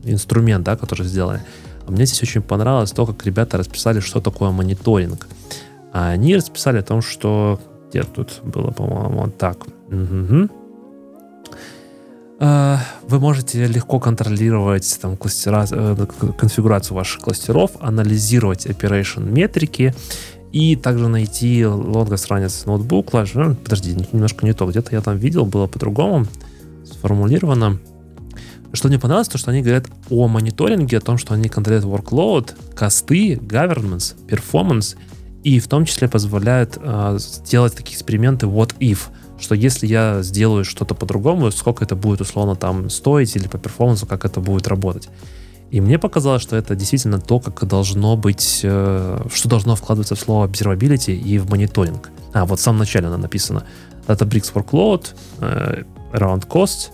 инструмент, 0.04 0.66
да, 0.66 0.76
который 0.76 1.08
сделали, 1.08 1.42
а 1.86 1.92
мне 1.92 2.06
здесь 2.06 2.22
очень 2.24 2.42
понравилось 2.42 2.92
то, 2.92 3.06
как 3.06 3.26
ребята 3.26 3.58
расписали, 3.58 4.00
что 4.00 4.22
такое 4.22 4.52
мониторинг. 4.52 5.28
А 5.92 6.10
они 6.10 6.36
расписали 6.36 6.80
о 6.80 6.84
том, 6.84 7.02
что... 7.02 7.60
Где 7.90 8.02
тут 8.04 8.42
было, 8.44 8.72
по-моему, 8.72 9.22
вот 9.22 9.38
так. 9.38 9.58
Угу. 9.92 10.50
Вы 12.44 13.20
можете 13.20 13.68
легко 13.68 14.00
контролировать 14.00 14.98
там, 15.02 15.16
кластера, 15.16 15.66
э, 15.72 16.08
конфигурацию 16.38 16.98
ваших 16.98 17.22
кластеров, 17.22 17.72
анализировать 17.80 18.66
operation 18.66 19.32
метрики 19.32 19.94
и 20.52 20.76
также 20.76 21.08
найти 21.08 21.62
longest 21.62 22.26
ранец 22.28 22.66
ноутбук. 22.66 23.12
Подожди, 23.12 23.96
немножко 24.12 24.46
не 24.46 24.54
то. 24.54 24.66
Где-то 24.66 24.94
я 24.94 25.02
там 25.02 25.18
видел, 25.18 25.46
было 25.46 25.68
по-другому 25.68 26.26
сформулировано. 26.84 27.80
Что 28.74 28.88
мне 28.88 29.00
понравилось, 29.00 29.30
то 29.30 29.38
что 29.38 29.52
они 29.52 29.62
говорят 29.62 29.86
о 30.10 30.28
мониторинге, 30.28 30.98
о 30.98 31.02
том, 31.02 31.18
что 31.18 31.36
они 31.36 31.48
контролируют 31.48 32.02
workload, 32.02 32.76
косты, 32.76 33.36
governance, 33.36 34.16
performance, 34.28 34.98
и 35.44 35.60
в 35.60 35.68
том 35.68 35.86
числе 35.86 36.08
позволяют 36.08 36.78
э, 36.82 37.18
сделать 37.20 37.76
такие 37.76 37.96
эксперименты 37.96 38.48
what 38.48 38.76
if, 38.80 39.10
что 39.40 39.56
если 39.56 39.88
я 39.88 40.22
сделаю 40.22 40.64
что-то 40.64 40.96
по-другому, 40.96 41.52
сколько 41.52 41.84
это 41.84 41.96
будет 41.96 42.22
условно 42.22 42.56
там 42.56 42.90
стоить 42.90 43.36
или 43.36 43.48
по 43.48 43.58
перформансу, 43.58 44.06
как 44.06 44.26
это 44.26 44.40
будет 44.40 44.68
работать. 44.68 45.10
И 45.72 45.82
мне 45.82 45.98
показалось, 45.98 46.44
что 46.44 46.56
это 46.56 46.76
действительно 46.76 47.20
то, 47.20 47.40
как 47.40 47.68
должно 47.68 48.16
быть, 48.16 48.62
э, 48.64 49.26
что 49.34 49.50
должно 49.50 49.76
вкладываться 49.76 50.14
в 50.16 50.20
слово 50.20 50.48
observability 50.48 51.16
и 51.16 51.40
в 51.40 51.50
мониторинг. 51.50 52.12
А, 52.32 52.46
вот 52.46 52.60
в 52.60 52.62
самом 52.62 52.80
начале 52.80 53.08
она 53.08 53.18
написана. 53.18 53.64
Databricks 54.08 54.54
Workload, 54.54 55.16
э, 55.40 55.84
Around 56.14 56.48
Cost, 56.48 56.92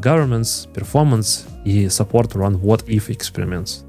governments, 0.00 0.66
performance 0.74 1.42
и 1.66 1.86
support 1.86 2.32
run 2.32 2.60
what 2.62 2.86
if 2.86 3.08
experiments. 3.08 3.84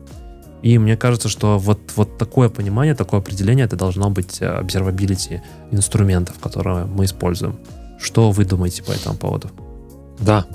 И 0.62 0.78
мне 0.78 0.98
кажется, 0.98 1.30
что 1.30 1.58
вот, 1.58 1.80
вот 1.96 2.18
такое 2.18 2.50
понимание, 2.50 2.94
такое 2.94 3.20
определение, 3.20 3.66
это 3.66 3.76
должно 3.76 4.10
быть 4.10 4.38
э, 4.42 4.62
observability 4.62 5.42
инструментов, 5.72 6.38
которые 6.40 6.86
мы 6.86 7.06
используем. 7.06 7.60
Что 8.00 8.32
вы 8.32 8.46
думаете 8.46 8.84
по 8.84 8.92
этому 8.92 9.16
поводу? 9.16 9.52
Да. 10.20 10.46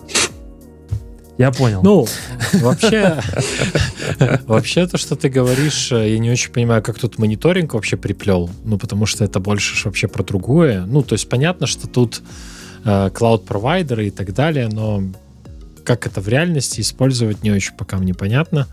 Я 1.36 1.50
понял. 1.50 1.82
Ну, 1.82 2.06
вообще, 2.60 3.20
вообще 4.46 4.86
то, 4.86 4.98
что 4.98 5.16
ты 5.16 5.30
говоришь, 5.30 5.90
э, 5.90 6.12
я 6.12 6.18
не 6.18 6.30
очень 6.30 6.52
понимаю, 6.52 6.82
как 6.82 6.98
тут 6.98 7.18
мониторинг 7.18 7.72
вообще 7.74 7.96
приплел. 7.96 8.50
Ну, 8.62 8.78
потому 8.78 9.06
что 9.06 9.24
это 9.24 9.40
больше 9.40 9.86
вообще 9.86 10.06
про 10.06 10.22
другое. 10.22 10.84
Ну, 10.84 11.02
то 11.02 11.14
есть 11.14 11.28
понятно, 11.28 11.66
что 11.66 11.88
тут 11.88 12.22
клауд-провайдеры 12.84 14.04
э, 14.04 14.06
и 14.08 14.10
так 14.10 14.34
далее, 14.34 14.68
но 14.68 15.02
как 15.82 16.06
это 16.06 16.20
в 16.20 16.28
реальности 16.28 16.82
использовать 16.82 17.42
не 17.42 17.50
очень 17.50 17.74
пока 17.74 17.96
мне 17.96 18.14
понятно. 18.14 18.66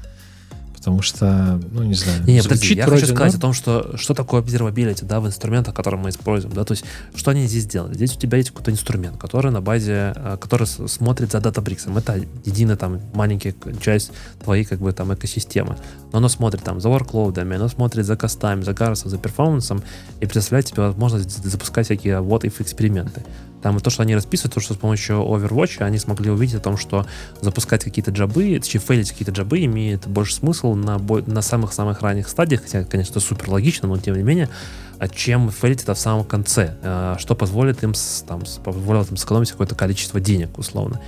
Потому 0.81 1.03
что, 1.03 1.61
ну, 1.73 1.83
не 1.83 1.93
знаю. 1.93 2.23
Не, 2.25 2.41
подожди, 2.41 2.73
я 2.73 2.87
вроде, 2.87 3.01
хочу 3.01 3.13
сказать 3.13 3.33
но... 3.33 3.37
о 3.37 3.41
том, 3.41 3.53
что, 3.53 3.95
что 3.97 4.15
такое 4.15 4.41
observability, 4.41 5.05
да, 5.05 5.19
в 5.19 5.27
инструментах, 5.27 5.75
которые 5.75 6.01
мы 6.01 6.09
используем, 6.09 6.55
да, 6.55 6.63
то 6.63 6.71
есть, 6.71 6.85
что 7.13 7.29
они 7.29 7.45
здесь 7.45 7.67
делают? 7.67 7.93
Здесь 7.93 8.15
у 8.15 8.19
тебя 8.19 8.39
есть 8.39 8.49
какой-то 8.49 8.71
инструмент, 8.71 9.15
который 9.17 9.51
на 9.51 9.61
базе, 9.61 10.13
э, 10.15 10.37
который 10.41 10.65
смотрит 10.65 11.31
за 11.31 11.37
Databricks. 11.37 11.95
Это 11.95 12.25
единая 12.45 12.77
там 12.77 12.99
маленькая 13.13 13.53
часть 13.79 14.11
твоей, 14.43 14.65
как 14.65 14.79
бы, 14.79 14.91
там, 14.91 15.13
экосистемы. 15.13 15.77
Но 16.11 16.17
оно 16.17 16.29
смотрит 16.29 16.63
там 16.63 16.81
за 16.81 16.89
workload, 16.89 17.39
оно 17.39 17.67
смотрит 17.67 18.03
за 18.07 18.17
костами, 18.17 18.63
за 18.63 18.73
гарсом, 18.73 19.11
за 19.11 19.19
перформансом 19.19 19.83
и 20.19 20.25
предоставляет 20.25 20.65
тебе 20.65 20.81
возможность 20.81 21.43
запускать 21.45 21.85
всякие 21.85 22.21
what-if 22.21 22.59
эксперименты. 22.59 23.23
Там 23.61 23.79
то, 23.79 23.89
что 23.89 24.03
они 24.03 24.15
расписывают, 24.15 24.53
то, 24.53 24.59
что 24.59 24.73
с 24.73 24.77
помощью 24.77 25.17
Overwatch 25.17 25.83
они 25.83 25.97
смогли 25.97 26.31
увидеть 26.31 26.55
о 26.55 26.59
том, 26.59 26.77
что 26.77 27.05
запускать 27.41 27.83
какие-то 27.83 28.11
джабы, 28.11 28.57
точнее, 28.59 28.81
фейлить 28.81 29.11
какие-то 29.11 29.31
джабы 29.31 29.63
имеет 29.65 30.07
больше 30.07 30.35
смысл 30.35 30.73
на, 30.73 30.97
на 30.97 31.41
самых-самых 31.41 32.01
ранних 32.01 32.27
стадиях, 32.27 32.63
хотя, 32.63 32.83
конечно, 32.83 33.19
супер 33.19 33.49
логично, 33.49 33.87
но 33.87 33.97
тем 33.97 34.15
не 34.15 34.23
менее, 34.23 34.49
а 34.97 35.07
чем 35.07 35.49
фейлить 35.51 35.83
это 35.83 35.93
в 35.93 35.99
самом 35.99 36.25
конце, 36.25 36.75
а, 36.81 37.17
что 37.19 37.35
позволит 37.35 37.83
им, 37.83 37.93
там, 38.27 38.43
позволит 38.63 39.09
им 39.11 39.17
сэкономить 39.17 39.51
какое-то 39.51 39.75
количество 39.75 40.19
денег, 40.19 40.57
условно. 40.57 40.99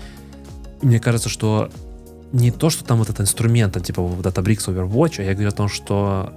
И 0.82 0.86
мне 0.86 1.00
кажется, 1.00 1.30
что 1.30 1.70
не 2.32 2.52
то, 2.52 2.70
что 2.70 2.84
там 2.84 2.98
вот 2.98 3.10
этот 3.10 3.22
инструмент, 3.22 3.82
типа 3.84 4.00
Databricks 4.00 4.68
Overwatch, 4.68 5.20
а 5.20 5.24
я 5.24 5.34
говорю 5.34 5.50
о 5.50 5.54
том, 5.54 5.70
что 5.70 6.34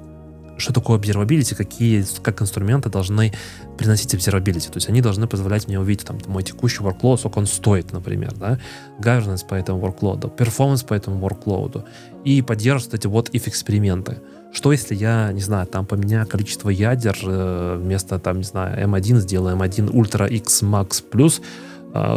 что 0.59 0.73
такое 0.73 0.99
observability, 0.99 1.55
какие, 1.55 2.05
как 2.23 2.43
инструменты 2.43 2.89
должны 2.89 3.33
приносить 3.77 4.15
observability. 4.15 4.71
То 4.71 4.77
есть 4.77 4.89
они 4.89 5.01
должны 5.03 5.27
позволять 5.27 5.69
мне 5.69 5.79
увидеть 5.79 6.07
там 6.07 6.19
мой 6.27 6.43
текущий 6.43 6.83
workload, 6.83 7.19
сколько 7.19 7.39
он 7.39 7.47
стоит, 7.47 7.93
например, 7.93 8.35
да, 8.35 8.59
governance 8.99 9.47
по 9.47 9.55
этому 9.55 9.81
workload, 9.87 10.35
performance 10.37 10.87
по 10.87 10.95
этому 10.95 11.27
workload 11.27 11.85
и 12.25 12.43
поддерживать 12.43 12.95
эти 12.95 13.07
вот 13.07 13.31
if 13.31 13.49
эксперименты. 13.49 14.19
Что 14.53 14.73
если 14.73 14.95
я, 14.95 15.33
не 15.33 15.41
знаю, 15.41 15.67
там 15.67 15.85
поменяю 15.85 16.27
количество 16.27 16.71
ядер, 16.71 17.17
э, 17.23 17.79
вместо 17.81 18.19
там, 18.19 18.39
не 18.39 18.45
знаю, 18.45 18.89
M1 18.89 19.21
сделаю 19.21 19.57
M1 19.57 19.91
Ultra 19.91 20.29
X 20.29 20.63
Max 20.63 21.03
Plus, 21.11 21.43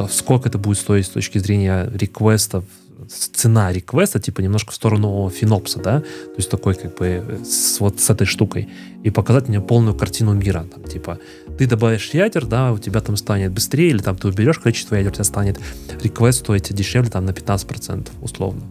сколько 0.09 0.49
это 0.49 0.57
будет 0.57 0.77
стоить 0.77 1.05
с 1.05 1.09
точки 1.09 1.37
зрения 1.37 1.89
реквестов, 1.93 2.65
цена 3.09 3.71
реквеста, 3.71 4.19
типа, 4.19 4.41
немножко 4.41 4.71
в 4.71 4.75
сторону 4.75 5.29
финопса, 5.29 5.79
да, 5.79 5.99
то 6.01 6.35
есть 6.37 6.49
такой, 6.49 6.75
как 6.75 6.97
бы, 6.97 7.39
с, 7.43 7.79
вот 7.79 7.99
с 7.99 8.09
этой 8.09 8.25
штукой, 8.25 8.69
и 9.03 9.09
показать 9.09 9.47
мне 9.47 9.59
полную 9.59 9.95
картину 9.95 10.33
мира, 10.33 10.65
там, 10.73 10.83
типа, 10.83 11.19
ты 11.57 11.65
добавишь 11.65 12.11
ядер, 12.11 12.45
да, 12.45 12.71
у 12.71 12.77
тебя 12.77 13.01
там 13.01 13.17
станет 13.17 13.51
быстрее, 13.51 13.89
или 13.89 13.99
там 13.99 14.15
ты 14.17 14.27
уберешь 14.27 14.59
количество 14.59 14.95
ядер, 14.95 15.11
у 15.11 15.13
тебя 15.15 15.23
станет 15.23 15.59
реквест 16.01 16.39
стоить 16.39 16.73
дешевле, 16.73 17.09
там, 17.09 17.25
на 17.25 17.31
15%, 17.31 18.09
условно. 18.21 18.61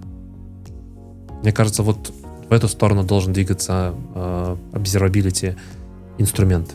Мне 1.43 1.53
кажется, 1.53 1.83
вот 1.83 2.13
в 2.49 2.53
эту 2.53 2.69
сторону 2.69 3.05
должен 3.05 3.33
двигаться 3.33 3.95
э, 4.15 4.57
инструмент. 6.19 6.75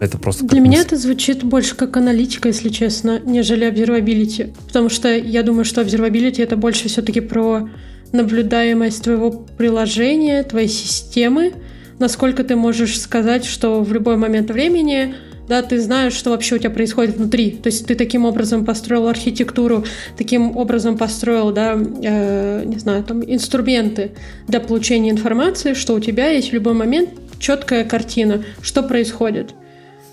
Это 0.00 0.18
просто 0.18 0.44
Для 0.44 0.60
меня 0.60 0.80
это 0.80 0.96
звучит 0.96 1.44
больше 1.44 1.76
как 1.76 1.96
аналитика, 1.96 2.48
если 2.48 2.68
честно, 2.68 3.20
нежели 3.24 3.66
observability. 3.66 4.52
Потому 4.66 4.88
что 4.88 5.14
я 5.14 5.42
думаю, 5.42 5.64
что 5.64 5.82
observability 5.82 6.42
это 6.42 6.56
больше 6.56 6.88
все-таки 6.88 7.20
про 7.20 7.68
наблюдаемость 8.12 9.02
твоего 9.02 9.30
приложения, 9.30 10.42
твоей 10.42 10.68
системы, 10.68 11.52
насколько 11.98 12.44
ты 12.44 12.56
можешь 12.56 13.00
сказать, 13.00 13.44
что 13.44 13.82
в 13.82 13.92
любой 13.92 14.16
момент 14.16 14.50
времени 14.50 15.14
да, 15.48 15.60
ты 15.60 15.78
знаешь, 15.78 16.14
что 16.14 16.30
вообще 16.30 16.54
у 16.54 16.58
тебя 16.58 16.70
происходит 16.70 17.16
внутри. 17.16 17.50
То 17.50 17.66
есть 17.66 17.86
ты 17.86 17.94
таким 17.94 18.24
образом 18.24 18.64
построил 18.64 19.08
архитектуру, 19.08 19.84
таким 20.16 20.56
образом 20.56 20.96
построил, 20.96 21.52
да, 21.52 21.74
э, 21.74 22.62
не 22.64 22.78
знаю, 22.78 23.04
там 23.04 23.22
инструменты 23.22 24.12
для 24.48 24.60
получения 24.60 25.10
информации, 25.10 25.74
что 25.74 25.94
у 25.94 26.00
тебя 26.00 26.28
есть 26.28 26.50
в 26.50 26.54
любой 26.54 26.72
момент 26.72 27.10
четкая 27.38 27.84
картина, 27.84 28.42
что 28.62 28.82
происходит. 28.82 29.54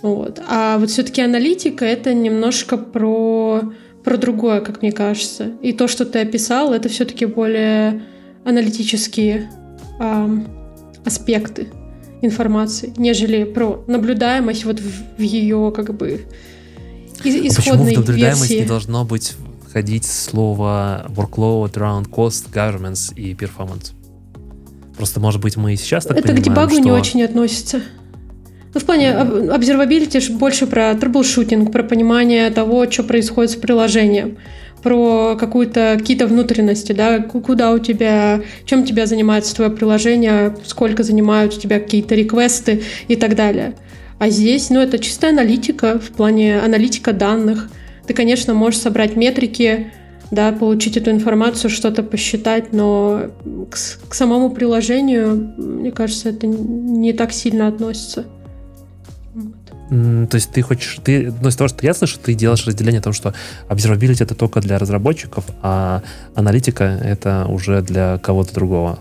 Вот. 0.01 0.41
А 0.47 0.77
вот 0.77 0.89
все-таки 0.89 1.21
аналитика 1.21 1.85
это 1.85 2.13
немножко 2.13 2.77
про, 2.77 3.61
про 4.03 4.17
другое, 4.17 4.61
как 4.61 4.81
мне 4.81 4.91
кажется. 4.91 5.51
И 5.61 5.73
то, 5.73 5.87
что 5.87 6.05
ты 6.05 6.19
описал, 6.19 6.73
это 6.73 6.89
все-таки 6.89 7.25
более 7.25 8.01
аналитические 8.43 9.49
эм, 9.99 10.47
аспекты 11.05 11.67
информации, 12.21 12.93
нежели 12.97 13.43
про 13.43 13.83
наблюдаемость 13.87 14.65
вот 14.65 14.79
в, 14.79 15.17
в 15.17 15.21
ее 15.21 15.71
как 15.75 15.95
бы 15.95 16.25
из, 17.23 17.57
а 17.57 17.61
почему 17.61 17.83
в 17.83 17.91
наблюдаемость 17.91 18.49
версии. 18.49 18.61
не 18.61 18.67
должно 18.67 19.05
быть 19.05 19.33
входить 19.67 20.05
слово 20.05 21.05
workload, 21.09 21.73
round 21.73 22.09
cost, 22.09 22.51
governance 22.51 23.13
и 23.15 23.33
performance? 23.33 23.93
Просто, 24.97 25.19
может 25.19 25.41
быть, 25.41 25.57
мы 25.57 25.73
и 25.73 25.77
сейчас 25.77 26.05
так 26.05 26.17
Это 26.17 26.27
понимаем, 26.27 26.43
к 26.43 26.45
дебагу 26.45 26.73
что... 26.73 26.81
не 26.81 26.91
очень 26.91 27.23
относится. 27.23 27.81
Ну, 28.73 28.79
в 28.79 28.85
плане 28.85 29.09
observability 29.09 30.31
больше 30.31 30.65
про 30.65 30.93
трэблшутинг, 30.95 31.71
про 31.71 31.83
понимание 31.83 32.49
того, 32.51 32.89
что 32.89 33.03
происходит 33.03 33.51
с 33.51 33.55
приложением, 33.55 34.37
про 34.81 35.35
какую-то, 35.37 35.95
какие-то 35.99 36.25
внутренности, 36.27 36.93
да, 36.93 37.19
куда 37.19 37.71
у 37.71 37.79
тебя, 37.79 38.41
чем 38.65 38.85
тебя 38.85 39.05
занимается 39.05 39.55
твое 39.55 39.71
приложение, 39.71 40.55
сколько 40.65 41.03
занимают 41.03 41.55
у 41.55 41.59
тебя 41.59 41.79
какие-то 41.79 42.15
реквесты 42.15 42.81
и 43.09 43.15
так 43.17 43.35
далее. 43.35 43.75
А 44.19 44.29
здесь, 44.29 44.69
ну, 44.69 44.79
это 44.79 44.99
чистая 44.99 45.31
аналитика, 45.31 45.99
в 45.99 46.11
плане 46.11 46.59
аналитика 46.59 47.11
данных. 47.11 47.69
Ты, 48.07 48.13
конечно, 48.13 48.53
можешь 48.53 48.79
собрать 48.79 49.17
метрики, 49.17 49.91
да, 50.31 50.53
получить 50.53 50.95
эту 50.95 51.11
информацию, 51.11 51.69
что-то 51.69 52.03
посчитать, 52.03 52.71
но 52.71 53.31
к, 53.69 53.75
к 54.09 54.13
самому 54.13 54.51
приложению, 54.51 55.53
мне 55.57 55.91
кажется, 55.91 56.29
это 56.29 56.47
не 56.47 57.11
так 57.11 57.33
сильно 57.33 57.67
относится. 57.67 58.25
То 59.91 60.35
есть 60.35 60.51
ты 60.51 60.61
хочешь, 60.61 60.99
ты, 61.03 61.33
ну, 61.41 61.49
из 61.49 61.55
того, 61.57 61.67
что 61.67 61.85
я 61.85 61.93
слышу, 61.93 62.17
ты 62.17 62.33
делаешь 62.33 62.65
разделение 62.65 62.99
о 62.99 63.03
том, 63.03 63.11
что 63.11 63.33
observability 63.67 64.23
это 64.23 64.35
только 64.35 64.61
для 64.61 64.79
разработчиков, 64.79 65.43
а 65.61 66.01
аналитика 66.33 66.85
это 66.85 67.45
уже 67.49 67.81
для 67.81 68.17
кого-то 68.19 68.53
другого. 68.53 68.99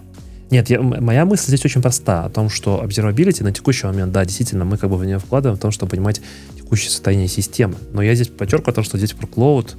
Нет, 0.50 0.68
я, 0.68 0.82
моя 0.82 1.24
мысль 1.24 1.46
здесь 1.46 1.64
очень 1.64 1.80
проста. 1.80 2.24
О 2.24 2.28
том, 2.28 2.50
что 2.50 2.82
observability 2.84 3.44
на 3.44 3.52
текущий 3.52 3.86
момент, 3.86 4.10
да, 4.10 4.24
действительно, 4.24 4.64
мы 4.64 4.78
как 4.78 4.90
бы 4.90 4.96
в 4.96 5.04
нее 5.04 5.20
вкладываем 5.20 5.56
в 5.56 5.60
том, 5.62 5.70
чтобы 5.70 5.90
понимать 5.90 6.20
текущее 6.56 6.90
состояние 6.90 7.28
системы. 7.28 7.76
Но 7.92 8.02
я 8.02 8.16
здесь 8.16 8.26
подчеркиваю 8.26 8.72
о 8.72 8.74
том, 8.74 8.82
что 8.82 8.98
здесь 8.98 9.12
workload, 9.12 9.76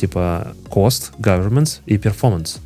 типа 0.00 0.54
cost, 0.70 1.10
governance 1.18 1.80
и 1.84 1.96
performance. 1.96 2.56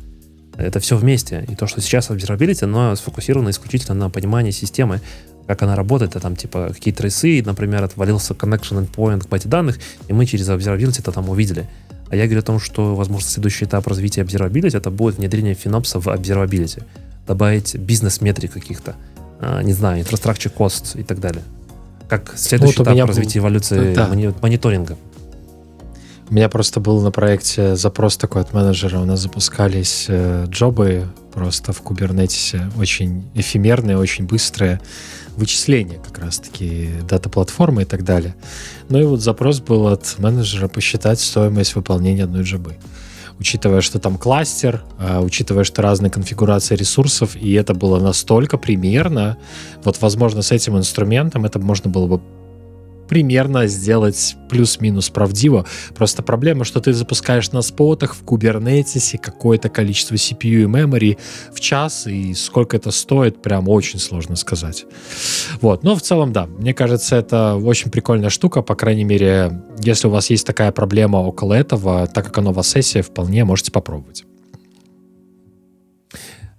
Это 0.55 0.79
все 0.79 0.95
вместе. 0.95 1.45
И 1.49 1.55
то, 1.55 1.67
что 1.67 1.81
сейчас 1.81 2.09
observability, 2.09 2.63
оно 2.63 2.95
сфокусировано 2.95 3.49
исключительно 3.49 3.93
на 3.93 4.09
понимании 4.09 4.51
системы, 4.51 5.01
как 5.49 5.63
она 5.63 5.75
работает, 5.75 6.15
а 6.15 6.19
там 6.19 6.35
типа 6.35 6.69
какие 6.75 6.93
трейсы, 6.93 7.41
например, 7.43 7.83
отвалился 7.83 8.35
connection 8.35 8.85
endpoint 8.85 9.21
к 9.21 9.29
базе 9.29 9.49
данных, 9.49 9.79
и 10.07 10.13
мы 10.13 10.27
через 10.27 10.47
observability 10.47 10.99
это 10.99 11.11
там 11.11 11.27
увидели. 11.27 11.67
А 12.11 12.15
я 12.15 12.25
говорю 12.25 12.41
о 12.41 12.43
том, 12.43 12.59
что, 12.59 12.93
возможно, 12.93 13.27
следующий 13.27 13.65
этап 13.65 13.87
развития 13.87 14.21
observability 14.21 14.77
это 14.77 14.91
будет 14.91 15.17
внедрение 15.17 15.55
финопса 15.55 15.99
в 15.99 16.07
observability. 16.07 16.83
Добавить 17.25 17.75
бизнес-метрик 17.75 18.53
каких-то, 18.53 18.95
а, 19.41 19.63
не 19.63 19.73
знаю, 19.73 20.03
infrastructure 20.03 20.53
cost 20.55 20.99
и 20.99 21.03
так 21.03 21.19
далее. 21.19 21.41
Как 22.07 22.33
следующий 22.35 22.77
вот 22.77 22.87
этап 22.87 23.07
развития 23.07 23.39
был... 23.39 23.47
эволюции 23.47 23.95
да. 23.95 24.07
мониторинга. 24.41 24.97
У 26.29 26.35
меня 26.35 26.47
просто 26.47 26.79
был 26.79 27.01
на 27.01 27.09
проекте 27.09 27.75
запрос 27.75 28.17
такой 28.17 28.43
от 28.43 28.53
менеджера. 28.53 28.99
У 28.99 29.05
нас 29.05 29.19
запускались 29.19 30.05
э, 30.09 30.45
джобы 30.47 31.07
просто 31.33 31.73
в 31.73 31.81
Кубернетисе, 31.81 32.69
очень 32.77 33.23
эфемерные, 33.33 33.97
очень 33.97 34.27
быстрые 34.27 34.79
вычисления 35.39 35.99
как 36.05 36.19
раз-таки 36.19 36.89
дата-платформы 37.09 37.81
и 37.81 37.85
так 37.85 38.03
далее. 38.03 38.35
Ну 38.89 38.99
и 38.99 39.03
вот 39.03 39.21
запрос 39.21 39.59
был 39.59 39.87
от 39.87 40.15
менеджера 40.19 40.67
посчитать 40.67 41.19
стоимость 41.19 41.75
выполнения 41.75 42.25
одной 42.25 42.43
джобы 42.43 42.75
учитывая, 43.39 43.81
что 43.81 43.99
там 43.99 44.17
кластер, 44.17 44.83
а, 44.99 45.21
учитывая, 45.21 45.63
что 45.63 45.81
разные 45.81 46.11
конфигурации 46.11 46.75
ресурсов, 46.75 47.35
и 47.35 47.53
это 47.53 47.73
было 47.73 47.99
настолько 47.99 48.57
примерно, 48.57 49.37
вот, 49.83 50.01
возможно, 50.01 50.41
с 50.41 50.51
этим 50.51 50.77
инструментом 50.77 51.45
это 51.45 51.57
можно 51.57 51.89
было 51.89 52.05
бы 52.05 52.21
примерно 53.09 53.67
сделать 53.67 54.37
плюс-минус 54.49 55.09
правдиво. 55.09 55.65
Просто 55.95 56.21
проблема, 56.23 56.63
что 56.63 56.79
ты 56.79 56.93
запускаешь 56.93 57.51
на 57.51 57.61
спотах 57.61 58.15
в 58.15 58.23
кубернетисе 58.23 59.17
какое-то 59.17 59.69
количество 59.69 60.15
CPU 60.15 60.61
и 60.61 60.65
memory 60.65 61.17
в 61.51 61.59
час, 61.59 62.07
и 62.07 62.33
сколько 62.35 62.77
это 62.77 62.91
стоит, 62.91 63.41
прям 63.41 63.67
очень 63.67 63.99
сложно 63.99 64.35
сказать. 64.35 64.85
Вот, 65.59 65.83
но 65.83 65.95
в 65.95 66.01
целом, 66.01 66.31
да, 66.31 66.45
мне 66.45 66.73
кажется, 66.73 67.15
это 67.15 67.55
очень 67.55 67.91
прикольная 67.91 68.29
штука, 68.29 68.61
по 68.61 68.75
крайней 68.75 69.03
мере, 69.03 69.59
если 69.79 70.07
у 70.07 70.11
вас 70.11 70.29
есть 70.29 70.45
такая 70.45 70.71
проблема 70.71 71.17
около 71.17 71.53
этого, 71.53 72.07
так 72.07 72.25
как 72.25 72.37
оно 72.37 72.53
в 72.53 72.61
сессии, 72.63 73.01
вполне 73.01 73.43
можете 73.43 73.71
попробовать. 73.71 74.25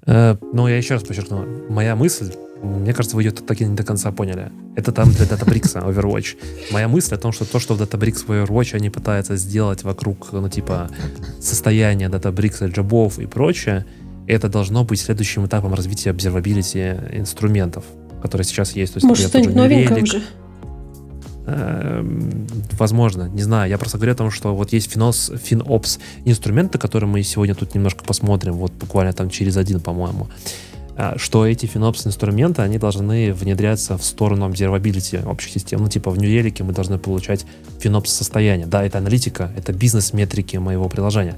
Э, 0.07 0.37
ну, 0.53 0.67
я 0.67 0.77
еще 0.77 0.95
раз 0.95 1.05
подчеркну, 1.05 1.47
моя 1.69 1.95
мысль 1.95 2.33
мне 2.63 2.93
кажется, 2.93 3.17
вы 3.17 3.23
ее 3.23 3.31
так 3.31 3.61
и 3.61 3.65
не 3.65 3.75
до 3.75 3.83
конца 3.83 4.13
поняли. 4.13 4.53
Это 4.77 4.93
там 4.93 5.11
для 5.11 5.27
Databricks 5.27 5.75
Overwatch. 5.75 6.37
Моя 6.73 6.89
мысль 6.89 7.15
о 7.15 7.19
том, 7.19 7.33
что 7.33 7.45
то, 7.45 7.59
что 7.59 7.75
в 7.75 7.81
Databricks 7.81 8.27
Overwatch 8.27 8.75
они 8.75 8.91
пытаются 8.91 9.37
сделать 9.37 9.83
вокруг, 9.83 10.33
ну, 10.33 10.49
типа, 10.49 10.91
состояния 11.41 12.09
Databricks, 12.09 12.69
джобов 12.69 13.19
и 13.19 13.27
прочее, 13.27 13.87
это 14.27 14.49
должно 14.49 14.85
быть 14.85 15.01
следующим 15.01 15.47
этапом 15.47 15.75
развития 15.75 16.11
observability 16.11 17.19
инструментов, 17.19 17.85
которые 18.23 18.45
сейчас 18.45 18.73
есть. 18.77 18.95
То 18.95 18.99
есть, 18.99 19.07
Может, 19.07 19.29
что-нибудь 19.29 19.55
новенькое 19.55 20.03
уже? 20.03 20.23
Эм, 21.47 22.47
возможно, 22.79 23.25
не 23.29 23.43
знаю. 23.43 23.71
Я 23.71 23.79
просто 23.79 23.97
говорю 23.97 24.13
о 24.13 24.17
том, 24.17 24.31
что 24.31 24.55
вот 24.55 24.73
есть 24.73 24.95
Finos, 24.95 25.33
FinOps 25.33 25.99
инструменты, 26.27 26.79
которые 26.79 27.09
мы 27.09 27.23
сегодня 27.23 27.55
тут 27.55 27.75
немножко 27.75 28.05
посмотрим, 28.05 28.53
вот 28.53 28.73
буквально 28.73 29.13
там 29.13 29.31
через 29.31 29.57
один, 29.57 29.81
по-моему. 29.81 30.29
А, 30.29 30.70
что 31.17 31.47
эти 31.47 31.67
FinOps 31.67 32.07
инструменты, 32.07 32.63
они 32.63 32.79
должны 32.79 33.33
внедряться 33.33 33.97
в 33.97 34.05
сторону 34.05 34.49
observability 34.49 35.27
общей 35.27 35.51
системы. 35.51 35.85
Ну, 35.85 35.89
типа 35.89 36.11
в 36.11 36.19
Relic 36.19 36.63
мы 36.63 36.73
должны 36.73 36.99
получать 36.99 37.47
FinOps 37.79 38.07
состояние. 38.07 38.67
Да, 38.67 38.85
это 38.85 38.99
аналитика, 38.99 39.53
это 39.57 39.73
бизнес-метрики 39.73 40.57
моего 40.59 40.89
приложения. 40.89 41.37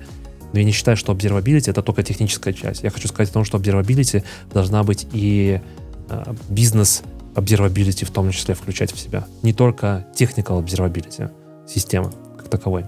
Но 0.52 0.58
я 0.58 0.64
не 0.64 0.72
считаю, 0.72 0.96
что 0.96 1.12
observability 1.12 1.70
это 1.70 1.82
только 1.82 2.02
техническая 2.02 2.52
часть. 2.52 2.82
Я 2.82 2.90
хочу 2.90 3.08
сказать 3.08 3.30
о 3.30 3.32
том, 3.34 3.44
что 3.44 3.58
observability 3.58 4.24
должна 4.52 4.82
быть 4.82 5.06
и 5.12 5.60
э, 6.08 6.34
бизнес 6.48 7.02
observability 7.34 8.04
в 8.04 8.10
том 8.10 8.30
числе 8.30 8.54
включать 8.54 8.92
в 8.92 8.98
себя. 8.98 9.26
Не 9.42 9.52
только 9.52 10.06
technical 10.14 10.62
observability 10.62 11.30
системы 11.66 12.10
как 12.36 12.48
таковой. 12.48 12.84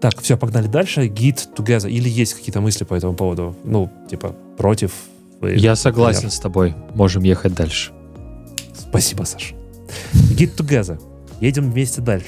Так, 0.00 0.20
все, 0.22 0.36
погнали 0.36 0.68
дальше. 0.68 1.06
Git 1.06 1.48
together. 1.56 1.90
Или 1.90 2.08
есть 2.08 2.34
какие-то 2.34 2.60
мысли 2.60 2.84
по 2.84 2.94
этому 2.94 3.14
поводу? 3.14 3.56
Ну, 3.64 3.90
типа, 4.08 4.34
против, 4.56 4.92
я 5.42 5.76
согласен 5.76 6.20
пример. 6.20 6.32
с 6.32 6.40
тобой. 6.40 6.74
Можем 6.94 7.22
ехать 7.22 7.54
дальше. 7.54 7.92
Спасибо, 8.76 9.24
Саша. 9.24 9.54
Git 10.12 10.56
Together. 10.56 11.00
Едем 11.40 11.70
вместе 11.70 12.00
дальше. 12.00 12.26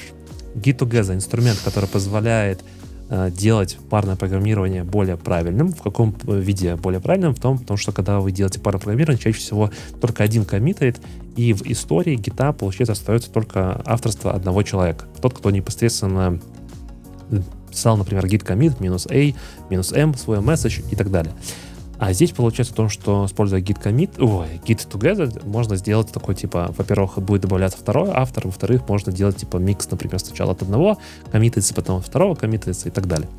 Git 0.55 0.77
Together— 0.77 1.13
инструмент, 1.15 1.59
который 1.63 1.87
позволяет 1.89 2.63
э, 3.09 3.29
делать 3.31 3.77
парное 3.89 4.15
программирование 4.15 4.83
более 4.83 5.17
правильным. 5.17 5.71
В 5.73 5.81
каком 5.81 6.15
э, 6.27 6.39
виде 6.39 6.75
более 6.75 6.99
правильным? 7.01 7.33
В 7.33 7.39
том, 7.39 7.57
потому 7.57 7.77
что 7.77 7.91
когда 7.91 8.19
вы 8.19 8.31
делаете 8.31 8.59
парное 8.59 8.79
программирование, 8.79 9.21
чаще 9.21 9.39
всего 9.39 9.71
только 9.99 10.23
один 10.23 10.45
коммитает, 10.45 10.99
и 11.35 11.53
в 11.53 11.61
истории 11.63 12.15
гита, 12.15 12.51
получается, 12.53 12.93
остается 12.93 13.31
только 13.31 13.81
авторство 13.85 14.33
одного 14.33 14.63
человека. 14.63 15.05
Тот, 15.21 15.33
кто 15.33 15.51
непосредственно 15.51 16.39
писал, 17.69 17.97
например, 17.97 18.25
git 18.25 18.45
commit 18.45 18.81
минус 18.81 19.07
a, 19.09 19.33
минус 19.69 19.93
m, 19.93 20.13
свой 20.15 20.41
месседж 20.41 20.81
и 20.91 20.95
так 20.95 21.09
далее. 21.09 21.33
А 22.01 22.13
здесь 22.13 22.31
получается 22.31 22.73
то, 22.73 22.89
что 22.89 23.27
используя 23.27 23.61
git 23.61 23.79
commit, 23.79 24.19
ой, 24.19 24.59
git 24.65 24.89
together, 24.89 25.47
можно 25.47 25.75
сделать 25.75 26.11
такой, 26.11 26.33
типа, 26.33 26.73
во-первых, 26.75 27.19
будет 27.19 27.41
добавляться 27.41 27.77
второй 27.77 28.09
автор, 28.11 28.47
во-вторых, 28.47 28.89
можно 28.89 29.11
делать, 29.11 29.37
типа, 29.37 29.57
микс, 29.57 29.87
например, 29.91 30.17
сначала 30.17 30.53
от 30.53 30.63
одного 30.63 30.97
коммитается, 31.31 31.75
потом 31.75 31.99
от 31.99 32.05
второго 32.07 32.33
коммитается 32.33 32.89
и 32.89 32.91
так 32.91 33.05
далее. 33.05 33.29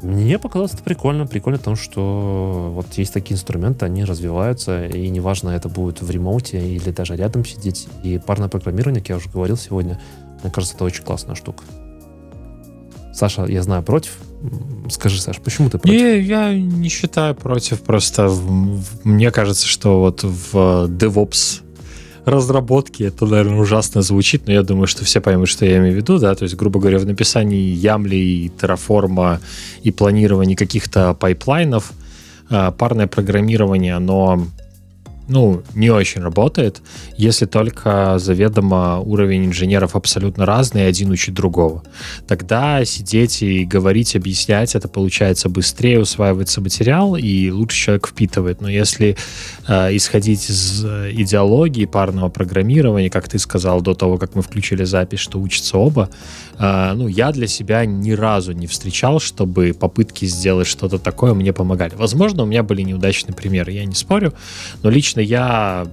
Мне 0.00 0.38
показалось 0.38 0.72
это 0.72 0.82
прикольно. 0.82 1.26
Прикольно 1.26 1.58
в 1.58 1.62
том, 1.62 1.76
что 1.76 2.72
вот 2.74 2.94
есть 2.94 3.12
такие 3.12 3.34
инструменты, 3.34 3.84
они 3.84 4.04
развиваются, 4.04 4.86
и 4.86 5.10
неважно, 5.10 5.50
это 5.50 5.68
будет 5.68 6.00
в 6.00 6.10
ремоуте 6.10 6.66
или 6.66 6.90
даже 6.92 7.14
рядом 7.14 7.44
сидеть. 7.44 7.88
И 8.02 8.18
парное 8.18 8.48
программирование, 8.48 9.02
как 9.02 9.10
я 9.10 9.16
уже 9.16 9.28
говорил 9.28 9.58
сегодня, 9.58 10.00
мне 10.42 10.50
кажется, 10.50 10.76
это 10.76 10.84
очень 10.84 11.04
классная 11.04 11.34
штука. 11.34 11.62
Саша, 13.12 13.44
я 13.44 13.62
знаю, 13.62 13.82
против. 13.82 14.18
Скажи, 14.90 15.20
Саша, 15.20 15.40
почему 15.40 15.70
ты 15.70 15.78
против? 15.78 15.96
Не, 15.96 16.20
я 16.20 16.54
не 16.54 16.88
считаю 16.88 17.34
против. 17.34 17.80
Просто 17.82 18.30
мне 19.04 19.30
кажется, 19.30 19.66
что 19.66 20.00
вот 20.00 20.22
в 20.22 20.86
DevOps 20.88 21.62
разработке 22.24 23.06
это, 23.06 23.26
наверное, 23.26 23.58
ужасно 23.58 24.02
звучит, 24.02 24.46
но 24.46 24.52
я 24.52 24.62
думаю, 24.62 24.86
что 24.86 25.04
все 25.04 25.20
поймут, 25.20 25.48
что 25.48 25.64
я 25.64 25.78
имею 25.78 25.94
в 25.94 25.96
виду, 25.96 26.18
да, 26.18 26.34
то 26.34 26.44
есть, 26.44 26.54
грубо 26.54 26.78
говоря, 26.78 26.98
в 26.98 27.06
написании 27.06 27.74
ямли 27.74 28.16
и 28.16 28.48
терраформа 28.48 29.40
и 29.82 29.90
планировании 29.90 30.54
каких-то 30.54 31.14
пайплайнов 31.14 31.92
а, 32.48 32.70
парное 32.70 33.06
программирование, 33.06 33.94
оно 33.94 34.46
ну, 35.28 35.62
не 35.74 35.90
очень 35.90 36.22
работает, 36.22 36.82
если 37.16 37.46
только 37.46 38.18
заведомо 38.18 39.00
уровень 39.00 39.46
инженеров 39.46 39.94
абсолютно 39.94 40.46
разный, 40.46 40.86
один 40.86 41.10
учит 41.10 41.34
другого. 41.34 41.82
Тогда 42.26 42.84
сидеть 42.84 43.42
и 43.42 43.64
говорить, 43.64 44.16
объяснять, 44.16 44.74
это 44.74 44.88
получается 44.88 45.48
быстрее, 45.48 46.00
усваивается 46.00 46.60
материал, 46.60 47.16
и 47.16 47.50
лучше 47.50 47.84
человек 47.84 48.08
впитывает. 48.08 48.60
Но 48.60 48.68
если 48.68 49.16
э, 49.68 49.96
исходить 49.96 50.50
из 50.50 50.84
идеологии 50.84 51.86
парного 51.86 52.28
программирования, 52.28 53.10
как 53.10 53.28
ты 53.28 53.38
сказал 53.38 53.80
до 53.80 53.94
того, 53.94 54.18
как 54.18 54.34
мы 54.34 54.42
включили 54.42 54.84
запись, 54.84 55.20
что 55.20 55.38
учатся 55.38 55.78
оба, 55.78 56.10
э, 56.58 56.92
ну, 56.94 57.06
я 57.08 57.30
для 57.32 57.46
себя 57.46 57.86
ни 57.86 58.12
разу 58.12 58.52
не 58.52 58.66
встречал, 58.66 59.20
чтобы 59.20 59.72
попытки 59.72 60.24
сделать 60.24 60.66
что-то 60.66 60.98
такое 60.98 61.34
мне 61.34 61.52
помогали. 61.52 61.94
Возможно, 61.94 62.42
у 62.42 62.46
меня 62.46 62.62
были 62.62 62.82
неудачные 62.82 63.34
примеры, 63.34 63.72
я 63.72 63.84
не 63.84 63.94
спорю, 63.94 64.34
но 64.82 64.90
лично 64.90 65.11
я 65.20 65.86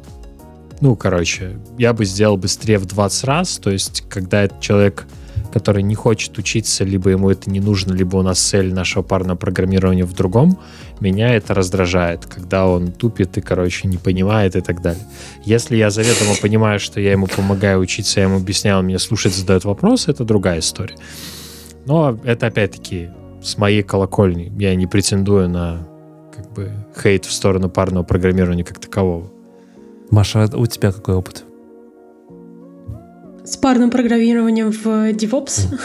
ну, 0.81 0.95
короче, 0.95 1.57
я 1.77 1.93
бы 1.93 2.05
сделал 2.05 2.37
быстрее 2.37 2.77
в 2.77 2.85
20 2.85 3.23
раз. 3.25 3.57
То 3.57 3.69
есть, 3.69 4.03
когда 4.09 4.43
этот 4.43 4.61
человек, 4.61 5.05
который 5.51 5.83
не 5.83 5.95
хочет 5.95 6.37
учиться, 6.37 6.85
либо 6.85 7.09
ему 7.09 7.29
это 7.29 7.49
не 7.49 7.59
нужно, 7.59 7.93
либо 7.93 8.15
у 8.17 8.21
нас 8.21 8.39
цель 8.39 8.73
нашего 8.73 9.03
парного 9.03 9.35
программирования 9.35 10.05
в 10.05 10.13
другом, 10.13 10.57
меня 11.01 11.35
это 11.35 11.53
раздражает, 11.53 12.25
когда 12.25 12.65
он 12.65 12.93
тупит 12.93 13.37
и, 13.37 13.41
короче, 13.41 13.87
не 13.87 13.97
понимает 13.97 14.55
и 14.55 14.61
так 14.61 14.81
далее. 14.81 15.03
Если 15.43 15.75
я 15.75 15.89
заведомо 15.89 16.35
понимаю, 16.41 16.79
что 16.79 17.01
я 17.01 17.11
ему 17.11 17.27
помогаю 17.27 17.79
учиться, 17.79 18.21
я 18.21 18.27
ему 18.27 18.37
объясняю, 18.37 18.79
он 18.79 18.85
мне 18.85 18.99
слушает, 18.99 19.35
задает 19.35 19.65
вопросы, 19.65 20.11
это 20.11 20.23
другая 20.23 20.59
история. 20.59 20.95
Но 21.85 22.17
это, 22.23 22.47
опять-таки, 22.47 23.09
с 23.41 23.57
моей 23.57 23.83
колокольни. 23.83 24.51
Я 24.57 24.75
не 24.75 24.87
претендую 24.87 25.49
на 25.49 25.88
бы 26.59 26.71
хейт 27.01 27.25
в 27.25 27.31
сторону 27.31 27.69
парного 27.69 28.03
программирования 28.03 28.63
как 28.63 28.79
такового. 28.79 29.29
Маша, 30.11 30.49
у 30.53 30.65
тебя 30.65 30.91
какой 30.91 31.15
опыт? 31.15 31.43
С 33.43 33.57
парным 33.57 33.89
программированием 33.89 34.71
в 34.71 34.85
DevOps? 34.85 35.79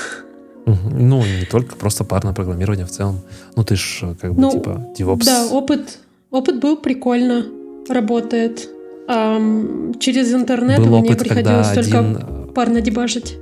Ну, 0.66 1.22
не 1.22 1.44
только 1.44 1.76
просто 1.76 2.04
парное 2.04 2.32
программирование 2.32 2.86
в 2.86 2.90
целом. 2.90 3.20
Ну, 3.54 3.64
ты 3.64 3.76
ж 3.76 4.14
как 4.20 4.34
бы 4.34 4.40
ну, 4.40 4.50
типа 4.50 4.86
DevOps. 4.98 5.24
Да, 5.24 5.46
опыт, 5.50 5.98
Опыт 6.34 6.58
был 6.58 6.76
прикольно, 6.76 7.46
работает. 7.88 8.68
Эм, 9.06 9.94
через 10.00 10.34
интернет 10.34 10.80
Был 10.80 10.98
мне 10.98 11.10
опыт, 11.10 11.18
приходилось 11.20 11.68
когда 11.68 11.82
только 11.82 11.98
один, 12.00 12.52
парно 12.52 12.80
дебажить. 12.80 13.36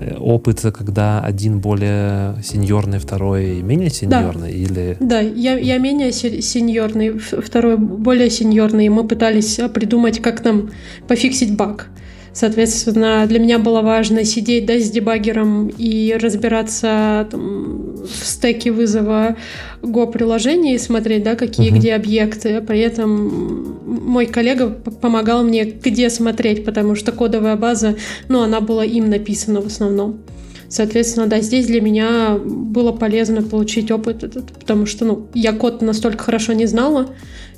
Э, 0.00 0.16
опыт, 0.18 0.60
когда 0.76 1.20
один 1.20 1.60
более 1.60 2.36
сеньорный, 2.42 2.98
второй 2.98 3.62
менее 3.62 3.90
сеньорный, 3.90 4.52
или 4.52 4.96
Да, 5.00 5.20
я, 5.20 5.58
я 5.58 5.78
менее 5.78 6.12
се- 6.12 6.42
сеньорный, 6.42 7.10
второй 7.18 7.76
более 7.76 8.30
сеньорный, 8.30 8.86
и 8.86 8.88
мы 8.88 9.06
пытались 9.06 9.58
а, 9.58 9.68
придумать, 9.68 10.20
как 10.20 10.44
нам 10.44 10.70
пофиксить 11.08 11.56
баг. 11.56 11.88
Соответственно, 12.32 13.26
для 13.26 13.40
меня 13.40 13.58
было 13.58 13.82
важно 13.82 14.24
сидеть 14.24 14.64
да, 14.64 14.78
с 14.78 14.88
дебаггером 14.90 15.66
и 15.66 16.16
разбираться 16.20 17.26
там, 17.28 17.96
в 18.06 18.24
стеке 18.24 18.70
вызова 18.70 19.36
Go-приложения 19.82 20.74
и 20.76 20.78
смотреть, 20.78 21.24
да, 21.24 21.34
какие 21.34 21.70
Мгм. 21.70 21.78
где 21.80 21.94
объекты. 21.94 22.60
При 22.60 22.78
этом 22.78 23.79
мой 23.90 24.26
коллега 24.26 24.70
помогал 24.70 25.42
мне, 25.42 25.64
где 25.64 26.10
смотреть, 26.10 26.64
потому 26.64 26.94
что 26.94 27.12
кодовая 27.12 27.56
база, 27.56 27.96
ну, 28.28 28.42
она 28.42 28.60
была 28.60 28.84
им 28.84 29.10
написана 29.10 29.60
в 29.60 29.66
основном. 29.66 30.20
Соответственно, 30.68 31.26
да, 31.26 31.40
здесь 31.40 31.66
для 31.66 31.80
меня 31.80 32.38
было 32.38 32.92
полезно 32.92 33.42
получить 33.42 33.90
опыт 33.90 34.22
этот, 34.22 34.52
потому 34.52 34.86
что, 34.86 35.04
ну, 35.04 35.26
я 35.34 35.52
код 35.52 35.82
настолько 35.82 36.22
хорошо 36.22 36.52
не 36.52 36.66
знала, 36.66 37.08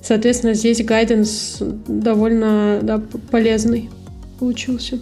соответственно, 0.03 0.55
здесь 0.55 0.83
гайденс 0.83 1.59
довольно 1.87 2.81
да, 2.83 3.03
полезный 3.31 3.91
получился. 4.39 4.99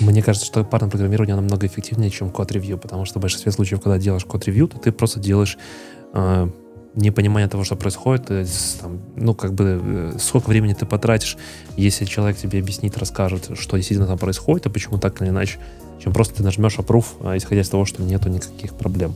Мне 0.00 0.22
кажется, 0.22 0.46
что 0.46 0.62
парное 0.62 0.90
программирование 0.90 1.34
намного 1.34 1.66
эффективнее, 1.66 2.10
чем 2.10 2.30
код-ревью, 2.30 2.76
потому 2.76 3.06
что 3.06 3.18
в 3.18 3.22
большинстве 3.22 3.50
случаев, 3.50 3.80
когда 3.80 3.98
делаешь 3.98 4.26
код-ревью, 4.26 4.68
то 4.68 4.78
ты 4.78 4.92
просто 4.92 5.18
делаешь 5.18 5.56
э, 6.12 6.48
непонимание 6.98 7.48
того, 7.48 7.64
что 7.64 7.76
происходит, 7.76 8.30
есть, 8.30 8.80
там, 8.80 8.98
ну, 9.16 9.34
как 9.34 9.54
бы, 9.54 9.80
э, 9.82 10.18
сколько 10.18 10.48
времени 10.48 10.74
ты 10.74 10.86
потратишь, 10.86 11.36
если 11.76 12.04
человек 12.04 12.36
тебе 12.36 12.58
объяснит, 12.58 12.98
расскажет, 12.98 13.50
что 13.58 13.76
действительно 13.76 14.06
там 14.06 14.18
происходит, 14.18 14.66
и 14.66 14.70
почему 14.70 14.98
так 14.98 15.22
или 15.22 15.28
иначе, 15.30 15.58
чем 16.02 16.12
просто 16.12 16.36
ты 16.36 16.42
нажмешь 16.42 16.76
approve, 16.78 17.06
а, 17.22 17.36
исходя 17.36 17.62
из 17.62 17.68
того, 17.68 17.84
что 17.84 18.02
нету 18.02 18.28
никаких 18.28 18.74
проблем. 18.74 19.14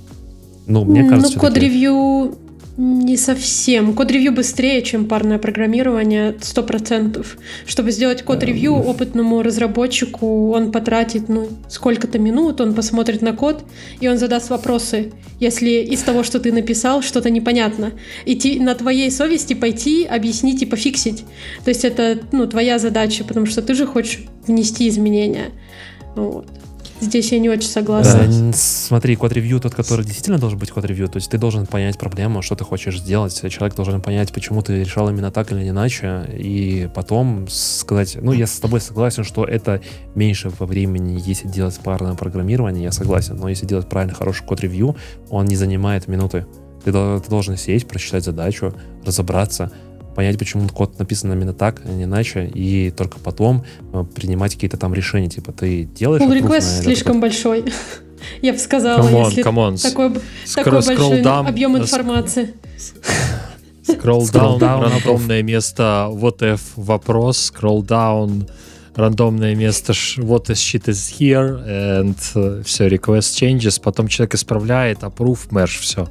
Ну, 0.66 0.84
мне 0.84 1.08
кажется, 1.08 1.34
ну, 1.34 1.40
код-ревью 1.40 2.36
не 2.76 3.16
совсем. 3.16 3.94
Код-ревью 3.94 4.32
быстрее, 4.32 4.82
чем 4.82 5.06
парное 5.06 5.38
программирование, 5.38 6.32
100%. 6.32 7.26
Чтобы 7.66 7.90
сделать 7.92 8.22
код-ревью 8.22 8.74
опытному 8.74 9.42
разработчику, 9.42 10.52
он 10.52 10.72
потратит 10.72 11.28
ну, 11.28 11.48
сколько-то 11.68 12.18
минут, 12.18 12.60
он 12.60 12.74
посмотрит 12.74 13.20
на 13.20 13.34
код, 13.34 13.64
и 14.00 14.08
он 14.08 14.16
задаст 14.16 14.48
вопросы, 14.50 15.12
если 15.38 15.70
из 15.70 16.00
того, 16.00 16.22
что 16.22 16.40
ты 16.40 16.50
написал, 16.52 17.02
что-то 17.02 17.28
непонятно. 17.28 17.92
Идти 18.24 18.58
на 18.58 18.74
твоей 18.74 19.10
совести 19.10 19.54
пойти, 19.54 20.04
объяснить 20.04 20.62
и 20.62 20.66
пофиксить. 20.66 21.24
То 21.64 21.68
есть 21.68 21.84
это 21.84 22.20
ну, 22.32 22.46
твоя 22.46 22.78
задача, 22.78 23.24
потому 23.24 23.46
что 23.46 23.60
ты 23.60 23.74
же 23.74 23.86
хочешь 23.86 24.24
внести 24.46 24.88
изменения. 24.88 25.50
Вот. 26.16 26.46
Здесь 27.02 27.32
я 27.32 27.40
не 27.40 27.48
очень 27.50 27.68
согласна. 27.68 28.20
Н- 28.20 28.52
Смотри, 28.54 29.16
код-ревью 29.16 29.58
тот, 29.58 29.74
который 29.74 30.04
действительно 30.04 30.38
должен 30.38 30.56
быть 30.56 30.70
код-ревью, 30.70 31.08
то 31.08 31.16
есть 31.16 31.28
ты 31.30 31.36
должен 31.36 31.66
понять 31.66 31.98
проблему, 31.98 32.42
что 32.42 32.54
ты 32.54 32.62
хочешь 32.62 33.00
сделать, 33.00 33.34
человек 33.50 33.74
должен 33.74 34.00
понять, 34.00 34.32
почему 34.32 34.62
ты 34.62 34.80
решал 34.84 35.10
именно 35.10 35.32
так 35.32 35.50
или 35.50 35.68
иначе, 35.68 36.24
и 36.32 36.88
потом 36.94 37.48
сказать, 37.48 38.16
ну, 38.22 38.32
я 38.32 38.46
с 38.46 38.58
тобой 38.60 38.80
согласен, 38.80 39.24
что 39.24 39.44
это 39.44 39.80
меньше 40.14 40.50
по 40.50 40.64
времени, 40.64 41.20
если 41.26 41.48
делать 41.48 41.76
парное 41.82 42.14
программирование, 42.14 42.84
я 42.84 42.92
согласен, 42.92 43.36
но 43.36 43.48
если 43.48 43.66
делать 43.66 43.88
правильно 43.88 44.14
хороший 44.14 44.46
код-ревью, 44.46 44.94
он 45.28 45.46
не 45.46 45.56
занимает 45.56 46.06
минуты. 46.06 46.46
Ты, 46.84 46.92
ты 46.92 47.28
должен 47.28 47.56
сесть, 47.56 47.86
прочитать 47.88 48.24
задачу, 48.24 48.74
разобраться, 49.04 49.70
понять, 50.14 50.38
почему 50.38 50.68
код 50.68 50.98
написан 50.98 51.32
именно 51.32 51.52
так, 51.52 51.80
а 51.84 51.88
не 51.88 52.04
иначе, 52.04 52.46
и 52.46 52.90
только 52.90 53.18
потом 53.18 53.64
э, 53.92 54.04
принимать 54.14 54.54
какие-то 54.54 54.76
там 54.76 54.94
решения, 54.94 55.28
типа 55.28 55.52
ты 55.52 55.84
делаешь... 55.84 56.22
Pull 56.22 56.40
request 56.40 56.56
этот 56.56 56.84
слишком 56.84 57.20
большой. 57.20 57.64
Я 58.42 58.52
бы 58.52 58.58
сказала, 58.58 59.02
Камон, 59.02 59.28
если 59.28 59.42
камон. 59.42 59.76
такой, 59.76 60.08
б- 60.10 60.20
Скро- 60.44 60.64
такой 60.64 60.86
большой 60.86 61.22
down, 61.22 61.48
объем 61.48 61.76
э, 61.76 61.80
информации. 61.80 62.54
Scroll 63.86 64.28
down, 64.30 64.88
рандомное 64.90 65.42
место 65.42 66.08
what 66.10 66.38
if 66.38 66.60
вопрос, 66.76 67.52
scroll 67.52 67.84
down, 67.84 68.48
рандомное 68.94 69.56
место 69.56 69.92
what 70.18 70.46
is 70.46 70.54
shit 70.54 70.84
is 70.86 71.18
here, 71.18 71.58
and 71.66 72.62
все, 72.62 72.86
request 72.86 73.34
changes, 73.40 73.80
потом 73.82 74.06
человек 74.08 74.34
исправляет, 74.34 75.00
approve, 75.00 75.50
merge, 75.50 75.80
все. 75.80 76.08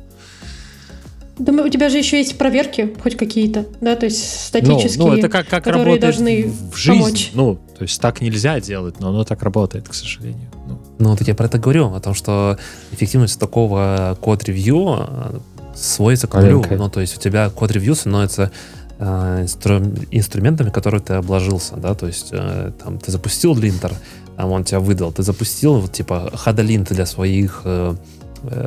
Мы- 1.48 1.64
у 1.64 1.70
тебя 1.70 1.90
же 1.90 1.98
еще 1.98 2.18
есть 2.18 2.38
проверки, 2.38 2.94
хоть 3.02 3.18
какие-то, 3.18 3.66
да, 3.82 3.96
то 3.96 4.06
есть 4.06 4.22
Ну, 4.54 4.62
статические. 4.62 5.06
ну, 5.08 5.14
это 5.14 5.30
как, 5.30 5.48
как 5.48 5.64
которые 5.64 6.00
должны 6.00 6.52
в 6.72 6.76
жизни. 6.78 7.00
помочь. 7.02 7.32
Ну, 7.34 7.56
то 7.78 7.84
есть 7.84 8.00
так 8.02 8.22
нельзя 8.22 8.60
делать, 8.60 9.00
но 9.00 9.10
оно 9.10 9.24
так 9.24 9.42
работает, 9.44 9.88
к 9.90 9.94
сожалению. 9.94 10.50
Ну, 10.68 10.80
Ну, 11.00 11.10
вот 11.12 11.22
я 11.22 11.34
про 11.36 11.46
это 11.48 11.58
говорю, 11.58 11.94
о 11.94 12.00
том, 12.00 12.14
что 12.14 12.58
эффективность 12.92 13.40
такого 13.40 14.16
код-ревью 14.22 14.98
э, 15.00 15.40
сводится 15.76 16.28
к 16.28 16.36
нулю. 16.36 16.64
Ну, 16.70 16.90
то 16.90 17.02
есть 17.02 17.18
у 17.18 17.20
тебя 17.20 17.50
код-ревью 17.50 17.96
становится 17.96 18.52
э, 19.00 19.44
инстру- 19.44 20.08
инструментами, 20.12 20.70
которые 20.70 21.02
ты 21.02 21.14
обложился, 21.16 21.76
да, 21.78 21.96
то 21.96 22.06
есть 22.08 22.30
э, 22.34 22.72
там 22.84 23.00
ты 23.00 23.12
запустил 23.12 23.56
линтер, 23.56 23.94
там 24.38 24.52
он 24.52 24.64
тебя 24.64 24.80
выдал, 24.80 25.12
ты 25.12 25.24
запустил 25.24 25.80
вот 25.80 25.92
типа 25.92 26.30
хадалинт 26.36 26.92
для 26.94 27.06
своих 27.08 27.62
э, 27.66 27.96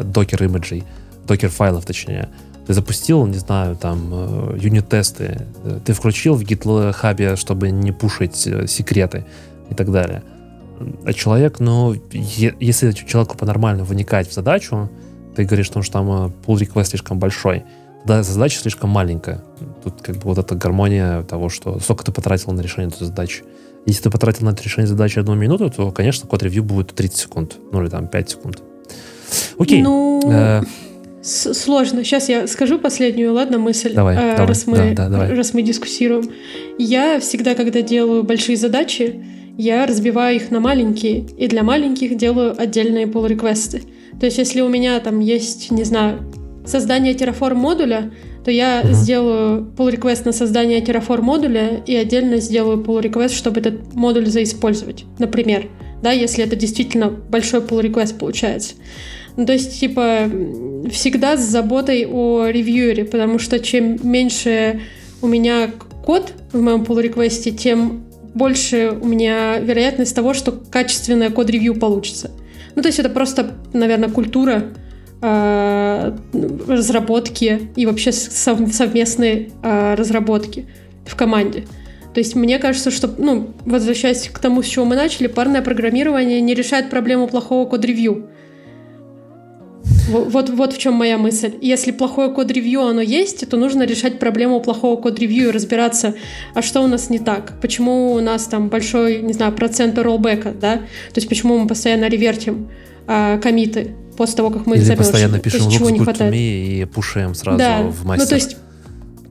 докер-имиджей, 0.02 0.82
докер-файлов 1.26 1.84
точнее, 1.84 2.28
ты 2.66 2.72
запустил, 2.72 3.26
не 3.26 3.38
знаю, 3.38 3.76
там, 3.76 4.08
э, 4.12 4.58
юнит-тесты, 4.60 5.46
ты 5.84 5.92
включил 5.92 6.34
в 6.34 6.42
GitHub, 6.42 7.36
чтобы 7.36 7.70
не 7.70 7.92
пушить 7.92 8.46
э, 8.46 8.66
секреты 8.66 9.24
и 9.70 9.74
так 9.74 9.90
далее. 9.92 10.22
А 11.04 11.12
человек, 11.12 11.60
ну, 11.60 11.94
е- 12.12 12.54
если 12.58 12.92
человеку 12.92 13.36
по-нормальному 13.36 13.86
вникать 13.88 14.28
в 14.28 14.32
задачу, 14.32 14.90
ты 15.36 15.44
говоришь, 15.44 15.66
что 15.66 15.80
там 15.82 16.10
э, 16.10 16.30
pull 16.46 16.56
request 16.58 16.84
слишком 16.86 17.18
большой, 17.18 17.64
тогда 18.00 18.22
задача 18.22 18.58
слишком 18.60 18.90
маленькая. 18.90 19.42
Тут 19.82 20.02
как 20.02 20.16
бы 20.16 20.22
вот 20.24 20.38
эта 20.38 20.54
гармония 20.54 21.22
того, 21.22 21.48
что 21.48 21.78
сколько 21.80 22.04
ты 22.04 22.12
потратил 22.12 22.52
на 22.52 22.60
решение 22.60 22.88
этой 22.94 23.04
задачи. 23.06 23.44
Если 23.86 24.02
ты 24.04 24.10
потратил 24.10 24.46
на 24.46 24.50
это 24.50 24.62
решение 24.62 24.86
задачи 24.86 25.18
одну 25.18 25.34
минуту, 25.34 25.70
то, 25.70 25.90
конечно, 25.90 26.26
код-ревью 26.26 26.64
будет 26.64 26.94
30 26.94 27.16
секунд, 27.18 27.56
ну 27.70 27.82
или 27.82 27.88
там 27.90 28.08
5 28.08 28.30
секунд. 28.30 28.62
Окей. 29.58 29.82
Ну, 29.82 30.22
Э, 30.26 30.62
сложно. 31.24 32.04
Сейчас 32.04 32.28
я 32.28 32.46
скажу 32.46 32.78
последнюю, 32.78 33.32
ладно, 33.32 33.58
мысль, 33.58 33.92
Давай, 33.94 34.16
э, 34.16 34.30
давай, 34.36 34.46
раз, 34.46 34.66
мы, 34.66 34.76
да, 34.76 34.92
да, 34.94 35.08
давай. 35.08 35.34
раз 35.34 35.54
мы 35.54 35.62
дискуссируем. 35.62 36.30
Я 36.78 37.18
всегда, 37.20 37.54
когда 37.54 37.80
делаю 37.80 38.22
большие 38.24 38.56
задачи, 38.56 39.24
я 39.56 39.86
разбиваю 39.86 40.36
их 40.36 40.50
на 40.50 40.60
маленькие, 40.60 41.26
и 41.38 41.46
для 41.46 41.62
маленьких 41.62 42.16
делаю 42.16 42.54
отдельные 42.60 43.06
pull 43.06 43.28
реквесты 43.28 43.82
То 44.20 44.26
есть, 44.26 44.38
если 44.38 44.60
у 44.60 44.68
меня 44.68 44.98
там 45.00 45.20
есть, 45.20 45.70
не 45.70 45.84
знаю, 45.84 46.20
создание 46.66 47.14
Terraform 47.14 47.54
модуля, 47.54 48.12
то 48.44 48.50
я 48.50 48.82
Мгм. 48.84 48.92
сделаю 48.94 49.72
pull 49.76 49.92
request 49.94 50.22
на 50.26 50.32
создание 50.32 50.80
Terraform 50.80 51.22
модуля 51.22 51.82
и 51.86 51.94
отдельно 51.96 52.38
сделаю 52.38 52.78
pull 52.82 53.00
request, 53.02 53.34
чтобы 53.34 53.60
этот 53.60 53.94
модуль 53.94 54.26
заиспользовать, 54.26 55.04
например. 55.18 55.68
Да, 56.02 56.10
если 56.10 56.44
это 56.44 56.54
действительно 56.56 57.08
большой 57.08 57.60
pull 57.60 57.80
request 57.82 58.18
получается. 58.18 58.74
Ну, 59.36 59.46
то 59.46 59.52
есть, 59.52 59.80
типа, 59.80 60.30
всегда 60.90 61.36
с 61.36 61.40
заботой 61.40 62.06
о 62.06 62.46
ревьюере, 62.46 63.04
потому 63.04 63.38
что 63.38 63.58
чем 63.58 63.98
меньше 64.02 64.80
у 65.22 65.26
меня 65.26 65.70
код 66.04 66.32
в 66.52 66.60
моем 66.60 66.82
pull 66.82 67.00
реквесте 67.00 67.50
тем 67.50 68.04
больше 68.34 68.96
у 69.00 69.06
меня 69.06 69.58
вероятность 69.58 70.14
того, 70.14 70.34
что 70.34 70.52
качественное 70.52 71.30
код-ревью 71.30 71.78
получится. 71.78 72.30
Ну, 72.74 72.82
то 72.82 72.88
есть 72.88 72.98
это 72.98 73.08
просто, 73.08 73.54
наверное, 73.72 74.08
культура 74.08 74.64
э, 75.22 76.16
разработки 76.68 77.70
и 77.76 77.86
вообще 77.86 78.10
сов- 78.10 78.72
совместной 78.72 79.52
э, 79.62 79.94
разработки 79.94 80.66
в 81.06 81.14
команде. 81.14 81.64
То 82.12 82.18
есть 82.18 82.34
мне 82.34 82.58
кажется, 82.58 82.90
что, 82.90 83.12
ну, 83.18 83.54
возвращаясь 83.64 84.28
к 84.28 84.38
тому, 84.38 84.62
с 84.62 84.66
чего 84.66 84.84
мы 84.84 84.96
начали, 84.96 85.28
парное 85.28 85.62
программирование 85.62 86.40
не 86.40 86.54
решает 86.54 86.90
проблему 86.90 87.28
плохого 87.28 87.68
код-ревью. 87.68 88.28
Во- 90.08 90.24
Вот, 90.24 90.50
вот 90.50 90.72
в 90.74 90.78
чем 90.78 90.94
моя 90.94 91.16
мысль. 91.18 91.52
Если 91.62 91.90
плохое 91.90 92.30
код-ревью 92.30 92.82
оно 92.82 93.00
есть, 93.00 93.48
то 93.48 93.56
нужно 93.56 93.84
решать 93.84 94.18
проблему 94.18 94.60
плохого 94.60 95.00
код-ревью 95.00 95.48
и 95.48 95.50
разбираться, 95.50 96.14
а 96.54 96.62
что 96.62 96.80
у 96.82 96.86
нас 96.86 97.10
не 97.10 97.18
так, 97.18 97.54
почему 97.60 98.12
у 98.12 98.20
нас 98.20 98.44
там 98.44 98.68
большой, 98.68 99.22
не 99.22 99.32
знаю, 99.32 99.52
процент 99.52 99.98
роллбека, 99.98 100.52
да, 100.52 100.76
то 100.76 101.16
есть 101.16 101.28
почему 101.28 101.58
мы 101.58 101.66
постоянно 101.66 102.08
ревертим 102.08 102.68
а, 103.06 103.38
комиты 103.38 103.92
после 104.16 104.36
того, 104.36 104.50
как 104.50 104.66
мы 104.66 104.76
их 104.76 104.86
Или 104.86 104.94
постоянно 104.94 105.38
То 105.38 105.46
есть 105.48 105.56
пишем 105.56 105.70
чего 105.70 105.90
не 105.90 105.98
хватает. 106.00 106.32
и 106.34 106.86
пушаем 106.94 107.34
сразу 107.34 107.58
Да, 107.58 107.82
в 107.82 108.04
мастер. 108.04 108.24
ну 108.24 108.28
то 108.28 108.34
есть 108.34 108.56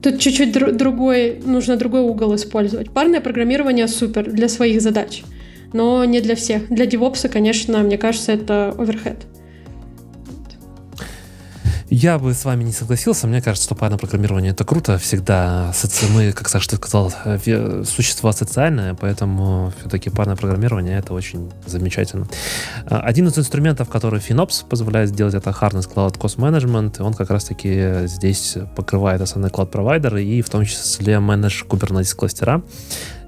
тут 0.02 0.18
чуть-чуть 0.18 0.54
дру- 0.54 0.72
другой, 0.72 1.40
нужно 1.44 1.76
другой 1.76 2.02
угол 2.02 2.34
использовать. 2.34 2.90
Парное 2.90 3.20
программирование 3.20 3.88
супер 3.88 4.30
для 4.30 4.48
своих 4.48 4.82
задач, 4.82 5.22
но 5.72 6.04
не 6.04 6.20
для 6.20 6.34
всех. 6.36 6.68
Для 6.68 6.84
девопса, 6.86 7.28
конечно, 7.28 7.78
мне 7.78 7.96
кажется, 7.96 8.32
это 8.32 8.74
оверхед. 8.78 9.18
Я 11.96 12.18
бы 12.18 12.34
с 12.34 12.44
вами 12.44 12.64
не 12.64 12.72
согласился. 12.72 13.28
Мне 13.28 13.40
кажется, 13.40 13.66
что 13.66 13.76
парное 13.76 13.98
программирование 13.98 14.50
это 14.50 14.64
круто. 14.64 14.98
Всегда 14.98 15.72
мы, 16.12 16.32
как 16.32 16.48
Саша 16.48 16.74
сказал, 16.74 17.12
существо 17.84 18.32
социальное, 18.32 18.94
поэтому 18.94 19.72
все-таки 19.78 20.10
парное 20.10 20.34
программирование 20.34 20.98
это 20.98 21.14
очень 21.14 21.52
замечательно. 21.66 22.26
А, 22.86 22.98
один 22.98 23.28
из 23.28 23.38
инструментов, 23.38 23.88
который 23.88 24.18
FinOps 24.18 24.66
позволяет 24.68 25.10
сделать, 25.10 25.34
это 25.34 25.50
Harness 25.50 25.88
Cloud 25.88 26.18
Cost 26.18 26.38
Management. 26.38 27.00
Он 27.00 27.14
как 27.14 27.30
раз-таки 27.30 28.08
здесь 28.08 28.58
покрывает 28.74 29.20
основные 29.20 29.52
cloud-провайдеры 29.52 30.24
и 30.24 30.42
в 30.42 30.50
том 30.50 30.64
числе 30.64 31.20
менедж 31.20 31.62
Kubernetes 31.62 32.16
кластера. 32.16 32.62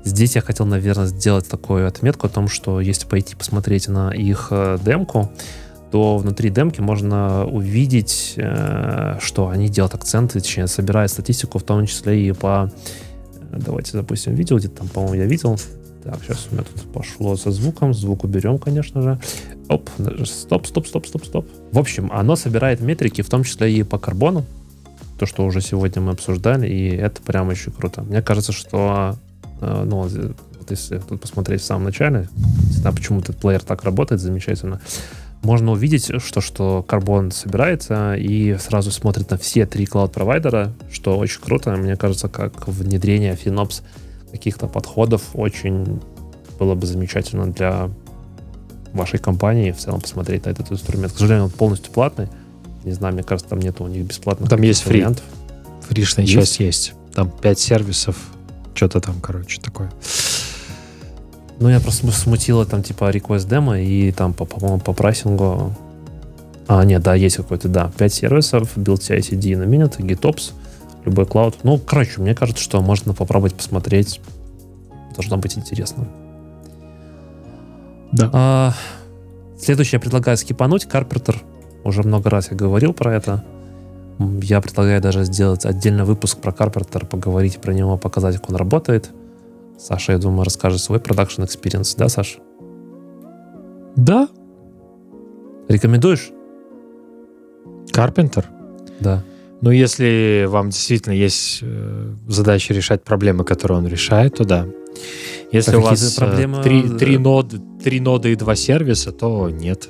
Здесь 0.03 0.35
я 0.35 0.41
хотел, 0.41 0.67
наверное, 0.67 1.07
сделать 1.07 1.49
такую 1.49 1.87
отметку 1.87 2.27
о 2.27 2.31
том, 2.31 2.49
что 2.49 2.81
если 2.81 3.07
пойти 3.07 3.37
посмотреть 3.37 3.87
на 3.87 4.11
их 4.11 4.49
э, 4.51 4.79
демку, 4.85 5.31
то 5.91 6.19
внутри 6.19 6.51
демки 6.51 6.81
можно 6.81 7.47
увидеть, 7.47 8.35
э, 8.37 9.19
что 9.21 9.49
они 9.49 9.69
делают 9.69 9.95
акценты, 9.95 10.41
точнее, 10.41 10.67
собирают 10.67 11.11
статистику, 11.11 11.59
в 11.59 11.63
том 11.63 11.87
числе 11.87 12.29
и 12.29 12.33
по... 12.33 12.71
Э, 13.53 13.59
давайте 13.59 13.93
запустим 13.93 14.35
видео, 14.35 14.59
где-то 14.59 14.79
там, 14.79 14.89
по-моему, 14.89 15.15
я 15.15 15.27
видел. 15.27 15.59
Так, 16.03 16.19
сейчас 16.23 16.47
у 16.51 16.55
меня 16.55 16.65
тут 16.65 16.93
пошло 16.93 17.37
со 17.37 17.51
звуком. 17.51 17.93
Звук 17.93 18.25
уберем, 18.25 18.59
конечно 18.59 19.03
же. 19.03 19.19
Оп, 19.69 19.91
стоп, 20.25 20.67
стоп, 20.67 20.87
стоп, 20.87 21.07
стоп, 21.07 21.25
стоп. 21.25 21.49
В 21.73 21.79
общем, 21.79 22.11
оно 22.13 22.37
собирает 22.37 22.81
метрики, 22.81 23.23
в 23.23 23.29
том 23.29 23.43
числе 23.43 23.73
и 23.73 23.83
по 23.83 23.99
карбону. 23.99 24.45
То, 25.19 25.27
что 25.27 25.45
уже 25.45 25.61
сегодня 25.61 26.03
мы 26.03 26.13
обсуждали, 26.13 26.69
и 26.69 26.95
это 26.95 27.23
прям 27.23 27.49
очень 27.49 27.73
круто. 27.73 28.03
Мне 28.03 28.23
кажется, 28.23 28.53
что, 28.53 29.17
э, 29.61 29.85
ну, 29.85 30.03
вот 30.03 30.71
если 30.71 30.99
тут 30.99 31.21
посмотреть 31.21 31.63
в 31.63 31.65
самом 31.65 31.85
начале, 31.85 32.29
знаю, 32.71 32.95
почему 32.95 33.21
этот 33.21 33.37
плеер 33.39 33.63
так 33.63 33.83
работает 33.83 34.21
замечательно, 34.21 34.81
можно 35.43 35.73
увидеть, 35.73 36.11
что, 36.23 36.41
что 36.41 36.85
Carbon 36.89 37.31
собирается 37.33 38.15
и 38.15 38.57
сразу 38.59 38.91
смотрит 38.91 39.31
на 39.31 39.39
все 39.39 39.67
три 39.67 39.87
клауд-провайдера, 39.87 40.73
что 40.91 41.17
очень 41.19 41.41
круто. 41.41 41.71
Мне 41.77 41.97
кажется, 41.97 42.29
как 42.29 42.67
внедрение 42.69 43.35
FinOps 43.35 43.83
каких-то 44.33 44.67
подходов 44.67 45.23
очень 45.35 46.01
было 46.59 46.75
бы 46.75 46.87
замечательно 46.87 47.47
для 47.53 47.91
вашей 48.93 49.19
компании 49.19 49.73
в 49.73 49.79
целом 49.79 50.01
посмотреть 50.01 50.47
на 50.47 50.51
этот 50.51 50.73
инструмент. 50.73 51.13
К 51.13 51.17
сожалению, 51.17 51.45
он 51.45 51.51
полностью 51.51 51.93
платный. 51.93 52.29
Не 52.85 52.93
знаю, 52.93 53.15
мне 53.15 53.23
кажется, 53.23 53.51
там 53.51 53.61
нет 53.61 53.81
у 53.81 53.87
них 53.87 54.05
бесплатных 54.05 54.49
Там 54.49 54.63
есть 54.63 54.83
фри. 54.83 55.01
вариантов. 55.01 55.25
Фришная 55.89 56.25
есть? 56.25 56.35
часть 56.35 56.61
есть. 56.61 56.93
Там 57.15 57.31
5 57.31 57.59
сервисов, 57.59 58.17
что-то 58.75 59.01
там, 59.01 59.21
короче, 59.21 59.61
такое. 59.61 59.91
Ну, 61.59 61.69
я 61.69 61.81
просто 61.81 62.11
смутила 62.13 62.67
там, 62.67 62.83
типа, 62.83 63.11
request 63.11 63.49
демо 63.49 63.81
и 63.81 64.13
там, 64.13 64.35
по, 64.35 64.45
по-моему, 64.45 64.81
по 64.81 64.93
прайсингу... 64.93 65.73
А, 66.69 66.85
нет, 66.85 67.03
да, 67.03 67.15
есть 67.15 67.37
какой-то, 67.37 67.69
да. 67.69 67.91
5 67.97 68.13
сервисов, 68.13 68.77
build 68.77 68.99
CI-CD 68.99 69.57
на 69.57 69.63
minute, 69.63 69.99
GitOps, 69.99 70.53
любой 71.05 71.25
клауд. 71.25 71.57
Ну, 71.63 71.79
короче, 71.79 72.21
мне 72.21 72.35
кажется, 72.35 72.63
что 72.63 72.81
можно 72.83 73.15
попробовать 73.15 73.55
посмотреть. 73.55 74.21
Должно 75.15 75.39
быть 75.39 75.57
интересно. 75.57 76.09
Да. 78.13 78.31
А, 78.33 78.75
следующее 79.59 79.99
я 79.99 80.01
предлагаю 80.01 80.37
скипануть. 80.37 80.87
Carpenter. 80.87 81.37
Уже 81.85 82.03
много 82.03 82.29
раз 82.31 82.51
я 82.51 82.57
говорил 82.57 82.93
про 82.93 83.15
это. 83.15 83.45
Я 84.19 84.61
предлагаю 84.61 85.01
даже 85.01 85.25
сделать 85.25 85.65
отдельный 85.65 86.05
выпуск 86.05 86.39
про 86.39 86.51
Carpenter, 86.51 87.07
поговорить 87.07 87.59
про 87.59 87.73
него, 87.73 87.97
показать, 87.97 88.37
как 88.37 88.51
он 88.51 88.57
работает. 88.57 89.11
Саша, 89.79 90.13
я 90.13 90.19
думаю, 90.19 90.45
расскажет 90.45 90.81
свой 90.81 91.01
продакшн 91.01 91.43
experience, 91.43 91.95
да, 91.97 92.09
Саша? 92.09 92.39
Да. 93.97 94.29
Рекомендуешь? 95.69 96.31
Карпентер? 97.93 98.47
Да. 99.01 99.23
Ну, 99.61 99.71
если 99.71 100.47
вам 100.49 100.71
действительно 100.71 101.15
есть 101.15 101.61
э, 101.63 102.15
задача 102.29 102.75
решать 102.75 103.03
проблемы, 103.03 103.45
которые 103.45 103.79
он 103.79 103.87
решает, 103.87 104.37
то 104.37 104.45
да. 104.45 104.67
Если 105.51 105.73
так 105.73 105.81
у 105.81 105.83
вас 105.83 106.17
э, 106.17 106.21
проблемы... 106.21 106.63
три, 106.63 106.83
три, 106.83 107.19
ноды, 107.19 107.61
три 107.83 108.01
ноды 108.01 108.33
и 108.33 108.37
два 108.37 108.55
сервиса, 108.55 109.13
то 109.13 109.49
нет. 109.49 109.89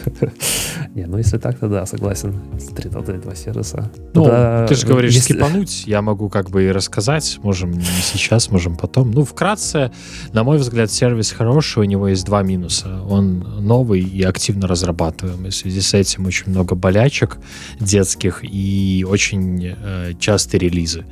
Не, 0.94 1.06
ну 1.06 1.18
если 1.18 1.38
так, 1.38 1.58
то 1.58 1.68
да, 1.68 1.86
согласен. 1.86 2.34
Три 2.76 2.90
ноды 2.90 3.14
и 3.14 3.18
два 3.18 3.34
сервиса. 3.34 3.90
Ну, 4.14 4.24
ты 4.68 4.74
же 4.74 4.86
говоришь, 4.86 5.14
если... 5.14 5.34
скипануть, 5.34 5.84
я 5.86 6.02
могу 6.02 6.28
как 6.28 6.50
бы 6.50 6.64
и 6.64 6.70
рассказать. 6.70 7.38
Можем 7.42 7.72
не 7.72 7.84
сейчас, 8.02 8.50
можем 8.50 8.76
потом. 8.76 9.10
Ну, 9.10 9.24
вкратце, 9.24 9.90
на 10.32 10.44
мой 10.44 10.58
взгляд, 10.58 10.90
сервис 10.90 11.32
хороший, 11.32 11.80
у 11.80 11.84
него 11.84 12.08
есть 12.08 12.24
два 12.24 12.42
минуса. 12.42 13.02
Он 13.08 13.38
новый 13.60 14.00
и 14.00 14.22
активно 14.22 14.66
разрабатываемый. 14.66 15.50
В 15.50 15.54
связи 15.54 15.80
с 15.80 15.94
этим 15.94 16.26
очень 16.26 16.50
много 16.50 16.74
болячек 16.74 17.38
детских 17.80 18.40
и 18.42 19.04
очень 19.08 19.74
э, 19.76 20.12
частые 20.18 20.60
релизы, 20.60 21.04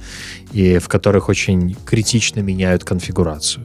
и 0.53 0.79
в 0.79 0.89
которых 0.89 1.29
очень 1.29 1.77
критично 1.85 2.41
меняют 2.41 2.85
конфигурацию. 2.85 3.65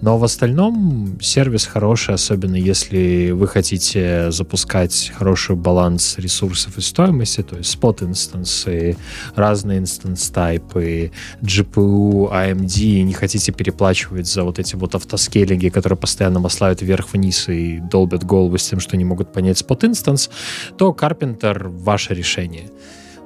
Но 0.00 0.18
в 0.18 0.24
остальном 0.24 1.18
сервис 1.20 1.66
хороший, 1.66 2.14
особенно 2.14 2.56
если 2.56 3.30
вы 3.30 3.46
хотите 3.46 4.30
запускать 4.52 5.12
хороший 5.14 5.56
баланс 5.56 6.18
ресурсов 6.18 6.76
и 6.76 6.82
стоимости, 6.82 7.42
то 7.42 7.56
есть 7.56 7.70
спот-инстансы, 7.70 8.98
разные 9.34 9.78
instance 9.78 10.48
type'ы, 10.48 11.10
GPU, 11.40 12.30
AMD, 12.30 13.02
не 13.02 13.14
хотите 13.14 13.50
переплачивать 13.50 14.26
за 14.26 14.44
вот 14.44 14.58
эти 14.58 14.76
вот 14.76 14.94
автоскейлинги, 14.94 15.70
которые 15.70 15.96
постоянно 15.96 16.38
маслают 16.38 16.82
вверх-вниз 16.82 17.48
и 17.48 17.78
долбят 17.78 18.24
голову 18.24 18.58
с 18.58 18.68
тем, 18.68 18.78
что 18.78 18.98
не 18.98 19.06
могут 19.06 19.32
понять 19.32 19.56
спот-инстанс, 19.56 20.28
то 20.76 20.90
Karpenter— 20.90 21.68
ваше 21.84 22.12
решение. 22.12 22.68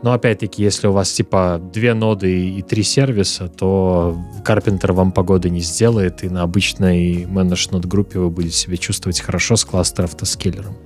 Но 0.03 0.13
опять-таки, 0.13 0.63
если 0.63 0.87
у 0.87 0.93
вас 0.93 1.11
типа 1.13 1.61
две 1.73 1.95
ноды 1.95 2.51
и 2.51 2.63
три 2.63 2.83
сервиса, 2.83 3.49
то 3.49 4.17
Carpenter 4.45 4.93
вам 4.93 5.11
погоды 5.11 5.51
не 5.51 5.61
сделает, 5.61 6.23
и 6.23 6.29
на 6.29 6.43
обычной 6.43 7.23
managed 7.25 7.73
нод 7.73 7.87
группе 7.87 8.19
вы 8.19 8.31
будете 8.31 8.57
себя 8.57 8.77
чувствовать 8.77 9.21
хорошо 9.21 9.57
с 9.57 9.65
кластер 9.65 10.05
автоскейлером. 10.05 10.77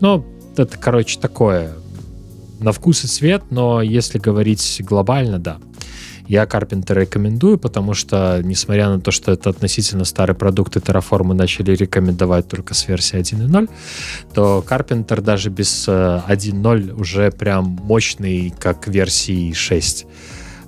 Но 0.00 0.24
это, 0.56 0.78
короче, 0.78 1.18
такое 1.18 1.74
на 2.60 2.72
вкус 2.72 3.04
и 3.04 3.08
цвет, 3.08 3.42
но 3.50 3.82
если 3.82 4.18
говорить 4.18 4.80
глобально, 4.84 5.38
да. 5.38 5.58
Я 6.28 6.44
Carpenter 6.44 6.94
рекомендую, 7.00 7.58
потому 7.58 7.94
что, 7.94 8.40
несмотря 8.42 8.88
на 8.88 9.00
то, 9.00 9.10
что 9.10 9.32
это 9.32 9.50
относительно 9.50 10.04
старый 10.04 10.34
продукт, 10.34 10.76
и 10.76 10.80
Terraform 10.80 11.34
начали 11.34 11.74
рекомендовать 11.74 12.48
только 12.48 12.74
с 12.74 12.88
версии 12.88 13.18
1.0, 13.18 13.70
то 14.34 14.64
Carpenter 14.68 15.20
даже 15.20 15.50
без 15.50 15.88
1.0 15.88 16.90
э, 16.90 16.92
уже 16.94 17.30
прям 17.30 17.64
мощный, 17.64 18.52
как 18.58 18.88
версии 18.88 19.52
6 19.52 20.06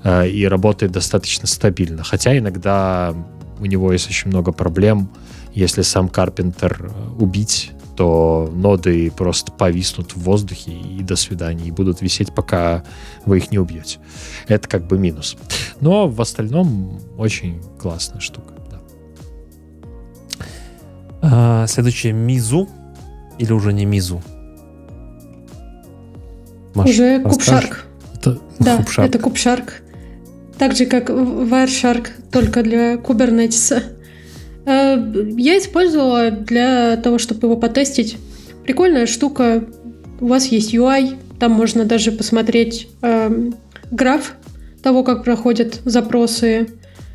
э, 0.05 0.29
и 0.29 0.47
работает 0.47 0.93
достаточно 0.93 1.47
стабильно. 1.47 2.05
Хотя 2.05 2.39
иногда 2.39 3.15
у 3.59 3.67
него 3.67 3.93
есть 3.93 4.09
очень 4.09 4.31
много 4.31 4.53
проблем. 4.53 5.09
Если 5.55 5.83
сам 5.83 6.07
Carpenter 6.07 6.77
э, 6.81 7.23
убить, 7.23 7.73
то 7.99 8.49
ноды 8.55 9.11
просто 9.11 9.51
повиснут 9.51 10.13
в 10.13 10.21
воздухе 10.21 10.71
и 10.71 11.03
до 11.03 11.17
свидания, 11.17 11.67
и 11.67 11.73
будут 11.73 12.01
висеть, 12.01 12.33
пока 12.33 12.85
вы 13.27 13.39
их 13.39 13.51
не 13.51 13.59
убьете. 13.59 13.99
Это 14.47 14.69
как 14.69 14.87
бы 14.87 15.01
минус. 15.01 15.37
Но 15.81 16.07
в 16.07 16.21
остальном 16.21 17.01
очень 17.17 17.61
классная 17.77 18.21
штука. 18.21 18.55
Да. 18.71 18.81
А, 21.23 21.67
следующее 21.67 22.13
Мизу 22.13 22.69
или 23.37 23.53
уже 23.53 23.73
не 23.73 23.85
Мизу? 23.85 24.23
Маш, 26.77 26.91
уже 26.91 27.21
Кубшарк. 27.25 27.85
Это 28.15 28.39
да, 28.61 28.77
Кубшарк. 28.77 29.09
это 29.09 29.19
Кубшарк. 29.19 29.83
Так 30.57 30.77
же, 30.77 30.87
как 30.87 31.11
Wireshark, 31.11 32.11
только 32.31 32.63
для 32.63 32.95
Kubernetes. 32.95 33.98
Э, 34.69 35.03
я 35.39 35.59
использовала 35.59 36.31
для 36.31 36.97
того, 36.99 37.19
чтобы 37.19 37.47
его 37.47 37.57
потестить. 37.57 38.19
Прикольная 38.65 39.07
штука. 39.07 39.65
У 40.21 40.27
вас 40.27 40.47
есть 40.47 40.75
UI, 40.75 41.17
там 41.39 41.53
можно 41.53 41.85
даже 41.85 42.13
посмотреть 42.13 42.89
э, 43.01 43.51
граф 43.91 44.35
того, 44.83 45.05
как 45.05 45.25
проходят 45.25 45.81
запросы. 45.85 46.69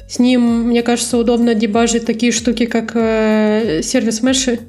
С 0.10 0.20
ним, 0.20 0.70
мне 0.70 0.82
кажется, 0.82 1.18
удобно 1.18 1.54
дебажить 1.54 2.06
такие 2.06 2.32
штуки, 2.32 2.66
как 2.66 2.92
э, 2.96 3.82
сервис 3.84 4.24
меши, 4.24 4.60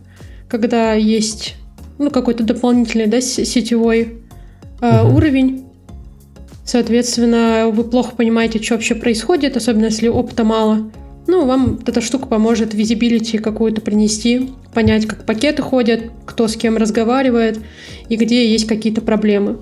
когда 0.49 0.93
есть 0.93 1.55
ну, 1.99 2.11
какой-то 2.11 2.45
дополнительный 2.45 3.07
да, 3.07 3.21
сетевой 3.21 4.19
э, 4.81 5.03
угу. 5.03 5.17
уровень. 5.17 5.65
Соответственно, 6.67 7.71
вы 7.73 7.85
плохо 7.85 8.15
понимаете, 8.17 8.63
что 8.63 8.75
вообще 8.75 8.95
происходит, 8.95 9.57
особенно 9.57 9.87
если 9.87 10.09
опыта 10.09 10.45
мало. 10.45 10.91
Ну, 11.27 11.47
вам 11.47 11.81
эта 11.87 12.01
штука 12.01 12.27
поможет 12.27 12.75
визибилити 12.75 13.39
какую-то 13.39 13.81
принести, 13.81 14.51
понять, 14.75 15.07
как 15.07 15.25
пакеты 15.25 15.63
ходят, 15.63 16.11
кто 16.27 16.49
с 16.49 16.57
кем 16.57 16.77
разговаривает 16.77 17.61
и 18.09 18.17
где 18.17 18.51
есть 18.51 18.67
какие-то 18.67 19.01
проблемы. 19.01 19.59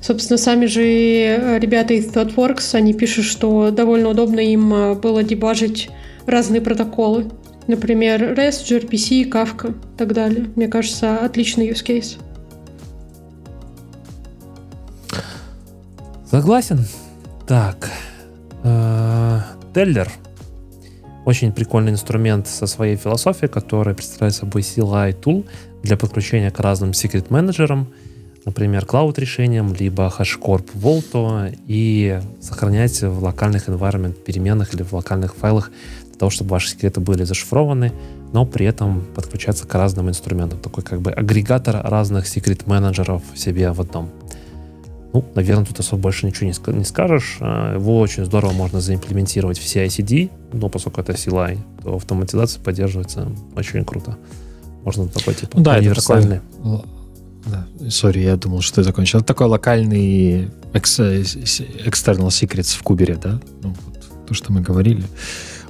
Собственно, 0.00 0.38
сами 0.38 0.66
же 0.66 0.82
э, 0.82 1.58
ребята 1.58 1.94
из 1.94 2.06
ThoughtWorks, 2.06 2.74
они 2.74 2.92
пишут, 2.92 3.24
что 3.24 3.70
довольно 3.70 4.10
удобно 4.10 4.40
им 4.40 4.72
э, 4.72 4.94
было 4.94 5.22
дебажить 5.22 5.90
разные 6.26 6.60
протоколы. 6.60 7.30
Например, 7.66 8.20
REST, 8.36 8.68
gRPC, 8.68 9.28
Kafka 9.28 9.70
и 9.70 9.98
так 9.98 10.12
далее. 10.12 10.46
Мне 10.56 10.68
кажется, 10.68 11.16
отличный 11.18 11.68
use 11.68 11.84
case. 11.84 12.18
Согласен. 16.30 16.86
Так. 17.46 17.90
Теллер. 19.74 20.10
Очень 21.24 21.52
прикольный 21.52 21.92
инструмент 21.92 22.48
со 22.48 22.66
своей 22.66 22.96
философией, 22.96 23.48
который 23.48 23.94
представляет 23.94 24.34
собой 24.34 24.62
CLI 24.62 25.20
tool 25.20 25.46
для 25.82 25.96
подключения 25.96 26.50
к 26.50 26.58
разным 26.58 26.90
secret 26.90 27.26
менеджерам, 27.30 27.86
например, 28.44 28.84
cloud 28.84 29.20
решениям, 29.20 29.72
либо 29.72 30.12
HashiCorp 30.18 30.70
Vault, 30.74 31.56
и 31.68 32.20
сохранять 32.40 33.02
в 33.02 33.22
локальных 33.22 33.68
environment 33.68 34.14
переменных 34.14 34.74
или 34.74 34.82
в 34.82 34.92
локальных 34.92 35.36
файлах 35.36 35.70
для 36.08 36.18
того, 36.18 36.30
чтобы 36.30 36.50
ваши 36.50 36.70
секреты 36.70 37.00
были 37.00 37.22
зашифрованы, 37.22 37.92
но 38.32 38.44
при 38.44 38.66
этом 38.66 39.04
подключаться 39.14 39.66
к 39.66 39.74
разным 39.74 40.08
инструментам. 40.08 40.58
Такой 40.58 40.82
как 40.82 41.00
бы 41.00 41.12
агрегатор 41.12 41.80
разных 41.84 42.26
секрет 42.26 42.66
менеджеров 42.66 43.22
себе 43.36 43.70
в 43.70 43.80
одном. 43.80 44.10
Ну, 45.12 45.24
наверное, 45.34 45.66
тут 45.66 45.78
особо 45.78 46.02
больше 46.02 46.26
ничего 46.26 46.46
не, 46.46 46.78
не 46.78 46.84
скажешь. 46.84 47.36
А, 47.40 47.74
его 47.74 48.00
очень 48.00 48.24
здорово 48.24 48.52
можно 48.52 48.80
заимплементировать 48.80 49.58
в 49.58 49.64
CI-CD, 49.64 50.30
но 50.52 50.68
поскольку 50.68 51.00
это 51.00 51.12
CLI, 51.12 51.58
то 51.82 51.96
автоматизация 51.96 52.62
поддерживается 52.62 53.28
очень 53.54 53.84
круто. 53.84 54.16
Можно 54.84 55.08
такой 55.08 55.34
типа 55.34 55.60
да, 55.60 55.76
универсальный. 55.76 56.36
Это 56.36 56.86
такой, 57.44 57.90
сори, 57.90 58.20
я 58.20 58.36
думал, 58.36 58.62
что 58.62 58.76
ты 58.76 58.82
закончил. 58.84 59.18
Это 59.18 59.26
такой 59.28 59.46
локальный 59.48 60.50
external 60.72 62.28
secrets 62.28 62.76
в 62.76 62.82
кубере, 62.82 63.16
да? 63.16 63.40
Ну, 63.62 63.74
вот 63.84 64.26
то, 64.26 64.34
что 64.34 64.52
мы 64.52 64.60
говорили. 64.60 65.04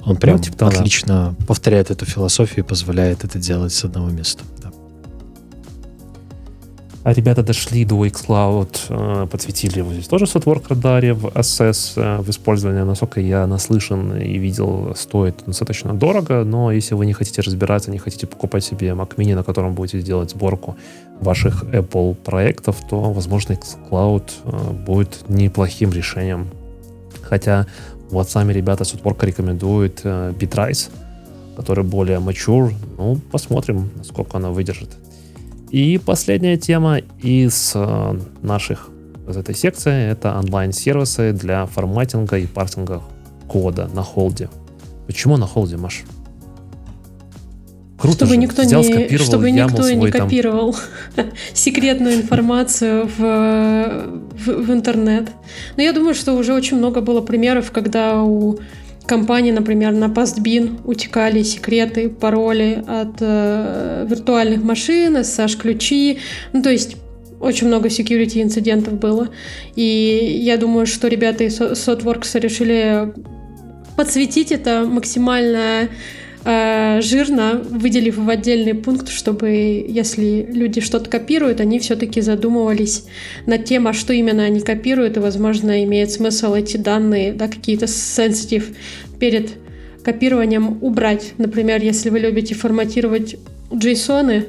Он 0.05 0.17
прям 0.17 0.37
ну, 0.37 0.43
типа, 0.43 0.67
отлично 0.67 1.35
да. 1.39 1.45
повторяет 1.45 1.91
эту 1.91 2.05
философию 2.05 2.65
и 2.65 2.67
позволяет 2.67 3.23
это 3.23 3.39
делать 3.39 3.73
с 3.73 3.83
одного 3.83 4.09
места. 4.09 4.43
А 7.03 7.11
ребята 7.11 7.43
дошли 7.43 7.83
до 7.83 8.05
xCloud, 8.05 8.77
э, 8.89 9.27
подсветили 9.27 9.79
его 9.79 9.91
здесь 9.91 10.07
тоже 10.07 10.25
сотворк 10.25 10.69
радаре 10.69 11.13
в 11.13 11.25
SS 11.25 11.93
э, 11.97 12.21
в 12.21 12.29
использовании. 12.29 12.83
Насколько 12.83 13.19
я 13.19 13.45
наслышан 13.45 14.15
и 14.15 14.37
видел, 14.37 14.95
стоит 14.95 15.43
достаточно 15.45 15.93
дорого, 15.93 16.45
но 16.45 16.71
если 16.71 16.95
вы 16.95 17.05
не 17.05 17.11
хотите 17.11 17.41
разбираться, 17.41 17.91
не 17.91 17.97
хотите 17.97 18.25
покупать 18.25 18.63
себе 18.63 18.91
Mac 18.91 19.17
Mini, 19.17 19.35
на 19.35 19.43
котором 19.43 19.73
будете 19.73 20.01
делать 20.01 20.29
сборку 20.29 20.77
ваших 21.19 21.65
Apple 21.65 22.15
проектов, 22.15 22.77
то, 22.89 23.11
возможно, 23.11 23.53
xCloud 23.53 24.31
э, 24.45 24.71
будет 24.71 25.25
неплохим 25.27 25.91
решением. 25.91 26.47
Хотя 27.21 27.67
вот 28.11 28.29
сами 28.29 28.53
ребята 28.53 28.85
с 28.85 28.93
Upwork 28.93 29.25
рекомендуют 29.25 30.05
Bitrise, 30.05 30.89
который 31.57 31.83
более 31.83 32.19
mature. 32.19 32.73
Ну, 32.97 33.19
посмотрим, 33.29 33.89
насколько 33.97 34.37
она 34.37 34.51
выдержит. 34.51 35.02
И 35.73 35.97
последняя 35.97 36.55
тема 36.55 36.99
из 37.23 37.71
э, 37.73 38.19
наших 38.43 38.89
из 39.27 39.35
этой 39.35 39.55
секции 39.55 40.11
это 40.11 40.37
онлайн-сервисы 40.37 41.33
для 41.33 41.65
форматинга 41.65 42.37
и 42.37 42.45
парсинга 42.45 43.01
кода 43.47 43.89
на 43.91 44.03
холде. 44.03 44.49
Почему 45.07 45.35
на 45.37 45.47
холде, 45.47 45.77
Маш? 45.77 46.03
Круто 47.97 48.17
чтобы 48.17 48.33
же. 48.33 48.37
никто 48.37 48.61
Взял, 48.61 48.83
не, 48.83 49.17
чтобы 49.17 49.49
никто 49.49 49.89
не 49.89 50.11
копировал 50.11 50.75
там... 51.15 51.31
секретную 51.55 52.17
информацию 52.17 53.07
в, 53.07 53.17
в, 53.17 54.45
в 54.45 54.71
интернет. 54.71 55.31
Но 55.75 55.81
я 55.81 55.91
думаю, 55.91 56.13
что 56.13 56.33
уже 56.33 56.53
очень 56.53 56.77
много 56.77 57.01
было 57.01 57.21
примеров, 57.21 57.71
когда 57.71 58.21
у 58.21 58.59
компании, 59.05 59.51
например, 59.51 59.91
на 59.91 60.05
Pastbin 60.05 60.81
утекали 60.85 61.43
секреты, 61.43 62.09
пароли 62.09 62.83
от 62.87 63.15
э, 63.19 64.05
виртуальных 64.09 64.63
машин, 64.63 65.17
SSH-ключи. 65.17 66.19
Ну, 66.53 66.61
то 66.61 66.69
есть 66.69 66.97
очень 67.39 67.67
много 67.67 67.89
security 67.89 68.41
инцидентов 68.41 68.99
было. 68.99 69.29
И 69.75 70.39
я 70.41 70.57
думаю, 70.57 70.85
что 70.85 71.07
ребята 71.07 71.43
из 71.43 71.59
SOTWORKS 71.59 72.39
решили 72.39 73.13
подсветить 73.97 74.51
это 74.51 74.85
максимально 74.85 75.89
жирно, 76.45 77.61
выделив 77.63 78.17
в 78.17 78.29
отдельный 78.29 78.73
пункт, 78.73 79.09
чтобы 79.09 79.49
если 79.87 80.45
люди 80.51 80.81
что-то 80.81 81.09
копируют, 81.09 81.61
они 81.61 81.79
все-таки 81.79 82.21
задумывались 82.21 83.05
над 83.45 83.65
тем, 83.65 83.87
а 83.87 83.93
что 83.93 84.13
именно 84.13 84.43
они 84.43 84.59
копируют, 84.59 85.17
и, 85.17 85.21
возможно, 85.21 85.83
имеет 85.83 86.11
смысл 86.11 86.53
эти 86.53 86.77
данные, 86.77 87.33
да, 87.33 87.47
какие-то 87.47 87.85
sensitive 87.85 88.75
перед 89.19 89.51
копированием 90.03 90.77
убрать. 90.81 91.33
Например, 91.37 91.81
если 91.81 92.09
вы 92.09 92.19
любите 92.19 92.55
форматировать 92.55 93.37
JSON, 93.71 94.45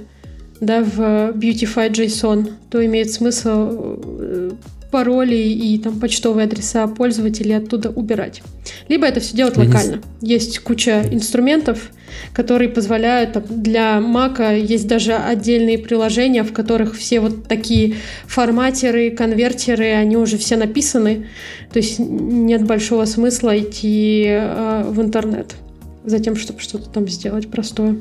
да, 0.61 0.83
в 0.83 1.31
Beautify 1.31 1.91
JSON, 1.91 2.51
то 2.71 2.85
имеет 2.85 3.13
смысл 3.13 3.99
э, 4.19 4.51
пароли 4.95 5.35
и 5.35 5.77
там 5.79 5.99
почтовые 5.99 6.45
адреса 6.45 6.87
пользователей 6.87 7.57
оттуда 7.57 7.91
убирать. 7.91 8.43
Либо 8.89 9.09
это 9.09 9.19
все 9.19 9.37
делать 9.37 9.57
локально. 9.57 10.01
Есть 10.21 10.61
куча 10.61 11.03
инструментов, 11.11 11.91
которые 12.33 12.69
позволяют 12.69 13.33
там, 13.33 13.43
для 13.49 13.99
Mac 13.99 14.57
есть 14.57 14.87
даже 14.87 15.15
отдельные 15.15 15.79
приложения, 15.79 16.45
в 16.45 16.53
которых 16.53 16.95
все 16.97 17.19
вот 17.19 17.49
такие 17.49 17.97
форматеры, 18.29 19.11
конвертеры, 19.11 19.95
они 19.95 20.17
уже 20.17 20.39
все 20.39 20.57
написаны. 20.57 21.27
То 21.73 21.81
есть 21.81 21.99
нет 21.99 22.65
большого 22.65 23.05
смысла 23.05 23.59
идти 23.59 24.27
э, 24.29 24.85
в 24.87 25.03
интернет 25.03 25.57
за 26.05 26.21
тем, 26.21 26.37
чтобы 26.37 26.61
что-то 26.61 26.89
там 26.89 27.09
сделать 27.09 27.51
простое. 27.51 27.97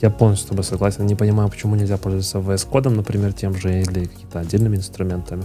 Я 0.00 0.10
полностью 0.10 0.46
с 0.46 0.48
тобой 0.48 0.64
согласен. 0.64 1.06
Не 1.06 1.14
понимаю, 1.14 1.50
почему 1.50 1.76
нельзя 1.76 1.98
пользоваться 1.98 2.38
VS 2.38 2.68
кодом, 2.68 2.94
например, 2.94 3.32
тем 3.32 3.54
же 3.54 3.82
или 3.82 4.06
какими-то 4.06 4.40
отдельными 4.40 4.76
инструментами. 4.76 5.44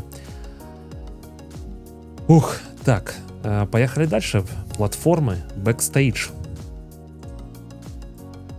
Ух, 2.27 2.57
так, 2.83 3.15
э, 3.43 3.67
поехали 3.69 4.05
дальше. 4.05 4.43
Платформы 4.77 5.37
Backstage. 5.57 6.31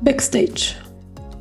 Backstage. 0.03 0.75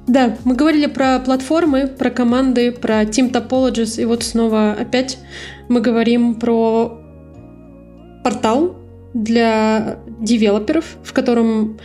Да, 0.07 0.37
мы 0.43 0.55
говорили 0.55 0.85
про 0.85 1.19
платформы, 1.19 1.87
про 1.87 2.09
команды, 2.09 2.71
про 2.71 3.03
Team 3.03 3.31
Topologies, 3.31 4.01
и 4.01 4.05
вот 4.05 4.23
снова 4.23 4.71
опять 4.71 5.17
мы 5.67 5.81
говорим 5.81 6.35
про 6.35 7.01
портал 8.23 8.75
для 9.13 9.97
девелоперов, 10.19 10.85
в 11.03 11.11
котором 11.11 11.79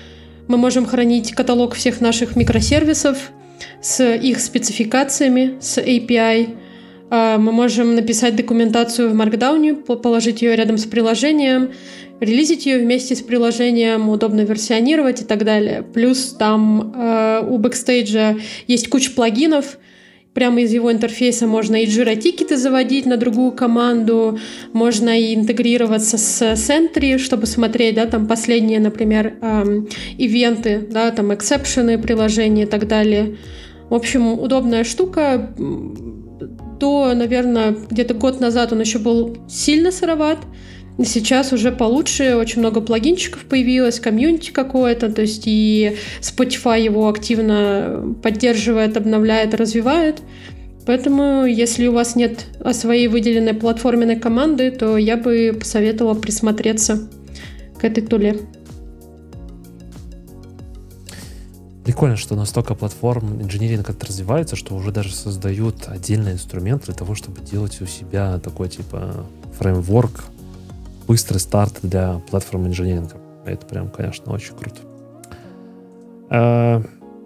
мы 0.51 0.57
можем 0.57 0.85
хранить 0.85 1.33
каталог 1.33 1.75
всех 1.75 2.01
наших 2.01 2.35
микросервисов 2.35 3.31
с 3.81 4.05
их 4.05 4.41
спецификациями, 4.41 5.59
с 5.61 5.79
API. 5.79 6.57
А, 7.09 7.39
мы 7.39 7.53
можем 7.53 7.95
написать 7.95 8.35
документацию 8.35 9.11
в 9.11 9.15
Markdown, 9.15 9.97
положить 9.99 10.43
ее 10.43 10.57
рядом 10.57 10.77
с 10.77 10.87
приложением, 10.87 11.71
релизить 12.19 12.67
ее 12.67 12.81
вместе 12.81 13.15
с 13.15 13.21
приложением, 13.21 14.09
удобно 14.09 14.41
версионировать 14.41 15.23
и 15.23 15.25
так 15.25 15.45
далее. 15.45 15.85
Плюс 15.85 16.35
там 16.37 16.95
э, 16.97 17.45
у 17.49 17.57
Backstage 17.61 18.43
есть 18.67 18.91
куча 18.91 19.13
плагинов, 19.13 19.79
Прямо 20.35 20.61
из 20.61 20.73
его 20.73 20.93
интерфейса 20.93 21.47
можно 21.49 21.75
и 21.83 21.87
Jira-тикеты 21.87 22.57
заводить 22.57 23.05
на 23.05 23.17
другую 23.17 23.51
команду, 23.51 24.39
можно 24.73 25.19
и 25.19 25.35
интегрироваться 25.35 26.19
с 26.19 26.53
Sentry, 26.53 27.19
чтобы 27.19 27.47
смотреть, 27.47 27.97
да, 27.97 28.07
там 28.07 28.29
последние, 28.29 28.79
например, 28.79 29.35
эм, 29.43 29.89
ивенты, 30.19 30.87
да, 30.89 31.11
там 31.11 31.35
эксепшены 31.35 31.99
приложения 31.99 32.63
и 32.63 32.67
так 32.67 32.87
далее. 32.87 33.39
В 33.89 33.95
общем, 33.95 34.39
удобная 34.39 34.85
штука. 34.85 35.53
До, 36.79 37.13
наверное, 37.13 37.77
где-то 37.91 38.15
год 38.15 38.41
назад 38.41 38.73
он 38.73 38.81
еще 38.81 39.01
был 39.01 39.37
сильно 39.49 39.91
сыроват, 39.91 40.39
Сейчас 41.03 41.53
уже 41.53 41.73
получше, 41.73 42.37
очень 42.37 42.61
много 42.61 42.83
плагинчиков 42.83 43.45
появилось, 43.47 44.01
комьюнити 44.01 44.51
какое-то, 44.51 45.11
то 45.11 45.23
есть 45.23 45.45
и 45.47 45.97
Spotify 46.21 46.83
его 46.83 47.09
активно 47.09 48.15
поддерживает, 48.23 48.99
обновляет, 48.99 49.55
развивает. 49.55 50.21
Поэтому, 50.87 51.47
если 51.47 51.87
у 51.87 51.93
вас 51.93 52.17
нет 52.17 52.45
своей 52.73 53.09
выделенной 53.09 53.55
платформенной 53.55 54.17
команды, 54.17 54.71
то 54.71 54.99
я 54.99 55.17
бы 55.17 55.57
посоветовала 55.59 56.15
присмотреться 56.15 57.09
к 57.81 57.85
этой 57.85 58.03
туле. 58.03 58.41
Прикольно, 61.85 62.17
что 62.17 62.37
настолько 62.37 62.75
платформ 62.75 63.41
инженеринг 63.41 63.87
как 63.87 64.05
развивается, 64.05 64.55
что 64.55 64.75
уже 64.75 64.93
даже 64.93 65.15
создают 65.15 65.89
отдельный 65.89 66.33
инструмент 66.33 66.85
для 66.85 66.95
того, 66.95 67.15
чтобы 67.15 67.41
делать 67.41 67.81
у 67.81 67.87
себя 67.87 68.39
такой 68.39 68.69
типа 68.69 69.27
фреймворк 69.59 70.25
быстрый 71.11 71.39
старт 71.39 71.81
для 71.83 72.21
platform 72.31 72.69
engineering 72.69 73.09
а. 73.09 73.17
Это 73.45 73.67
прям, 73.67 73.91
конечно, 73.91 74.33
очень 74.33 74.55
круто. 74.55 74.77
А, 76.29 76.85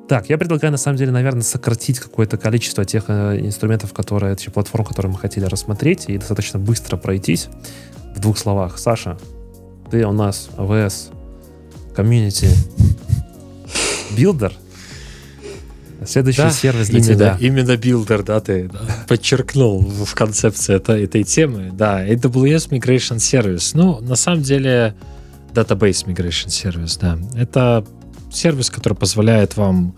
так, 0.09 0.31
я 0.31 0.39
предлагаю, 0.39 0.73
на 0.73 0.78
самом 0.78 0.97
деле, 0.97 1.12
наверное, 1.12 1.43
сократить 1.43 1.98
какое-то 1.98 2.39
количество 2.39 2.86
тех 2.86 3.05
э, 3.09 3.40
инструментов, 3.40 3.93
которые, 3.93 4.36
тех 4.36 4.55
платформ, 4.55 4.86
которые 4.86 5.12
мы 5.12 5.19
хотели 5.19 5.44
рассмотреть, 5.44 6.06
и 6.09 6.16
достаточно 6.16 6.59
быстро 6.59 6.97
пройтись. 6.97 7.51
В 8.16 8.20
двух 8.20 8.39
словах. 8.39 8.78
Саша, 8.78 9.19
ты 9.90 10.06
у 10.06 10.12
нас 10.12 10.48
AWS 10.56 11.12
Community 11.94 12.48
Builder. 14.16 14.55
Следующий 16.06 16.43
Да, 16.43 16.51
сервис 16.51 16.89
для 16.89 16.98
именно, 17.01 17.14
тебя. 17.14 17.36
Именно 17.40 17.76
билдер, 17.76 18.22
да, 18.22 18.40
ты 18.40 18.68
да, 18.72 18.78
подчеркнул 19.09 19.81
в 19.81 20.05
в 20.05 20.14
концепции 20.14 20.74
это- 20.76 20.93
этой 20.98 21.24
темы. 21.24 21.70
Да, 21.72 22.05
AWS 22.06 22.68
Migration 22.70 23.16
Service. 23.16 23.70
Ну, 23.74 24.01
на 24.01 24.16
самом 24.16 24.43
деле, 24.43 24.94
Database 25.52 26.06
Migration 26.06 26.48
Service, 26.48 26.98
да. 27.01 27.18
Это 27.40 27.85
сервис, 28.32 28.70
который 28.70 28.94
позволяет 28.94 29.56
вам 29.56 29.94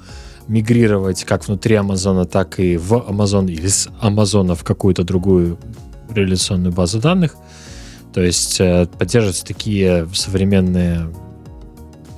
мигрировать 0.48 1.24
как 1.24 1.48
внутри 1.48 1.74
Амазона, 1.74 2.24
так 2.24 2.60
и 2.60 2.76
в 2.76 3.04
Амазон 3.08 3.48
или 3.48 3.66
с 3.66 3.88
Амазона 4.00 4.54
в 4.54 4.62
какую-то 4.64 5.02
другую 5.02 5.58
реляционную 6.14 6.72
базу 6.72 7.00
данных. 7.00 7.34
То 8.14 8.22
есть 8.22 8.60
э, 8.60 8.86
поддерживаются 8.98 9.44
такие 9.44 10.08
современные 10.14 11.08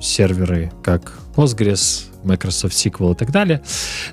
серверы, 0.01 0.71
как 0.83 1.17
Postgres, 1.35 2.05
Microsoft 2.23 2.73
SQL 2.73 3.13
и 3.13 3.15
так 3.15 3.31
далее. 3.31 3.61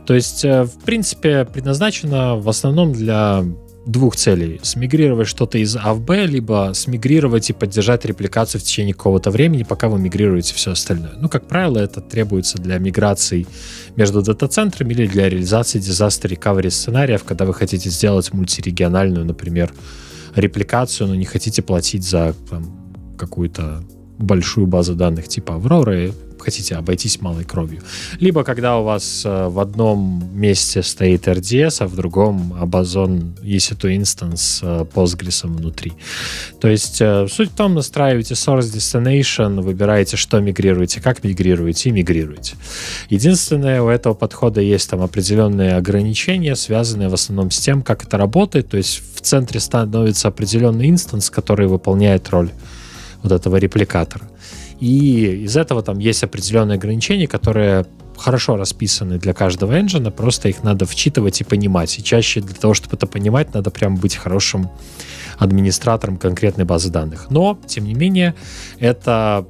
То 0.07 0.15
есть, 0.15 0.45
э, 0.45 0.65
в 0.65 0.79
принципе, 0.85 1.45
предназначено 1.45 2.37
в 2.37 2.49
основном 2.49 2.93
для 2.93 3.45
двух 3.87 4.17
целей. 4.17 4.61
Смигрировать 4.63 5.29
что-то 5.29 5.59
из 5.59 5.77
А 5.77 5.95
в 5.95 6.01
Б, 6.01 6.27
либо 6.27 6.73
смигрировать 6.75 7.51
и 7.51 7.53
поддержать 7.53 8.05
репликацию 8.05 8.61
в 8.61 8.65
течение 8.65 8.95
какого-то 8.95 9.31
времени, 9.31 9.63
пока 9.63 9.89
вы 9.89 9.99
мигрируете 9.99 10.55
все 10.55 10.73
остальное. 10.73 11.13
Ну, 11.21 11.29
как 11.29 11.47
правило, 11.47 11.79
это 11.79 12.01
требуется 12.01 12.59
для 12.59 12.79
миграций 12.79 13.47
между 13.95 14.23
дата-центрами 14.23 14.93
или 14.93 15.07
для 15.07 15.29
реализации 15.29 15.79
disaster 15.79 16.29
recovery 16.29 16.71
сценариев, 16.71 17.23
когда 17.23 17.45
вы 17.45 17.55
хотите 17.55 17.89
сделать 17.89 18.33
мультирегиональную, 18.33 19.25
например, 19.25 19.73
репликацию, 20.35 21.07
но 21.09 21.15
не 21.15 21.25
хотите 21.25 21.63
платить 21.63 22.03
за 22.03 22.35
какую-то 23.17 23.85
большую 24.19 24.67
базу 24.67 24.95
данных 24.95 25.29
типа 25.29 25.55
Авроры, 25.55 26.13
хотите 26.47 26.77
обойтись 26.77 27.21
малой 27.21 27.45
кровью. 27.45 27.83
Либо 28.21 28.45
когда 28.45 28.79
у 28.79 28.85
вас 28.85 29.23
э, 29.25 29.49
в 29.49 29.59
одном 29.59 30.31
месте 30.33 30.83
стоит 30.83 31.27
RDS, 31.27 31.79
а 31.81 31.87
в 31.87 31.97
другом 31.97 32.55
Amazon 32.61 33.35
EC2 33.43 33.97
Instance 33.99 34.37
с 34.37 34.61
э, 34.63 34.85
Postgres 34.95 35.47
внутри. 35.47 35.93
То 36.61 36.69
есть 36.69 37.01
э, 37.01 37.27
суть 37.29 37.51
в 37.51 37.57
том, 37.57 37.75
настраиваете 37.75 38.35
source 38.35 38.73
destination, 38.73 39.61
выбираете, 39.61 40.17
что 40.17 40.41
мигрируете, 40.41 41.01
как 41.01 41.25
мигрируете 41.25 41.89
и 41.89 41.93
мигрируете. 41.93 42.55
Единственное, 43.11 43.83
у 43.83 43.89
этого 43.89 44.15
подхода 44.15 44.61
есть 44.61 44.89
там 44.89 45.01
определенные 45.03 45.75
ограничения, 45.75 46.55
связанные 46.55 47.09
в 47.09 47.15
основном 47.15 47.51
с 47.51 47.59
тем, 47.59 47.83
как 47.83 48.05
это 48.05 48.17
работает. 48.19 48.69
То 48.69 48.77
есть 48.77 49.03
в 49.17 49.21
центре 49.21 49.59
становится 49.59 50.29
определенный 50.29 50.91
инстанс, 50.91 51.29
который 51.29 51.67
выполняет 51.67 52.29
роль 52.31 52.51
вот 53.27 53.33
этого 53.33 53.57
репликатора. 53.57 54.29
И 54.81 55.45
из 55.45 55.57
этого 55.57 55.83
там 55.83 55.99
есть 55.99 56.23
определенные 56.23 56.77
ограничения, 56.77 57.27
которые 57.27 57.87
хорошо 58.17 58.57
расписаны 58.57 59.19
для 59.19 59.33
каждого 59.33 59.79
энджина, 59.79 60.11
просто 60.11 60.49
их 60.49 60.63
надо 60.63 60.87
вчитывать 60.87 61.41
и 61.41 61.45
понимать. 61.45 61.99
И 61.99 62.03
чаще 62.03 62.41
для 62.41 62.55
того, 62.55 62.75
чтобы 62.75 62.97
это 62.97 63.07
понимать, 63.07 63.55
надо 63.55 63.71
прям 63.71 63.97
быть 63.97 64.17
хорошим 64.17 64.71
администратором 65.39 66.17
конкретной 66.17 66.65
базы 66.65 66.91
данных. 66.91 67.27
Но, 67.31 67.59
тем 67.67 67.85
не 67.85 67.95
менее, 67.95 68.35
это 68.79 69.47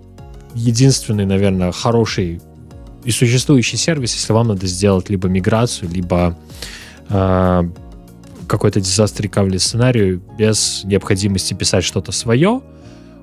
единственный, 0.54 1.26
наверное, 1.26 1.72
хороший 1.72 2.40
и 3.04 3.12
существующий 3.12 3.76
сервис, 3.76 4.14
если 4.14 4.32
вам 4.32 4.48
надо 4.48 4.66
сделать 4.66 5.10
либо 5.10 5.28
миграцию, 5.28 5.88
либо 5.88 6.36
э, 7.08 7.62
какой-то 8.48 8.80
disaster 8.80 9.22
recovery 9.22 9.58
сценарий 9.58 10.20
без 10.36 10.82
необходимости 10.84 11.54
писать 11.54 11.84
что-то 11.84 12.10
свое. 12.10 12.62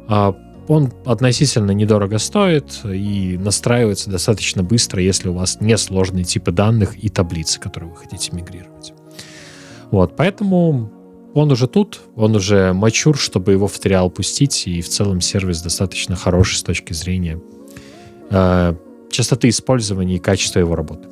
А 0.07 0.35
он 0.67 0.91
относительно 1.05 1.71
недорого 1.71 2.17
стоит 2.17 2.81
и 2.85 3.37
настраивается 3.37 4.09
достаточно 4.09 4.63
быстро, 4.63 5.01
если 5.01 5.29
у 5.29 5.33
вас 5.33 5.59
не 5.59 5.77
сложные 5.77 6.23
типы 6.23 6.51
данных 6.51 7.03
и 7.03 7.09
таблицы, 7.09 7.59
которые 7.59 7.91
вы 7.91 7.97
хотите 7.97 8.31
мигрировать. 8.33 8.93
Вот, 9.91 10.15
поэтому 10.15 10.91
он 11.33 11.51
уже 11.51 11.67
тут, 11.67 12.01
он 12.15 12.35
уже 12.35 12.73
мачур, 12.73 13.17
чтобы 13.17 13.51
его 13.51 13.67
в 13.67 13.77
триал 13.79 14.09
пустить, 14.09 14.67
и 14.67 14.81
в 14.81 14.89
целом 14.89 15.19
сервис 15.21 15.61
достаточно 15.61 16.15
хороший 16.15 16.57
с 16.57 16.63
точки 16.63 16.93
зрения 16.93 17.41
э, 18.29 18.75
частоты 19.11 19.49
использования 19.49 20.15
и 20.15 20.19
качества 20.19 20.59
его 20.59 20.75
работы. 20.75 21.07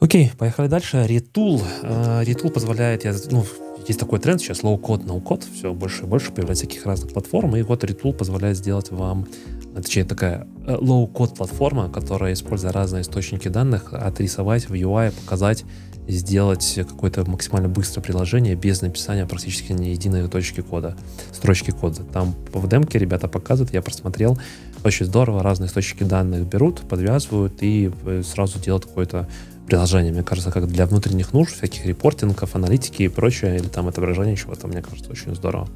Окей, 0.00 0.32
поехали 0.38 0.66
дальше. 0.68 0.96
Retool. 1.08 1.62
Э, 1.82 2.22
Retool 2.24 2.50
позволяет, 2.50 3.04
я, 3.04 3.14
ну, 3.30 3.44
есть 3.86 3.98
такой 3.98 4.18
тренд 4.18 4.40
сейчас, 4.40 4.62
low-code, 4.62 5.04
no-code, 5.04 5.44
все 5.52 5.72
больше 5.72 6.04
и 6.04 6.06
больше 6.06 6.32
появляется 6.32 6.66
всяких 6.66 6.86
разных 6.86 7.12
платформ, 7.12 7.56
и 7.56 7.62
вот 7.62 7.84
Retool 7.84 8.12
позволяет 8.12 8.56
сделать 8.56 8.90
вам, 8.90 9.26
э, 9.74 9.82
точнее, 9.82 10.04
такая 10.04 10.46
э, 10.66 10.76
low-code 10.76 11.36
платформа, 11.36 11.88
которая, 11.88 12.32
используя 12.32 12.72
разные 12.72 13.02
источники 13.02 13.48
данных, 13.48 13.92
отрисовать 13.92 14.68
в 14.68 14.74
UI, 14.74 15.12
показать, 15.12 15.64
сделать 16.08 16.74
какое-то 16.88 17.28
максимально 17.28 17.68
быстрое 17.68 18.02
приложение 18.02 18.54
без 18.54 18.82
написания 18.82 19.26
практически 19.26 19.72
ни 19.72 19.86
единой 19.86 20.28
точки 20.28 20.60
кода, 20.60 20.96
строчки 21.32 21.70
кода. 21.70 22.02
Там 22.04 22.34
в 22.52 22.68
демке 22.68 22.98
ребята 22.98 23.28
показывают, 23.28 23.72
я 23.72 23.82
просмотрел, 23.82 24.38
очень 24.84 25.06
здорово, 25.06 25.42
разные 25.42 25.68
источники 25.68 26.04
данных 26.04 26.46
берут, 26.46 26.80
подвязывают 26.80 27.62
и 27.62 27.90
э, 28.04 28.22
сразу 28.24 28.58
делают 28.58 28.86
какое-то 28.86 29.28
приложение, 29.70 30.12
мне 30.12 30.22
кажется, 30.22 30.50
как 30.50 30.66
для 30.66 30.84
внутренних 30.84 31.32
нужд, 31.32 31.56
всяких 31.56 31.86
репортингов, 31.86 32.56
аналитики 32.56 33.04
и 33.04 33.08
прочее, 33.08 33.56
или 33.56 33.68
там 33.68 33.86
отображение 33.86 34.36
чего-то, 34.36 34.66
мне 34.66 34.82
кажется, 34.82 35.10
очень 35.10 35.34
здорово. 35.34 35.68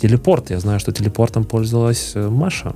Телепорт. 0.00 0.50
Я 0.50 0.60
знаю, 0.60 0.78
что 0.80 0.92
телепортом 0.92 1.44
пользовалась 1.44 2.12
э, 2.14 2.28
Маша. 2.28 2.74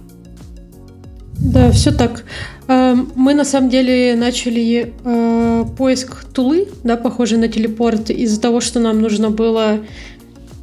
Да, 1.38 1.70
все 1.70 1.92
так. 1.92 2.24
Э, 2.66 2.94
Мы 3.14 3.34
на 3.34 3.44
самом 3.44 3.70
деле 3.70 4.16
начали 4.16 4.92
э, 5.04 5.64
поиск 5.76 6.24
тулы, 6.24 6.66
да, 6.84 6.96
похожий 6.96 7.38
на 7.38 7.48
телепорт, 7.48 8.10
из-за 8.10 8.40
того, 8.40 8.60
что 8.60 8.80
нам 8.80 9.00
нужно 9.00 9.30
было 9.30 9.78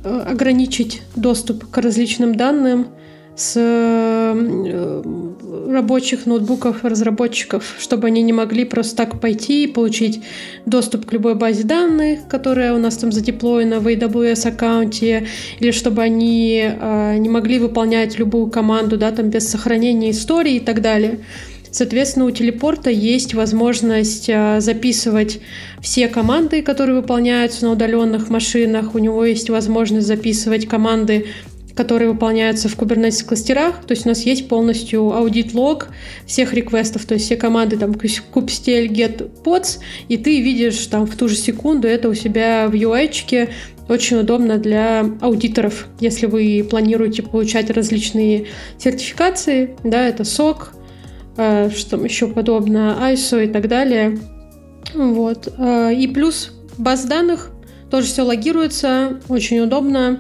э, 0.04 0.20
ограничить 0.32 1.02
доступ 1.16 1.70
к 1.72 1.78
различным 1.78 2.36
данным 2.36 2.88
с 3.38 3.54
рабочих 5.72 6.26
ноутбуков 6.26 6.84
разработчиков, 6.84 7.76
чтобы 7.80 8.08
они 8.08 8.22
не 8.22 8.34
могли 8.34 8.66
просто 8.66 8.96
так 8.98 9.20
пойти 9.20 9.64
и 9.64 9.68
получить 9.68 10.22
доступ 10.66 11.06
к 11.06 11.14
любой 11.14 11.36
базе 11.36 11.64
данных, 11.64 12.28
которая 12.30 12.74
у 12.74 12.78
нас 12.78 12.98
там 12.98 13.12
задеплоена 13.12 13.80
в 13.80 13.88
AWS 13.88 14.48
аккаунте, 14.48 15.28
или 15.60 15.72
чтобы 15.72 16.02
они 16.02 16.64
э, 16.64 17.18
не 17.18 17.30
могли 17.30 17.60
выполнять 17.60 18.18
любую 18.20 18.48
команду, 18.48 18.98
да, 18.98 19.12
там 19.12 19.30
без 19.30 19.50
сохранения 19.50 20.12
истории 20.12 20.56
и 20.56 20.60
так 20.60 20.82
далее. 20.82 21.20
Соответственно, 21.76 22.24
у 22.24 22.32
телепорта 22.32 22.90
есть 22.90 23.34
возможность 23.34 24.30
а, 24.30 24.62
записывать 24.62 25.42
все 25.82 26.08
команды, 26.08 26.62
которые 26.62 26.96
выполняются 26.96 27.66
на 27.66 27.74
удаленных 27.74 28.30
машинах. 28.30 28.96
У 28.96 28.98
него 28.98 29.26
есть 29.26 29.50
возможность 29.50 30.08
записывать 30.08 30.70
команды 30.70 31.26
которые 31.76 32.10
выполняются 32.12 32.70
в 32.70 32.78
Kubernetes 32.78 33.26
кластерах. 33.26 33.86
То 33.86 33.92
есть 33.92 34.06
у 34.06 34.10
нас 34.10 34.22
есть 34.22 34.48
полностью 34.48 35.14
аудит-лог 35.14 35.90
всех 36.26 36.54
реквестов, 36.54 37.06
то 37.06 37.16
есть 37.16 37.26
все 37.26 37.36
команды 37.36 37.78
там 37.78 37.92
kubectl, 37.92 38.88
get, 38.88 39.30
pods, 39.44 39.80
и 40.08 40.18
ты 40.18 40.42
видишь 40.42 40.86
там 40.88 41.06
в 41.06 41.16
ту 41.16 41.28
же 41.28 41.36
секунду 41.36 41.88
это 41.88 42.10
у 42.10 42.14
себя 42.14 42.68
в 42.68 42.74
UI-чике. 42.74 43.50
Очень 43.88 44.18
удобно 44.18 44.58
для 44.58 45.06
аудиторов, 45.22 45.88
если 46.00 46.26
вы 46.26 46.66
планируете 46.68 47.22
получать 47.22 47.70
различные 47.70 48.48
сертификации, 48.80 49.76
да, 49.84 50.08
это 50.08 50.24
SOC, 50.24 50.70
э, 51.38 51.70
что 51.70 52.04
еще 52.04 52.28
подобно, 52.28 52.98
ISO 53.00 53.46
и 53.46 53.48
так 53.48 53.68
далее. 53.68 54.18
Вот. 54.96 55.54
Э, 55.60 55.94
и 55.94 56.08
плюс 56.08 56.52
баз 56.80 57.06
данных 57.06 57.52
тоже 57.92 58.08
все 58.08 58.24
логируется, 58.24 59.20
очень 59.30 59.60
удобно. 59.60 60.20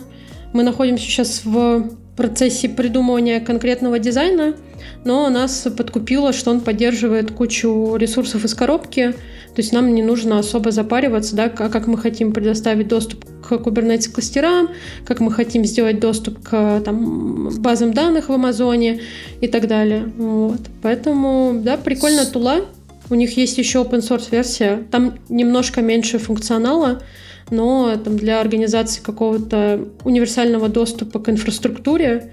Мы 0.55 0.63
находимся 0.63 1.03
сейчас 1.03 1.41
в 1.43 1.89
процессе 2.15 2.69
придумывания 2.69 3.41
конкретного 3.41 3.99
дизайна, 3.99 4.55
но 5.03 5.27
нас 5.29 5.67
подкупило, 5.75 6.31
что 6.31 6.49
он 6.49 6.61
поддерживает 6.61 7.29
кучу 7.31 7.97
ресурсов 7.97 8.45
из 8.45 8.53
коробки, 8.53 9.11
то 9.11 9.57
есть 9.57 9.73
нам 9.73 9.93
не 9.93 10.01
нужно 10.01 10.39
особо 10.39 10.71
запариваться, 10.71 11.35
да, 11.35 11.49
как 11.49 11.87
мы 11.87 11.97
хотим 11.97 12.31
предоставить 12.31 12.87
доступ 12.87 13.25
к 13.45 13.51
Kubernetes 13.51 14.09
кластерам, 14.09 14.69
как 15.05 15.19
мы 15.19 15.29
хотим 15.29 15.65
сделать 15.65 15.99
доступ 15.99 16.41
к 16.41 16.79
там, 16.85 17.49
базам 17.59 17.93
данных 17.93 18.29
в 18.29 18.31
Амазоне 18.31 19.01
и 19.41 19.49
так 19.49 19.67
далее. 19.67 20.05
Вот. 20.15 20.61
Поэтому, 20.81 21.59
да, 21.65 21.75
прикольная 21.75 22.27
тула. 22.27 22.61
У 23.09 23.15
них 23.15 23.35
есть 23.35 23.57
еще 23.57 23.79
open 23.79 23.99
source 23.99 24.31
версия, 24.31 24.85
там 24.89 25.15
немножко 25.27 25.81
меньше 25.81 26.17
функционала, 26.17 27.01
но 27.51 27.95
там, 28.03 28.17
для 28.17 28.41
организации 28.41 29.01
какого-то 29.01 29.87
универсального 30.03 30.69
доступа 30.69 31.19
к 31.19 31.29
инфраструктуре 31.29 32.31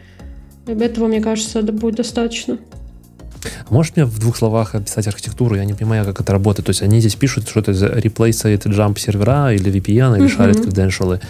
этого, 0.66 1.06
мне 1.06 1.20
кажется, 1.20 1.62
будет 1.62 1.96
достаточно. 1.96 2.58
Можешь 3.70 3.96
мне 3.96 4.04
в 4.04 4.18
двух 4.18 4.36
словах 4.36 4.74
описать 4.74 5.06
архитектуру? 5.08 5.56
Я 5.56 5.64
не 5.64 5.74
понимаю, 5.74 6.04
как 6.04 6.20
это 6.20 6.32
работает. 6.32 6.66
То 6.66 6.70
есть 6.70 6.82
они 6.82 7.00
здесь 7.00 7.16
пишут, 7.16 7.48
что 7.48 7.60
это 7.60 7.72
replace 7.72 8.58
jump 8.64 8.98
сервера 8.98 9.52
или 9.52 9.72
VPN, 9.72 10.16
или 10.16 10.26
uh-huh. 10.26 10.28
шарит 10.28 10.56
credentials. 10.58 11.20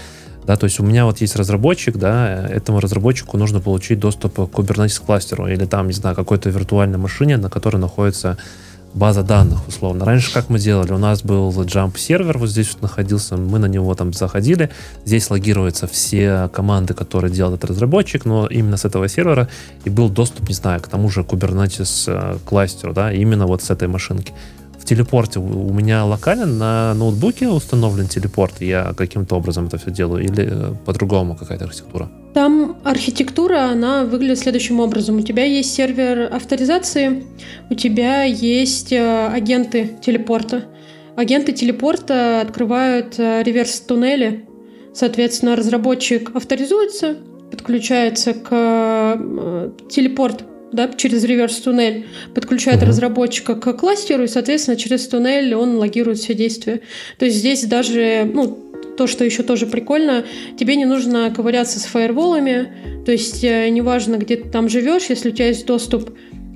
Да, 0.44 0.56
то 0.56 0.64
есть 0.64 0.80
у 0.80 0.82
меня 0.82 1.04
вот 1.04 1.20
есть 1.20 1.36
разработчик, 1.36 1.96
да, 1.96 2.48
этому 2.48 2.80
разработчику 2.80 3.38
нужно 3.38 3.60
получить 3.60 4.00
доступ 4.00 4.34
к 4.34 4.58
Kubernetes 4.58 5.00
кластеру 5.04 5.46
или 5.46 5.66
там, 5.66 5.86
не 5.86 5.92
знаю, 5.92 6.16
какой-то 6.16 6.50
виртуальной 6.50 6.98
машине, 6.98 7.36
на 7.36 7.48
которой 7.48 7.76
находится 7.76 8.36
база 8.94 9.22
данных, 9.22 9.66
условно. 9.68 10.04
Раньше 10.04 10.32
как 10.32 10.48
мы 10.48 10.58
делали? 10.58 10.92
У 10.92 10.98
нас 10.98 11.22
был 11.22 11.50
jump 11.50 11.96
сервер, 11.98 12.38
вот 12.38 12.50
здесь 12.50 12.72
вот 12.72 12.82
находился, 12.82 13.36
мы 13.36 13.58
на 13.58 13.66
него 13.66 13.94
там 13.94 14.12
заходили, 14.12 14.70
здесь 15.04 15.30
логируются 15.30 15.86
все 15.86 16.48
команды, 16.52 16.94
которые 16.94 17.32
делает 17.32 17.58
этот 17.58 17.70
разработчик, 17.70 18.24
но 18.24 18.46
именно 18.46 18.76
с 18.76 18.84
этого 18.84 19.08
сервера 19.08 19.48
и 19.84 19.90
был 19.90 20.08
доступ, 20.08 20.48
не 20.48 20.54
знаю, 20.54 20.80
к 20.80 20.88
тому 20.88 21.08
же 21.08 21.22
Kubernetes 21.22 22.04
э, 22.06 22.38
кластеру, 22.44 22.92
да, 22.92 23.12
именно 23.12 23.46
вот 23.46 23.62
с 23.62 23.70
этой 23.70 23.88
машинки 23.88 24.32
в 24.78 24.84
телепорте 24.84 25.38
у 25.38 25.72
меня 25.72 26.04
локально 26.04 26.46
на 26.46 26.94
ноутбуке 26.94 27.48
установлен 27.48 28.08
телепорт, 28.08 28.60
я 28.60 28.92
каким-то 28.96 29.36
образом 29.36 29.66
это 29.66 29.78
все 29.78 29.90
делаю, 29.90 30.24
или 30.24 30.48
э, 30.50 30.74
по-другому 30.84 31.36
какая-то 31.36 31.64
архитектура? 31.64 32.10
Там 32.34 32.78
архитектура, 32.82 33.64
она 33.64 34.04
выглядит 34.04 34.38
следующим 34.38 34.80
образом. 34.80 35.18
У 35.18 35.20
тебя 35.20 35.44
есть 35.44 35.74
сервер 35.74 36.32
авторизации, 36.32 37.24
у 37.68 37.74
тебя 37.74 38.22
есть 38.22 38.92
э, 38.92 39.26
агенты 39.26 39.90
телепорта. 40.02 40.64
Агенты 41.14 41.52
телепорта 41.52 42.40
открывают 42.40 43.18
э, 43.18 43.42
реверс-туннели. 43.42 44.46
Соответственно, 44.94 45.56
разработчик 45.56 46.34
авторизуется, 46.34 47.18
подключается 47.50 48.32
к 48.32 49.78
телепорт 49.90 50.44
да, 50.72 50.90
через 50.96 51.24
реверс-туннель, 51.24 52.06
подключает 52.34 52.82
разработчика 52.82 53.54
к 53.54 53.72
кластеру, 53.74 54.24
и, 54.24 54.28
соответственно, 54.28 54.76
через 54.76 55.06
туннель 55.06 55.54
он 55.54 55.76
логирует 55.76 56.18
все 56.18 56.34
действия. 56.34 56.80
То 57.18 57.26
есть 57.26 57.38
здесь 57.38 57.64
даже, 57.64 58.28
ну, 58.32 58.71
то, 58.96 59.06
что 59.06 59.24
еще 59.24 59.42
тоже 59.42 59.66
прикольно, 59.66 60.24
тебе 60.58 60.76
не 60.76 60.84
нужно 60.84 61.32
ковыряться 61.34 61.80
с 61.80 61.84
фаерволами, 61.84 62.72
то 63.04 63.12
есть 63.12 63.42
э, 63.42 63.68
неважно, 63.68 64.16
где 64.16 64.36
ты 64.36 64.48
там 64.48 64.68
живешь, 64.68 65.06
если 65.08 65.30
у 65.30 65.32
тебя 65.32 65.48
есть 65.48 65.66
доступ 65.66 66.10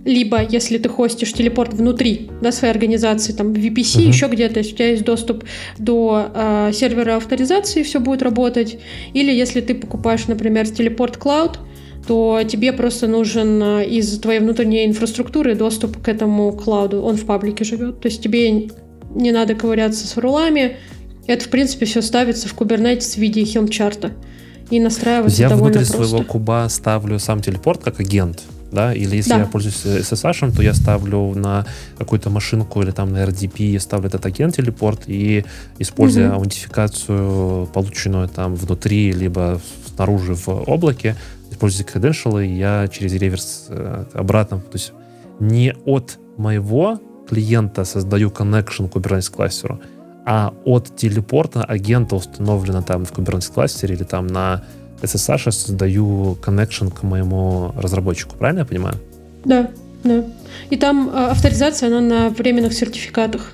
либо 0.07 0.41
если 0.41 0.79
ты 0.79 0.89
хостишь 0.89 1.33
телепорт 1.33 1.75
внутри 1.75 2.31
да, 2.41 2.53
своей 2.53 2.73
организации, 2.73 3.33
там 3.33 3.53
VPC, 3.53 3.83
uh-huh. 3.83 4.07
еще 4.09 4.29
где-то, 4.29 4.61
если 4.61 4.73
у 4.73 4.77
тебя 4.77 4.91
есть 4.91 5.05
доступ 5.05 5.45
до 5.79 6.31
э, 6.33 6.71
сервера 6.73 7.17
авторизации, 7.17 7.83
все 7.83 7.99
будет 7.99 8.23
работать. 8.23 8.79
Или 9.15 9.33
если 9.33 9.61
ты 9.61 9.75
покупаешь, 9.75 10.29
например, 10.29 10.69
телепорт 10.69 11.17
Cloud, 11.17 11.59
то 12.07 12.41
тебе 12.47 12.73
просто 12.73 13.09
нужен 13.09 13.61
э, 13.61 13.89
из 13.89 14.19
твоей 14.21 14.39
внутренней 14.39 14.87
инфраструктуры 14.87 15.57
доступ 15.57 16.01
к 16.01 16.09
этому 16.09 16.53
клауду. 16.53 17.03
Он 17.03 17.17
в 17.17 17.27
паблике 17.27 17.65
живет. 17.65 18.01
То 18.01 18.07
есть 18.07 18.23
тебе 18.23 18.69
не 19.15 19.33
надо 19.33 19.57
ковыряться 19.57 20.07
с 20.07 20.17
рулами. 20.17 20.77
Это, 21.27 21.45
в 21.45 21.49
принципе, 21.49 21.87
все 21.87 22.03
ставится 22.03 22.49
в 22.49 22.55
Kubernetes 22.57 23.15
в 23.15 23.19
виде 23.19 23.45
хелм-чарта. 23.45 24.13
И 24.71 24.81
настраивается 24.81 25.41
Я 25.43 25.49
довольно 25.49 25.79
внутри 25.79 25.87
просто. 25.93 26.09
своего 26.09 26.25
куба 26.25 26.67
ставлю 26.69 27.19
сам 27.19 27.41
телепорт 27.41 27.83
как 27.85 28.01
агент. 28.01 28.43
Да? 28.73 28.93
Или 28.93 29.17
если 29.17 29.31
Да. 29.31 29.39
я 29.39 29.47
пользуюсь 29.47 29.85
SSH, 29.85 30.55
то 30.55 30.63
я 30.63 30.75
ставлю 30.75 31.35
на 31.37 31.65
какую-то 31.99 32.31
машинку 32.31 32.83
или 32.83 32.91
там 32.91 33.13
на 33.13 33.23
RDP, 33.25 33.79
ставлю 33.79 34.09
этот 34.09 34.27
агент 34.27 34.57
телепорт 34.57 35.03
и 35.07 35.45
используя 35.79 36.27
Мгм. 36.29 36.35
аутентификацию, 36.37 37.67
полученную 37.73 38.29
там 38.29 38.55
внутри, 38.57 39.13
либо 39.13 39.61
снаружи 39.95 40.35
в 40.35 40.49
облаке, 40.49 41.15
используя 41.51 41.87
credential, 41.87 42.45
я 42.45 42.89
через 42.89 43.13
реверс 43.15 43.67
э, 43.69 44.05
обратно, 44.15 44.59
то 44.59 44.75
есть 44.75 44.93
не 45.39 45.73
от 45.85 46.19
моего 46.37 47.01
клиента 47.29 47.85
создаю 47.85 48.31
connection 48.31 48.89
к 48.89 48.97
Kubernetes 48.97 49.31
кластеру, 49.31 49.81
а 50.27 50.53
от 50.65 50.97
телепорта 50.97 51.63
агента, 51.63 52.17
установлено 52.17 52.83
там 52.83 53.05
в 53.05 53.13
Kubernetes 53.13 53.53
кластере 53.53 53.95
или 53.95 54.03
там 54.03 54.27
на 54.27 54.65
SSH, 55.01 55.53
создаю 55.53 56.37
connection 56.43 56.91
к 56.93 57.05
моему 57.05 57.73
разработчику. 57.77 58.37
Правильно 58.37 58.61
я 58.61 58.65
понимаю? 58.67 58.97
Да, 59.45 59.71
да. 60.03 60.25
И 60.71 60.77
там 60.77 61.09
э, 61.09 61.29
авторизация, 61.31 61.87
она 61.89 62.01
на 62.01 62.29
временных 62.31 62.73
сертификатах. 62.73 63.53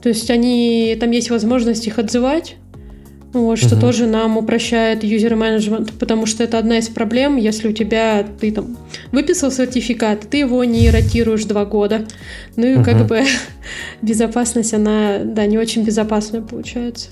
То 0.00 0.08
есть 0.08 0.30
они, 0.30 0.96
там 1.00 1.10
есть 1.10 1.30
возможность 1.30 1.86
их 1.88 1.98
отзывать, 1.98 2.56
вот, 3.32 3.58
что 3.58 3.74
Мгм. 3.74 3.80
тоже 3.80 4.06
нам 4.06 4.36
упрощает 4.38 5.04
юзер 5.04 5.36
менеджмент, 5.36 5.92
потому 5.98 6.24
что 6.26 6.42
это 6.44 6.58
одна 6.58 6.78
из 6.78 6.88
проблем, 6.88 7.36
если 7.36 7.68
у 7.68 7.72
тебя 7.72 8.24
ты 8.40 8.50
там 8.50 8.76
выписал 9.12 9.50
сертификат, 9.50 10.28
ты 10.30 10.38
его 10.38 10.64
не 10.64 10.90
ротируешь 10.90 11.44
два 11.44 11.64
года. 11.64 12.06
Ну 12.56 12.66
и 12.80 12.82
как 12.84 12.94
Мгм. 12.96 13.06
бы 13.06 13.22
безопасность, 14.02 14.72
она, 14.74 15.18
да, 15.24 15.46
не 15.46 15.58
очень 15.58 15.84
безопасная 15.84 16.40
получается. 16.40 17.10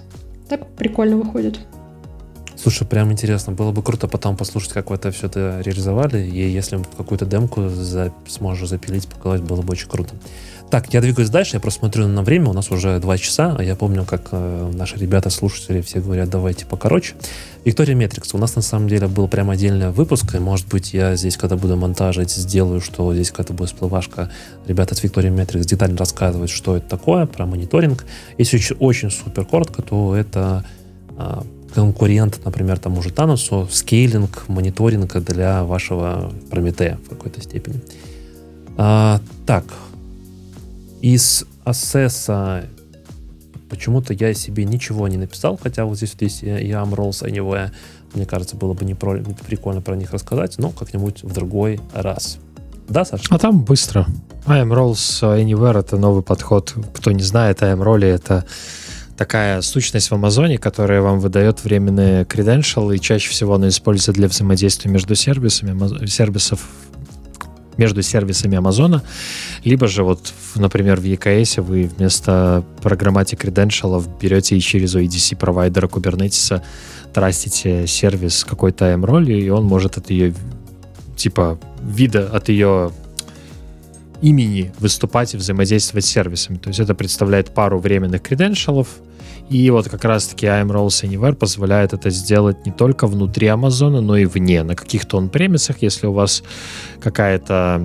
Так 0.49 0.67
прикольно 0.77 1.17
выходит. 1.17 1.59
Слушай, 2.57 2.87
прям 2.87 3.13
интересно. 3.13 3.53
Было 3.53 3.71
бы 3.71 3.83
круто 3.83 4.09
потом 4.09 4.37
послушать, 4.37 4.73
как 4.73 4.89
вы 4.91 4.97
это 4.97 5.11
все 5.11 5.27
это 5.27 5.61
реализовали. 5.65 6.27
И 6.27 6.49
если 6.49 6.81
какую-то 6.97 7.27
демку 7.27 7.69
за- 7.69 8.13
сможешь 8.27 8.69
запилить, 8.69 9.07
показать, 9.07 9.43
было 9.43 9.61
бы 9.61 9.73
очень 9.73 9.89
круто. 9.89 10.15
Так, 10.71 10.93
я 10.93 11.01
двигаюсь 11.01 11.31
дальше. 11.31 11.57
Я 11.57 11.61
просто 11.61 11.81
смотрю 11.81 12.09
на 12.09 12.23
время. 12.23 12.49
У 12.49 12.53
нас 12.53 12.71
уже 12.73 12.99
два 12.99 13.17
часа. 13.19 13.55
А 13.57 13.63
я 13.63 13.77
помню, 13.77 14.05
как 14.05 14.29
э, 14.33 14.71
наши 14.75 14.97
ребята, 14.97 15.31
слушатели, 15.31 15.81
все 15.81 16.01
говорят, 16.01 16.29
давайте 16.29 16.67
покороче. 16.67 17.15
Виктория 17.65 17.95
Метрикс. 17.95 18.35
У 18.35 18.39
нас 18.39 18.57
на 18.57 18.63
самом 18.63 18.89
деле 18.89 19.07
был 19.07 19.29
прям 19.29 19.51
отдельный 19.51 19.91
выпуск. 19.91 20.35
И, 20.35 20.39
может 20.41 20.67
быть, 20.67 20.93
я 20.93 21.15
здесь, 21.15 21.37
когда 21.37 21.57
буду 21.57 21.77
монтажить, 21.77 22.31
сделаю, 22.31 22.81
что 22.81 23.15
здесь 23.15 23.31
какая-то 23.31 23.53
будет 23.53 23.69
всплывашка. 23.69 24.31
Ребята 24.67 24.97
с 24.97 25.03
Викторией 25.05 25.33
Метрикс 25.33 25.67
детально 25.67 25.99
рассказывают, 25.99 26.51
что 26.51 26.77
это 26.77 26.89
такое, 26.89 27.27
про 27.27 27.47
мониторинг. 27.47 28.05
Если 28.37 28.61
очень, 28.81 29.11
супер 29.11 29.45
коротко, 29.45 29.83
то 29.83 30.17
это 30.17 30.65
а, 31.17 31.45
конкурент, 31.75 32.41
например, 32.45 32.79
тому 32.79 33.03
же 33.03 33.11
Танусу, 33.11 33.69
скейлинг, 33.71 34.49
мониторинг 34.49 35.17
для 35.19 35.63
вашего 35.63 36.33
Прометея 36.51 36.99
в 37.05 37.11
какой-то 37.11 37.41
степени. 37.41 37.81
А, 38.77 39.21
так, 39.47 39.65
из 41.15 41.45
Assess 41.65 42.69
почему-то 43.71 44.13
я 44.13 44.35
себе 44.35 44.65
ничего 44.65 45.07
не 45.07 45.17
написал, 45.17 45.57
хотя 45.57 45.85
вот 45.85 45.99
здесь 45.99 46.15
вот 46.15 46.23
есть 46.23 46.43
и 46.43 46.47
AMRoles 46.47 47.23
Anywhere. 47.23 47.71
Мне 48.15 48.27
кажется, 48.27 48.57
было 48.57 48.73
бы 48.73 48.85
не 48.85 48.95
про- 48.95 49.23
прикольно 49.47 49.83
про 49.83 49.95
них 49.95 50.13
рассказать, 50.13 50.59
но 50.59 50.71
как-нибудь 50.71 51.23
в 51.23 51.33
другой 51.33 51.81
раз. 51.93 52.39
Да, 52.89 53.05
Саша? 53.05 53.25
А 53.31 53.39
там 53.39 53.63
быстро. 53.65 54.07
IAM 54.47 54.73
Roles 54.73 55.23
Anywhere— 55.23 55.79
это 55.81 55.97
новый 55.97 56.25
подход. 56.25 56.75
Кто 56.95 57.13
не 57.13 57.23
знает, 57.23 57.63
IAM 57.63 57.83
роли— 57.83 58.09
это 58.09 58.45
такая 59.17 59.63
сущность 59.63 60.11
в 60.11 60.15
Амазоне, 60.15 60.59
которая 60.59 61.03
вам 61.03 61.21
выдает 61.21 61.63
временные 61.65 62.25
credential, 62.25 62.95
и 62.95 63.01
чаще 63.01 63.31
всего 63.31 63.55
она 63.55 63.69
используется 63.69 64.13
для 64.13 64.29
взаимодействия 64.29 64.91
между 64.91 65.15
сервисами, 65.15 66.07
сервисов 66.07 66.61
между 67.77 68.03
сервисами 68.03 68.57
Амазона, 68.57 69.03
либо 69.65 69.87
же 69.87 70.03
вот, 70.03 70.33
например, 70.55 71.01
в 71.01 71.05
EKS 71.05 71.61
вы 71.63 71.91
вместо 71.97 72.65
программатик 72.83 73.45
credential 73.45 74.05
берете 74.21 74.57
и 74.57 74.61
через 74.61 74.95
OEDC 74.95 75.37
провайдера 75.37 75.87
Kubernetes 75.87 76.63
трастите 77.13 77.87
сервис 77.87 78.45
какой-то 78.45 78.87
IAM 78.87 79.05
роли, 79.05 79.35
и 79.35 79.49
он 79.49 79.65
может 79.65 79.97
от 79.97 80.11
ее 80.11 80.35
типа 81.17 81.59
вида, 81.83 82.29
от 82.29 82.49
ее 82.49 82.93
имени 84.21 84.73
выступать 84.79 85.35
и 85.35 85.37
взаимодействовать 85.37 86.05
с 86.05 86.09
сервисами. 86.09 86.57
То 86.57 86.69
есть 86.69 86.81
это 86.81 86.95
представляет 86.95 87.51
пару 87.51 87.79
временных 87.79 88.23
креденшалов, 88.23 88.89
и 89.49 89.71
вот 89.71 89.89
как 89.89 90.05
раз-таки 90.05 90.47
IAM 90.47 90.69
Roles 90.69 91.05
Anywhere 91.05 91.35
позволяет 91.35 91.93
это 91.93 92.11
сделать 92.11 92.67
не 92.67 92.73
только 92.73 93.07
внутри 93.07 93.47
Амазона, 93.47 94.01
но 94.01 94.17
и 94.17 94.25
вне, 94.25 94.63
на 94.63 94.75
каких-то 94.75 95.17
он-премисах, 95.19 95.83
если 95.83 96.07
у 96.07 96.13
вас 96.13 96.43
какая-то 97.01 97.81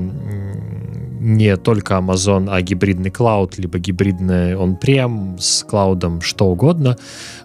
не 1.22 1.56
только 1.56 1.94
Amazon, 1.94 2.48
а 2.50 2.62
гибридный 2.62 3.12
клауд, 3.12 3.60
либо 3.60 3.78
гибридный 3.78 4.56
он-прем 4.56 5.38
с 5.40 5.64
клаудом, 5.64 6.22
что 6.22 6.48
угодно, 6.48 6.98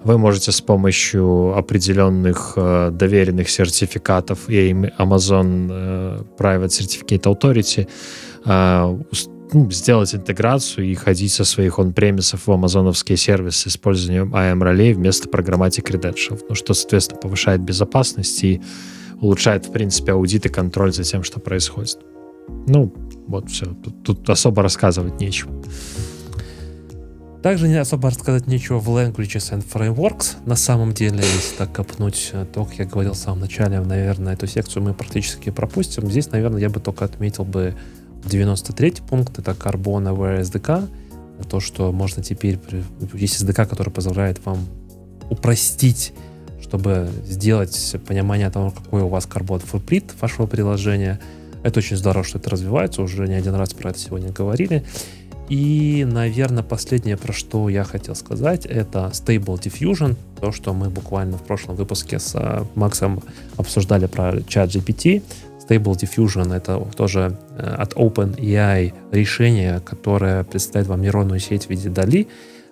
вы 0.02 0.16
можете 0.16 0.51
с 0.51 0.62
помощью 0.62 1.55
определенных 1.56 2.55
э, 2.56 2.90
доверенных 2.90 3.51
сертификатов 3.51 4.48
и 4.48 4.72
Amazon 4.98 5.68
э, 5.70 6.22
Private 6.38 6.68
Certificate 6.68 7.22
Authority 7.24 7.86
э, 8.47 8.98
ну, 9.52 9.70
сделать 9.70 10.14
интеграцию 10.14 10.86
и 10.86 10.94
ходить 10.94 11.32
со 11.32 11.44
своих 11.44 11.78
он-премисов 11.78 12.47
в 12.47 12.52
амазоновские 12.52 13.16
сервисы 13.16 13.70
с 13.70 13.74
использованием 13.74 14.35
IAM 14.35 14.62
ролей 14.62 14.93
вместо 14.93 15.28
программатик 15.28 15.90
credentials, 15.90 16.44
ну, 16.48 16.55
что, 16.55 16.74
соответственно, 16.74 17.20
повышает 17.20 17.60
безопасность 17.60 18.43
и 18.44 18.60
улучшает, 19.20 19.66
в 19.66 19.73
принципе, 19.73 20.12
аудит 20.12 20.47
и 20.47 20.48
контроль 20.48 20.93
за 20.93 21.05
тем, 21.05 21.23
что 21.23 21.40
происходит. 21.40 21.98
Ну, 22.66 22.93
вот 23.27 23.51
все. 23.51 23.66
Тут, 23.66 24.02
тут 24.02 24.31
особо 24.31 24.62
рассказывать 24.62 25.20
нечего. 25.20 25.52
Также 27.43 27.68
не 27.68 27.77
особо 27.77 28.10
рассказать 28.10 28.48
нечего 28.48 28.81
в 28.81 28.89
Languages 28.89 29.52
and 29.52 29.64
Frameworks. 29.73 30.35
На 30.47 30.56
самом 30.56 30.93
деле, 30.93 31.18
если 31.18 31.56
так 31.56 31.73
копнуть, 31.73 32.31
э, 32.32 32.44
то, 32.52 32.64
как 32.64 32.74
я 32.74 32.85
говорил 32.86 33.12
в 33.12 33.18
самом 33.18 33.40
начале, 33.40 33.78
наверное, 33.81 34.32
эту 34.32 34.48
секцию 34.48 34.82
мы 34.82 34.94
практически 34.94 35.51
пропустим. 35.51 36.10
Здесь, 36.10 36.31
наверное, 36.32 36.60
я 36.60 36.68
бы 36.68 36.81
только 36.81 37.05
отметил 37.05 37.44
бы 37.44 37.77
93 38.24 38.94
пункт, 39.09 39.38
это 39.38 39.52
Aware 39.52 40.40
SDK. 40.40 40.88
То, 41.48 41.60
что 41.60 41.93
можно 41.93 42.22
теперь... 42.22 42.59
Есть 43.12 43.43
SDK, 43.43 43.66
который 43.66 43.90
позволяет 43.90 44.44
вам 44.44 44.66
упростить, 45.30 46.12
чтобы 46.60 47.09
сделать 47.24 47.97
понимание 48.06 48.51
того, 48.51 48.70
какой 48.70 49.02
у 49.02 49.09
вас 49.09 49.26
Carbon 49.26 49.62
Footprint 49.70 50.12
вашего 50.20 50.47
приложения. 50.47 51.20
Это 51.62 51.80
очень 51.80 51.97
здорово, 51.97 52.24
что 52.24 52.38
это 52.38 52.51
развивается. 52.51 53.02
Уже 53.02 53.28
не 53.28 53.34
один 53.34 53.55
раз 53.55 53.74
про 53.74 53.90
это 53.90 53.98
сегодня 53.98 54.32
говорили. 54.32 54.84
И, 55.48 56.05
наверное, 56.09 56.64
последнее, 56.64 57.16
про 57.16 57.32
что 57.32 57.68
я 57.68 57.84
хотел 57.84 58.16
сказать, 58.16 58.66
это 58.66 59.10
Stable 59.12 59.60
Diffusion. 59.60 60.16
То, 60.40 60.51
что 60.51 60.74
мы 60.74 60.90
буквально 60.90 61.38
в 61.38 61.43
прошлом 61.43 61.76
выпуске 61.76 62.18
с 62.18 62.34
э, 62.34 62.64
Максом 62.74 63.22
обсуждали 63.56 64.06
про 64.06 64.43
чат 64.43 64.70
GPT. 64.70 65.22
Stable 65.68 65.97
Diffusion— 65.97 66.55
это 66.56 66.78
тоже 66.97 67.38
э, 67.51 67.74
от 67.78 67.94
OpenAI 67.94 68.94
решение, 69.12 69.80
которое 69.80 70.44
представляет 70.44 70.88
вам 70.88 71.02
нейронную 71.02 71.40
сеть 71.40 71.66
в 71.66 71.70
виде 71.70 71.88
DALI, 71.88 72.28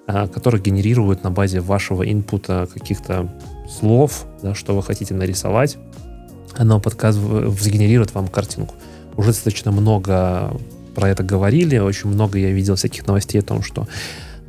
э, 0.07 0.29
которая 0.29 0.61
генерирует 0.61 1.23
на 1.25 1.31
базе 1.31 1.61
вашего 1.61 2.11
инпута 2.11 2.69
каких-то 2.73 3.33
слов, 3.69 4.27
да, 4.43 4.55
что 4.55 4.77
вы 4.77 4.83
хотите 4.83 5.15
нарисовать, 5.15 5.77
оно 6.57 6.81
подсказывает, 6.81 7.59
сгенерирует 7.61 8.15
вам 8.15 8.29
картинку. 8.29 8.75
Уже 9.17 9.29
достаточно 9.29 9.73
много 9.73 10.53
про 10.95 11.09
это 11.09 11.23
говорили, 11.23 11.79
очень 11.79 12.11
много 12.11 12.39
я 12.39 12.51
видел 12.51 12.77
всяких 12.77 13.07
новостей 13.07 13.41
о 13.41 13.45
том, 13.45 13.63
что 13.63 13.89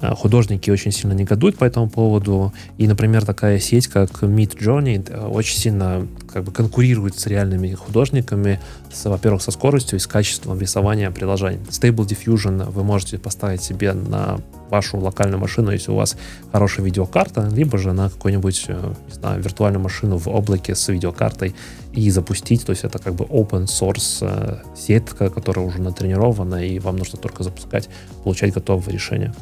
художники 0.02 0.70
очень 0.70 0.92
сильно 0.92 1.14
негодуют 1.14 1.58
по 1.58 1.64
этому 1.64 1.90
поводу. 1.90 2.54
И, 2.78 2.88
например, 2.88 3.26
такая 3.26 3.60
сеть, 3.60 3.88
как 3.88 4.24
Mid 4.24 4.58
Journey, 4.58 5.10
э, 5.10 5.28
очень 5.28 5.58
сильно 5.58 6.08
как 6.32 6.44
бы 6.44 6.52
конкурирует 6.52 7.18
с 7.18 7.28
реальными 7.28 7.74
художниками, 7.74 8.60
с, 8.92 9.06
во-первых, 9.06 9.42
со 9.42 9.52
скоростью 9.52 9.98
и 9.98 10.00
с 10.00 10.08
качеством 10.08 10.60
рисования 10.60 11.12
приложений. 11.12 11.60
Stable 11.70 12.06
Diffusion 12.06 12.70
вы 12.72 12.84
можете 12.84 13.18
поставить 13.18 13.62
себе 13.62 13.94
на 13.94 14.40
вашу 14.70 14.98
локальную 14.98 15.40
машину, 15.40 15.72
если 15.72 15.92
у 15.92 15.96
вас 15.96 16.18
хорошая 16.52 16.86
видеокарта, 16.86 17.50
либо 17.52 17.78
же 17.78 17.94
на 17.94 18.10
какую-нибудь, 18.10 18.66
э, 18.68 18.94
не 19.08 19.14
знаю, 19.14 19.42
виртуальную 19.42 19.82
машину 19.82 20.18
в 20.18 20.28
облаке 20.28 20.76
с 20.76 20.88
видеокартой 20.88 21.56
и 21.94 22.10
запустить. 22.10 22.66
То 22.66 22.72
есть 22.72 22.84
это 22.84 23.00
как 23.00 23.16
бы 23.16 23.26
open 23.26 23.66
source 23.66 24.20
э, 24.22 24.58
сетка, 24.76 25.30
которая 25.30 25.66
уже 25.66 25.82
натренирована, 25.82 26.66
и 26.66 26.80
вам 26.80 26.98
нужно 26.98 27.20
только 27.20 27.44
запускать, 27.44 27.90
получать 28.24 28.54
готовое 28.54 28.94
решение. 28.94 29.34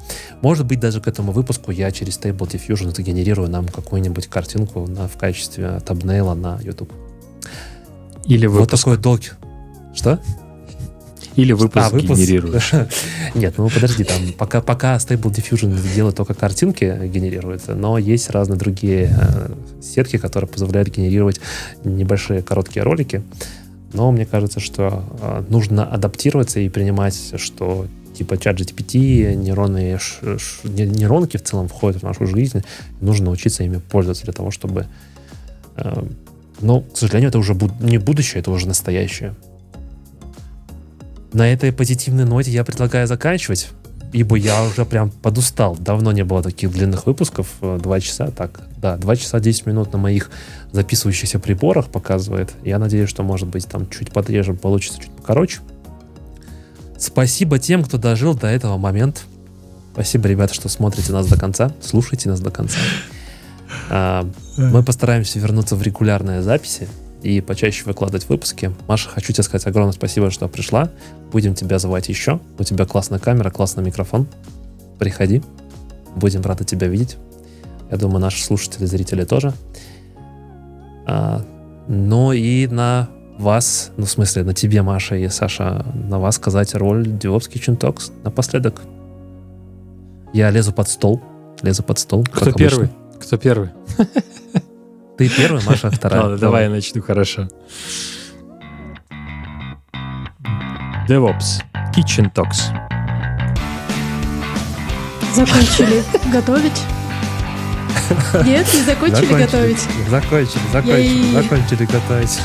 Может 0.42 0.66
быть, 0.66 0.80
даже 0.80 1.02
к 1.02 1.08
этому 1.08 1.32
выпуску 1.32 1.72
я 1.72 1.92
через 1.92 2.20
Stable 2.20 2.50
Diffusion 2.50 2.96
сгенерирую 2.96 3.50
нам 3.50 3.68
какую-нибудь 3.68 4.28
картинку 4.28 4.88
на, 4.88 5.08
в 5.08 5.18
качестве 5.18 5.80
табнейла 5.86 6.34
на 6.34 6.60
YouTube. 6.62 6.92
Или 8.26 8.48
выпуск. 8.48 8.72
Вот 8.72 8.80
такой 8.80 8.98
долгий. 8.98 9.32
Что? 9.94 10.20
Или 11.36 11.54
выпуск, 11.54 11.86
а, 11.86 11.90
выпуск 11.90 12.20
генерируешь. 12.20 12.72
Нет, 13.36 13.56
ну 13.58 13.70
подожди, 13.70 14.04
там 14.04 14.18
пока, 14.38 14.62
пока 14.62 14.96
Stable 14.98 15.34
Diffusion 15.34 15.76
делает 15.96 16.16
только 16.16 16.34
картинки, 16.34 17.08
генерируется, 17.08 17.74
но 17.74 17.98
есть 17.98 18.30
разные 18.30 18.58
другие 18.58 19.16
э, 19.20 19.52
сетки, 19.82 20.18
которые 20.18 20.48
позволяют 20.48 20.90
генерировать 20.90 21.40
небольшие 21.84 22.44
короткие 22.44 22.84
ролики. 22.84 23.24
Но 23.94 24.12
мне 24.12 24.26
кажется, 24.26 24.60
что 24.60 25.04
э, 25.22 25.44
нужно 25.50 25.86
адаптироваться 25.86 26.60
и 26.60 26.70
принимать, 26.70 27.34
что 27.38 27.88
типа 28.14 28.38
чат 28.38 28.60
GPT, 28.60 29.36
нейронные 29.36 29.98
ш, 29.98 30.38
ш, 30.38 30.68
нейронки 30.68 31.38
в 31.38 31.44
целом 31.44 31.68
входят 31.68 32.02
в 32.02 32.04
нашу 32.04 32.28
жизнь. 32.28 32.64
Нужно 33.02 33.26
научиться 33.26 33.64
ими 33.64 33.78
пользоваться 33.78 34.24
для 34.26 34.34
того, 34.34 34.52
чтобы... 34.52 34.88
Э, 35.78 36.04
но, 36.62 36.82
к 36.82 36.98
сожалению, 36.98 37.30
это 37.30 37.40
уже 37.40 37.54
буд- 37.54 37.82
не 37.82 37.98
будущее, 37.98 38.40
это 38.40 38.52
уже 38.52 38.68
настоящее. 38.68 39.34
На 41.34 41.52
этой 41.52 41.74
позитивной 41.74 42.26
ноте 42.26 42.52
я 42.52 42.64
предлагаю 42.64 43.08
заканчивать, 43.08 43.70
ибо 44.12 44.36
я 44.36 44.64
уже 44.64 44.86
прям 44.86 45.10
подустал. 45.10 45.76
Давно 45.76 46.12
не 46.12 46.24
было 46.24 46.44
таких 46.44 46.72
длинных 46.72 47.08
выпусков. 47.08 47.48
Э, 47.62 47.80
два 47.82 48.00
часа, 48.00 48.28
так, 48.28 48.62
да, 48.78 48.98
два 48.98 49.16
часа 49.16 49.40
10 49.40 49.66
минут 49.66 49.92
на 49.92 49.98
моих 49.98 50.30
записывающихся 50.72 51.40
приборах 51.40 51.88
показывает. 51.88 52.54
Я 52.64 52.78
надеюсь, 52.78 53.10
что, 53.10 53.24
может 53.24 53.48
быть, 53.48 53.66
там 53.66 53.90
чуть 53.90 54.12
подрежем, 54.12 54.58
получится 54.58 55.02
чуть 55.02 55.12
покороче. 55.12 55.60
Спасибо 57.00 57.58
тем, 57.58 57.84
кто 57.84 57.98
дожил 57.98 58.36
до 58.36 58.48
этого 58.48 58.78
момента. 58.78 59.22
Спасибо, 59.94 60.28
ребята, 60.28 60.54
что 60.54 60.70
смотрите 60.70 61.12
нас 61.12 61.28
до 61.28 61.40
конца, 61.40 61.72
слушайте 61.82 62.30
нас 62.30 62.40
до 62.40 62.52
конца. 62.52 62.78
А, 63.90 64.30
мы 64.58 64.84
постараемся 64.84 65.40
вернуться 65.40 65.76
в 65.76 65.82
регулярные 65.82 66.44
записи 66.44 66.88
и 67.24 67.40
почаще 67.42 67.86
выкладывать 67.86 68.28
выпуски. 68.28 68.72
Маша, 68.88 69.10
хочу 69.10 69.32
тебе 69.32 69.44
сказать 69.44 69.66
огромное 69.66 69.94
спасибо, 69.94 70.30
что 70.30 70.48
пришла. 70.48 70.90
Будем 71.32 71.56
тебя 71.56 71.80
звать 71.80 72.10
еще. 72.10 72.40
У 72.60 72.64
тебя 72.64 72.86
классная 72.86 73.20
камера, 73.20 73.50
классный 73.50 73.84
микрофон. 73.84 74.28
Приходи. 75.00 75.42
Будем 76.16 76.42
рады 76.42 76.66
тебя 76.66 76.88
видеть. 76.88 77.18
Я 77.90 77.98
думаю, 77.98 78.20
наши 78.20 78.44
слушатели, 78.44 78.86
зрители 78.86 79.24
тоже. 79.24 79.54
А, 81.06 81.46
ну 81.88 82.34
и 82.34 82.68
на 82.68 83.10
вас, 83.38 83.92
ну 83.98 84.06
в 84.06 84.10
смысле 84.10 84.44
на 84.44 84.54
тебе, 84.54 84.82
Маша 84.82 85.16
и 85.16 85.28
Саша, 85.30 85.86
на 85.94 86.20
вас 86.20 86.36
сказать 86.36 86.76
роль 86.76 87.08
DevOps 87.08 87.50
Kitchen 87.50 87.78
Talks 87.78 88.12
напоследок. 88.24 88.82
Я 90.34 90.50
лезу 90.52 90.74
под 90.74 90.90
стол. 90.90 91.22
Лезу 91.62 91.84
под 91.84 92.00
стол. 92.00 92.26
Кто 92.32 92.52
первый? 92.52 92.90
Кто 93.20 93.38
первый? 93.38 93.70
Ты 95.18 95.30
первый, 95.30 95.62
Маша 95.64 95.92
вторая. 95.92 96.24
Ладно, 96.24 96.38
давай 96.38 96.64
я 96.64 96.70
начну, 96.70 97.02
хорошо. 97.02 97.48
DevOps. 101.08 101.62
Kitchen 101.96 102.32
Talks. 102.34 102.74
Закончили 105.36 106.04
готовить? 106.32 106.82
Нет, 108.46 108.68
не 108.74 108.82
закончили, 108.82 109.26
закончили 109.26 109.44
готовить? 109.46 109.80
Закончили, 110.10 110.62
закончили, 110.72 111.34
Я 111.34 111.42
закончили 111.42 111.86
готовить. 111.86 112.40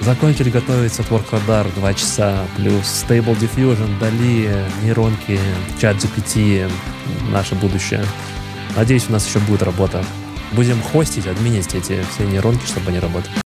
Закончили 0.00 0.50
готовить 0.50 0.98
от 0.98 1.06
WorkRadar 1.10 1.66
2 1.74 1.94
часа, 1.94 2.44
плюс 2.56 3.04
Stable 3.06 3.38
Diffusion, 3.38 3.98
Dali, 4.00 4.50
нейронки, 4.82 5.38
чат 5.80 5.96
GPT, 5.96 6.70
наше 7.30 7.54
будущее. 7.54 8.04
Надеюсь, 8.76 9.06
у 9.08 9.12
нас 9.12 9.26
еще 9.26 9.38
будет 9.40 9.62
работа. 9.62 10.02
Будем 10.52 10.82
хостить, 10.82 11.26
админить 11.26 11.74
эти 11.74 12.02
все 12.10 12.24
нейронки, 12.24 12.66
чтобы 12.66 12.88
они 12.90 12.98
работали. 12.98 13.49